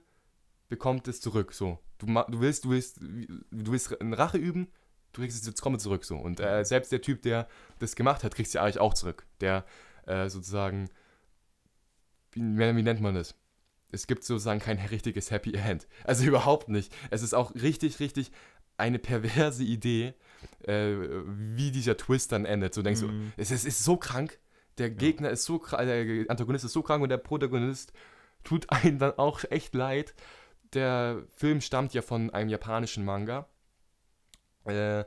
bekommt 0.70 1.08
es 1.08 1.22
zurück. 1.22 1.54
So, 1.54 1.78
du, 2.00 2.08
du 2.08 2.40
willst, 2.40 2.66
du 2.66 2.70
willst, 2.72 3.02
du 3.02 3.72
willst 3.72 4.00
eine 4.00 4.18
Rache 4.18 4.38
üben, 4.38 4.68
du 5.14 5.22
kriegst 5.22 5.40
es 5.40 5.46
jetzt 5.46 5.62
komme 5.62 5.78
zurück. 5.78 6.06
So 6.06 6.18
und 6.18 6.40
äh, 6.40 6.64
selbst 6.64 6.92
der 6.92 7.02
Typ, 7.02 7.22
der 7.22 7.48
das 7.80 7.96
gemacht 7.96 8.24
hat, 8.24 8.36
kriegt 8.36 8.52
ja 8.54 8.64
eigentlich 8.64 8.80
auch 8.80 8.94
zurück. 8.94 9.26
Der 9.42 9.66
äh, 10.06 10.30
sozusagen, 10.30 10.90
wie, 12.32 12.42
wie 12.42 12.84
nennt 12.84 13.02
man 13.02 13.16
das? 13.16 13.36
Es 13.92 14.08
gibt 14.08 14.24
sozusagen 14.24 14.60
kein 14.62 14.78
richtiges 14.80 15.32
Happy 15.32 15.54
End. 15.54 15.88
Also 16.06 16.24
überhaupt 16.26 16.70
nicht. 16.70 16.94
Es 17.10 17.22
ist 17.24 17.34
auch 17.34 17.54
richtig, 17.56 18.00
richtig 18.00 18.32
eine 18.78 19.00
perverse 19.00 19.64
Idee, 19.64 20.14
äh, 20.66 20.96
wie 21.28 21.72
dieser 21.72 21.98
Twist 21.98 22.32
dann 22.32 22.46
endet. 22.46 22.74
So 22.74 22.82
denkst 22.82 23.02
Mhm. 23.02 23.32
du, 23.36 23.42
es 23.42 23.52
ist, 23.52 23.66
ist 23.66 23.84
so 23.84 23.98
krank. 23.98 24.40
Der 24.78 24.90
Gegner 24.90 25.30
ist 25.30 25.44
so 25.44 25.60
krank, 25.60 25.86
der 25.86 26.30
Antagonist 26.30 26.64
ist 26.66 26.74
so 26.74 26.82
krank 26.82 27.04
und 27.04 27.10
der 27.10 27.18
Protagonist 27.18 27.92
tut 28.44 28.70
einem 28.72 28.98
dann 28.98 29.18
auch 29.18 29.44
echt 29.50 29.76
leid. 29.76 30.16
Der 30.74 31.24
Film 31.36 31.60
stammt 31.60 31.94
ja 31.94 32.02
von 32.02 32.30
einem 32.30 32.50
japanischen 32.50 33.04
Manga. 33.04 33.48
Äh, 34.64 35.04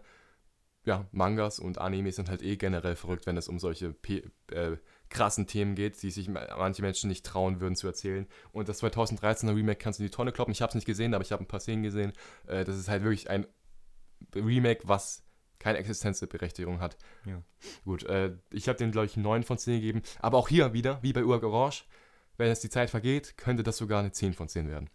ja, 0.85 1.07
Mangas 1.13 1.59
und 1.59 1.79
Animes 1.79 2.17
sind 2.17 2.29
halt 2.29 2.43
eh 2.43 2.57
generell 2.57 2.97
verrückt, 2.97 3.27
wenn 3.27 3.37
es 3.37 3.49
um 3.49 3.59
solche 3.59 3.93
P 3.93 4.23
äh, 4.51 4.77
krassen 5.09 5.47
Themen 5.47 5.75
geht, 5.75 6.03
die 6.03 6.11
sich 6.11 6.29
ma- 6.29 6.47
manche 6.59 6.83
Menschen 6.83 7.09
nicht 7.09 7.25
trauen 7.25 7.61
würden 7.61 7.77
zu 7.77 7.87
erzählen. 7.87 8.27
Und 8.53 8.69
das 8.69 8.83
2013er 8.83 9.55
Remake 9.55 9.79
kannst 9.79 9.99
du 9.99 10.03
in 10.03 10.09
die 10.09 10.15
Tonne 10.15 10.33
kloppen. 10.33 10.53
Ich 10.53 10.61
habe 10.63 10.71
es 10.71 10.75
nicht 10.75 10.87
gesehen, 10.87 11.15
aber 11.15 11.23
ich 11.25 11.33
habe 11.33 11.43
ein 11.43 11.49
paar 11.49 11.61
Szenen 11.61 11.83
gesehen. 11.83 12.13
Äh, 12.47 12.65
das 12.65 12.77
ist 12.77 12.89
halt 12.89 13.03
wirklich 13.03 13.31
ein 13.31 13.47
Remake, 14.35 14.83
was 14.85 15.23
keine 15.59 15.79
Existenzberechtigung 15.79 16.81
hat. 16.81 16.97
Ja. 17.25 17.43
Gut, 17.85 18.03
äh, 18.05 18.37
ich 18.51 18.69
habe 18.69 18.77
den, 18.77 18.91
glaube 18.91 19.07
ich, 19.07 19.17
9 19.17 19.43
von 19.45 19.57
10 19.57 19.81
gegeben. 19.81 20.03
Aber 20.21 20.37
auch 20.39 20.49
hier 20.49 20.73
wieder, 20.75 21.03
wie 21.03 21.13
bei 21.13 21.25
Urag 21.25 21.43
Orange, 21.45 21.85
wenn 22.37 22.51
es 22.51 22.61
die 22.61 22.69
Zeit 22.69 22.91
vergeht, 22.91 23.37
könnte 23.39 23.63
das 23.63 23.77
sogar 23.79 24.01
eine 24.01 24.13
10 24.13 24.35
von 24.35 24.49
10 24.49 24.69
werden. 24.69 24.91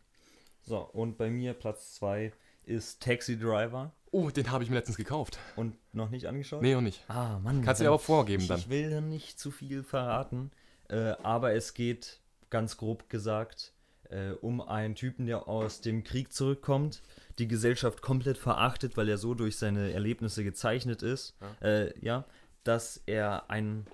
So, 0.61 0.79
und 0.79 1.17
bei 1.17 1.29
mir 1.29 1.53
Platz 1.53 1.95
2 1.95 2.33
ist 2.69 3.01
Taxi 3.01 3.37
Driver 3.37 3.91
Oh, 4.11 4.29
den 4.31 4.49
habe 4.49 4.63
ich 4.63 4.69
mir 4.69 4.77
letztens 4.77 4.97
gekauft. 4.97 5.37
und 5.55 5.75
noch 5.93 6.09
nicht 6.09 6.25
angeschaut. 6.25 6.61
Nee, 6.61 6.73
noch 6.73 6.81
nicht. 6.81 7.03
Ah, 7.07 7.39
Mann. 7.39 7.61
Kannst 7.61 7.79
du 7.79 7.83
dir 7.83 7.89
aber 7.89 7.99
vorgeben 7.99 8.41
ich, 8.41 8.47
dann. 8.47 8.59
Ich 8.59 8.69
will 8.69 9.01
nicht 9.01 9.39
zu 9.39 9.51
viel 9.51 9.83
verraten, 9.83 10.51
äh, 10.87 11.11
aber 11.21 11.53
es 11.53 11.73
geht 11.75 12.19
ganz 12.49 12.77
grob 12.77 13.09
gesagt 13.09 13.73
äh, 14.09 14.31
um 14.41 14.61
einen 14.61 14.95
Typen, 14.95 15.27
der 15.27 15.47
aus 15.47 15.81
dem 15.81 16.03
Krieg 16.03 16.33
zurückkommt, 16.33 17.03
die 17.37 17.47
Gesellschaft 17.47 18.01
komplett 18.01 18.37
verachtet, 18.37 18.97
weil 18.97 19.07
er 19.09 19.17
so 19.17 19.35
durch 19.35 19.57
seine 19.57 19.91
Erlebnisse 19.93 20.43
gezeichnet 20.43 21.03
ist, 21.03 21.35
ja, 21.61 21.67
äh, 21.67 21.93
ja 21.99 22.25
dass 22.63 23.01
er 23.05 23.49
ein, 23.49 23.85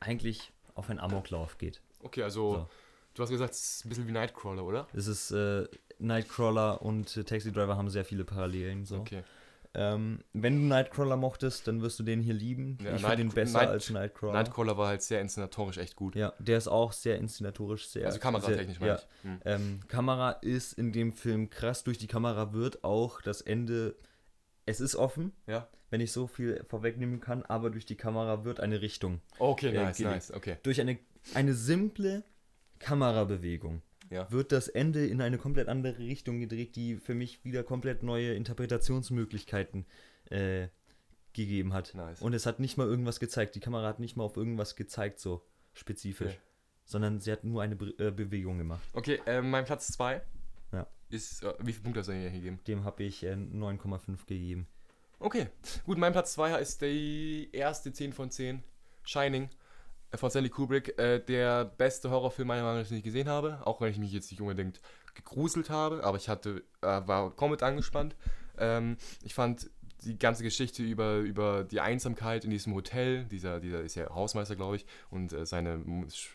eigentlich 0.00 0.52
auf 0.74 0.90
einen 0.90 0.98
Amoklauf 0.98 1.58
geht. 1.58 1.80
Okay, 2.02 2.22
also 2.22 2.54
So. 2.54 2.68
du 3.14 3.22
hast 3.22 3.30
gesagt, 3.30 3.54
es 3.54 3.76
ist 3.76 3.86
ein 3.86 3.88
bisschen 3.88 4.06
wie 4.08 4.12
Nightcrawler, 4.12 4.64
oder? 4.64 4.88
Es 4.92 5.06
ist 5.06 5.30
äh, 5.30 5.66
Nightcrawler 5.98 6.82
und 6.82 7.12
Taxi 7.26 7.52
Driver 7.52 7.76
haben 7.76 7.88
sehr 7.90 8.04
viele 8.04 8.24
Parallelen. 8.24 8.84
So. 8.84 8.96
Okay. 8.98 9.22
Ähm, 9.76 10.20
wenn 10.32 10.54
du 10.56 10.62
Nightcrawler 10.68 11.16
mochtest, 11.16 11.66
dann 11.66 11.82
wirst 11.82 11.98
du 11.98 12.04
den 12.04 12.20
hier 12.20 12.34
lieben. 12.34 12.78
Ja, 12.80 12.94
ich 12.94 13.02
Night- 13.02 13.10
finde 13.16 13.22
ihn 13.24 13.34
besser 13.34 13.58
Night- 13.58 13.68
als 13.70 13.90
Nightcrawler. 13.90 14.32
Nightcrawler 14.34 14.78
war 14.78 14.86
halt 14.86 15.02
sehr 15.02 15.20
inszenatorisch 15.20 15.78
echt 15.78 15.96
gut. 15.96 16.14
Ja, 16.14 16.32
der 16.38 16.58
ist 16.58 16.68
auch 16.68 16.92
sehr 16.92 17.18
inszenatorisch, 17.18 17.88
sehr. 17.88 18.06
also 18.06 18.20
kameratechnisch 18.20 18.78
sehr, 18.78 18.86
meine 18.86 18.92
ja. 18.92 19.02
ich. 19.02 19.24
Hm. 19.24 19.40
Ähm, 19.44 19.80
Kamera 19.88 20.30
ist 20.30 20.74
in 20.74 20.92
dem 20.92 21.12
Film 21.12 21.50
krass. 21.50 21.82
Durch 21.82 21.98
die 21.98 22.06
Kamera 22.06 22.52
wird 22.52 22.84
auch 22.84 23.20
das 23.20 23.40
Ende. 23.40 23.96
Es 24.64 24.78
ist 24.80 24.94
offen, 24.94 25.32
Ja. 25.48 25.66
wenn 25.90 26.00
ich 26.00 26.12
so 26.12 26.28
viel 26.28 26.62
vorwegnehmen 26.68 27.20
kann, 27.20 27.42
aber 27.42 27.70
durch 27.70 27.84
die 27.84 27.96
Kamera 27.96 28.44
wird 28.44 28.60
eine 28.60 28.80
Richtung. 28.80 29.20
Okay, 29.40 29.70
Äh, 29.74 29.82
nice, 29.84 29.98
nice, 29.98 30.30
okay. 30.32 30.56
Durch 30.62 30.80
eine, 30.80 30.98
eine 31.34 31.52
simple 31.52 32.22
Kamerabewegung 32.78 33.82
Ja. 34.14 34.30
wird 34.30 34.52
das 34.52 34.68
Ende 34.68 35.06
in 35.06 35.20
eine 35.20 35.38
komplett 35.38 35.68
andere 35.68 35.98
Richtung 35.98 36.40
gedreht, 36.40 36.76
die 36.76 36.96
für 36.96 37.14
mich 37.14 37.44
wieder 37.44 37.62
komplett 37.64 38.02
neue 38.02 38.34
Interpretationsmöglichkeiten 38.34 39.86
äh, 40.30 40.68
gegeben 41.32 41.72
hat. 41.72 41.94
Nice. 41.94 42.22
Und 42.22 42.32
es 42.32 42.46
hat 42.46 42.60
nicht 42.60 42.76
mal 42.76 42.86
irgendwas 42.86 43.20
gezeigt. 43.20 43.54
Die 43.54 43.60
Kamera 43.60 43.86
hat 43.88 43.98
nicht 43.98 44.16
mal 44.16 44.24
auf 44.24 44.36
irgendwas 44.36 44.76
gezeigt, 44.76 45.18
so 45.18 45.44
spezifisch. 45.72 46.32
Okay. 46.32 46.40
Sondern 46.86 47.20
sie 47.20 47.32
hat 47.32 47.44
nur 47.44 47.62
eine 47.62 47.76
Be 47.76 47.94
äh, 47.98 48.10
Bewegung 48.10 48.58
gemacht. 48.58 48.84
Okay, 48.92 49.20
äh, 49.26 49.42
mein 49.42 49.64
Platz 49.64 49.88
2 49.92 50.22
Ja. 50.72 50.86
ist, 51.10 51.42
äh, 51.42 51.54
wie 51.60 51.72
viele 51.72 51.82
Punkte 51.82 52.00
hast 52.00 52.08
du 52.08 52.14
hier 52.14 52.30
gegeben? 52.30 52.60
Dem 52.66 52.84
habe 52.84 53.02
ich 53.02 53.24
äh, 53.24 53.32
9,5 53.32 54.26
gegeben. 54.26 54.68
Okay, 55.18 55.48
gut, 55.86 55.98
mein 55.98 56.12
Platz 56.12 56.34
2 56.34 56.60
ist 56.60 56.82
die 56.82 57.48
erste 57.52 57.92
10 57.92 58.12
von 58.12 58.30
10, 58.30 58.62
Shining 59.04 59.44
äh, 59.44 59.48
von 60.14 60.30
Stanley 60.30 60.50
Kubrick, 60.50 60.98
äh, 60.98 61.18
der 61.20 61.64
beste 61.64 62.10
Horrorfilm 62.10 62.48
meiner 62.48 62.62
Meinung 62.62 62.82
nach, 62.82 62.88
den 62.88 62.98
ich 62.98 63.04
gesehen 63.04 63.28
habe, 63.28 63.60
auch 63.64 63.80
wenn 63.80 63.90
ich 63.90 63.98
mich 63.98 64.12
jetzt 64.12 64.30
nicht 64.30 64.40
unbedingt 64.40 64.80
gegruselt 65.14 65.70
habe, 65.70 66.02
aber 66.04 66.16
ich 66.16 66.28
hatte, 66.28 66.62
äh, 66.82 66.86
war 66.86 67.30
komplett 67.30 67.62
angespannt. 67.62 68.16
Ähm, 68.58 68.96
ich 69.22 69.34
fand 69.34 69.70
die 70.04 70.18
ganze 70.18 70.42
Geschichte 70.42 70.82
über, 70.82 71.18
über 71.18 71.64
die 71.64 71.80
Einsamkeit 71.80 72.44
in 72.44 72.50
diesem 72.50 72.74
Hotel, 72.74 73.24
dieser, 73.24 73.60
dieser 73.60 73.80
ist 73.80 73.94
ja 73.94 74.14
Hausmeister, 74.14 74.54
glaube 74.54 74.76
ich, 74.76 74.86
und 75.10 75.32
äh, 75.32 75.46
seine, 75.46 75.82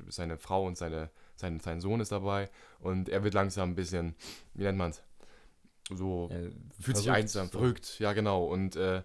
seine 0.08 0.38
Frau 0.38 0.66
und 0.66 0.78
seine, 0.78 1.10
sein, 1.36 1.60
sein 1.60 1.80
Sohn 1.80 2.00
ist 2.00 2.12
dabei 2.12 2.50
und 2.80 3.10
er 3.10 3.24
wird 3.24 3.34
langsam 3.34 3.72
ein 3.72 3.76
bisschen, 3.76 4.16
wie 4.54 4.64
nennt 4.64 4.78
man 4.78 4.92
es, 4.92 5.04
so 5.94 6.30
Äh, 6.32 6.52
fühlt 6.80 6.98
sich 6.98 7.12
einsam, 7.12 7.48
so. 7.48 7.60
verrückt, 7.60 8.00
ja 8.00 8.14
genau. 8.14 8.46
Und 8.46 8.76
äh, 8.76 9.04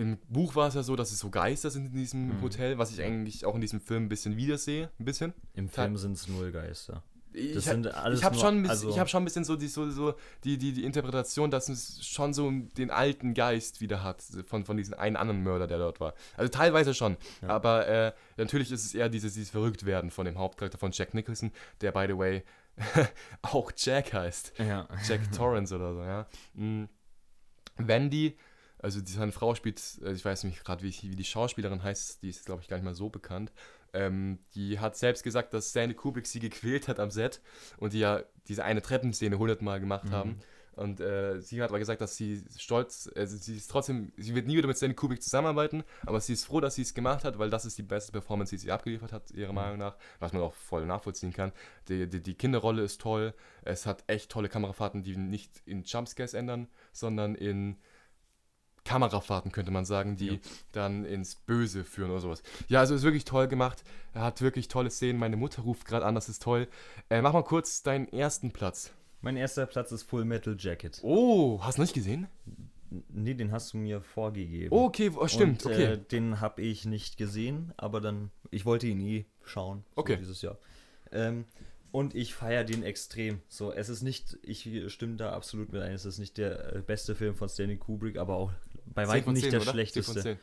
im 0.00 0.16
Buch 0.28 0.54
war 0.56 0.68
es 0.68 0.74
ja 0.74 0.82
so, 0.82 0.96
dass 0.96 1.12
es 1.12 1.18
so 1.18 1.30
Geister 1.30 1.70
sind 1.70 1.86
in 1.86 1.92
diesem 1.94 2.38
Mhm. 2.38 2.42
Hotel, 2.42 2.78
was 2.78 2.90
ich 2.92 3.02
eigentlich 3.02 3.44
auch 3.44 3.54
in 3.54 3.60
diesem 3.60 3.80
Film 3.80 4.04
ein 4.04 4.08
bisschen 4.08 4.36
wiedersehe, 4.36 4.90
ein 4.98 5.04
bisschen. 5.04 5.32
Im 5.54 5.68
Film 5.68 5.96
sind 5.96 6.12
es 6.12 6.26
null 6.28 6.50
Geister. 6.52 7.02
Ich, 7.32 7.54
Das 7.54 7.64
sind 7.66 7.86
alles 7.94 8.18
ich 8.18 8.24
habe 8.24 8.34
schon, 8.36 8.54
ein 8.56 8.62
bisschen- 8.62 8.70
also- 8.70 8.90
ich 8.90 8.98
hab 8.98 9.08
schon 9.08 9.22
ein 9.22 9.24
bisschen 9.24 9.44
so 9.44 9.54
die, 9.54 9.68
so, 9.68 9.88
so 9.90 10.14
die, 10.42 10.58
die, 10.58 10.72
die 10.72 10.82
Interpretation, 10.84 11.48
dass 11.48 11.68
es 11.68 12.04
schon 12.04 12.32
so 12.34 12.50
den 12.76 12.90
alten 12.90 13.34
Geist 13.34 13.80
wieder 13.80 14.02
hat, 14.02 14.20
von, 14.46 14.64
von 14.64 14.76
diesem 14.76 14.94
einen 14.94 15.14
anderen 15.14 15.44
Mörder, 15.44 15.68
der 15.68 15.78
dort 15.78 16.00
war. 16.00 16.14
Also 16.36 16.48
teilweise 16.50 16.92
schon, 16.92 17.16
Ja. 17.42 17.48
aber 17.50 17.86
äh, 17.86 18.12
natürlich 18.36 18.72
ist 18.72 18.84
es 18.84 18.94
eher 18.96 19.08
dieses, 19.08 19.34
dieses 19.34 19.50
Verrücktwerden 19.50 20.10
von 20.10 20.24
dem 20.26 20.38
Hauptcharakter 20.38 20.78
von 20.78 20.90
Jack 20.90 21.14
Nicholson, 21.14 21.52
der, 21.82 21.92
by 21.92 22.06
the 22.08 22.18
way, 22.18 22.42
auch 23.42 23.70
Jack 23.76 24.12
heißt. 24.12 24.54
Ja. 24.58 24.88
Jack 25.06 25.30
Torrance 25.30 25.72
oder 25.76 25.94
so, 25.94 26.02
ja. 26.02 26.26
Mm. 26.54 26.88
Wendy, 27.76 28.36
also 28.82 29.00
die, 29.00 29.12
seine 29.12 29.32
Frau 29.32 29.54
spielt, 29.54 29.80
äh, 30.04 30.12
ich 30.12 30.24
weiß 30.24 30.44
nicht 30.44 30.64
gerade, 30.64 30.82
wie, 30.82 30.92
wie 31.02 31.16
die 31.16 31.24
Schauspielerin 31.24 31.82
heißt, 31.82 32.22
die 32.22 32.30
ist, 32.30 32.46
glaube 32.46 32.62
ich, 32.62 32.68
gar 32.68 32.76
nicht 32.76 32.84
mal 32.84 32.94
so 32.94 33.08
bekannt. 33.10 33.52
Ähm, 33.92 34.38
die 34.54 34.78
hat 34.78 34.96
selbst 34.96 35.24
gesagt, 35.24 35.52
dass 35.52 35.70
Stanley 35.70 35.94
Kubrick 35.94 36.26
sie 36.26 36.38
gequält 36.40 36.86
hat 36.88 37.00
am 37.00 37.10
Set 37.10 37.40
und 37.78 37.92
die 37.92 37.98
ja 38.00 38.22
diese 38.48 38.64
eine 38.64 38.82
Treppenszene 38.82 39.38
hundertmal 39.38 39.80
gemacht 39.80 40.04
Mhm. 40.06 40.12
haben. 40.12 40.38
Und 40.72 41.00
äh, 41.00 41.40
sie 41.42 41.60
hat 41.60 41.68
aber 41.70 41.80
gesagt, 41.80 42.00
dass 42.00 42.16
sie 42.16 42.42
stolz, 42.56 43.10
also 43.16 43.36
sie 43.36 43.56
ist 43.56 43.70
trotzdem, 43.70 44.12
sie 44.16 44.34
wird 44.36 44.46
nie 44.46 44.56
wieder 44.56 44.68
mit 44.68 44.76
Stanley 44.76 44.94
Kubrick 44.94 45.20
zusammenarbeiten, 45.22 45.82
aber 46.06 46.20
sie 46.20 46.32
ist 46.32 46.44
froh, 46.44 46.60
dass 46.60 46.76
sie 46.76 46.82
es 46.82 46.94
gemacht 46.94 47.24
hat, 47.24 47.38
weil 47.38 47.50
das 47.50 47.64
ist 47.66 47.76
die 47.76 47.82
beste 47.82 48.12
Performance, 48.12 48.50
die 48.54 48.58
sie 48.58 48.70
abgeliefert 48.70 49.12
hat, 49.12 49.30
ihrer 49.32 49.50
Mhm. 49.50 49.56
Meinung 49.56 49.78
nach, 49.78 49.96
was 50.20 50.32
man 50.32 50.40
auch 50.42 50.54
voll 50.54 50.86
nachvollziehen 50.86 51.32
kann. 51.32 51.52
Die, 51.88 52.08
die, 52.08 52.22
die 52.22 52.34
Kinderrolle 52.34 52.82
ist 52.82 53.00
toll, 53.00 53.34
es 53.62 53.84
hat 53.84 54.04
echt 54.06 54.30
tolle 54.30 54.48
Kamerafahrten, 54.48 55.02
die 55.02 55.16
nicht 55.16 55.60
in 55.66 55.82
Jumpscares 55.82 56.32
ändern, 56.34 56.68
sondern 56.92 57.34
in 57.34 57.76
Kamerafahrten, 58.84 59.52
könnte 59.52 59.70
man 59.70 59.84
sagen, 59.84 60.16
die 60.16 60.26
Ja. 60.28 60.38
dann 60.72 61.04
ins 61.04 61.34
Böse 61.34 61.84
führen 61.84 62.10
oder 62.10 62.20
sowas. 62.20 62.42
Ja, 62.68 62.80
also 62.80 62.94
ist 62.94 63.02
wirklich 63.02 63.24
toll 63.24 63.48
gemacht. 63.48 63.84
Er 64.14 64.22
hat 64.22 64.40
wirklich 64.40 64.68
tolle 64.68 64.90
Szenen. 64.90 65.18
Meine 65.18 65.36
Mutter 65.36 65.62
ruft 65.62 65.86
gerade 65.86 66.04
an, 66.06 66.14
das 66.14 66.28
ist 66.28 66.42
toll. 66.42 66.68
Äh, 67.08 67.22
mach 67.22 67.32
mal 67.32 67.42
kurz 67.44 67.82
deinen 67.82 68.08
ersten 68.08 68.50
Platz. 68.50 68.92
Mein 69.22 69.36
erster 69.36 69.66
Platz 69.66 69.92
ist 69.92 70.04
Full 70.04 70.24
Metal 70.24 70.56
Jacket. 70.58 70.98
Oh, 71.02 71.60
hast 71.62 71.78
du 71.78 71.82
nicht 71.82 71.92
gesehen? 71.94 72.26
Nee, 73.08 73.34
den 73.34 73.52
hast 73.52 73.72
du 73.72 73.76
mir 73.76 74.00
vorgegeben. 74.00 74.74
Oh, 74.74 74.86
okay, 74.86 75.10
oh, 75.14 75.28
stimmt, 75.28 75.64
Und, 75.64 75.72
okay. 75.72 75.84
Äh, 75.92 75.98
den 75.98 76.40
habe 76.40 76.62
ich 76.62 76.86
nicht 76.86 77.16
gesehen, 77.18 77.72
aber 77.76 78.00
dann, 78.00 78.30
ich 78.50 78.64
wollte 78.66 78.88
ihn 78.88 79.00
eh 79.00 79.26
schauen. 79.44 79.84
so 79.94 80.00
Okay. 80.00 80.16
Dieses 80.16 80.42
Jahr. 80.42 80.58
Ähm, 81.12 81.44
und 81.92 82.14
ich 82.14 82.34
feiere 82.34 82.64
den 82.64 82.82
extrem. 82.82 83.40
So, 83.48 83.72
es 83.72 83.88
ist 83.88 84.02
nicht, 84.02 84.38
ich 84.42 84.68
stimme 84.92 85.16
da 85.16 85.32
absolut 85.32 85.72
mit 85.72 85.82
ein, 85.82 85.92
es 85.92 86.04
ist 86.04 86.18
nicht 86.18 86.38
der 86.38 86.76
äh, 86.76 86.78
beste 86.80 87.14
Film 87.14 87.34
von 87.34 87.48
Stanley 87.48 87.76
Kubrick, 87.76 88.16
aber 88.16 88.36
auch 88.36 88.52
bei 88.94 89.04
10 89.04 89.12
weitem 89.12 89.32
nicht 89.34 89.42
10, 89.42 89.50
der 89.50 89.60
oder? 89.60 89.64
10 89.64 89.66
von 89.66 89.74
schlechteste. 89.74 90.22
10. 90.22 90.38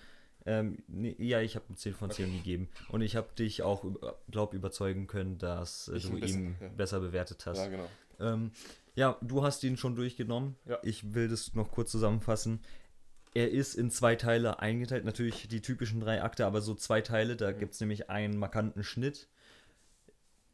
Ähm, 0.45 0.77
nee, 0.87 1.15
ja, 1.19 1.41
ich 1.41 1.55
habe 1.55 1.65
eine 1.67 1.75
10 1.77 1.93
von 1.93 2.09
10 2.09 2.31
gegeben. 2.31 2.69
Und 2.89 3.01
ich 3.01 3.15
habe 3.17 3.27
dich 3.37 3.63
auch, 3.63 3.83
glaub, 4.31 4.53
überzeugen 4.53 5.07
können, 5.07 5.37
dass 5.37 5.89
äh, 5.89 5.97
Ich 5.97 6.09
du 6.09 6.17
ihn 6.17 6.55
ja. 6.61 6.67
besser 6.69 6.99
bewertet 7.01 7.45
hast. 7.45 7.57
Ja, 7.57 7.67
genau. 7.67 7.89
Ähm, 8.19 8.51
ja, 8.95 9.17
du 9.21 9.43
hast 9.43 9.63
ihn 9.63 9.75
schon 9.77 9.95
durchgenommen. 9.95 10.55
Ja. 10.65 10.79
Ich 10.83 11.13
will 11.13 11.27
das 11.27 11.53
noch 11.53 11.71
kurz 11.71 11.91
zusammenfassen. 11.91 12.61
Er 13.33 13.51
ist 13.51 13.75
in 13.75 13.91
zwei 13.91 14.15
Teile 14.15 14.59
eingeteilt. 14.59 15.03
Natürlich 15.05 15.47
die 15.49 15.61
typischen 15.61 15.99
drei 15.99 16.23
Akte, 16.23 16.45
aber 16.45 16.61
so 16.61 16.73
zwei 16.73 17.01
Teile. 17.01 17.35
Da 17.35 17.51
Mhm. 17.51 17.59
gibt 17.59 17.73
es 17.73 17.79
nämlich 17.81 18.09
einen 18.09 18.37
markanten 18.37 18.83
Schnitt. 18.83 19.27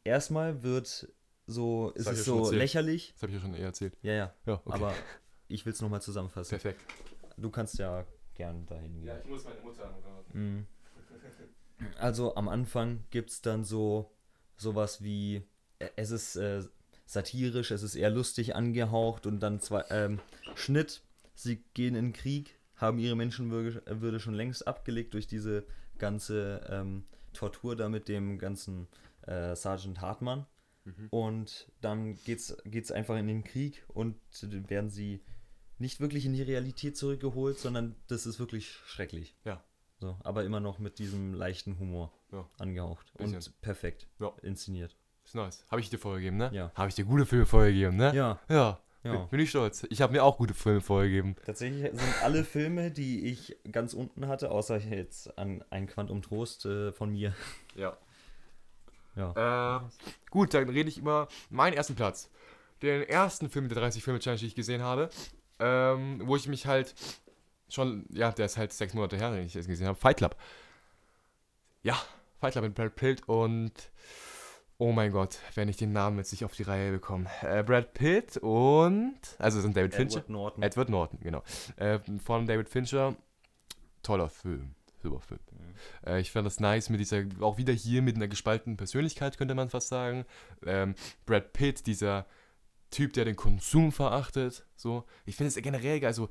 Erstmal 0.02 0.62
wird 0.62 1.08
so, 1.46 1.90
ist 1.94 2.06
es 2.08 2.24
so 2.24 2.50
lächerlich. 2.50 3.12
Das 3.14 3.22
habe 3.22 3.32
ich 3.32 3.36
ja 3.38 3.42
schon 3.42 3.54
eher 3.54 3.66
erzählt. 3.66 3.96
Ja, 4.02 4.12
ja. 4.12 4.34
Ja, 4.46 4.54
okay. 4.64 4.74
Aber 4.74 4.94
ich 5.48 5.64
will 5.64 5.72
es 5.72 5.80
nochmal 5.80 6.02
zusammenfassen. 6.02 6.50
Perfekt. 6.50 6.80
Du 7.36 7.50
kannst 7.50 7.78
ja 7.78 8.04
gern 8.34 8.66
dahin 8.66 9.00
gehen. 9.00 9.16
ich 9.22 9.28
muss 9.28 9.44
meine 9.44 9.60
Mutter 9.60 9.86
anrufen. 9.86 10.32
Mhm. 10.32 10.66
Also 11.98 12.36
am 12.36 12.48
Anfang 12.48 13.04
gibt 13.10 13.30
es 13.30 13.42
dann 13.42 13.64
so 13.64 14.10
sowas 14.56 15.02
wie, 15.02 15.42
äh, 15.78 15.88
es 15.96 16.10
ist, 16.10 16.36
äh, 16.36 16.62
satirisch, 17.06 17.70
es 17.70 17.82
ist 17.82 17.96
eher 17.96 18.10
lustig 18.10 18.54
angehaucht 18.54 19.26
und 19.26 19.40
dann 19.40 19.60
zwei, 19.60 19.84
ähm, 19.90 20.20
Schnitt, 20.54 21.02
sie 21.34 21.62
gehen 21.74 21.94
in 21.94 22.06
den 22.06 22.12
Krieg, 22.12 22.58
haben 22.76 22.98
ihre 22.98 23.16
Menschenwürde 23.16 24.20
schon 24.20 24.34
längst 24.34 24.66
abgelegt 24.66 25.14
durch 25.14 25.26
diese 25.26 25.64
ganze 25.98 26.66
ähm, 26.68 27.04
Tortur 27.32 27.76
da 27.76 27.88
mit 27.88 28.08
dem 28.08 28.38
ganzen 28.38 28.88
äh, 29.26 29.54
Sergeant 29.54 30.00
Hartmann. 30.00 30.46
Mhm. 30.84 31.08
Und 31.10 31.72
dann 31.80 32.16
geht's, 32.24 32.56
geht's 32.64 32.92
einfach 32.92 33.16
in 33.16 33.26
den 33.26 33.44
Krieg 33.44 33.84
und 33.88 34.16
werden 34.68 34.90
sie 34.90 35.20
nicht 35.78 36.00
wirklich 36.00 36.24
in 36.26 36.32
die 36.34 36.42
Realität 36.42 36.96
zurückgeholt, 36.96 37.58
sondern 37.58 37.94
das 38.08 38.26
ist 38.26 38.38
wirklich 38.38 38.70
schrecklich. 38.86 39.34
Ja. 39.44 39.62
So, 40.00 40.16
aber 40.24 40.44
immer 40.44 40.60
noch 40.60 40.78
mit 40.78 40.98
diesem 40.98 41.34
leichten 41.34 41.78
Humor 41.78 42.12
Ja. 42.32 42.48
angehaucht. 42.58 43.12
Bisschen. 43.14 43.36
Und 43.36 43.60
perfekt 43.60 44.06
Ja. 44.18 44.32
inszeniert. 44.42 44.96
Ist 45.24 45.34
nice. 45.34 45.64
Habe 45.70 45.80
ich 45.80 45.88
dir 45.88 45.98
vorgegeben, 45.98 46.36
ne? 46.36 46.50
Ja. 46.52 46.70
Habe 46.74 46.88
ich 46.88 46.94
dir 46.94 47.04
gute 47.04 47.24
Filme 47.26 47.46
vorgegeben, 47.46 47.96
ne? 47.96 48.14
Ja, 48.14 48.38
Ja. 48.48 48.80
ja. 49.04 49.16
Bin, 49.26 49.40
ich 49.40 49.50
stolz. 49.50 49.86
Ich 49.90 50.02
habe 50.02 50.12
mir 50.12 50.22
auch 50.24 50.36
gute 50.36 50.52
Filme 50.52 50.80
vorgegeben. 50.80 51.36
Tatsächlich 51.46 51.82
sind 51.92 52.22
alle 52.22 52.44
Filme, 52.44 52.90
die 52.90 53.26
ich 53.30 53.56
ganz 53.72 53.94
unten 53.94 54.26
hatte, 54.28 54.50
außer 54.50 54.78
jetzt 54.78 55.38
an 55.38 55.64
ein 55.70 55.86
Quantum 55.86 56.20
Trost 56.22 56.66
äh, 56.66 56.92
von 56.92 57.10
mir. 57.12 57.34
Ja. 57.76 57.96
Ja. 59.16 59.80
Ähm, 59.80 59.90
gut, 60.30 60.52
dann 60.54 60.68
rede 60.68 60.88
ich 60.88 60.98
über 60.98 61.28
meinen 61.48 61.74
ersten 61.74 61.94
Platz. 61.94 62.30
Den 62.82 63.02
ersten 63.08 63.48
Film 63.48 63.68
der 63.68 63.78
30 63.78 64.02
Filme 64.02 64.18
Challenge, 64.18 64.40
die 64.40 64.46
ich 64.46 64.54
gesehen 64.56 64.82
habe, 64.82 65.08
ähm, 65.58 66.22
wo 66.24 66.36
ich 66.36 66.48
mich 66.48 66.66
halt 66.66 66.94
schon, 67.68 68.06
ja, 68.10 68.30
der 68.32 68.46
ist 68.46 68.56
halt 68.56 68.72
sechs 68.72 68.94
Monate 68.94 69.16
her, 69.16 69.30
den 69.32 69.46
ich 69.46 69.54
jetzt 69.54 69.68
gesehen 69.68 69.86
habe, 69.86 69.98
Fight 69.98 70.18
Club. 70.18 70.36
Ja, 71.82 72.00
Fight 72.40 72.52
Club 72.52 72.64
mit 72.64 72.74
Brad 72.74 72.94
Pitt 72.96 73.28
und 73.28 73.72
oh 74.78 74.92
mein 74.92 75.12
Gott, 75.12 75.38
wenn 75.54 75.68
ich 75.68 75.76
den 75.76 75.92
Namen 75.92 76.18
jetzt 76.18 76.32
nicht 76.32 76.44
auf 76.44 76.54
die 76.54 76.62
Reihe 76.62 76.92
bekomme. 76.92 77.28
Äh, 77.42 77.62
Brad 77.62 77.94
Pitt 77.94 78.36
und, 78.38 79.18
also 79.38 79.60
sind 79.60 79.76
David 79.76 79.94
Fincher. 79.94 80.18
Edward 80.18 80.30
Norton. 80.30 80.62
Edward 80.62 80.88
Norton, 80.88 81.18
genau. 81.20 81.42
Äh, 81.76 82.00
von 82.22 82.46
David 82.46 82.68
Fincher. 82.68 83.16
Toller 84.02 84.28
Film. 84.28 84.74
Super 85.02 85.20
Film. 85.20 85.40
Mhm. 85.52 86.08
Äh, 86.08 86.20
ich 86.20 86.30
fand 86.32 86.46
das 86.46 86.60
nice 86.60 86.90
mit 86.90 87.00
dieser, 87.00 87.24
auch 87.40 87.58
wieder 87.58 87.72
hier 87.72 88.02
mit 88.02 88.16
einer 88.16 88.28
gespaltenen 88.28 88.76
Persönlichkeit, 88.76 89.38
könnte 89.38 89.54
man 89.54 89.70
fast 89.70 89.88
sagen. 89.88 90.24
Ähm, 90.66 90.94
Brad 91.26 91.52
Pitt, 91.52 91.86
dieser 91.86 92.26
Typ, 92.94 93.12
der 93.12 93.24
den 93.24 93.36
Konsum 93.36 93.92
verachtet. 93.92 94.66
So. 94.76 95.04
Ich 95.26 95.36
finde 95.36 95.48
es 95.48 95.56
generell 95.56 96.00
geil, 96.00 96.14
so 96.14 96.28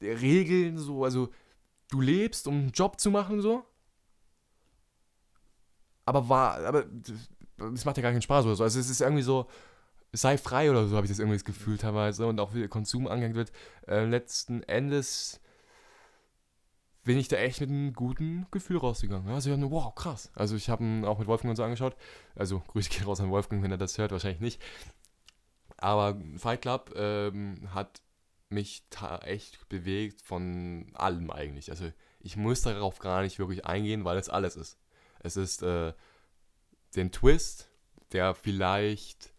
Regeln, 0.00 0.78
so, 0.78 1.04
also 1.04 1.30
du 1.90 2.00
lebst, 2.00 2.46
um 2.46 2.54
einen 2.54 2.70
Job 2.72 3.00
zu 3.00 3.10
machen, 3.10 3.40
so. 3.40 3.64
Aber 6.04 6.28
war, 6.28 6.58
aber 6.64 6.84
das 7.56 7.84
macht 7.84 7.96
ja 7.96 8.02
gar 8.02 8.12
keinen 8.12 8.22
Spaß 8.22 8.44
oder 8.44 8.56
so. 8.56 8.64
Also 8.64 8.78
es 8.78 8.90
ist 8.90 9.00
irgendwie 9.00 9.22
so, 9.22 9.46
sei 10.12 10.38
frei 10.38 10.70
oder 10.70 10.86
so, 10.86 10.96
habe 10.96 11.06
ich 11.06 11.10
das 11.10 11.18
irgendwie 11.18 11.36
das 11.36 11.44
Gefühl 11.44 11.78
teilweise. 11.78 12.26
Und 12.26 12.40
auch 12.40 12.54
wie 12.54 12.60
der 12.60 12.68
Konsum 12.68 13.06
angehängt 13.06 13.36
wird. 13.36 13.52
Äh, 13.86 14.04
letzten 14.04 14.62
Endes 14.64 15.40
bin 17.04 17.18
ich 17.18 17.28
da 17.28 17.36
echt 17.36 17.60
mit 17.60 17.70
einem 17.70 17.92
guten 17.92 18.46
Gefühl 18.50 18.78
rausgegangen. 18.78 19.32
Also, 19.32 19.50
ja, 19.50 19.56
wow, 19.70 19.94
krass. 19.94 20.30
Also, 20.34 20.56
ich 20.56 20.68
habe 20.68 20.82
ihn 20.82 21.04
auch 21.04 21.18
mit 21.18 21.28
Wolfgang 21.28 21.50
und 21.50 21.56
so 21.56 21.62
angeschaut. 21.62 21.96
Also, 22.34 22.60
Grüße 22.66 22.90
gehen 22.90 23.04
raus 23.04 23.20
an 23.20 23.30
Wolfgang, 23.30 23.62
wenn 23.62 23.70
er 23.70 23.78
das 23.78 23.96
hört, 23.96 24.10
wahrscheinlich 24.10 24.40
nicht. 24.40 24.62
Aber 25.78 26.20
Fight 26.36 26.62
Club 26.62 26.92
ähm, 26.96 27.68
hat 27.74 28.00
mich 28.48 28.84
echt 29.22 29.68
bewegt 29.68 30.22
von 30.22 30.86
allem 30.94 31.30
eigentlich. 31.30 31.70
Also, 31.70 31.92
ich 32.20 32.36
muss 32.36 32.62
darauf 32.62 32.98
gar 32.98 33.22
nicht 33.22 33.38
wirklich 33.38 33.66
eingehen, 33.66 34.04
weil 34.04 34.18
es 34.18 34.28
alles 34.28 34.56
ist. 34.56 34.78
Es 35.20 35.36
ist 35.36 35.62
äh, 35.62 35.92
den 36.94 37.12
Twist, 37.12 37.68
der 38.12 38.34
vielleicht 38.34 39.32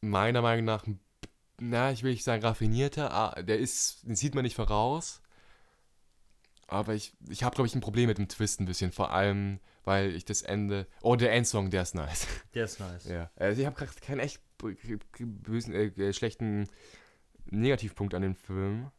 meiner 0.00 0.42
Meinung 0.42 0.64
nach, 0.64 0.84
na, 1.60 1.92
ich 1.92 2.02
will 2.02 2.12
nicht 2.12 2.24
sagen 2.24 2.42
raffinierter, 2.42 3.12
ah, 3.12 3.42
der 3.42 3.58
ist, 3.58 4.02
den 4.04 4.16
sieht 4.16 4.34
man 4.34 4.44
nicht 4.44 4.56
voraus. 4.56 5.20
Aber 6.66 6.94
ich, 6.94 7.12
ich 7.28 7.42
habe, 7.42 7.54
glaube 7.54 7.68
ich, 7.68 7.74
ein 7.74 7.82
Problem 7.82 8.06
mit 8.06 8.18
dem 8.18 8.28
Twist 8.28 8.58
ein 8.58 8.64
bisschen. 8.64 8.92
Vor 8.92 9.10
allem, 9.10 9.60
weil 9.84 10.14
ich 10.16 10.24
das 10.24 10.40
Ende. 10.40 10.86
Oh, 11.02 11.16
der 11.16 11.32
Endsong, 11.32 11.70
der 11.70 11.82
ist 11.82 11.94
nice. 11.94 12.26
Der 12.54 12.64
ist 12.64 12.80
nice. 12.80 13.04
Ja. 13.08 13.30
Also 13.36 13.60
ich 13.60 13.66
habe 13.66 13.76
gerade 13.76 13.92
keinen 14.00 14.20
echt 14.20 14.40
bösen, 15.20 15.74
äh, 15.74 16.12
schlechten 16.12 16.68
Negativpunkt 17.46 18.14
an 18.14 18.22
dem 18.22 18.34
Film. 18.34 18.90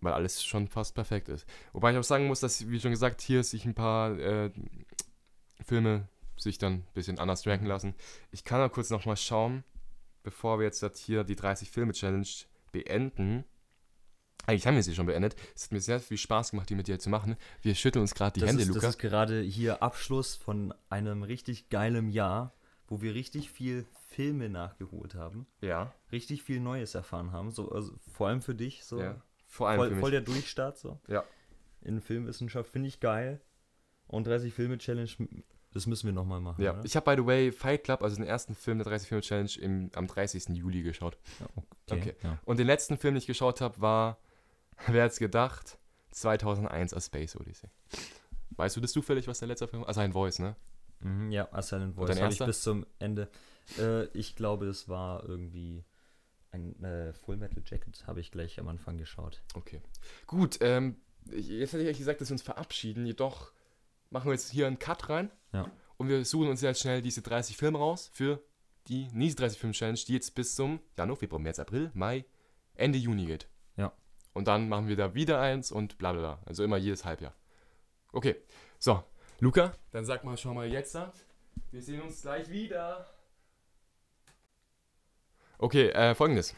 Weil 0.00 0.14
alles 0.14 0.42
schon 0.44 0.66
fast 0.66 0.94
perfekt 0.94 1.28
ist. 1.28 1.46
Wobei 1.72 1.92
ich 1.92 1.98
auch 1.98 2.04
sagen 2.04 2.26
muss, 2.26 2.40
dass, 2.40 2.68
wie 2.68 2.80
schon 2.80 2.90
gesagt, 2.90 3.20
hier 3.20 3.44
sich 3.44 3.64
ein 3.64 3.74
paar 3.74 4.18
äh, 4.18 4.50
Filme 5.64 6.08
sich 6.36 6.58
dann 6.58 6.72
ein 6.72 6.86
bisschen 6.94 7.18
anders 7.18 7.46
ranken 7.46 7.66
lassen. 7.66 7.94
Ich 8.30 8.44
kann 8.44 8.58
mal 8.58 8.68
kurz 8.68 8.90
nochmal 8.90 9.16
schauen, 9.16 9.64
bevor 10.22 10.58
wir 10.58 10.66
jetzt 10.66 10.82
das 10.82 10.98
hier 10.98 11.24
die 11.24 11.36
30 11.36 11.70
Filme 11.70 11.92
Challenge 11.92 12.26
beenden. 12.72 13.44
Eigentlich 14.46 14.66
haben 14.66 14.74
wir 14.74 14.82
sie 14.82 14.94
schon 14.94 15.06
beendet. 15.06 15.36
Es 15.54 15.64
hat 15.64 15.72
mir 15.72 15.80
sehr 15.80 16.00
viel 16.00 16.16
Spaß 16.16 16.50
gemacht, 16.50 16.68
die 16.68 16.74
mit 16.74 16.88
dir 16.88 16.98
zu 16.98 17.10
machen. 17.10 17.36
Wir 17.60 17.76
schütteln 17.76 18.00
uns 18.00 18.14
gerade 18.14 18.34
die 18.34 18.40
das 18.40 18.48
Hände, 18.48 18.62
ist, 18.62 18.68
Luca. 18.68 18.80
Das 18.80 18.90
ist 18.90 18.98
gerade 18.98 19.40
hier 19.40 19.82
Abschluss 19.82 20.34
von 20.34 20.74
einem 20.88 21.22
richtig 21.22 21.68
geilen 21.68 22.08
Jahr, 22.08 22.52
wo 22.92 23.00
wir 23.00 23.14
richtig 23.14 23.50
viel 23.50 23.86
Filme 24.08 24.50
nachgeholt 24.50 25.14
haben, 25.14 25.46
ja, 25.62 25.94
richtig 26.12 26.42
viel 26.42 26.60
Neues 26.60 26.94
erfahren 26.94 27.32
haben. 27.32 27.50
So, 27.50 27.72
also 27.72 27.94
vor 28.12 28.28
allem 28.28 28.42
für 28.42 28.54
dich, 28.54 28.84
so 28.84 29.00
ja. 29.00 29.18
Vor 29.46 29.70
allem 29.70 29.78
voll, 29.78 29.88
für 29.88 29.94
mich. 29.94 30.00
voll 30.00 30.10
der 30.10 30.20
Durchstart 30.20 30.76
so. 30.76 31.00
Ja. 31.08 31.24
In 31.80 32.02
Filmwissenschaft 32.02 32.70
finde 32.70 32.88
ich 32.88 33.00
geil. 33.00 33.40
Und 34.08 34.26
30 34.26 34.52
Filme 34.52 34.76
Challenge, 34.76 35.08
das 35.72 35.86
müssen 35.86 36.04
wir 36.04 36.12
nochmal 36.12 36.42
machen. 36.42 36.62
Ja, 36.62 36.74
oder? 36.74 36.84
ich 36.84 36.94
habe 36.94 37.16
by 37.16 37.22
the 37.22 37.26
way 37.26 37.50
Fight 37.50 37.84
Club, 37.84 38.02
also 38.02 38.16
den 38.16 38.26
ersten 38.26 38.54
Film 38.54 38.76
der 38.76 38.84
30 38.84 39.08
Filme 39.08 39.22
Challenge, 39.22 39.52
im, 39.58 39.90
am 39.94 40.06
30. 40.06 40.50
Juli 40.50 40.82
geschaut. 40.82 41.16
Ja, 41.40 41.96
Okay. 41.96 42.14
Ja. 42.22 42.38
Und 42.44 42.58
den 42.58 42.66
letzten 42.66 42.98
Film, 42.98 43.14
den 43.14 43.20
ich 43.20 43.26
geschaut 43.26 43.62
habe, 43.62 43.80
war, 43.80 44.18
wer 44.86 45.04
hat's 45.04 45.18
gedacht, 45.18 45.78
2001 46.10 46.92
A 46.92 47.00
Space 47.00 47.36
Odyssey. 47.36 47.70
Weißt 48.50 48.76
du 48.76 48.82
das 48.82 48.92
zufällig, 48.92 49.28
was 49.28 49.38
der 49.38 49.48
letzte 49.48 49.66
Film 49.66 49.80
war? 49.80 49.88
Also 49.88 50.00
ein 50.00 50.12
Voice, 50.12 50.40
ne? 50.40 50.56
Mhm, 51.02 51.30
ja, 51.30 51.48
A 51.52 51.62
Silent 51.62 51.94
Voice 51.94 52.20
habe 52.20 52.32
ich 52.32 52.38
bis 52.38 52.62
zum 52.62 52.86
Ende. 52.98 53.28
Äh, 53.78 54.06
ich 54.16 54.36
glaube, 54.36 54.66
es 54.66 54.88
war 54.88 55.24
irgendwie 55.28 55.84
ein 56.50 56.82
äh, 56.84 57.12
Full 57.12 57.36
Metal 57.36 57.62
Jacket, 57.64 58.06
habe 58.06 58.20
ich 58.20 58.30
gleich 58.30 58.58
am 58.60 58.68
Anfang 58.68 58.98
geschaut. 58.98 59.42
Okay. 59.54 59.80
Gut, 60.26 60.58
ähm, 60.60 60.96
jetzt 61.30 61.72
hätte 61.72 61.88
ich 61.88 61.98
gesagt, 61.98 62.20
dass 62.20 62.28
wir 62.28 62.34
uns 62.34 62.42
verabschieden, 62.42 63.06
jedoch 63.06 63.52
machen 64.10 64.26
wir 64.26 64.32
jetzt 64.32 64.50
hier 64.50 64.66
einen 64.66 64.78
Cut 64.78 65.08
rein. 65.08 65.30
Ja. 65.52 65.70
Und 65.96 66.08
wir 66.08 66.24
suchen 66.24 66.48
uns 66.48 66.60
jetzt 66.60 66.80
schnell 66.80 67.02
diese 67.02 67.22
30 67.22 67.56
Filme 67.56 67.78
raus 67.78 68.10
für 68.12 68.42
die 68.88 69.08
Niese 69.12 69.36
30 69.36 69.58
Film 69.58 69.72
Challenge, 69.72 69.98
die 70.06 70.14
jetzt 70.14 70.34
bis 70.34 70.54
zum 70.54 70.80
Januar, 70.96 71.16
Februar, 71.16 71.40
März, 71.40 71.58
April, 71.58 71.90
Mai, 71.94 72.24
Ende 72.74 72.98
Juni 72.98 73.26
geht. 73.26 73.48
Ja. 73.76 73.92
Und 74.32 74.48
dann 74.48 74.68
machen 74.68 74.88
wir 74.88 74.96
da 74.96 75.14
wieder 75.14 75.40
eins 75.40 75.70
und 75.70 75.98
bla 75.98 76.12
bla 76.12 76.20
bla. 76.20 76.42
Also 76.46 76.64
immer 76.64 76.76
jedes 76.76 77.04
Halbjahr. 77.04 77.34
Okay, 78.12 78.36
so, 78.78 79.02
Luca, 79.42 79.72
dann 79.90 80.04
sag 80.04 80.22
mal 80.22 80.36
schon 80.36 80.54
mal 80.54 80.68
jetzt. 80.68 80.94
ab. 80.94 81.14
Wir 81.72 81.82
sehen 81.82 82.00
uns 82.00 82.22
gleich 82.22 82.48
wieder. 82.48 83.12
Okay, 85.58 85.88
äh, 85.88 86.14
folgendes. 86.14 86.54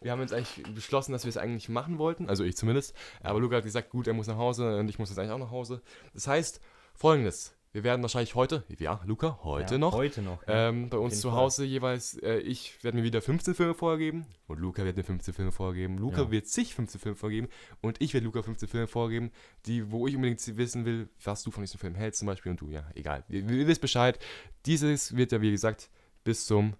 Wir 0.00 0.12
haben 0.12 0.20
jetzt 0.20 0.32
eigentlich 0.32 0.62
beschlossen, 0.72 1.10
dass 1.10 1.24
wir 1.24 1.30
es 1.30 1.36
eigentlich 1.36 1.68
machen 1.68 1.98
wollten, 1.98 2.28
also 2.28 2.44
ich 2.44 2.56
zumindest. 2.56 2.94
Aber 3.24 3.40
Luca 3.40 3.56
hat 3.56 3.64
gesagt, 3.64 3.90
gut, 3.90 4.06
er 4.06 4.14
muss 4.14 4.28
nach 4.28 4.36
Hause 4.36 4.78
und 4.78 4.88
ich 4.88 5.00
muss 5.00 5.08
jetzt 5.08 5.18
eigentlich 5.18 5.32
auch 5.32 5.38
nach 5.38 5.50
Hause. 5.50 5.82
Das 6.14 6.28
heißt, 6.28 6.60
folgendes. 6.94 7.56
Wir 7.74 7.84
werden 7.84 8.02
wahrscheinlich 8.02 8.34
heute, 8.34 8.64
ja, 8.78 9.00
Luca, 9.06 9.38
heute 9.44 9.74
ja, 9.74 9.78
noch, 9.78 9.94
Heute 9.94 10.20
noch. 10.20 10.46
ja. 10.46 10.68
ähm, 10.68 10.90
bei 10.90 10.98
uns 10.98 11.20
zu 11.22 11.30
Fall. 11.30 11.38
Hause 11.38 11.64
jeweils, 11.64 12.18
äh, 12.18 12.36
ich 12.40 12.84
werde 12.84 12.98
mir 12.98 13.02
wieder 13.02 13.22
15 13.22 13.54
Filme 13.54 13.72
vorgeben 13.72 14.26
und 14.46 14.58
Luca 14.60 14.84
wird 14.84 14.98
mir 14.98 15.04
15 15.04 15.32
Filme 15.32 15.52
vorgeben. 15.52 15.96
Luca 15.96 16.22
Ja. 16.24 16.30
wird 16.30 16.46
sich 16.48 16.74
15 16.74 17.00
Filme 17.00 17.16
vorgeben 17.16 17.48
und 17.80 17.98
ich 18.02 18.12
werde 18.12 18.26
Luca 18.26 18.42
15 18.42 18.68
Filme 18.68 18.86
vorgeben, 18.88 19.30
die, 19.64 19.90
wo 19.90 20.06
ich 20.06 20.14
unbedingt 20.16 20.56
wissen 20.58 20.84
will, 20.84 21.08
was 21.24 21.42
du 21.44 21.50
von 21.50 21.62
diesem 21.62 21.80
Film 21.80 21.94
hältst 21.94 22.18
zum 22.18 22.26
Beispiel 22.26 22.50
und 22.50 22.60
du, 22.60 22.68
ja, 22.68 22.84
egal. 22.94 23.24
Ihr, 23.30 23.40
ihr 23.48 23.66
wisst 23.66 23.80
Bescheid. 23.80 24.18
Dieses 24.66 25.16
wird 25.16 25.32
ja, 25.32 25.40
wie 25.40 25.50
gesagt, 25.50 25.88
bis 26.24 26.44
zum, 26.44 26.74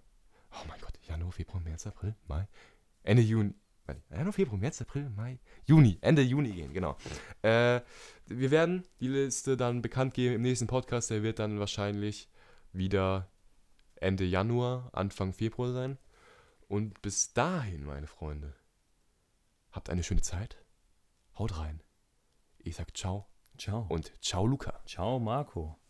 oh 0.51 0.65
mein 0.67 0.79
Gott, 0.79 0.93
Januar, 1.07 1.31
Februar, 1.31 1.59
März, 1.63 1.87
April, 1.87 2.13
Mai, 2.27 2.47
Ende 3.01 3.23
Juni, 3.23 3.55
Januar, 4.09 4.33
Februar, 4.33 4.57
März, 4.57 4.81
April, 4.81 5.09
Mai, 5.09 5.39
Juni, 5.65 5.97
Ende 6.01 6.21
Juni 6.21 6.51
gehen, 6.51 6.73
genau. 6.73 6.97
Äh, 7.41 7.81
wir 8.27 8.51
werden 8.51 8.87
die 8.99 9.09
Liste 9.09 9.57
dann 9.57 9.81
bekannt 9.81 10.13
geben 10.13 10.35
im 10.35 10.41
nächsten 10.41 10.67
Podcast. 10.67 11.09
Der 11.09 11.23
wird 11.23 11.39
dann 11.39 11.59
wahrscheinlich 11.59 12.29
wieder 12.71 13.29
Ende 13.95 14.23
Januar, 14.23 14.89
Anfang 14.93 15.33
Februar 15.33 15.73
sein. 15.73 15.97
Und 16.67 17.01
bis 17.01 17.33
dahin, 17.33 17.85
meine 17.85 18.07
Freunde, 18.07 18.55
habt 19.71 19.89
eine 19.89 20.03
schöne 20.03 20.21
Zeit. 20.21 20.57
Haut 21.37 21.57
rein. 21.57 21.81
Ich 22.59 22.75
sag 22.75 22.95
ciao 22.95 23.27
Ciao. 23.57 23.85
und 23.89 24.13
ciao 24.21 24.47
Luca. 24.47 24.81
Ciao, 24.85 25.19
Marco. 25.19 25.82